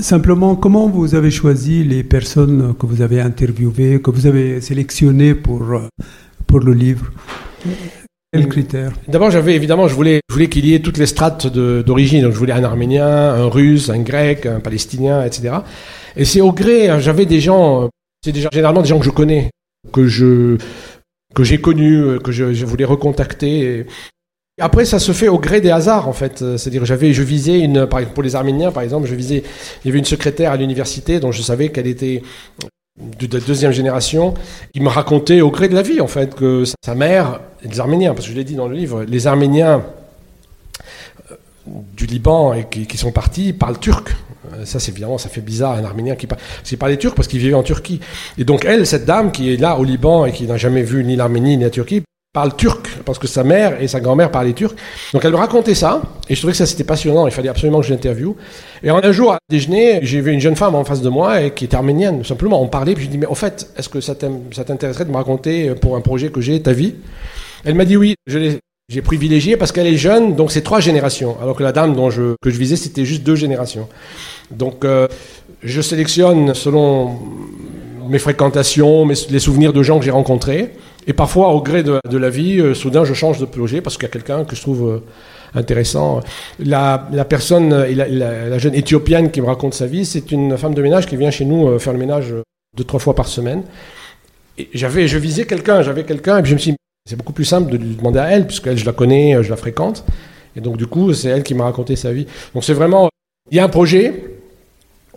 Simplement, 0.01 0.55
comment 0.55 0.87
vous 0.87 1.15
avez 1.15 1.31
choisi 1.31 1.83
les 1.83 2.03
personnes 2.03 2.73
que 2.79 2.85
vous 2.85 3.01
avez 3.01 3.21
interviewées, 3.21 4.01
que 4.01 4.11
vous 4.11 4.27
avez 4.27 4.61
sélectionnées 4.61 5.35
pour, 5.35 5.61
euh, 5.73 5.87
pour 6.47 6.59
le 6.59 6.73
livre? 6.73 7.11
Quels 8.31 8.47
critères? 8.47 8.91
D'abord, 9.07 9.31
j'avais 9.31 9.55
évidemment, 9.55 9.87
je 9.87 9.95
voulais, 9.95 10.19
je 10.29 10.33
voulais 10.33 10.49
qu'il 10.49 10.65
y 10.65 10.73
ait 10.73 10.79
toutes 10.79 10.97
les 10.97 11.05
strates 11.05 11.47
d'origine. 11.47 12.23
Donc, 12.23 12.33
je 12.33 12.37
voulais 12.37 12.53
un 12.53 12.63
Arménien, 12.63 13.07
un 13.07 13.45
Russe, 13.47 13.89
un 13.89 13.99
Grec, 13.99 14.45
un 14.45 14.59
Palestinien, 14.59 15.23
etc. 15.23 15.55
Et 16.17 16.25
c'est 16.25 16.41
au 16.41 16.51
gré. 16.51 16.89
hein, 16.89 16.99
J'avais 16.99 17.25
des 17.25 17.39
gens, 17.39 17.83
euh, 17.83 17.87
c'est 18.23 18.31
déjà 18.33 18.49
généralement 18.51 18.81
des 18.81 18.89
gens 18.89 18.99
que 18.99 19.05
je 19.05 19.09
connais, 19.11 19.51
que 19.93 20.07
je 20.07 20.57
que 21.33 21.43
j'ai 21.43 21.59
connus, 21.59 21.97
euh, 22.01 22.19
que 22.19 22.31
je, 22.31 22.53
je 22.53 22.65
voulais 22.65 22.85
recontacter. 22.85 23.59
Et 23.79 23.85
après, 24.61 24.85
ça 24.85 24.99
se 24.99 25.11
fait 25.11 25.27
au 25.27 25.37
gré 25.37 25.59
des 25.59 25.71
hasards, 25.71 26.07
en 26.07 26.13
fait. 26.13 26.41
Euh, 26.41 26.57
C'est-à-dire, 26.57 26.85
j'avais, 26.85 27.11
je 27.11 27.23
visais 27.23 27.59
une, 27.59 27.85
par 27.87 27.99
exemple, 27.99 28.13
pour 28.13 28.23
les 28.23 28.35
Arméniens, 28.35 28.71
par 28.71 28.83
exemple, 28.83 29.07
je 29.07 29.15
visais, 29.15 29.43
il 29.83 29.87
y 29.87 29.89
avait 29.89 29.99
une 29.99 30.05
secrétaire 30.05 30.51
à 30.51 30.57
l'université 30.57 31.19
dont 31.19 31.31
je 31.33 31.41
savais 31.41 31.69
qu'elle 31.69 31.87
était 31.87 32.21
de, 33.19 33.25
de 33.25 33.39
deuxième 33.39 33.73
génération, 33.73 34.33
qui 34.73 34.79
me 34.79 34.87
racontait 34.87 35.41
au 35.41 35.51
gré 35.51 35.67
de 35.67 35.75
la 35.75 35.81
vie, 35.81 35.99
en 35.99 36.07
fait, 36.07 36.35
que 36.35 36.63
sa, 36.85 36.95
mère, 36.95 37.41
des 37.65 37.79
Arméniens, 37.81 38.13
parce 38.13 38.27
que 38.27 38.31
je 38.31 38.37
l'ai 38.37 38.45
dit 38.45 38.55
dans 38.55 38.69
le 38.69 38.75
livre, 38.75 39.03
les 39.03 39.27
Arméniens 39.27 39.83
euh, 41.31 41.35
du 41.97 42.05
Liban 42.05 42.53
et 42.53 42.65
qui, 42.65 42.97
sont 42.97 43.11
partis 43.11 43.51
parlent 43.51 43.79
turc. 43.79 44.15
Euh, 44.53 44.63
Ça, 44.63 44.79
c'est 44.79 44.91
évidemment, 44.93 45.17
ça 45.17 45.27
fait 45.27 45.41
bizarre, 45.41 45.73
un 45.73 45.83
Arménien 45.83 46.15
qui 46.15 46.27
parle. 46.27 46.39
C'est 46.63 46.77
parler 46.77 46.97
turc 46.97 47.13
parce 47.13 47.27
qu'il 47.27 47.39
vivait 47.39 47.55
en 47.55 47.63
Turquie. 47.63 47.99
Et 48.37 48.45
donc, 48.45 48.63
elle, 48.63 48.87
cette 48.87 49.03
dame 49.03 49.33
qui 49.33 49.53
est 49.53 49.57
là 49.57 49.77
au 49.77 49.83
Liban 49.83 50.25
et 50.25 50.31
qui 50.31 50.45
n'a 50.45 50.55
jamais 50.55 50.83
vu 50.83 51.03
ni 51.03 51.17
l'Arménie 51.17 51.57
ni 51.57 51.63
la 51.63 51.69
Turquie, 51.69 52.03
parle 52.35 52.55
turc 52.55 52.89
parce 53.05 53.17
que 53.17 53.27
sa 53.27 53.43
mère 53.43 53.81
et 53.81 53.87
sa 53.87 54.01
grand-mère 54.01 54.29
parlaient 54.29 54.53
turc. 54.53 54.77
Donc, 55.13 55.23
elle 55.23 55.31
me 55.31 55.37
racontait 55.37 55.73
ça 55.73 56.01
et 56.29 56.35
je 56.35 56.39
trouvais 56.41 56.51
que 56.51 56.57
ça, 56.57 56.65
c'était 56.65 56.83
passionnant. 56.83 57.25
Il 57.25 57.31
fallait 57.31 57.49
absolument 57.49 57.79
que 57.79 57.87
je 57.87 57.93
l'interviewe. 57.93 58.35
Et 58.83 58.89
un 58.89 59.11
jour, 59.11 59.31
à 59.31 59.37
déjeuner, 59.49 59.99
j'ai 60.03 60.19
vu 60.19 60.31
une 60.31 60.41
jeune 60.41 60.57
femme 60.57 60.75
en 60.75 60.83
face 60.83 61.01
de 61.01 61.09
moi 61.09 61.41
et 61.41 61.51
qui 61.51 61.65
était 61.65 61.77
arménienne. 61.77 62.19
Tout 62.19 62.25
simplement, 62.25 62.61
on 62.61 62.67
parlait. 62.67 62.93
Puis 62.93 63.05
je 63.05 63.09
lui 63.09 63.13
dis, 63.13 63.17
mais 63.17 63.25
au 63.25 63.35
fait, 63.35 63.69
est-ce 63.77 63.87
que 63.89 64.01
ça 64.01 64.13
t'intéresserait 64.15 65.05
de 65.05 65.11
me 65.11 65.15
raconter 65.15 65.73
pour 65.75 65.95
un 65.95 66.01
projet 66.01 66.29
que 66.29 66.41
j'ai 66.41 66.61
ta 66.61 66.73
vie? 66.73 66.95
Elle 67.63 67.75
m'a 67.75 67.85
dit 67.85 67.97
oui. 67.97 68.15
Je 68.27 68.37
l'ai 68.37 68.59
j'ai 68.87 69.01
privilégié 69.01 69.57
parce 69.57 69.71
qu'elle 69.71 69.87
est 69.87 69.97
jeune, 69.97 70.35
donc 70.35 70.51
c'est 70.51 70.61
trois 70.61 70.79
générations. 70.79 71.37
Alors 71.41 71.55
que 71.55 71.63
la 71.63 71.71
dame 71.71 71.95
dont 71.95 72.11
je, 72.11 72.35
que 72.39 72.51
je 72.51 72.59
visais, 72.59 72.75
c'était 72.75 73.03
juste 73.03 73.23
deux 73.23 73.35
générations. 73.35 73.87
Donc 74.51 74.85
euh, 74.85 75.07
je 75.63 75.81
sélectionne 75.81 76.53
selon 76.53 77.17
mes 78.07 78.19
fréquentations, 78.19 79.05
mes, 79.05 79.15
les 79.31 79.39
souvenirs 79.39 79.73
de 79.73 79.81
gens 79.81 79.97
que 79.97 80.05
j'ai 80.05 80.11
rencontrés. 80.11 80.73
Et 81.07 81.13
parfois, 81.13 81.49
au 81.49 81.61
gré 81.61 81.83
de, 81.83 82.17
la 82.17 82.29
vie, 82.29 82.59
euh, 82.59 82.73
soudain, 82.73 83.05
je 83.05 83.13
change 83.13 83.39
de 83.39 83.45
projet 83.45 83.81
parce 83.81 83.95
qu'il 83.95 84.03
y 84.03 84.09
a 84.09 84.11
quelqu'un 84.11 84.43
que 84.43 84.55
je 84.55 84.61
trouve 84.61 84.89
euh, 84.89 84.99
intéressant. 85.53 86.21
La, 86.59 86.97
personne, 87.29 87.73
euh, 87.73 88.47
la, 88.49 88.57
jeune 88.57 88.73
éthiopienne 88.73 89.29
qui 89.29 89.41
me 89.41 89.45
raconte 89.45 89.75
sa 89.75 89.85
vie, 89.85 90.05
c'est 90.05 90.31
une 90.31 90.57
femme 90.57 90.73
de 90.73 90.81
ménage 90.81 91.05
qui 91.05 91.15
vient 91.15 91.31
chez 91.31 91.45
nous 91.45 91.77
faire 91.77 91.93
le 91.93 91.99
ménage 91.99 92.33
deux, 92.75 92.83
trois 92.83 92.99
fois 92.99 93.13
par 93.13 93.27
semaine. 93.27 93.63
Et 94.57 94.69
j'avais, 94.73 95.07
je 95.07 95.17
visais 95.17 95.45
quelqu'un, 95.45 95.81
j'avais 95.83 96.05
quelqu'un, 96.05 96.39
et 96.39 96.41
puis 96.41 96.49
je 96.49 96.55
me 96.55 96.59
suis 96.59 96.71
dit, 96.71 96.77
c'est 97.07 97.17
beaucoup 97.17 97.33
plus 97.33 97.45
simple 97.45 97.71
de 97.71 97.77
lui 97.77 97.95
demander 97.95 98.19
à 98.19 98.31
elle, 98.31 98.47
puisqu'elle, 98.47 98.77
je 98.77 98.85
la 98.85 98.93
connais, 98.93 99.43
je 99.43 99.49
la 99.49 99.57
fréquente. 99.57 100.05
Et 100.55 100.61
donc, 100.61 100.77
du 100.77 100.87
coup, 100.87 101.13
c'est 101.13 101.27
elle 101.27 101.43
qui 101.43 101.53
m'a 101.53 101.65
raconté 101.65 101.95
sa 101.95 102.13
vie. 102.13 102.25
Donc, 102.53 102.63
c'est 102.63 102.73
vraiment, 102.73 103.09
il 103.51 103.57
y 103.57 103.59
a 103.59 103.63
un 103.63 103.69
projet, 103.69 104.23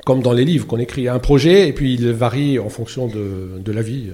comme 0.05 0.20
dans 0.20 0.32
les 0.32 0.45
livres 0.45 0.66
qu'on 0.66 0.80
écrit, 0.80 1.03
il 1.03 1.05
y 1.05 1.09
a 1.09 1.14
un 1.14 1.20
projet, 1.20 1.68
et 1.68 1.72
puis 1.72 1.95
il 1.95 2.11
varie 2.11 2.59
en 2.59 2.68
fonction 2.68 3.07
de 3.07 3.72
la 3.72 3.80
vie. 3.80 4.11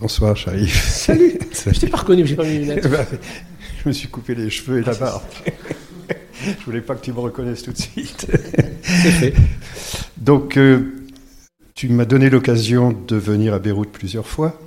Bonsoir, 0.00 0.34
Sharif. 0.34 0.88
Salut 0.88 1.38
Je 1.52 1.78
t'ai 1.78 1.86
pas 1.86 1.98
reconnu, 1.98 2.26
j'ai 2.26 2.34
pas 2.34 2.44
mis 2.44 2.60
lunettes. 2.60 2.88
Bah, 2.90 3.04
je 3.82 3.88
me 3.88 3.92
suis 3.92 4.08
coupé 4.08 4.34
les 4.34 4.48
cheveux 4.48 4.78
et 4.78 4.82
la 4.82 4.94
barbe. 4.94 5.22
je 6.42 6.64
voulais 6.64 6.80
pas 6.80 6.94
que 6.94 7.04
tu 7.04 7.12
me 7.12 7.20
reconnaisses 7.20 7.62
tout 7.62 7.72
de 7.72 7.78
suite. 7.78 8.26
C'est 8.82 9.10
fait. 9.10 9.34
Donc, 10.16 10.56
euh, 10.56 10.94
tu 11.74 11.90
m'as 11.90 12.06
donné 12.06 12.30
l'occasion 12.30 12.92
de 12.92 13.16
venir 13.16 13.52
à 13.52 13.58
Beyrouth 13.58 13.90
plusieurs 13.92 14.26
fois. 14.26 14.58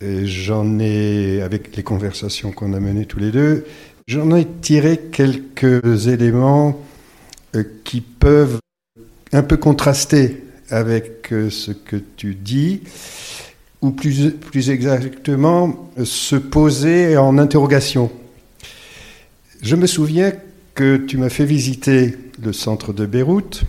J'en 0.00 0.78
ai, 0.78 1.42
avec 1.42 1.76
les 1.76 1.82
conversations 1.82 2.52
qu'on 2.52 2.72
a 2.72 2.80
menées 2.80 3.04
tous 3.04 3.18
les 3.18 3.30
deux, 3.30 3.66
j'en 4.08 4.34
ai 4.34 4.46
tiré 4.62 4.98
quelques 5.12 6.06
éléments 6.06 6.82
euh, 7.54 7.64
qui 7.84 8.00
peuvent 8.00 8.60
un 9.32 9.42
peu 9.42 9.58
contraster 9.58 10.42
avec 10.70 11.34
euh, 11.34 11.50
ce 11.50 11.72
que 11.72 11.96
tu 11.96 12.34
dis 12.34 12.80
ou 13.82 13.90
plus, 13.90 14.30
plus 14.30 14.70
exactement 14.70 15.90
se 16.04 16.36
poser 16.36 17.16
en 17.16 17.38
interrogation. 17.38 18.10
Je 19.62 19.76
me 19.76 19.86
souviens 19.86 20.32
que 20.74 20.96
tu 20.96 21.16
m'as 21.16 21.28
fait 21.28 21.44
visiter 21.44 22.16
le 22.42 22.52
centre 22.52 22.92
de 22.92 23.06
Beyrouth, 23.06 23.64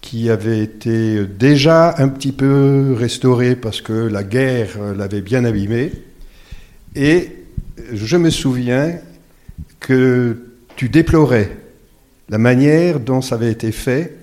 qui 0.00 0.28
avait 0.28 0.60
été 0.60 1.24
déjà 1.24 1.94
un 1.98 2.08
petit 2.08 2.32
peu 2.32 2.94
restauré 2.96 3.56
parce 3.56 3.80
que 3.80 3.92
la 3.92 4.22
guerre 4.22 4.94
l'avait 4.96 5.22
bien 5.22 5.44
abîmé. 5.44 5.92
Et 6.94 7.30
je 7.92 8.16
me 8.16 8.30
souviens 8.30 8.98
que 9.80 10.36
tu 10.76 10.88
déplorais 10.88 11.56
la 12.28 12.38
manière 12.38 13.00
dont 13.00 13.20
ça 13.20 13.34
avait 13.36 13.50
été 13.50 13.72
fait, 13.72 14.16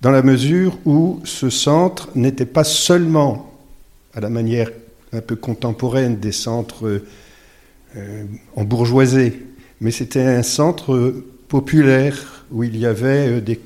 dans 0.00 0.10
la 0.10 0.22
mesure 0.22 0.78
où 0.84 1.20
ce 1.24 1.50
centre 1.50 2.10
n'était 2.14 2.46
pas 2.46 2.64
seulement 2.64 3.53
à 4.14 4.20
la 4.20 4.30
manière 4.30 4.70
un 5.12 5.20
peu 5.20 5.36
contemporaine 5.36 6.18
des 6.18 6.32
centres 6.32 7.02
euh, 7.96 8.24
en 8.56 8.64
bourgeoisie, 8.64 9.32
mais 9.80 9.90
c'était 9.90 10.22
un 10.22 10.42
centre 10.42 11.14
populaire 11.48 12.44
où 12.50 12.64
il 12.64 12.76
y 12.76 12.86
avait 12.86 13.28
euh, 13.28 13.40
des 13.40 13.60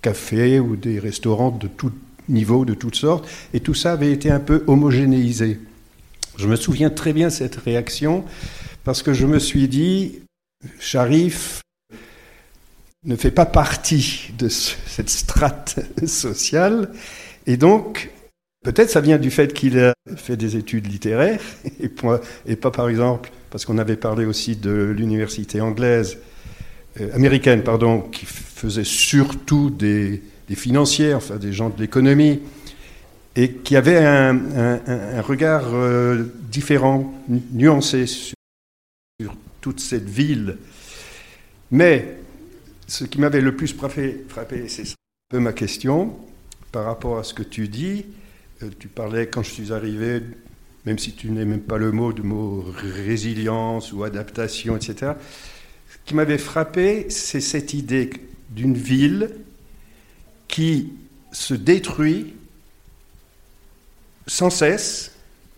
cafés 0.00 0.60
ou 0.60 0.76
des 0.76 0.98
restaurants 0.98 1.50
de 1.50 1.66
tout 1.66 1.92
niveau, 2.28 2.64
de 2.64 2.74
toutes 2.74 2.96
sortes, 2.96 3.28
et 3.52 3.60
tout 3.60 3.74
ça 3.74 3.92
avait 3.92 4.12
été 4.12 4.30
un 4.30 4.40
peu 4.40 4.64
homogénéisé. 4.66 5.58
Je 6.36 6.46
me 6.46 6.56
souviens 6.56 6.90
très 6.90 7.12
bien 7.12 7.30
cette 7.30 7.56
réaction 7.56 8.24
parce 8.84 9.02
que 9.02 9.12
je 9.12 9.26
me 9.26 9.38
suis 9.38 9.68
dit, 9.68 10.20
Sharif 10.78 11.60
ne 13.04 13.16
fait 13.16 13.30
pas 13.30 13.46
partie 13.46 14.30
de 14.38 14.48
cette 14.48 15.10
strate 15.10 15.80
sociale, 16.06 16.90
et 17.46 17.56
donc 17.56 18.10
Peut-être 18.68 18.90
ça 18.90 19.00
vient 19.00 19.16
du 19.16 19.30
fait 19.30 19.54
qu'il 19.54 19.78
a 19.78 19.94
fait 20.16 20.36
des 20.36 20.56
études 20.56 20.92
littéraires, 20.92 21.40
et, 21.80 21.88
pas 22.56 22.70
par 22.70 22.90
exemple, 22.90 23.30
parce 23.48 23.64
qu'on 23.64 23.78
avait 23.78 23.96
parlé 23.96 24.26
aussi 24.26 24.56
de 24.56 24.94
l'université 24.94 25.62
anglaise, 25.62 26.18
euh, 27.00 27.08
américaine, 27.14 27.62
pardon, 27.62 28.02
qui 28.02 28.26
faisait 28.26 28.84
surtout 28.84 29.70
des, 29.70 30.20
financiers, 30.50 31.14
enfin 31.14 31.36
des 31.36 31.50
gens 31.50 31.70
de 31.70 31.80
l'économie, 31.80 32.40
et 33.36 33.52
qui 33.52 33.74
avait 33.74 34.04
un, 34.04 35.22
regard 35.22 35.64
euh, 35.72 36.24
différent, 36.50 37.14
nuancé 37.50 38.04
sur, 38.06 38.34
toute 39.62 39.80
cette 39.80 40.10
ville. 40.10 40.58
Mais 41.70 42.18
ce 42.86 43.04
qui 43.04 43.18
m'avait 43.18 43.40
le 43.40 43.56
plus 43.56 43.72
frappé, 43.72 44.26
frappé 44.28 44.68
c'est 44.68 44.82
un 44.82 44.94
peu 45.30 45.38
ma 45.38 45.54
question 45.54 46.18
par 46.70 46.84
rapport 46.84 47.18
à 47.18 47.24
ce 47.24 47.32
que 47.32 47.42
tu 47.42 47.68
dis 47.68 48.04
tu 48.78 48.88
parlais 48.88 49.26
quand 49.26 49.42
je 49.42 49.50
suis 49.50 49.72
arrivé, 49.72 50.22
même 50.84 50.98
si 50.98 51.12
tu 51.12 51.30
n'aimes 51.30 51.50
même 51.50 51.60
pas 51.60 51.78
le 51.78 51.92
mot, 51.92 52.12
de 52.12 52.22
mot 52.22 52.64
résilience 53.06 53.92
ou 53.92 54.04
adaptation, 54.04 54.76
etc. 54.76 55.12
Ce 55.90 55.96
qui 56.04 56.14
m'avait 56.14 56.38
frappé, 56.38 57.06
c'est 57.08 57.40
cette 57.40 57.74
idée 57.74 58.10
d'une 58.50 58.74
ville 58.74 59.30
qui 60.48 60.92
se 61.32 61.54
détruit 61.54 62.34
sans 64.26 64.50
cesse, 64.50 65.12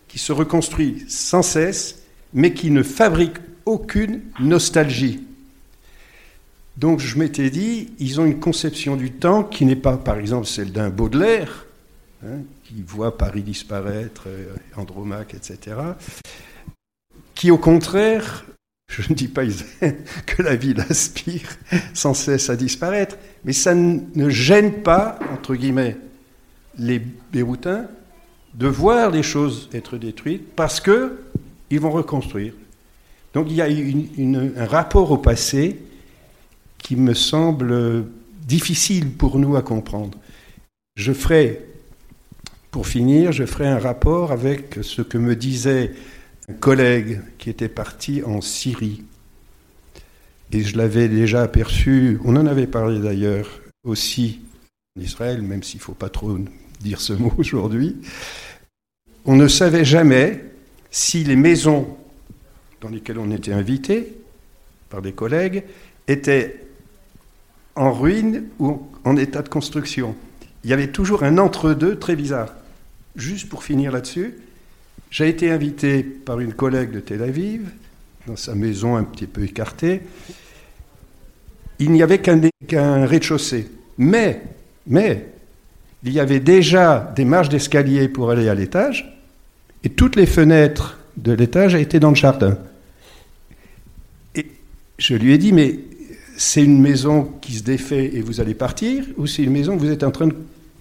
qui 0.07 0.19
se 0.19 0.31
reconstruit 0.31 1.05
sans 1.07 1.41
cesse, 1.41 2.03
mais 2.33 2.53
qui 2.53 2.71
ne 2.71 2.83
fabrique 2.83 3.37
aucune 3.65 4.21
nostalgie. 4.39 5.21
Donc 6.77 6.99
je 6.99 7.17
m'étais 7.17 7.49
dit, 7.49 7.91
ils 7.99 8.19
ont 8.21 8.25
une 8.25 8.39
conception 8.39 8.95
du 8.95 9.11
temps 9.11 9.43
qui 9.43 9.65
n'est 9.65 9.75
pas, 9.75 9.97
par 9.97 10.17
exemple, 10.17 10.47
celle 10.47 10.71
d'un 10.71 10.89
Baudelaire, 10.89 11.65
hein, 12.25 12.39
qui 12.71 12.81
voit 12.83 13.17
Paris 13.17 13.43
disparaître, 13.43 14.23
euh, 14.27 14.55
Andromaque, 14.77 15.33
etc., 15.33 15.77
qui 17.35 17.51
au 17.51 17.57
contraire, 17.57 18.45
je 18.87 19.01
ne 19.09 19.15
dis 19.15 19.27
pas 19.27 19.43
que 20.25 20.41
la 20.41 20.55
ville 20.55 20.79
aspire 20.89 21.49
sans 21.93 22.13
cesse 22.13 22.49
à 22.49 22.55
disparaître, 22.55 23.17
mais 23.43 23.53
ça 23.53 23.73
ne 23.75 24.29
gêne 24.29 24.83
pas, 24.83 25.19
entre 25.33 25.55
guillemets, 25.55 25.97
les 26.77 26.99
Béroutins 26.99 27.87
de 28.53 28.67
voir 28.67 29.11
les 29.11 29.23
choses 29.23 29.69
être 29.73 29.97
détruites 29.97 30.55
parce 30.55 30.79
que 30.79 31.19
ils 31.69 31.79
vont 31.79 31.91
reconstruire. 31.91 32.53
Donc 33.33 33.47
il 33.49 33.55
y 33.55 33.61
a 33.61 33.65
un 33.65 34.65
rapport 34.65 35.11
au 35.11 35.17
passé 35.17 35.79
qui 36.77 36.97
me 36.97 37.13
semble 37.13 38.05
difficile 38.45 39.11
pour 39.11 39.39
nous 39.39 39.55
à 39.55 39.61
comprendre. 39.61 40.17
Je 40.95 41.13
ferai 41.13 41.70
pour 42.71 42.87
finir, 42.87 43.33
je 43.33 43.45
ferai 43.45 43.67
un 43.67 43.77
rapport 43.77 44.31
avec 44.31 44.79
ce 44.81 45.01
que 45.01 45.17
me 45.17 45.35
disait 45.35 45.91
un 46.49 46.53
collègue 46.53 47.21
qui 47.37 47.49
était 47.49 47.69
parti 47.69 48.23
en 48.23 48.39
Syrie. 48.39 49.03
Et 50.53 50.61
je 50.61 50.77
l'avais 50.77 51.09
déjà 51.09 51.43
aperçu, 51.43 52.19
on 52.23 52.35
en 52.37 52.45
avait 52.45 52.67
parlé 52.67 52.99
d'ailleurs 52.99 53.61
aussi 53.83 54.39
en 54.97 55.01
Israël, 55.01 55.41
même 55.41 55.63
s'il 55.63 55.79
ne 55.79 55.83
faut 55.83 55.93
pas 55.93 56.09
trop 56.09 56.37
dire 56.79 57.01
ce 57.01 57.13
mot 57.13 57.33
aujourd'hui. 57.37 57.97
On 59.25 59.35
ne 59.35 59.49
savait 59.49 59.85
jamais 59.85 60.41
si 60.89 61.25
les 61.25 61.35
maisons 61.35 61.97
dans 62.79 62.89
lesquelles 62.89 63.19
on 63.19 63.31
était 63.31 63.53
invité 63.53 64.15
par 64.89 65.01
des 65.01 65.11
collègues 65.11 65.63
étaient 66.07 66.65
en 67.75 67.91
ruine 67.91 68.45
ou 68.59 68.81
en 69.03 69.17
état 69.17 69.41
de 69.41 69.49
construction. 69.49 70.15
Il 70.63 70.69
y 70.69 70.73
avait 70.73 70.91
toujours 70.91 71.23
un 71.23 71.37
entre-deux 71.37 71.99
très 71.99 72.15
bizarre 72.15 72.53
juste 73.15 73.49
pour 73.49 73.63
finir 73.63 73.91
là-dessus, 73.91 74.35
j'ai 75.09 75.27
été 75.27 75.51
invité 75.51 76.03
par 76.03 76.39
une 76.39 76.53
collègue 76.53 76.91
de 76.91 76.99
Tel 76.99 77.21
Aviv, 77.21 77.69
dans 78.27 78.35
sa 78.35 78.55
maison 78.55 78.95
un 78.95 79.03
petit 79.03 79.27
peu 79.27 79.43
écartée. 79.43 80.01
Il 81.79 81.91
n'y 81.91 82.03
avait 82.03 82.19
qu'un 82.19 83.05
rez-de-chaussée. 83.05 83.67
Mais, 83.97 84.41
mais, 84.87 85.27
il 86.03 86.13
y 86.13 86.19
avait 86.19 86.39
déjà 86.39 87.11
des 87.15 87.25
marches 87.25 87.49
d'escalier 87.49 88.07
pour 88.07 88.31
aller 88.31 88.47
à 88.47 88.55
l'étage, 88.55 89.17
et 89.83 89.89
toutes 89.89 90.15
les 90.15 90.25
fenêtres 90.25 90.99
de 91.17 91.33
l'étage 91.33 91.75
étaient 91.75 91.99
dans 91.99 92.11
le 92.11 92.15
jardin. 92.15 92.57
Et 94.35 94.47
je 94.97 95.15
lui 95.15 95.33
ai 95.33 95.37
dit, 95.37 95.51
mais 95.51 95.79
c'est 96.37 96.63
une 96.63 96.81
maison 96.81 97.23
qui 97.41 97.53
se 97.53 97.63
défait 97.63 98.15
et 98.15 98.21
vous 98.21 98.39
allez 98.39 98.53
partir, 98.53 99.03
ou 99.17 99.27
c'est 99.27 99.43
une 99.43 99.51
maison 99.51 99.75
que 99.75 99.81
vous 99.81 99.91
êtes 99.91 100.03
en 100.03 100.11
train 100.11 100.27
de 100.27 100.35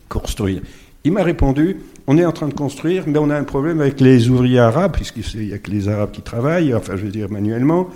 construire? 0.09 0.63
Il 1.05 1.13
m'a 1.13 1.23
répondu, 1.23 1.79
on 2.07 2.19
est 2.19 2.25
en 2.25 2.33
train 2.33 2.49
de 2.49 2.55
construire, 2.55 3.05
mais 3.07 3.19
on 3.19 3.31
a 3.31 3.37
un 3.37 3.45
problème 3.45 3.81
avec 3.81 4.01
les 4.01 4.29
ouvriers 4.29 4.59
arabes, 4.59 4.93
puisqu'il 4.93 5.47
n'y 5.47 5.53
a 5.53 5.59
que 5.59 5.71
les 5.71 5.89
Arabes 5.89 6.11
qui 6.11 6.23
travaillent, 6.23 6.75
enfin 6.75 6.97
je 6.97 7.05
veux 7.05 7.11
dire 7.11 7.31
manuellement. 7.31 7.89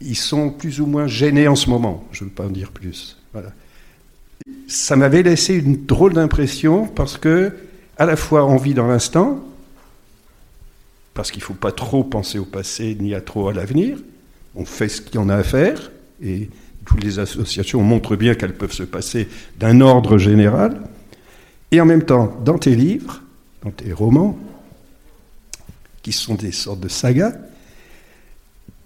Ils 0.00 0.16
sont 0.16 0.50
plus 0.50 0.80
ou 0.80 0.86
moins 0.86 1.06
gênés 1.06 1.48
en 1.48 1.56
ce 1.56 1.70
moment, 1.70 2.04
je 2.12 2.24
ne 2.24 2.28
veux 2.28 2.34
pas 2.34 2.44
en 2.44 2.50
dire 2.50 2.72
plus. 2.72 3.18
Voilà. 3.32 3.52
Ça 4.66 4.96
m'avait 4.96 5.22
laissé 5.22 5.54
une 5.54 5.86
drôle 5.86 6.12
d'impression 6.12 6.86
parce 6.86 7.16
que, 7.16 7.52
à 7.96 8.06
la 8.06 8.16
fois, 8.16 8.46
on 8.46 8.56
vit 8.56 8.74
dans 8.74 8.88
l'instant, 8.88 9.44
parce 11.14 11.30
qu'il 11.30 11.40
ne 11.40 11.44
faut 11.44 11.54
pas 11.54 11.72
trop 11.72 12.04
penser 12.04 12.38
au 12.38 12.44
passé 12.44 12.96
ni 12.98 13.14
à 13.14 13.20
trop 13.20 13.48
à 13.48 13.52
l'avenir. 13.52 13.98
On 14.54 14.64
fait 14.64 14.88
ce 14.88 15.00
qu'il 15.00 15.16
y 15.16 15.18
en 15.18 15.28
a 15.28 15.36
à 15.36 15.42
faire, 15.42 15.92
et 16.22 16.48
toutes 16.84 17.04
les 17.04 17.18
associations 17.18 17.82
montrent 17.82 18.16
bien 18.16 18.34
qu'elles 18.34 18.56
peuvent 18.56 18.72
se 18.72 18.82
passer 18.82 19.28
d'un 19.58 19.80
ordre 19.80 20.18
général. 20.18 20.80
Et 21.72 21.80
en 21.80 21.86
même 21.86 22.04
temps, 22.04 22.38
dans 22.44 22.58
tes 22.58 22.76
livres, 22.76 23.22
dans 23.64 23.70
tes 23.70 23.92
romans, 23.92 24.38
qui 26.02 26.12
sont 26.12 26.34
des 26.34 26.52
sortes 26.52 26.80
de 26.80 26.88
sagas, 26.88 27.32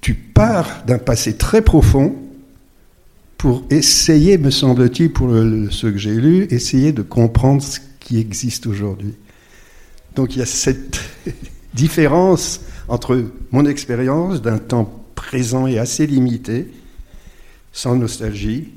tu 0.00 0.14
pars 0.14 0.84
d'un 0.86 0.98
passé 0.98 1.36
très 1.36 1.62
profond 1.62 2.14
pour 3.38 3.64
essayer, 3.70 4.38
me 4.38 4.50
semble-t-il, 4.50 5.12
pour 5.12 5.26
le, 5.26 5.68
ce 5.70 5.88
que 5.88 5.98
j'ai 5.98 6.14
lu, 6.14 6.46
essayer 6.50 6.92
de 6.92 7.02
comprendre 7.02 7.60
ce 7.60 7.80
qui 7.98 8.18
existe 8.18 8.66
aujourd'hui. 8.66 9.14
Donc 10.14 10.36
il 10.36 10.38
y 10.38 10.42
a 10.42 10.46
cette 10.46 11.00
différence 11.74 12.60
entre 12.86 13.24
mon 13.50 13.66
expérience 13.66 14.40
d'un 14.40 14.58
temps 14.58 15.04
présent 15.16 15.66
et 15.66 15.78
assez 15.78 16.06
limité, 16.06 16.70
sans 17.72 17.96
nostalgie 17.96 18.68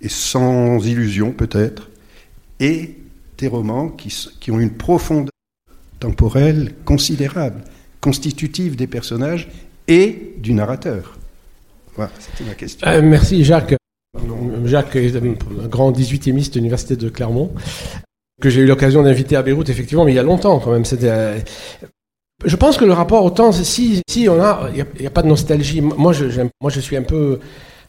et 0.00 0.08
sans 0.08 0.78
illusion 0.86 1.32
peut-être, 1.32 1.90
et 2.60 2.97
des 3.38 3.48
romans 3.48 3.88
qui, 3.88 4.50
ont 4.50 4.60
une 4.60 4.72
profondeur 4.72 5.30
temporelle 6.00 6.74
considérable, 6.84 7.62
constitutive 8.00 8.76
des 8.76 8.86
personnages 8.86 9.48
et 9.86 10.34
du 10.38 10.52
narrateur. 10.52 11.18
Voilà, 11.96 12.12
c'était 12.18 12.44
ma 12.44 12.54
question. 12.54 12.86
Euh, 12.86 13.00
merci 13.02 13.44
Jacques. 13.44 13.74
Jacques 14.64 14.96
est 14.96 15.16
un 15.16 15.68
grand 15.68 15.92
18e 15.92 16.50
de 16.50 16.54
l'Université 16.54 16.96
de 16.96 17.08
Clermont, 17.08 17.52
que 18.40 18.50
j'ai 18.50 18.60
eu 18.60 18.66
l'occasion 18.66 19.02
d'inviter 19.02 19.36
à 19.36 19.42
Beyrouth, 19.42 19.68
effectivement, 19.68 20.04
mais 20.04 20.12
il 20.12 20.16
y 20.16 20.20
a 20.20 20.22
longtemps 20.22 20.58
quand 20.60 20.72
même. 20.72 20.84
C'était, 20.84 21.08
euh, 21.08 21.38
je 22.44 22.56
pense 22.56 22.76
que 22.76 22.84
le 22.84 22.92
rapport 22.92 23.24
au 23.24 23.30
temps, 23.30 23.52
si, 23.52 24.02
si 24.08 24.28
on 24.28 24.40
a, 24.40 24.70
il 24.74 24.86
n'y 25.00 25.06
a, 25.06 25.10
pas 25.10 25.22
de 25.22 25.28
nostalgie. 25.28 25.80
Moi, 25.80 26.12
je, 26.12 26.42
moi, 26.60 26.70
je 26.70 26.80
suis 26.80 26.96
un 26.96 27.02
peu 27.02 27.40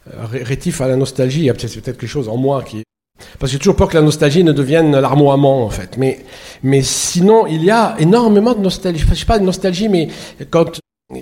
euh, 0.08 0.26
rétif 0.32 0.82
à 0.82 0.88
la 0.88 0.96
nostalgie. 0.96 1.40
Il 1.40 1.46
y 1.46 1.50
a 1.50 1.54
peut-être 1.54 1.84
quelque 1.84 2.08
chose 2.08 2.30
en 2.30 2.38
moi 2.38 2.64
qui 2.64 2.84
parce 3.40 3.52
que 3.52 3.54
j'ai 3.54 3.60
toujours 3.60 3.76
peur 3.76 3.90
que 3.90 3.96
la 3.96 4.02
nostalgie 4.02 4.44
ne 4.44 4.52
devienne 4.52 4.98
l'armoiement, 5.00 5.64
en 5.64 5.70
fait. 5.70 5.98
Mais, 5.98 6.26
mais 6.64 6.82
sinon, 6.82 7.48
il 7.48 7.64
y 7.64 7.72
a 7.72 7.96
énormément 8.00 8.54
de 8.54 8.62
nostalgie. 8.62 9.04
Je 9.06 9.10
ne 9.10 9.16
sais 9.16 9.26
pas 9.26 9.40
de 9.40 9.46
nostalgie, 9.46 9.90
mais 9.90 10.10
quand 10.50 10.80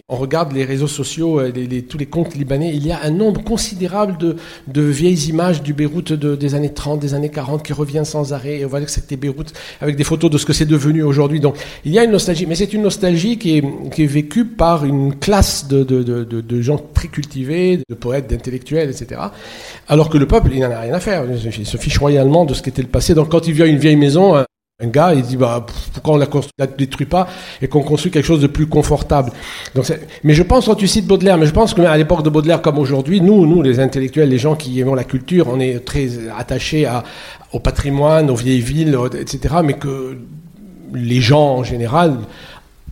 on 0.09 0.17
regarde 0.17 0.51
les 0.51 0.65
réseaux 0.65 0.88
sociaux, 0.88 1.39
euh, 1.39 1.51
tous 1.88 1.97
les 1.97 2.07
comptes 2.07 2.35
libanais, 2.35 2.71
il 2.73 2.85
y 2.85 2.91
a 2.91 3.01
un 3.03 3.09
nombre 3.09 3.41
considérable 3.41 4.17
de, 4.17 4.81
vieilles 4.81 5.29
images 5.29 5.63
du 5.63 5.73
Beyrouth 5.73 6.11
des 6.11 6.55
années 6.55 6.73
30, 6.73 6.99
des 6.99 7.13
années 7.13 7.29
40 7.29 7.63
qui 7.63 7.71
reviennent 7.71 8.05
sans 8.05 8.33
arrêt. 8.33 8.59
Et 8.59 8.65
on 8.65 8.67
voit 8.67 8.81
que 8.81 8.91
c'était 8.91 9.15
Beyrouth 9.15 9.53
avec 9.79 9.95
des 9.95 10.03
photos 10.03 10.29
de 10.29 10.38
ce 10.38 10.45
que 10.45 10.51
c'est 10.51 10.65
devenu 10.65 11.03
aujourd'hui. 11.03 11.39
Donc 11.39 11.55
il 11.85 11.93
y 11.93 11.99
a 11.99 12.03
une 12.03 12.11
nostalgie, 12.11 12.45
mais 12.45 12.55
c'est 12.55 12.73
une 12.73 12.81
nostalgie 12.81 13.38
qui 13.38 13.57
est, 13.57 14.05
vécue 14.05 14.45
par 14.45 14.85
une 14.85 15.15
classe 15.15 15.67
de, 15.67 16.61
gens 16.61 16.81
très 16.93 17.07
cultivés, 17.07 17.79
de 17.89 17.95
poètes, 17.95 18.29
d'intellectuels, 18.29 18.89
etc. 18.89 19.21
Alors 19.88 20.09
que 20.09 20.17
le 20.17 20.27
peuple, 20.27 20.49
il 20.53 20.59
n'en 20.59 20.71
a 20.71 20.81
rien 20.81 20.93
à 20.93 20.99
faire. 20.99 21.23
Il 21.25 21.65
se 21.65 21.77
fiche 21.77 21.97
royalement 21.97 22.43
de 22.43 22.53
ce 22.53 22.61
qu'était 22.61 22.81
le 22.81 22.88
passé. 22.89 23.13
Donc 23.13 23.29
quand 23.29 23.47
il 23.47 23.53
vient 23.53 23.65
une 23.65 23.77
vieille 23.77 23.95
maison, 23.95 24.35
un 24.80 24.88
gars, 24.88 25.13
il 25.15 25.23
dit 25.23 25.38
bah, 25.38 25.65
pourquoi 25.93 26.13
on 26.13 26.17
ne 26.17 26.25
la, 26.59 26.67
détruit 26.67 27.07
pas 27.07 27.28
et 27.63 27.67
qu'on 27.67 27.82
construit 27.82 28.11
quelque 28.11 28.25
chose 28.25 28.41
de 28.41 28.47
plus 28.47 28.67
confortable? 28.67 29.32
Donc, 29.73 29.91
mais 30.23 30.36
je 30.36 30.43
pense, 30.43 30.67
quand 30.67 30.75
tu 30.75 30.88
cites 30.88 31.07
Baudelaire, 31.07 31.39
mais 31.39 31.47
je 31.47 31.51
pense 31.51 31.73
qu'à 31.73 31.97
l'époque 31.97 32.21
de 32.21 32.30
Baudelaire 32.30 32.61
comme 32.61 32.78
aujourd'hui, 32.78 33.19
nous, 33.19 33.47
nous, 33.47 33.63
les 33.63 33.80
intellectuels, 33.80 34.30
les 34.30 34.38
gens 34.38 34.55
qui 34.55 34.80
aiment 34.80 34.93
la 34.93 35.03
culture, 35.03 35.47
on 35.49 35.59
est 35.59 35.84
très 35.84 36.09
attachés 36.38 36.88
au 37.53 37.59
patrimoine, 37.59 38.30
aux 38.30 38.36
vieilles 38.36 38.61
villes, 38.61 38.95
etc. 39.19 39.55
Mais 39.63 39.73
que 39.73 40.19
les 40.93 41.21
gens 41.21 41.55
en 41.55 41.63
général, 41.63 42.19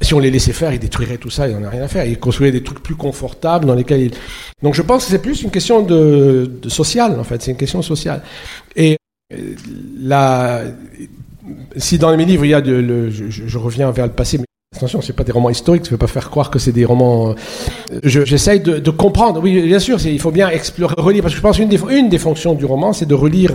si 0.01 0.15
on 0.15 0.19
les 0.19 0.31
laissait 0.31 0.53
faire, 0.53 0.73
ils 0.73 0.79
détruiraient 0.79 1.19
tout 1.19 1.29
ça, 1.29 1.47
ils 1.47 1.55
n'en 1.55 1.67
a 1.67 1.69
rien 1.69 1.83
à 1.83 1.87
faire. 1.87 2.05
Ils 2.05 2.17
construiraient 2.17 2.51
des 2.51 2.63
trucs 2.63 2.81
plus 2.81 2.95
confortables 2.95 3.67
dans 3.67 3.75
lesquels 3.75 4.01
ils... 4.01 4.11
Donc 4.63 4.73
je 4.73 4.81
pense 4.81 5.05
que 5.05 5.11
c'est 5.11 5.21
plus 5.21 5.43
une 5.43 5.51
question 5.51 5.83
de, 5.83 6.51
de 6.63 6.69
social, 6.69 7.19
en 7.19 7.23
fait, 7.23 7.43
c'est 7.43 7.51
une 7.51 7.57
question 7.57 7.83
sociale. 7.83 8.23
Et 8.75 8.97
euh, 9.33 9.55
la, 10.01 10.63
si 11.77 11.97
dans 11.97 12.15
mes 12.15 12.25
livres 12.25 12.45
il 12.45 12.51
y 12.51 12.53
a 12.53 12.61
de, 12.61 12.73
le, 12.73 13.09
je, 13.09 13.57
reviens 13.57 13.91
vers 13.91 14.07
le 14.07 14.13
passé, 14.13 14.37
mais 14.37 14.45
attention, 14.75 15.01
c'est 15.01 15.13
pas 15.13 15.23
des 15.23 15.31
romans 15.31 15.49
historiques, 15.49 15.83
je 15.83 15.89
ne 15.89 15.91
veux 15.91 15.97
pas 15.97 16.07
faire 16.07 16.29
croire 16.29 16.49
que 16.49 16.59
c'est 16.59 16.71
des 16.71 16.85
romans. 16.85 17.31
Euh, 17.31 17.99
j'essaye 18.03 18.59
de, 18.59 18.89
comprendre. 18.89 19.41
Oui, 19.41 19.61
bien 19.61 19.79
sûr, 19.79 20.03
il 20.05 20.19
faut 20.19 20.31
bien 20.31 20.49
explorer, 20.49 20.95
relire, 20.97 21.21
parce 21.21 21.33
que 21.33 21.37
je 21.37 21.41
pense 21.41 21.57
qu'une 21.57 21.69
des, 21.69 21.79
une 21.89 22.17
fonctions 22.17 22.53
du 22.53 22.65
roman, 22.65 22.93
c'est 22.93 23.05
de 23.05 23.15
relire 23.15 23.51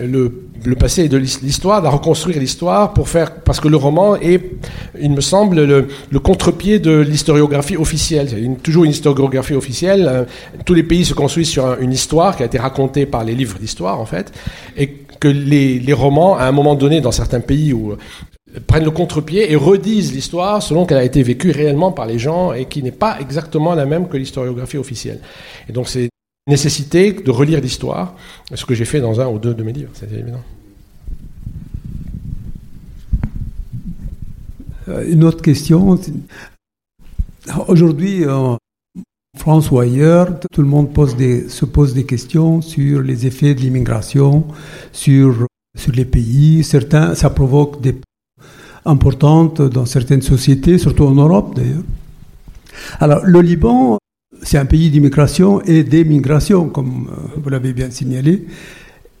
le, 0.00 0.74
passé 0.78 1.04
et 1.04 1.08
de 1.08 1.16
l'histoire, 1.16 1.82
de 1.82 1.88
reconstruire 1.88 2.38
l'histoire 2.38 2.92
pour 2.92 3.08
faire, 3.08 3.34
parce 3.36 3.60
que 3.60 3.68
le 3.68 3.76
roman 3.76 4.16
est, 4.16 4.40
il 5.00 5.10
me 5.10 5.20
semble, 5.20 5.64
le, 5.64 6.20
contre-pied 6.20 6.78
de 6.78 6.98
l'historiographie 6.98 7.76
officielle. 7.76 8.28
C'est 8.30 8.62
toujours 8.62 8.84
une 8.84 8.90
historiographie 8.90 9.54
officielle. 9.54 10.08
Euh, 10.08 10.24
tous 10.64 10.74
les 10.74 10.82
pays 10.82 11.04
se 11.04 11.14
construisent 11.14 11.48
sur 11.48 11.78
une 11.80 11.92
histoire 11.92 12.36
qui 12.36 12.42
a 12.42 12.46
été 12.46 12.58
racontée 12.58 13.06
par 13.06 13.24
les 13.24 13.34
livres 13.34 13.58
d'histoire, 13.58 14.00
en 14.00 14.06
fait, 14.06 14.32
et 14.76 14.94
que 15.20 15.28
les, 15.28 15.92
romans, 15.92 16.36
à 16.36 16.44
un 16.44 16.52
moment 16.52 16.74
donné, 16.74 17.00
dans 17.00 17.12
certains 17.12 17.40
pays 17.40 17.72
euh, 17.72 17.96
prennent 18.66 18.84
le 18.84 18.90
contre-pied 18.90 19.50
et 19.50 19.56
redisent 19.56 20.12
l'histoire 20.12 20.62
selon 20.62 20.86
qu'elle 20.86 20.98
a 20.98 21.04
été 21.04 21.22
vécue 21.22 21.50
réellement 21.50 21.92
par 21.92 22.06
les 22.06 22.18
gens 22.18 22.52
et 22.52 22.66
qui 22.66 22.82
n'est 22.82 22.92
pas 22.92 23.18
exactement 23.20 23.74
la 23.74 23.86
même 23.86 24.08
que 24.08 24.16
l'historiographie 24.16 24.78
officielle. 24.78 25.20
Et 25.68 25.72
donc 25.72 25.88
c'est 25.88 26.10
nécessité 26.46 27.12
de 27.12 27.30
relire 27.30 27.60
l'histoire, 27.60 28.14
ce 28.54 28.64
que 28.64 28.74
j'ai 28.74 28.86
fait 28.86 29.00
dans 29.00 29.20
un 29.20 29.26
ou 29.28 29.38
deux 29.38 29.54
de 29.54 29.62
mes 29.62 29.72
livres, 29.72 29.90
c'est 29.92 30.10
évident. 30.10 30.42
Euh, 34.88 35.04
une 35.06 35.24
autre 35.24 35.42
question. 35.42 35.98
Aujourd'hui, 37.66 38.26
en 38.26 38.56
France 39.38 39.70
ou 39.70 39.78
ailleurs, 39.78 40.40
tout 40.52 40.62
le 40.62 40.68
monde 40.68 40.88
se 40.94 41.64
pose 41.64 41.94
des 41.94 42.04
questions 42.04 42.60
sur 42.60 43.00
les 43.02 43.26
effets 43.26 43.54
de 43.54 43.60
l'immigration, 43.60 44.44
sur, 44.92 45.46
sur 45.76 45.92
les 45.92 46.04
pays. 46.04 46.64
Certains, 46.64 47.14
ça 47.14 47.30
provoque 47.30 47.80
des 47.80 47.96
importantes 48.84 49.62
dans 49.62 49.86
certaines 49.86 50.22
sociétés, 50.22 50.76
surtout 50.78 51.04
en 51.04 51.14
Europe 51.14 51.54
d'ailleurs. 51.54 51.84
Alors, 53.00 53.24
le 53.24 53.40
Liban, 53.40 53.98
c'est 54.42 54.58
un 54.58 54.66
pays 54.66 54.90
d'immigration 54.90 55.62
et 55.62 55.84
d'émigration, 55.84 56.68
comme 56.68 57.08
euh, 57.10 57.40
vous 57.42 57.48
l'avez 57.48 57.72
bien 57.72 57.90
signalé, 57.90 58.46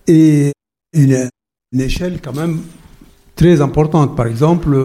et 0.06 0.52
une, 0.92 1.28
une 1.72 1.80
échelle 1.80 2.20
quand 2.22 2.34
même 2.34 2.60
très 3.34 3.60
importante. 3.60 4.16
Par 4.16 4.26
exemple, 4.26 4.84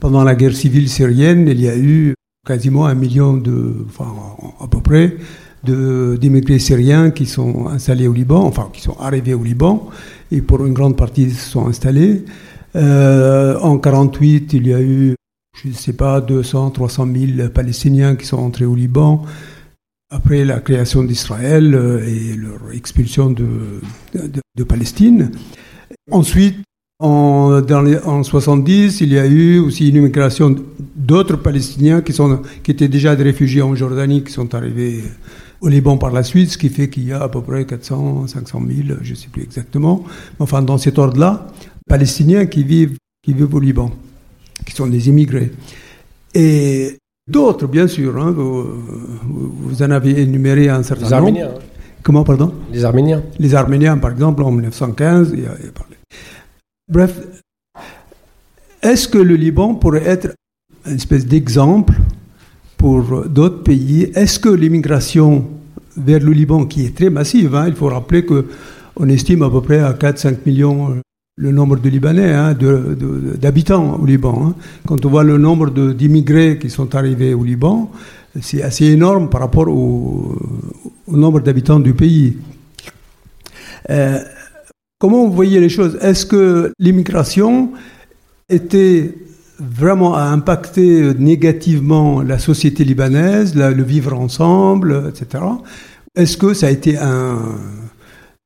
pendant 0.00 0.24
la 0.24 0.34
guerre 0.34 0.56
civile 0.56 0.88
syrienne, 0.88 1.48
il 1.48 1.60
y 1.60 1.68
a 1.68 1.76
eu 1.76 2.14
quasiment 2.46 2.86
un 2.86 2.94
million 2.94 3.36
de, 3.36 3.84
enfin 3.86 4.12
à 4.60 4.66
peu 4.66 4.80
près, 4.80 5.16
d'immigrés 5.64 6.58
syriens 6.58 7.10
qui 7.10 7.26
sont 7.26 7.66
installés 7.68 8.08
au 8.08 8.12
Liban, 8.12 8.42
enfin 8.44 8.70
qui 8.72 8.80
sont 8.80 8.96
arrivés 8.98 9.34
au 9.34 9.42
Liban, 9.42 9.88
et 10.32 10.40
pour 10.40 10.64
une 10.64 10.72
grande 10.72 10.96
partie 10.96 11.30
se 11.30 11.50
sont 11.50 11.66
installés. 11.66 12.24
Euh, 12.76 13.58
en 13.60 13.78
48, 13.78 14.52
il 14.54 14.68
y 14.68 14.74
a 14.74 14.80
eu 14.80 15.14
je 15.62 15.68
ne 15.68 15.74
sais 15.74 15.92
pas, 15.92 16.20
200, 16.20 16.70
300 16.70 17.08
000 17.36 17.48
Palestiniens 17.50 18.16
qui 18.16 18.26
sont 18.26 18.38
entrés 18.38 18.64
au 18.64 18.74
Liban 18.74 19.24
après 20.10 20.44
la 20.44 20.60
création 20.60 21.04
d'Israël 21.04 21.74
euh, 21.74 22.06
et 22.06 22.34
leur 22.36 22.72
expulsion 22.72 23.30
de, 23.30 23.80
de, 24.14 24.64
Palestine. 24.64 25.30
Ensuite, 26.10 26.56
en, 27.00 27.60
dans 27.60 27.82
les, 27.82 27.98
en 27.98 28.22
70, 28.22 29.00
il 29.00 29.12
y 29.12 29.18
a 29.18 29.26
eu 29.26 29.58
aussi 29.58 29.88
une 29.88 29.96
immigration 29.96 30.54
d'autres 30.94 31.36
Palestiniens 31.36 32.02
qui, 32.02 32.12
sont, 32.12 32.40
qui 32.62 32.70
étaient 32.70 32.88
déjà 32.88 33.16
des 33.16 33.24
réfugiés 33.24 33.62
en 33.62 33.74
Jordanie, 33.74 34.22
qui 34.22 34.32
sont 34.32 34.54
arrivés 34.54 35.02
au 35.60 35.68
Liban 35.68 35.98
par 35.98 36.12
la 36.12 36.22
suite, 36.22 36.50
ce 36.50 36.58
qui 36.58 36.68
fait 36.68 36.88
qu'il 36.88 37.08
y 37.08 37.12
a 37.12 37.22
à 37.22 37.28
peu 37.28 37.42
près 37.42 37.64
400, 37.64 38.28
500 38.28 38.62
000, 38.66 38.98
je 39.02 39.10
ne 39.10 39.16
sais 39.16 39.28
plus 39.28 39.42
exactement, 39.42 40.04
enfin 40.38 40.62
dans 40.62 40.78
cet 40.78 40.98
ordre-là, 40.98 41.48
Palestiniens 41.88 42.46
qui 42.46 42.62
vivent, 42.62 42.96
qui 43.22 43.32
vivent 43.32 43.54
au 43.54 43.60
Liban 43.60 43.90
qui 44.64 44.74
sont 44.74 44.86
des 44.86 45.08
immigrés. 45.08 45.50
Et 46.34 46.98
d'autres, 47.28 47.66
bien 47.66 47.86
sûr, 47.86 48.16
hein, 48.18 48.30
vous, 48.32 49.82
en 49.82 49.90
avez 49.90 50.20
énuméré 50.20 50.68
un 50.68 50.82
certain 50.82 51.06
les 51.06 51.12
Arméniens. 51.12 51.48
Hein. 51.48 51.58
Comment, 52.02 52.24
pardon? 52.24 52.54
Les 52.72 52.84
Arméniens. 52.84 53.22
Les 53.38 53.54
Arméniens, 53.54 53.98
par 53.98 54.12
exemple, 54.12 54.42
en 54.42 54.50
1915. 54.50 55.34
Il 55.36 55.44
a, 55.46 55.50
parlé. 55.72 55.96
Bref, 56.90 57.20
est-ce 58.82 59.06
que 59.06 59.18
le 59.18 59.36
Liban 59.36 59.76
pourrait 59.76 60.04
être 60.04 60.34
une 60.84 60.96
espèce 60.96 61.24
d'exemple 61.24 61.94
pour 62.76 63.28
d'autres 63.28 63.62
pays? 63.62 64.10
Est-ce 64.16 64.40
que 64.40 64.48
l'immigration 64.48 65.46
vers 65.96 66.18
le 66.18 66.32
Liban, 66.32 66.66
qui 66.66 66.86
est 66.86 66.96
très 66.96 67.08
massive, 67.08 67.54
hein, 67.54 67.66
il 67.68 67.76
faut 67.76 67.86
rappeler 67.86 68.26
qu'on 68.26 69.08
estime 69.08 69.44
à 69.44 69.50
peu 69.50 69.60
près 69.60 69.78
à 69.78 69.92
4-5 69.92 70.38
millions 70.44 71.00
le 71.36 71.52
nombre 71.52 71.76
de 71.76 71.88
Libanais, 71.88 72.32
hein, 72.32 72.56
d'habitants 73.36 73.94
au 74.00 74.04
Liban. 74.04 74.48
Hein. 74.48 74.54
Quand 74.84 75.06
on 75.06 75.10
voit 75.10 75.22
le 75.22 75.38
nombre 75.38 75.70
d'immigrés 75.92 76.58
qui 76.58 76.70
sont 76.70 76.92
arrivés 76.96 77.34
au 77.34 77.44
Liban, 77.44 77.88
c'est 78.42 78.62
assez 78.62 78.86
énorme 78.86 79.30
par 79.30 79.42
rapport 79.42 79.68
au, 79.68 80.36
nombre 81.06 81.40
d'habitants 81.40 81.78
du 81.78 81.94
pays. 81.94 82.36
Euh, 83.90 84.18
comment 85.00 85.26
vous 85.26 85.32
voyez 85.32 85.58
les 85.58 85.68
choses? 85.68 85.98
Est-ce 86.00 86.24
que 86.24 86.72
l'immigration 86.78 87.72
était 88.48 89.14
vraiment 89.58 90.14
à 90.14 90.22
impacter 90.24 91.12
négativement 91.14 92.22
la 92.22 92.38
société 92.38 92.84
libanaise, 92.84 93.54
le 93.56 93.82
vivre 93.82 94.12
ensemble, 94.14 95.10
etc. 95.10 95.44
Est-ce 96.14 96.36
que 96.36 96.54
ça 96.54 96.68
a 96.68 96.70
été 96.70 96.96
un, 96.96 97.38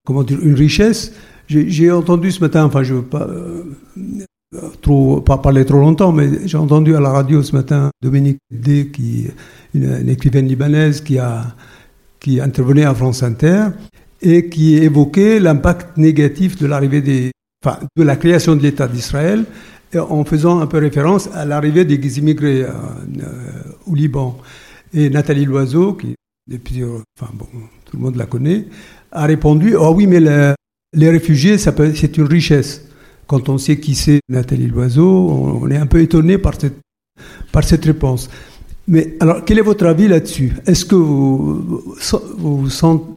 comment 0.04 0.22
dire, 0.22 0.38
une 0.40 0.54
richesse? 0.54 1.12
J'ai 1.46 1.90
entendu 1.90 2.32
ce 2.32 2.40
matin, 2.40 2.64
enfin 2.64 2.82
je 2.82 2.94
ne 2.94 2.98
veux 3.00 3.04
pas, 3.04 3.28
euh, 3.28 5.20
pas 5.20 5.38
parler 5.38 5.64
trop 5.64 5.78
longtemps, 5.78 6.10
mais 6.10 6.46
j'ai 6.46 6.56
entendu 6.56 6.96
à 6.96 7.00
la 7.00 7.10
radio 7.10 7.42
ce 7.42 7.54
matin 7.54 7.90
Dominique 8.02 8.38
D, 8.50 8.90
qui 8.90 9.26
une, 9.74 9.84
une 10.00 10.08
écrivaine 10.08 10.46
libanaise 10.48 11.00
qui 11.00 11.18
a 11.18 11.54
qui 12.24 12.40
intervenait 12.40 12.84
à 12.84 12.94
France 12.94 13.22
Inter 13.22 13.66
et 14.24 14.48
qui 14.48 14.76
évoquait 14.76 15.38
l'impact 15.38 15.96
négatif 15.98 16.58
de 16.58 16.66
l'arrivée 16.66 17.02
de 17.02 18.02
la 18.02 18.16
création 18.16 18.56
de 18.56 18.62
l'État 18.62 18.88
d'Israël 18.88 19.44
en 19.96 20.24
faisant 20.24 20.60
un 20.60 20.66
peu 20.66 20.78
référence 20.78 21.28
à 21.34 21.44
l'arrivée 21.44 21.84
des 21.84 22.18
immigrés 22.18 22.62
euh, 22.62 22.72
au 23.86 23.94
Liban. 23.94 24.36
Et 24.92 25.10
Nathalie 25.10 25.44
Loiseau, 25.44 25.92
qui 25.94 26.14
depuis, 26.50 26.82
enfin 26.84 27.32
bon, 27.34 27.46
tout 27.84 27.96
le 27.96 28.02
monde 28.02 28.16
la 28.16 28.26
connaît, 28.26 28.66
a 29.12 29.24
répondu 29.26 29.76
Oh 29.76 29.92
oui, 29.94 30.06
mais 30.06 30.20
les 30.20 31.10
réfugiés, 31.10 31.58
c'est 31.58 32.16
une 32.16 32.24
richesse. 32.24 32.88
Quand 33.26 33.48
on 33.48 33.58
sait 33.58 33.78
qui 33.78 33.94
c'est 33.94 34.20
Nathalie 34.28 34.66
Loiseau, 34.66 35.08
on, 35.62 35.70
est 35.70 35.76
un 35.76 35.86
peu 35.86 36.00
étonné 36.00 36.38
par 36.38 36.54
cette 37.64 37.84
réponse. 37.84 38.28
Mais 38.86 39.16
alors, 39.20 39.44
quel 39.44 39.58
est 39.58 39.62
votre 39.62 39.86
avis 39.86 40.08
là-dessus? 40.08 40.52
Est-ce 40.66 40.84
que 40.84 40.94
vous, 40.94 41.84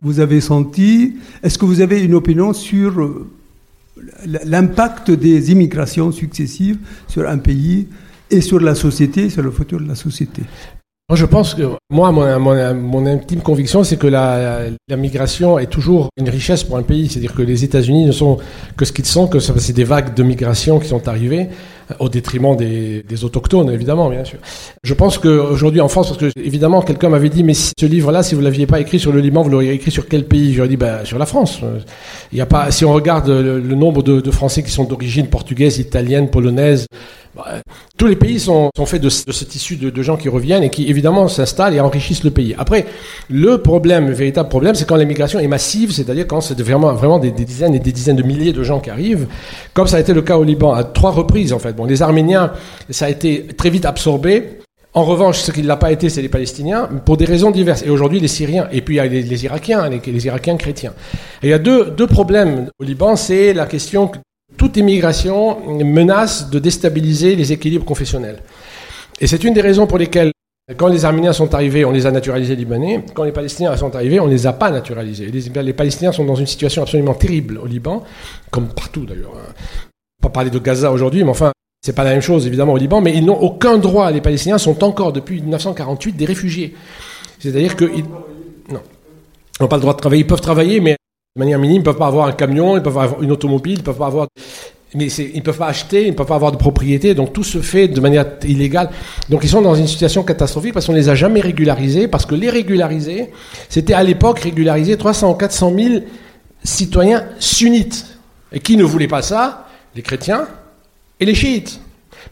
vous, 0.01 0.19
avez 0.19 0.39
senti, 0.39 1.15
est-ce 1.43 1.57
que 1.57 1.65
vous 1.65 1.81
avez 1.81 2.01
une 2.01 2.13
opinion 2.13 2.53
sur 2.53 3.25
l'impact 4.25 5.11
des 5.11 5.51
immigrations 5.51 6.11
successives 6.11 6.77
sur 7.07 7.27
un 7.27 7.37
pays 7.37 7.87
et 8.29 8.41
sur 8.41 8.59
la 8.59 8.75
société, 8.75 9.29
sur 9.29 9.43
le 9.43 9.51
futur 9.51 9.81
de 9.81 9.87
la 9.87 9.95
société? 9.95 10.43
Moi, 11.09 11.15
je 11.15 11.25
pense 11.25 11.53
que, 11.53 11.63
moi, 11.89 12.11
mon, 12.11 12.73
mon, 12.73 13.05
intime 13.05 13.39
conviction, 13.39 13.81
c'est 13.85 13.95
que 13.95 14.07
la, 14.07 14.63
la, 14.89 14.97
migration 14.97 15.57
est 15.57 15.67
toujours 15.67 16.09
une 16.17 16.27
richesse 16.27 16.65
pour 16.65 16.75
un 16.75 16.83
pays. 16.83 17.07
C'est-à-dire 17.07 17.33
que 17.33 17.41
les 17.41 17.63
États-Unis 17.63 18.05
ne 18.05 18.11
sont 18.11 18.39
que 18.75 18.83
ce 18.83 18.91
qu'ils 18.91 19.05
sont, 19.05 19.27
que 19.27 19.39
c'est 19.39 19.71
des 19.71 19.85
vagues 19.85 20.13
de 20.13 20.23
migration 20.23 20.79
qui 20.79 20.89
sont 20.89 21.07
arrivées 21.07 21.47
au 21.99 22.09
détriment 22.09 22.55
des, 22.57 23.03
des, 23.03 23.23
autochtones, 23.23 23.71
évidemment, 23.71 24.09
bien 24.09 24.25
sûr. 24.25 24.39
Je 24.83 24.93
pense 24.93 25.17
qu'aujourd'hui 25.17 25.79
en 25.79 25.87
France, 25.87 26.09
parce 26.09 26.33
que 26.33 26.39
évidemment, 26.39 26.81
quelqu'un 26.81 27.07
m'avait 27.07 27.29
dit, 27.29 27.43
mais 27.43 27.53
ce 27.53 27.85
livre-là, 27.85 28.23
si 28.23 28.35
vous 28.35 28.41
l'aviez 28.41 28.67
pas 28.67 28.81
écrit 28.81 28.99
sur 28.99 29.13
le 29.13 29.21
Liban, 29.21 29.41
vous 29.43 29.49
l'auriez 29.49 29.71
écrit 29.71 29.91
sur 29.91 30.09
quel 30.09 30.25
pays? 30.25 30.53
J'aurais 30.53 30.67
dit, 30.67 30.75
ben, 30.75 31.05
sur 31.05 31.17
la 31.17 31.25
France. 31.25 31.61
Il 32.33 32.37
y 32.37 32.41
a 32.41 32.45
pas, 32.45 32.69
si 32.71 32.83
on 32.83 32.91
regarde 32.91 33.29
le, 33.29 33.61
nombre 33.75 34.03
de, 34.03 34.19
de, 34.19 34.31
Français 34.31 34.63
qui 34.63 34.71
sont 34.71 34.83
d'origine 34.83 35.27
portugaise, 35.27 35.77
italienne, 35.79 36.29
polonaise, 36.29 36.87
ben, 37.37 37.61
tous 37.97 38.07
les 38.07 38.15
pays 38.15 38.39
sont, 38.39 38.71
faits 38.85 39.01
de, 39.01 39.09
ce 39.09 39.43
tissu 39.43 39.75
de, 39.75 40.01
gens 40.01 40.17
qui 40.17 40.29
reviennent 40.29 40.63
et 40.63 40.69
qui 40.69 40.89
évidemment 40.89 41.27
s'installent 41.27 41.75
et 41.75 41.79
enrichissent 41.79 42.23
le 42.23 42.31
pays. 42.31 42.55
Après, 42.57 42.85
le 43.29 43.59
problème, 43.59 44.07
le 44.07 44.13
véritable 44.13 44.49
problème, 44.49 44.75
c'est 44.75 44.85
quand 44.85 44.95
l'immigration 44.95 45.39
est 45.39 45.47
massive, 45.47 45.91
c'est-à-dire 45.91 46.25
quand 46.27 46.41
c'est 46.41 46.59
vraiment, 46.59 46.93
vraiment 46.93 47.19
des, 47.19 47.31
dizaines 47.31 47.75
et 47.75 47.79
des 47.79 47.91
dizaines 47.91 48.15
de 48.15 48.23
milliers 48.23 48.53
de 48.53 48.63
gens 48.63 48.79
qui 48.79 48.89
arrivent, 48.89 49.27
comme 49.73 49.87
ça 49.87 49.97
a 49.97 49.99
été 49.99 50.13
le 50.13 50.21
cas 50.21 50.37
au 50.37 50.43
Liban 50.43 50.73
à 50.73 50.83
trois 50.83 51.11
reprises 51.11 51.53
en 51.53 51.59
fait. 51.59 51.73
Bon, 51.73 51.85
les 51.85 52.01
Arméniens, 52.01 52.53
ça 52.89 53.05
a 53.05 53.09
été 53.09 53.45
très 53.55 53.69
vite 53.69 53.85
absorbé. 53.85 54.59
En 54.93 55.03
revanche, 55.03 55.37
ce 55.37 55.51
qui 55.51 55.61
ne 55.61 55.67
l'a 55.67 55.77
pas 55.77 55.91
été, 55.91 56.09
c'est 56.09 56.23
les 56.23 56.29
Palestiniens, 56.29 56.89
pour 57.05 57.17
des 57.17 57.25
raisons 57.25 57.51
diverses. 57.51 57.83
Et 57.83 57.89
aujourd'hui, 57.91 58.19
les 58.19 58.27
Syriens, 58.27 58.67
et 58.71 58.81
puis 58.81 58.95
il 58.95 58.97
y 58.97 58.99
a 58.99 59.05
les, 59.05 59.45
Irakiens, 59.45 59.87
les, 59.89 60.25
Irakiens 60.25 60.57
chrétiens. 60.57 60.93
Et 61.43 61.47
il 61.47 61.49
y 61.51 61.53
a 61.53 61.59
deux, 61.59 61.91
deux 61.91 62.07
problèmes 62.07 62.69
au 62.79 62.83
Liban, 62.83 63.15
c'est 63.15 63.53
la 63.53 63.67
question 63.67 64.07
que 64.07 64.17
toute 64.57 64.77
immigration 64.77 65.59
menace 65.83 66.49
de 66.49 66.59
déstabiliser 66.59 67.35
les 67.35 67.53
équilibres 67.53 67.85
confessionnels. 67.85 68.41
Et 69.21 69.27
c'est 69.27 69.43
une 69.43 69.53
des 69.53 69.61
raisons 69.61 69.87
pour 69.87 69.97
lesquelles, 69.97 70.31
quand 70.75 70.87
les 70.87 71.05
Arméniens 71.05 71.33
sont 71.33 71.53
arrivés, 71.53 71.85
on 71.85 71.91
les 71.91 72.05
a 72.05 72.11
naturalisés 72.11 72.55
libanais. 72.55 73.03
Quand 73.13 73.23
les 73.23 73.31
Palestiniens 73.31 73.75
sont 73.77 73.95
arrivés, 73.95 74.19
on 74.19 74.27
ne 74.27 74.31
les 74.31 74.47
a 74.47 74.53
pas 74.53 74.69
naturalisés. 74.69 75.27
Les, 75.27 75.63
les 75.63 75.73
Palestiniens 75.73 76.11
sont 76.11 76.25
dans 76.25 76.35
une 76.35 76.47
situation 76.47 76.81
absolument 76.81 77.13
terrible 77.13 77.57
au 77.57 77.65
Liban, 77.65 78.03
comme 78.51 78.67
partout 78.67 79.05
d'ailleurs. 79.05 79.33
Hein 79.35 79.53
pas 80.21 80.29
parler 80.29 80.49
de 80.49 80.59
Gaza 80.59 80.91
aujourd'hui, 80.91 81.23
mais 81.23 81.29
enfin, 81.29 81.51
c'est 81.83 81.93
pas 81.93 82.03
la 82.03 82.11
même 82.11 82.21
chose 82.21 82.47
évidemment 82.47 82.73
au 82.73 82.77
Liban, 82.77 83.01
mais 83.01 83.13
ils 83.13 83.25
n'ont 83.25 83.39
aucun 83.39 83.77
droit. 83.77 84.11
Les 84.11 84.21
Palestiniens 84.21 84.57
sont 84.57 84.83
encore 84.83 85.13
depuis 85.13 85.41
1948 85.41 86.13
des 86.13 86.25
réfugiés. 86.25 86.75
C'est-à-dire 87.39 87.75
que 87.75 87.85
non, 87.85 88.81
ils 89.59 89.61
n'ont 89.61 89.67
pas 89.67 89.75
le 89.77 89.81
droit 89.81 89.93
de 89.93 89.99
travailler. 89.99 90.21
Ils 90.23 90.27
peuvent 90.27 90.41
travailler, 90.41 90.79
mais 90.79 90.97
de 91.37 91.39
manière 91.39 91.59
minime. 91.59 91.77
Ils 91.77 91.83
peuvent 91.83 91.97
pas 91.97 92.07
avoir 92.07 92.27
un 92.27 92.31
camion, 92.31 92.75
ils 92.75 92.83
peuvent 92.83 92.97
avoir 92.97 93.21
une 93.21 93.31
automobile, 93.31 93.77
ils 93.77 93.83
peuvent 93.83 93.97
pas 93.97 94.07
avoir 94.07 94.27
mais 94.95 95.07
ils 95.07 95.35
ne 95.35 95.41
peuvent 95.41 95.57
pas 95.57 95.67
acheter, 95.67 96.03
ils 96.05 96.11
ne 96.11 96.15
peuvent 96.15 96.27
pas 96.27 96.35
avoir 96.35 96.51
de 96.53 96.57
propriété, 96.57 97.13
donc 97.13 97.33
tout 97.33 97.43
se 97.43 97.59
fait 97.59 97.89
de 97.89 97.99
manière 97.99 98.25
illégale. 98.47 98.89
Donc 99.29 99.41
ils 99.43 99.49
sont 99.49 99.61
dans 99.61 99.75
une 99.75 99.85
situation 99.85 100.23
catastrophique 100.23 100.73
parce 100.73 100.85
qu'on 100.85 100.93
ne 100.93 100.97
les 100.97 101.09
a 101.09 101.13
jamais 101.13 101.41
régularisés, 101.41 102.07
parce 102.07 102.25
que 102.25 102.35
les 102.35 102.49
régulariser, 102.49 103.29
c'était 103.69 103.93
à 103.93 104.01
l'époque 104.01 104.39
régulariser 104.39 104.97
300 104.97 105.31
ou 105.31 105.35
400 105.35 105.73
000 105.77 105.95
citoyens 106.63 107.25
sunnites. 107.37 108.05
Et 108.53 108.59
qui 108.61 108.77
ne 108.77 108.83
voulaient 108.83 109.09
pas 109.09 109.21
ça? 109.21 109.67
Les 109.93 110.01
chrétiens 110.01 110.47
et 111.19 111.25
les 111.25 111.35
chiites. 111.35 111.81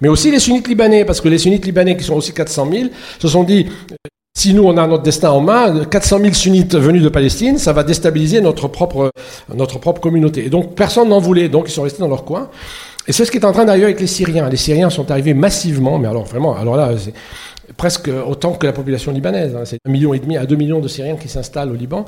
Mais 0.01 0.07
aussi 0.07 0.31
les 0.31 0.39
sunnites 0.39 0.67
libanais, 0.67 1.03
parce 1.03 1.19
que 1.19 1.27
les 1.27 1.37
sunnites 1.37 1.65
libanais, 1.65 1.97
qui 1.97 2.05
sont 2.05 2.15
aussi 2.15 2.33
400 2.33 2.69
000, 2.71 2.89
se 3.19 3.27
sont 3.27 3.43
dit, 3.43 3.67
si 4.38 4.53
nous, 4.53 4.63
on 4.63 4.75
a 4.77 4.86
notre 4.86 5.01
destin 5.01 5.29
en 5.29 5.39
main, 5.39 5.86
400 5.86 6.19
000 6.19 6.33
sunnites 6.33 6.75
venus 6.75 7.01
de 7.01 7.07
Palestine, 7.07 7.57
ça 7.57 7.71
va 7.71 7.86
déstabiliser 7.86 8.41
notre 8.41 8.67
propre, 8.67 9.09
notre 9.55 9.79
propre 9.79 10.01
communauté. 10.01 10.45
Et 10.45 10.49
donc, 10.49 10.75
personne 10.75 11.07
n'en 11.07 11.19
voulait, 11.19 11.47
donc 11.47 11.69
ils 11.69 11.71
sont 11.71 11.83
restés 11.83 11.99
dans 12.01 12.09
leur 12.09 12.25
coin. 12.25 12.49
Et 13.07 13.13
c'est 13.13 13.23
ce 13.23 13.31
qui 13.31 13.38
est 13.38 13.45
en 13.45 13.53
train 13.53 13.63
d'arriver 13.63 13.86
avec 13.86 14.01
les 14.01 14.07
Syriens. 14.07 14.49
Les 14.49 14.57
Syriens 14.57 14.89
sont 14.89 15.09
arrivés 15.09 15.33
massivement, 15.33 15.97
mais 15.99 16.09
alors 16.09 16.25
vraiment, 16.25 16.53
alors 16.53 16.75
là, 16.75 16.91
c'est 16.97 17.13
presque 17.77 18.09
autant 18.27 18.51
que 18.51 18.65
la 18.67 18.73
population 18.73 19.13
libanaise. 19.13 19.55
Hein. 19.55 19.63
C'est 19.63 19.79
un 19.88 19.89
million 19.89 20.13
et 20.13 20.19
demi 20.19 20.36
à 20.36 20.45
deux 20.45 20.57
millions 20.57 20.81
de 20.81 20.89
Syriens 20.89 21.15
qui 21.15 21.29
s'installent 21.29 21.71
au 21.71 21.75
Liban. 21.75 22.03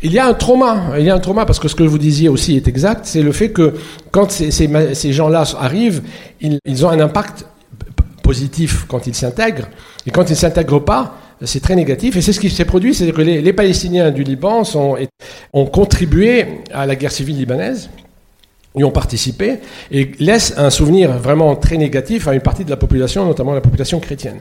Il 0.00 0.12
y 0.12 0.20
a 0.20 0.26
un 0.26 0.34
trauma, 0.34 0.92
il 0.96 1.04
y 1.04 1.10
a 1.10 1.14
un 1.14 1.18
trauma 1.18 1.44
parce 1.44 1.58
que 1.58 1.66
ce 1.66 1.74
que 1.74 1.82
vous 1.82 1.98
disiez 1.98 2.28
aussi 2.28 2.54
est 2.54 2.68
exact, 2.68 3.04
c'est 3.04 3.22
le 3.22 3.32
fait 3.32 3.50
que 3.50 3.74
quand 4.12 4.30
ces, 4.30 4.52
ces, 4.52 5.12
gens-là 5.12 5.42
arrivent, 5.58 6.02
ils, 6.40 6.60
ils, 6.64 6.86
ont 6.86 6.90
un 6.90 7.00
impact 7.00 7.46
positif 8.22 8.84
quand 8.86 9.08
ils 9.08 9.14
s'intègrent, 9.16 9.68
et 10.06 10.12
quand 10.12 10.28
ils 10.28 10.34
ne 10.34 10.36
s'intègrent 10.36 10.84
pas, 10.84 11.16
c'est 11.42 11.60
très 11.60 11.76
négatif. 11.76 12.16
Et 12.16 12.22
c'est 12.22 12.32
ce 12.32 12.40
qui 12.40 12.50
s'est 12.50 12.64
produit, 12.64 12.94
c'est 12.94 13.10
que 13.12 13.20
les, 13.20 13.40
les, 13.40 13.52
Palestiniens 13.52 14.10
du 14.10 14.24
Liban 14.24 14.62
ont 15.52 15.66
contribué 15.66 16.46
à 16.72 16.86
la 16.86 16.96
guerre 16.96 17.12
civile 17.12 17.36
libanaise 17.36 17.90
y 18.78 18.84
ont 18.84 18.90
participé 18.90 19.58
et 19.90 20.12
laissent 20.18 20.54
un 20.56 20.70
souvenir 20.70 21.18
vraiment 21.18 21.56
très 21.56 21.76
négatif 21.76 22.28
à 22.28 22.34
une 22.34 22.40
partie 22.40 22.64
de 22.64 22.70
la 22.70 22.76
population, 22.76 23.24
notamment 23.24 23.54
la 23.54 23.60
population 23.60 24.00
chrétienne. 24.00 24.40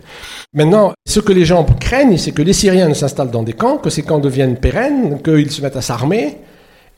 Maintenant, 0.53 0.93
ce 1.07 1.19
que 1.19 1.33
les 1.33 1.45
gens 1.45 1.65
craignent, 1.79 2.17
c'est 2.17 2.31
que 2.31 2.41
les 2.41 2.53
Syriens 2.53 2.93
s'installent 2.93 3.31
dans 3.31 3.43
des 3.43 3.53
camps, 3.53 3.77
que 3.77 3.89
ces 3.89 4.03
camps 4.03 4.19
deviennent 4.19 4.57
pérennes, 4.57 5.21
qu'ils 5.23 5.51
se 5.51 5.61
mettent 5.61 5.77
à 5.77 5.81
s'armer, 5.81 6.37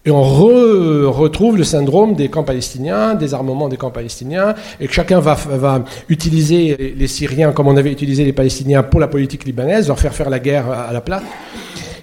et 0.05 0.11
on 0.11 0.23
retrouve 0.23 1.57
le 1.57 1.63
syndrome 1.63 2.15
des 2.15 2.29
camps 2.29 2.43
palestiniens, 2.43 3.15
des 3.15 3.33
armements 3.33 3.67
des 3.67 3.77
camps 3.77 3.91
palestiniens, 3.91 4.55
et 4.79 4.87
que 4.87 4.93
chacun 4.93 5.19
va, 5.19 5.83
utiliser 6.07 6.95
les 6.97 7.07
Syriens 7.07 7.51
comme 7.51 7.67
on 7.67 7.75
avait 7.75 7.91
utilisé 7.91 8.23
les 8.23 8.33
Palestiniens 8.33 8.81
pour 8.81 8.99
la 8.99 9.07
politique 9.07 9.43
libanaise, 9.43 9.87
leur 9.87 9.99
faire 9.99 10.13
faire 10.13 10.29
la 10.29 10.39
guerre 10.39 10.71
à 10.71 10.93
la 10.93 11.01
place. 11.01 11.23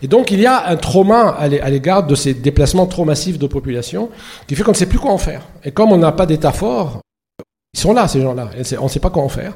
Et 0.02 0.08
donc 0.08 0.30
il 0.30 0.40
y 0.40 0.46
a 0.46 0.68
un 0.68 0.76
trauma 0.76 1.30
à 1.38 1.70
l'égard 1.70 2.06
de 2.06 2.14
ces 2.14 2.34
déplacements 2.34 2.86
trop 2.86 3.06
massifs 3.06 3.38
de 3.38 3.46
population 3.46 4.10
qui 4.46 4.54
fait 4.54 4.62
qu'on 4.62 4.72
ne 4.72 4.76
sait 4.76 4.86
plus 4.86 4.98
quoi 4.98 5.12
en 5.12 5.18
faire. 5.18 5.42
Et 5.64 5.70
comme 5.70 5.90
on 5.90 5.96
n'a 5.96 6.12
pas 6.12 6.26
d'État 6.26 6.52
fort, 6.52 7.00
ils 7.72 7.80
sont 7.80 7.94
là, 7.94 8.06
ces 8.08 8.20
gens-là, 8.20 8.50
on 8.78 8.84
ne 8.84 8.88
sait 8.88 9.00
pas 9.00 9.10
quoi 9.10 9.22
en 9.22 9.28
faire. 9.28 9.54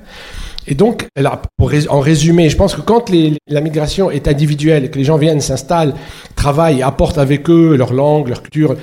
Et 0.66 0.74
donc, 0.74 1.08
pour, 1.56 1.72
en 1.88 2.00
résumé, 2.00 2.48
je 2.48 2.56
pense 2.56 2.74
que 2.74 2.80
quand 2.80 3.11
la 3.48 3.61
migration 3.61 4.11
est 4.11 4.28
individuelle 4.28 4.90
que 4.90 4.98
les 4.98 5.04
gens 5.04 5.16
viennent, 5.16 5.40
s'installent, 5.40 5.94
travaillent, 6.36 6.82
apportent 6.82 7.18
avec 7.18 7.48
eux 7.48 7.76
leur 7.76 7.92
langue, 7.92 8.28
leur 8.28 8.42
culture, 8.42 8.76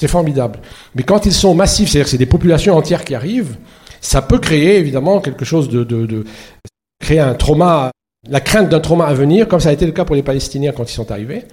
c'est 0.00 0.08
formidable. 0.08 0.58
Mais 0.94 1.04
quand 1.04 1.24
ils 1.24 1.32
sont 1.32 1.54
massifs, 1.54 1.90
c'est-à-dire 1.90 2.04
que 2.04 2.10
c'est 2.10 2.18
des 2.18 2.26
populations 2.26 2.76
entières 2.76 3.04
qui 3.04 3.14
arrivent, 3.14 3.56
ça 4.00 4.20
peut 4.20 4.38
créer 4.38 4.78
évidemment 4.78 5.20
quelque 5.20 5.44
chose 5.44 5.68
de 5.68 6.24
créer 7.00 7.20
un 7.20 7.34
trauma 7.34 7.90
la 8.28 8.40
crainte 8.40 8.68
d'un 8.68 8.80
trauma 8.80 9.06
à 9.06 9.14
venir, 9.14 9.48
comme 9.48 9.60
ça 9.60 9.70
a 9.70 9.72
été 9.72 9.86
le 9.86 9.92
cas 9.92 10.04
pour 10.04 10.16
les 10.16 10.22
Palestiniens 10.22 10.72
quand 10.72 10.90
ils 10.90 10.94
sont 10.94 11.10
arrivés, 11.10 11.44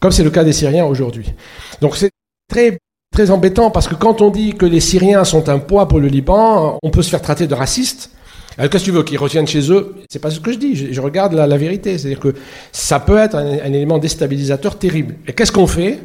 comme 0.00 0.12
c'est 0.12 0.24
le 0.24 0.30
cas 0.30 0.44
des 0.44 0.52
Syriens 0.52 0.86
aujourd'hui. 0.86 1.32
Donc 1.80 1.96
c'est 1.96 2.10
très 2.48 2.78
très 3.12 3.30
embêtant 3.30 3.70
parce 3.70 3.86
que 3.86 3.94
quand 3.94 4.22
on 4.22 4.30
dit 4.30 4.54
que 4.54 4.66
les 4.66 4.80
Syriens 4.80 5.24
sont 5.24 5.48
un 5.48 5.58
poids 5.58 5.86
pour 5.86 6.00
le 6.00 6.08
Liban, 6.08 6.78
on 6.82 6.90
peut 6.90 7.02
se 7.02 7.10
faire 7.10 7.22
traiter 7.22 7.46
de 7.46 7.54
raciste. 7.54 8.10
Qu'est-ce 8.56 8.68
que 8.68 8.78
tu 8.78 8.90
veux 8.92 9.02
qu'ils 9.02 9.18
reviennent 9.18 9.46
chez 9.46 9.70
eux? 9.72 9.94
C'est 10.08 10.20
pas 10.20 10.30
ce 10.30 10.38
que 10.40 10.52
je 10.52 10.58
dis. 10.58 10.92
Je, 10.92 11.00
regarde 11.00 11.34
la, 11.34 11.56
vérité, 11.56 11.98
c'est-à-dire 11.98 12.20
que 12.20 12.34
ça 12.70 13.00
peut 13.00 13.18
être 13.18 13.34
un, 13.34 13.72
élément 13.72 13.98
déstabilisateur 13.98 14.78
terrible. 14.78 15.16
Et 15.26 15.32
qu'est-ce 15.32 15.52
qu'on 15.52 15.66
fait? 15.66 15.98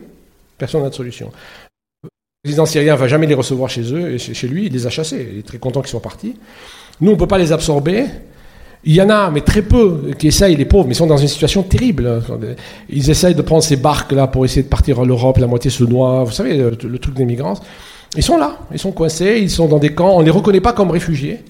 Personne 0.58 0.82
n'a 0.82 0.90
de 0.90 0.96
solution. 0.96 1.32
Le 2.04 2.10
président 2.44 2.66
syrien 2.66 2.96
va 2.96 3.08
jamais 3.08 3.28
les 3.28 3.36
recevoir 3.36 3.70
chez 3.70 3.94
eux, 3.94 4.14
et 4.14 4.18
chez 4.18 4.48
lui, 4.48 4.66
il 4.66 4.74
les 4.74 4.88
a 4.88 4.90
chassés. 4.90 5.30
Il 5.34 5.40
est 5.40 5.48
très 5.48 5.60
content 5.60 5.82
qu'ils 5.82 5.92
soient 5.92 6.02
partis. 6.02 6.36
Nous, 7.02 7.12
on 7.12 7.18
peut 7.18 7.28
pas 7.28 7.38
les 7.38 7.52
absorber. 7.52 8.06
Il 8.86 8.94
y 8.94 9.02
en 9.02 9.10
a, 9.10 9.30
mais 9.30 9.42
très 9.42 9.62
peu, 9.62 10.12
qui 10.18 10.28
essayent, 10.28 10.56
les 10.56 10.66
pauvres, 10.66 10.88
mais 10.88 10.94
ils 10.94 10.98
sont 10.98 11.06
dans 11.06 11.18
une 11.18 11.28
situation 11.28 11.64
terrible. 11.64 12.22
Ils 12.90 13.10
essayent 13.10 13.36
de 13.36 13.42
prendre 13.42 13.62
ces 13.62 13.76
barques-là 13.76 14.28
pour 14.28 14.46
essayer 14.46 14.64
de 14.64 14.70
partir 14.70 15.00
en 15.00 15.06
Europe, 15.06 15.38
la 15.38 15.48
moitié 15.48 15.70
se 15.70 15.84
noie, 15.84 16.24
vous 16.24 16.32
savez, 16.32 16.58
le, 16.58 16.98
truc 16.98 17.14
des 17.14 17.26
migrants. 17.26 17.60
Ils 18.16 18.24
sont 18.24 18.38
là, 18.38 18.58
ils 18.72 18.80
sont 18.80 18.92
coincés, 18.92 19.40
ils 19.42 19.50
sont 19.50 19.68
dans 19.68 19.78
des 19.78 19.94
camps, 19.94 20.16
on 20.16 20.22
ne 20.22 20.26
les 20.26 20.32
reconnaît 20.32 20.62
pas 20.62 20.74
comme 20.74 20.92
réfugiés. 20.92 21.44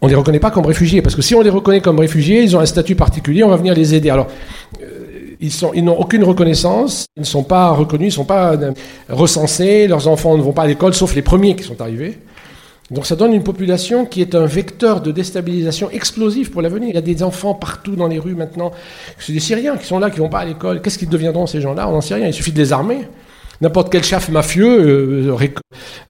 On 0.00 0.06
ne 0.06 0.10
les 0.10 0.16
reconnaît 0.16 0.38
pas 0.38 0.50
comme 0.50 0.66
réfugiés, 0.66 1.02
parce 1.02 1.16
que 1.16 1.22
si 1.22 1.34
on 1.34 1.40
les 1.40 1.50
reconnaît 1.50 1.80
comme 1.80 1.98
réfugiés, 1.98 2.42
ils 2.42 2.56
ont 2.56 2.60
un 2.60 2.66
statut 2.66 2.94
particulier, 2.94 3.42
on 3.42 3.48
va 3.48 3.56
venir 3.56 3.74
les 3.74 3.94
aider. 3.94 4.10
Alors, 4.10 4.28
euh, 4.80 5.34
ils, 5.40 5.50
sont, 5.50 5.72
ils 5.74 5.84
n'ont 5.84 5.98
aucune 5.98 6.22
reconnaissance, 6.22 7.06
ils 7.16 7.20
ne 7.20 7.26
sont 7.26 7.42
pas 7.42 7.70
reconnus, 7.70 8.14
ils 8.14 8.18
ne 8.18 8.22
sont 8.22 8.24
pas 8.24 8.54
euh, 8.54 8.72
recensés, 9.08 9.88
leurs 9.88 10.06
enfants 10.06 10.36
ne 10.36 10.42
vont 10.42 10.52
pas 10.52 10.62
à 10.62 10.66
l'école, 10.66 10.94
sauf 10.94 11.14
les 11.16 11.22
premiers 11.22 11.56
qui 11.56 11.64
sont 11.64 11.80
arrivés. 11.80 12.18
Donc 12.90 13.04
ça 13.04 13.16
donne 13.16 13.34
une 13.34 13.42
population 13.42 14.06
qui 14.06 14.22
est 14.22 14.34
un 14.34 14.46
vecteur 14.46 15.02
de 15.02 15.12
déstabilisation 15.12 15.90
explosif 15.90 16.50
pour 16.50 16.62
l'avenir. 16.62 16.88
Il 16.88 16.94
y 16.94 16.98
a 16.98 17.02
des 17.02 17.22
enfants 17.22 17.52
partout 17.52 17.96
dans 17.96 18.06
les 18.06 18.18
rues 18.18 18.34
maintenant. 18.34 18.70
C'est 19.18 19.34
des 19.34 19.40
Syriens 19.40 19.76
qui 19.76 19.84
sont 19.84 19.98
là, 19.98 20.08
qui 20.08 20.20
vont 20.20 20.30
pas 20.30 20.38
à 20.38 20.44
l'école. 20.46 20.80
Qu'est-ce 20.80 20.96
qu'ils 20.96 21.10
deviendront 21.10 21.46
ces 21.46 21.60
gens-là? 21.60 21.86
On 21.86 21.92
n'en 21.92 22.00
sait 22.00 22.14
rien. 22.14 22.28
Il 22.28 22.32
suffit 22.32 22.52
de 22.52 22.58
les 22.58 22.72
armer. 22.72 23.00
N'importe 23.60 23.90
quel 23.90 24.04
chef 24.04 24.28
mafieux 24.28 25.30
euh, 25.30 25.36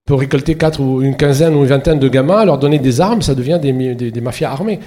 peut 0.05 0.15
récolter 0.15 0.57
quatre 0.57 0.81
ou 0.81 1.01
une 1.03 1.17
quinzaine 1.17 1.55
ou 1.55 1.61
une 1.61 1.67
vingtaine 1.67 1.99
de 1.99 2.09
gamins, 2.09 2.45
leur 2.45 2.59
donner 2.59 2.79
des 2.79 3.01
armes, 3.01 3.23
ça 3.23 3.35
devient 3.35 3.59
des, 3.61 4.21
mafias 4.21 4.51
armées. 4.51 4.81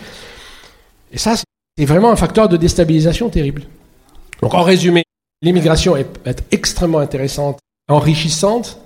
Et 1.11 1.17
ça, 1.17 1.35
c'est 1.35 1.85
vraiment 1.85 2.11
un 2.11 2.15
facteur 2.15 2.49
de 2.49 2.57
déstabilisation 2.57 3.29
terrible. 3.29 3.63
Donc 4.41 4.53
en 4.53 4.61
résumé, 4.61 5.03
l'immigration 5.41 5.95
est, 5.97 6.07
extrêmement 6.51 6.99
intéressante, 6.99 7.59
enrichissante, 7.89 8.79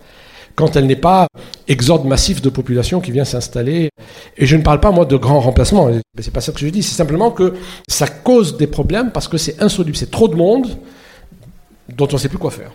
quand 0.55 0.77
elle 0.77 0.85
n'est 0.85 0.95
pas 0.95 1.27
exode 1.67 2.05
massif 2.05 2.41
de 2.41 2.49
population 2.49 3.01
qui 3.01 3.11
vient 3.11 3.25
s'installer. 3.25 3.89
Et 4.37 4.45
je 4.45 4.55
ne 4.55 4.61
parle 4.63 4.79
pas, 4.79 4.91
moi, 4.91 5.03
de 5.03 5.17
grands 5.17 5.41
remplacements. 5.41 5.89
C'est 6.17 6.31
pas 6.31 6.39
ça 6.39 6.53
que 6.53 6.59
je 6.59 6.67
dis. 6.67 6.81
C'est 6.81 6.95
simplement 6.95 7.29
que 7.29 7.55
ça 7.89 8.07
cause 8.07 8.55
des 8.55 8.67
problèmes 8.67 9.11
parce 9.11 9.27
que 9.27 9.37
c'est 9.37 9.61
insoluble. 9.61 9.97
C'est 9.97 10.11
trop 10.11 10.29
de 10.29 10.35
monde 10.35 10.67
dont 11.89 12.07
on 12.09 12.13
ne 12.13 12.17
sait 12.17 12.29
plus 12.29 12.37
quoi 12.37 12.51
faire. 12.51 12.71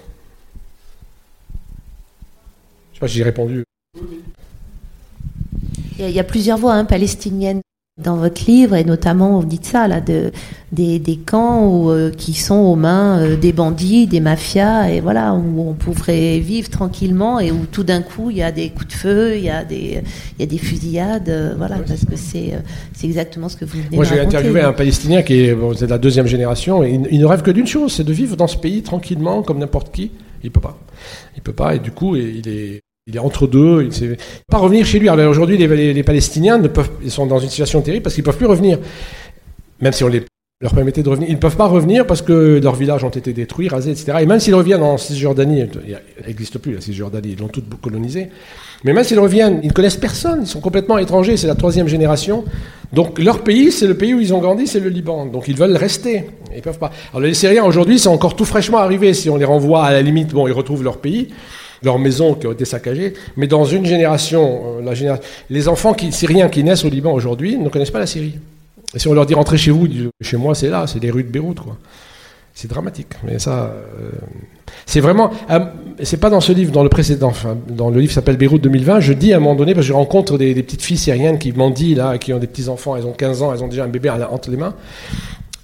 Sais 3.00 3.06
pas 3.06 3.06
j'ai 3.06 3.22
répondu. 3.22 3.64
Il 5.98 6.10
y, 6.10 6.20
a, 6.20 6.24
plusieurs 6.24 6.58
voix 6.58 6.74
hein, 6.74 6.84
palestiniennes 6.84 7.62
dans 7.96 8.16
votre 8.16 8.44
livre, 8.46 8.76
et 8.76 8.84
notamment, 8.84 9.40
vous 9.40 9.46
dites 9.46 9.64
ça, 9.64 9.88
là, 9.88 10.02
de, 10.02 10.32
des, 10.70 10.98
des 10.98 11.16
camps 11.16 11.66
où, 11.66 11.90
euh, 11.90 12.10
qui 12.10 12.34
sont 12.34 12.56
aux 12.56 12.76
mains 12.76 13.20
euh, 13.20 13.36
des 13.36 13.54
bandits, 13.54 14.06
des 14.06 14.20
mafias, 14.20 14.90
et 14.90 15.00
voilà, 15.00 15.32
où 15.32 15.66
on 15.66 15.72
pourrait 15.72 16.40
vivre 16.40 16.68
tranquillement, 16.68 17.40
et 17.40 17.50
où 17.50 17.64
tout 17.72 17.84
d'un 17.84 18.02
coup, 18.02 18.30
il 18.30 18.36
y 18.36 18.42
a 18.42 18.52
des 18.52 18.68
coups 18.68 18.88
de 18.88 18.92
feu, 18.92 19.36
il 19.36 19.44
y 19.44 19.50
a 19.50 19.64
des, 19.64 20.02
il 20.38 20.40
y 20.40 20.42
a 20.42 20.46
des 20.46 20.58
fusillades, 20.58 21.30
euh, 21.30 21.54
voilà, 21.56 21.76
parce 21.78 22.04
que 22.04 22.16
c'est, 22.16 22.52
c'est 22.92 23.06
exactement 23.06 23.48
ce 23.48 23.56
que 23.56 23.64
vous 23.64 23.80
venez 23.82 23.96
Moi, 23.96 24.04
j'ai 24.04 24.20
interviewé 24.20 24.60
un 24.60 24.74
Palestinien 24.74 25.22
qui 25.22 25.44
est, 25.44 25.54
bon, 25.54 25.72
de 25.72 25.86
la 25.86 25.98
deuxième 25.98 26.26
génération, 26.26 26.84
et 26.84 27.00
il, 27.10 27.20
ne 27.20 27.26
rêve 27.26 27.40
que 27.40 27.50
d'une 27.50 27.66
chose, 27.66 27.94
c'est 27.94 28.04
de 28.04 28.12
vivre 28.12 28.36
dans 28.36 28.46
ce 28.46 28.58
pays 28.58 28.82
tranquillement, 28.82 29.42
comme 29.42 29.58
n'importe 29.58 29.90
qui. 29.90 30.10
Il 30.42 30.50
peut 30.50 30.60
pas. 30.60 30.78
Il 31.36 31.42
peut 31.42 31.52
pas, 31.52 31.74
et 31.74 31.78
du 31.78 31.90
coup, 31.90 32.16
il 32.16 32.48
est 32.48 32.79
il 33.06 33.16
est 33.16 33.20
entre 33.20 33.46
deux, 33.46 33.82
il 33.82 33.88
ne 33.88 33.92
sait 33.92 34.16
pas 34.50 34.58
revenir 34.58 34.86
chez 34.86 34.98
lui. 34.98 35.08
Alors 35.08 35.30
aujourd'hui, 35.30 35.56
les, 35.56 36.02
Palestiniens 36.02 36.58
ne 36.58 36.68
peuvent, 36.68 36.90
ils 37.02 37.10
sont 37.10 37.26
dans 37.26 37.38
une 37.38 37.48
situation 37.48 37.80
terrible 37.80 38.02
parce 38.02 38.14
qu'ils 38.14 38.22
ne 38.22 38.26
peuvent 38.26 38.36
plus 38.36 38.46
revenir. 38.46 38.78
Même 39.80 39.92
si 39.92 40.04
on 40.04 40.10
leur 40.60 40.74
permettait 40.74 41.02
de 41.02 41.08
revenir. 41.08 41.28
Ils 41.30 41.36
ne 41.36 41.38
peuvent 41.38 41.56
pas 41.56 41.66
revenir 41.66 42.06
parce 42.06 42.20
que 42.20 42.60
leurs 42.62 42.74
villages 42.74 43.02
ont 43.02 43.10
été 43.10 43.32
détruits, 43.32 43.68
rasés, 43.68 43.92
etc. 43.92 44.18
Et 44.20 44.26
même 44.26 44.40
s'ils 44.40 44.54
reviennent 44.54 44.82
en 44.82 44.98
Cisjordanie, 44.98 45.64
il 45.86 45.98
n'existe 46.26 46.58
plus 46.58 46.74
la 46.74 46.82
Cisjordanie, 46.82 47.30
ils 47.32 47.38
l'ont 47.38 47.48
toute 47.48 47.64
colonisée. 47.80 48.28
Mais 48.84 48.92
même 48.92 49.04
s'ils 49.04 49.18
reviennent, 49.18 49.60
ils 49.62 49.68
ne 49.68 49.72
connaissent 49.72 49.96
personne, 49.96 50.40
ils 50.42 50.46
sont 50.46 50.60
complètement 50.60 50.98
étrangers, 50.98 51.38
c'est 51.38 51.46
la 51.46 51.54
troisième 51.54 51.88
génération. 51.88 52.44
Donc 52.92 53.18
leur 53.18 53.42
pays, 53.42 53.72
c'est 53.72 53.86
le 53.86 53.96
pays 53.96 54.12
où 54.12 54.20
ils 54.20 54.34
ont 54.34 54.40
grandi, 54.40 54.66
c'est 54.66 54.80
le 54.80 54.90
Liban. 54.90 55.24
Donc 55.24 55.48
ils 55.48 55.56
veulent 55.56 55.76
rester. 55.76 56.26
Ils 56.54 56.60
peuvent 56.60 56.78
pas. 56.78 56.90
Alors 57.12 57.22
les 57.22 57.32
Syriens 57.32 57.64
aujourd'hui, 57.64 57.98
c'est 57.98 58.08
encore 58.08 58.36
tout 58.36 58.44
fraîchement 58.44 58.78
arrivé. 58.78 59.14
Si 59.14 59.30
on 59.30 59.36
les 59.36 59.46
renvoie 59.46 59.84
à 59.84 59.92
la 59.92 60.02
limite, 60.02 60.32
bon, 60.32 60.46
ils 60.46 60.52
retrouvent 60.52 60.84
leur 60.84 60.98
pays 60.98 61.28
leurs 61.82 61.98
maisons 61.98 62.34
qui 62.34 62.46
ont 62.46 62.52
été 62.52 62.64
saccagées. 62.64 63.14
Mais 63.36 63.46
dans 63.46 63.64
une 63.64 63.86
génération, 63.86 64.80
euh, 64.80 65.16
les 65.48 65.68
enfants 65.68 65.94
syriens 66.10 66.48
qui 66.48 66.62
naissent 66.64 66.84
au 66.84 66.90
Liban 66.90 67.12
aujourd'hui 67.12 67.56
ne 67.58 67.68
connaissent 67.68 67.90
pas 67.90 67.98
la 67.98 68.06
Syrie. 68.06 68.38
Et 68.94 68.98
si 68.98 69.08
on 69.08 69.14
leur 69.14 69.26
dit 69.26 69.34
rentrez 69.34 69.56
chez 69.56 69.70
vous, 69.70 69.86
chez 70.20 70.36
moi 70.36 70.54
c'est 70.54 70.68
là, 70.68 70.86
c'est 70.86 71.00
les 71.00 71.10
rues 71.10 71.24
de 71.24 71.28
Beyrouth, 71.30 71.60
quoi. 71.60 71.76
C'est 72.52 72.68
dramatique. 72.68 73.14
Mais 73.24 73.38
ça, 73.38 73.72
euh, 73.72 74.10
c'est 74.84 75.00
vraiment. 75.00 75.30
Euh, 75.50 75.60
c'est 76.02 76.18
pas 76.18 76.30
dans 76.30 76.40
ce 76.40 76.52
livre, 76.52 76.72
dans 76.72 76.82
le 76.82 76.88
précédent, 76.88 77.28
enfin, 77.28 77.56
dans 77.68 77.90
le 77.90 78.00
livre 78.00 78.12
s'appelle 78.12 78.36
Beyrouth 78.36 78.60
2020, 78.60 79.00
je 79.00 79.12
dis 79.12 79.32
à 79.32 79.36
un 79.36 79.40
moment 79.40 79.54
donné, 79.54 79.72
parce 79.72 79.86
que 79.86 79.88
je 79.88 79.92
rencontre 79.94 80.36
des, 80.36 80.54
petites 80.54 80.82
filles 80.82 80.98
syriennes 80.98 81.38
qui 81.38 81.52
mendient, 81.52 81.94
là, 81.94 82.18
qui 82.18 82.32
ont 82.32 82.38
des 82.38 82.46
petits 82.46 82.68
enfants, 82.68 82.96
elles 82.96 83.06
ont 83.06 83.12
15 83.12 83.42
ans, 83.42 83.54
elles 83.54 83.62
ont 83.62 83.68
déjà 83.68 83.84
un 83.84 83.88
bébé 83.88 84.10
entre 84.10 84.50
les 84.50 84.56
mains. 84.56 84.74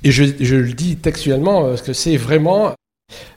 Et 0.04 0.10
je, 0.10 0.24
je 0.38 0.56
le 0.56 0.72
dis 0.72 0.96
textuellement, 0.96 1.64
parce 1.64 1.82
que 1.82 1.92
c'est 1.92 2.16
vraiment 2.16 2.72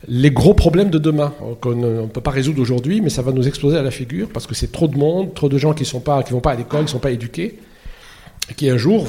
les 0.08 0.32
gros 0.32 0.54
problèmes 0.54 0.90
de 0.90 0.98
demain 0.98 1.34
qu'on 1.62 1.76
ne 1.76 2.06
peut 2.08 2.22
pas 2.22 2.32
résoudre 2.32 2.62
aujourd'hui, 2.62 3.02
mais 3.02 3.10
ça 3.10 3.22
va 3.22 3.32
nous 3.32 3.48
exploser 3.48 3.78
à 3.78 3.82
la 3.82 3.92
figure 3.92 4.30
parce 4.34 4.48
que 4.48 4.56
c'est 4.56 4.72
trop 4.72 4.88
de 4.88 4.98
monde, 4.98 5.34
trop 5.34 5.50
de 5.50 5.58
gens 5.58 5.74
qui 5.74 5.84
ne 5.84 6.00
pas, 6.00 6.22
vont 6.22 6.40
pas 6.40 6.52
à 6.52 6.56
l'école, 6.56 6.82
qui 6.82 6.86
ne 6.86 6.90
sont 6.92 7.00
pas 7.00 7.12
éduqués, 7.12 7.60
et 8.50 8.54
qui 8.54 8.70
un 8.70 8.78
jour 8.78 9.06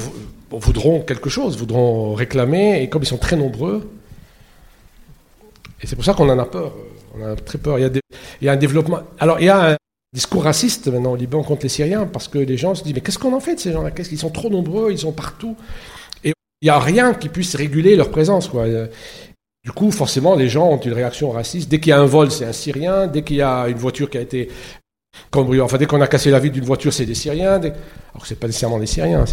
voudront 0.51 1.01
quelque 1.01 1.29
chose, 1.29 1.57
voudront 1.57 2.13
réclamer, 2.13 2.81
et 2.81 2.89
comme 2.89 3.03
ils 3.03 3.07
sont 3.07 3.17
très 3.17 3.35
nombreux, 3.35 3.89
et 5.81 5.87
c'est 5.87 5.95
pour 5.95 6.05
ça 6.05 6.13
qu'on 6.13 6.29
en 6.29 6.37
a 6.37 6.45
peur, 6.45 6.73
on 7.17 7.25
a 7.25 7.35
très 7.35 7.57
peur. 7.57 7.79
Il 7.79 8.01
y 8.41 8.49
a, 8.49 8.51
un 8.51 8.57
développement. 8.57 8.99
Alors 9.19 9.39
il 9.39 9.45
y 9.45 9.49
a 9.49 9.71
un 9.71 9.77
discours 10.13 10.43
raciste 10.43 10.87
maintenant 10.87 11.13
au 11.13 11.15
Liban 11.15 11.43
contre 11.43 11.63
les 11.63 11.69
Syriens 11.69 12.05
parce 12.05 12.27
que 12.27 12.37
les 12.37 12.57
gens 12.57 12.75
se 12.75 12.83
disent 12.83 12.93
mais 12.93 13.01
qu'est-ce 13.01 13.19
qu'on 13.19 13.33
en 13.33 13.39
fait 13.39 13.55
de 13.55 13.59
ces 13.59 13.71
gens-là? 13.71 13.91
Qu'est-ce 13.91 14.09
qu'ils 14.09 14.19
sont 14.19 14.29
trop 14.29 14.49
nombreux, 14.49 14.91
ils 14.91 14.99
sont 14.99 15.11
partout, 15.11 15.55
et 16.23 16.33
il 16.61 16.65
n'y 16.65 16.69
a 16.69 16.79
rien 16.79 17.13
qui 17.13 17.29
puisse 17.29 17.55
réguler 17.55 17.95
leur 17.95 18.11
présence 18.11 18.47
quoi. 18.47 18.65
Du 19.63 19.71
coup, 19.71 19.91
forcément, 19.91 20.35
les 20.35 20.49
gens 20.49 20.67
ont 20.69 20.79
une 20.79 20.93
réaction 20.93 21.29
raciste. 21.29 21.69
Dès 21.69 21.79
qu'il 21.79 21.91
y 21.91 21.93
a 21.93 21.99
un 21.99 22.05
vol, 22.05 22.31
c'est 22.31 22.45
un 22.45 22.53
Syrien. 22.53 23.05
Dès 23.05 23.21
qu'il 23.21 23.35
y 23.35 23.41
a 23.43 23.67
une 23.67 23.77
voiture 23.77 24.09
qui 24.09 24.17
a 24.17 24.21
été 24.21 24.49
cambriolée, 25.29 25.61
enfin, 25.61 25.77
dès 25.77 25.85
qu'on 25.85 26.01
a 26.01 26.07
cassé 26.07 26.31
la 26.31 26.39
vie 26.39 26.49
d'une 26.49 26.65
voiture, 26.65 26.91
c'est 26.91 27.05
des 27.05 27.13
Syriens. 27.13 27.59
Alors 27.61 28.21
que 28.21 28.27
c'est 28.27 28.39
pas 28.39 28.47
nécessairement 28.47 28.79
des 28.79 28.87
Syriens. 28.87 29.23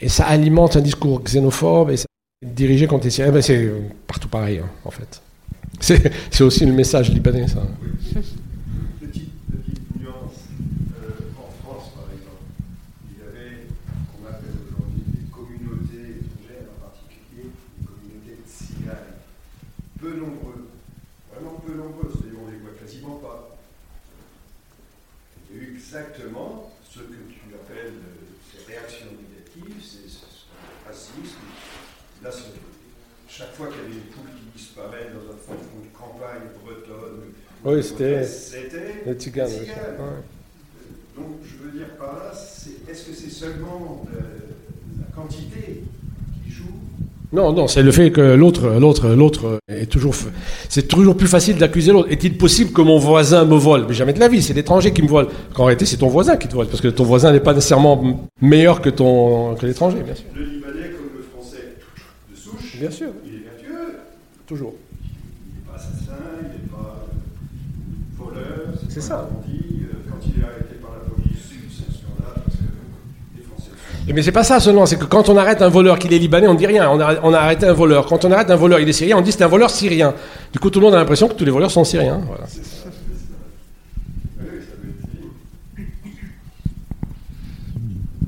Et 0.00 0.08
ça 0.10 0.26
alimente 0.26 0.76
un 0.76 0.82
discours 0.82 1.22
xénophobe 1.22 1.90
et 1.90 1.96
dirigé 2.44 2.86
contre 2.86 3.04
les 3.04 3.10
Syriens. 3.10 3.32
Ben, 3.32 3.40
c'est 3.40 3.70
partout 4.06 4.28
pareil, 4.28 4.58
hein, 4.58 4.68
en 4.84 4.90
fait. 4.90 5.22
C'est 5.80 6.44
aussi 6.44 6.66
le 6.66 6.72
message 6.72 7.10
libanais, 7.10 7.48
ça. 7.48 7.62
exactement 25.94 26.72
ce 26.90 27.00
que 27.00 27.14
tu 27.30 27.54
appelles 27.54 27.94
euh, 27.94 28.26
ces 28.50 28.72
réactions 28.72 29.06
négatives, 29.06 29.80
c'est 29.80 30.08
ce 30.08 30.24
racisme. 30.86 31.38
Là, 32.22 32.30
chaque 33.36 33.54
fois 33.54 33.66
qu'il 33.66 33.78
y 33.78 33.80
avait 33.80 33.94
une 33.94 34.08
poule 34.12 34.30
qui 34.36 34.58
disparaît 34.58 35.08
dans 35.10 35.26
un 35.32 35.36
fond 35.36 35.58
de 35.82 35.90
campagne 35.98 36.46
bretonne, 36.62 37.34
oui, 37.64 37.82
c'était 37.82 38.20
les. 38.20 39.14
Donc, 41.16 41.26
je 41.42 41.64
veux 41.64 41.72
dire 41.76 41.88
par 41.98 42.12
là, 42.14 42.32
est-ce 42.32 43.02
que 43.08 43.14
c'est 43.14 43.30
seulement 43.30 44.04
euh, 44.14 44.20
la 44.98 45.06
quantité 45.16 45.82
qui 46.44 46.50
joue? 46.52 46.64
Non, 47.32 47.52
non, 47.52 47.66
c'est 47.66 47.82
le 47.82 47.90
fait 47.90 48.12
que 48.12 48.20
l'autre, 48.20 48.68
l'autre, 48.78 49.08
l'autre 49.08 49.58
est 49.68 49.90
toujours. 49.90 50.14
C'est 50.68 50.86
toujours 50.86 51.16
plus 51.16 51.26
facile 51.26 51.56
d'accuser 51.56 51.92
l'autre. 51.92 52.12
Est-il 52.12 52.36
possible 52.36 52.72
que 52.72 52.82
mon 52.82 52.98
voisin 52.98 53.44
me 53.44 53.56
vole? 53.56 53.86
Mais 53.88 53.94
jamais 53.94 54.12
de 54.12 54.20
la 54.20 54.28
vie, 54.28 54.42
c'est 54.42 54.54
l'étranger 54.54 54.92
qui 54.92 55.02
me 55.02 55.08
vole. 55.08 55.28
En 55.56 55.64
réalité, 55.64 55.86
c'est 55.86 55.96
ton 55.96 56.08
voisin 56.08 56.36
qui 56.36 56.46
te 56.46 56.54
vole, 56.54 56.68
parce 56.68 56.80
que 56.80 56.88
ton 56.88 57.04
voisin 57.04 57.32
n'est 57.32 57.40
pas 57.40 57.54
nécessairement 57.54 58.28
meilleur 58.40 58.80
que 58.80 58.90
ton 58.90 59.54
que 59.56 59.66
l'étranger, 59.66 60.02
bien 60.04 60.14
sûr. 60.14 60.26
Le. 60.36 60.73
Bien 62.84 62.90
sûr. 62.90 63.08
Il 63.24 63.36
est 63.36 63.38
vertueux. 63.38 63.98
Toujours. 64.46 64.74
Il 65.48 65.54
n'est 65.54 65.60
pas 65.66 65.74
assassin, 65.74 66.20
il 66.42 66.48
n'est 66.48 66.68
pas 66.68 67.06
voleur. 68.18 68.74
C'est 68.90 69.00
ça. 69.00 69.30
Mais 74.06 74.20
c'est 74.20 74.32
pas 74.32 74.44
ça 74.44 74.60
seulement, 74.60 74.84
c'est 74.84 74.98
que 74.98 75.06
quand 75.06 75.30
on 75.30 75.36
arrête 75.38 75.62
un 75.62 75.70
voleur 75.70 75.98
qui 75.98 76.14
est 76.14 76.18
libanais, 76.18 76.46
on 76.46 76.52
dit 76.52 76.66
rien. 76.66 76.90
On 76.90 77.00
a, 77.00 77.22
on 77.22 77.32
a, 77.32 77.38
arrêté 77.38 77.64
un 77.64 77.72
voleur. 77.72 78.04
Quand 78.04 78.22
on 78.26 78.30
arrête 78.30 78.50
un 78.50 78.56
voleur, 78.56 78.78
il 78.78 78.86
est 78.86 78.92
syrien, 78.92 79.16
on 79.16 79.22
dit 79.22 79.32
c'est 79.32 79.44
un 79.44 79.48
voleur 79.48 79.70
syrien. 79.70 80.12
Du 80.52 80.58
coup, 80.58 80.68
tout 80.68 80.78
le 80.78 80.84
monde 80.84 80.94
a 80.94 80.98
l'impression 80.98 81.26
que 81.26 81.32
tous 81.32 81.46
les 81.46 81.50
voleurs 81.50 81.70
sont 81.70 81.84
syriens. 81.84 82.20
Voilà. 82.26 82.44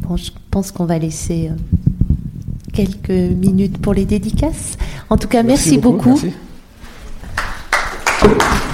Bon, 0.00 0.16
je 0.16 0.30
pense 0.50 0.72
qu'on 0.72 0.86
va 0.86 0.98
laisser 0.98 1.50
euh, 1.50 1.56
quelques 2.76 3.08
minutes 3.08 3.78
pour 3.78 3.94
les 3.94 4.04
dédicaces. 4.04 4.76
En 5.08 5.16
tout 5.16 5.28
cas, 5.28 5.42
merci, 5.42 5.78
beaucoup. 5.78 6.10
beaucoup. 6.10 6.26
Merci. 8.22 8.65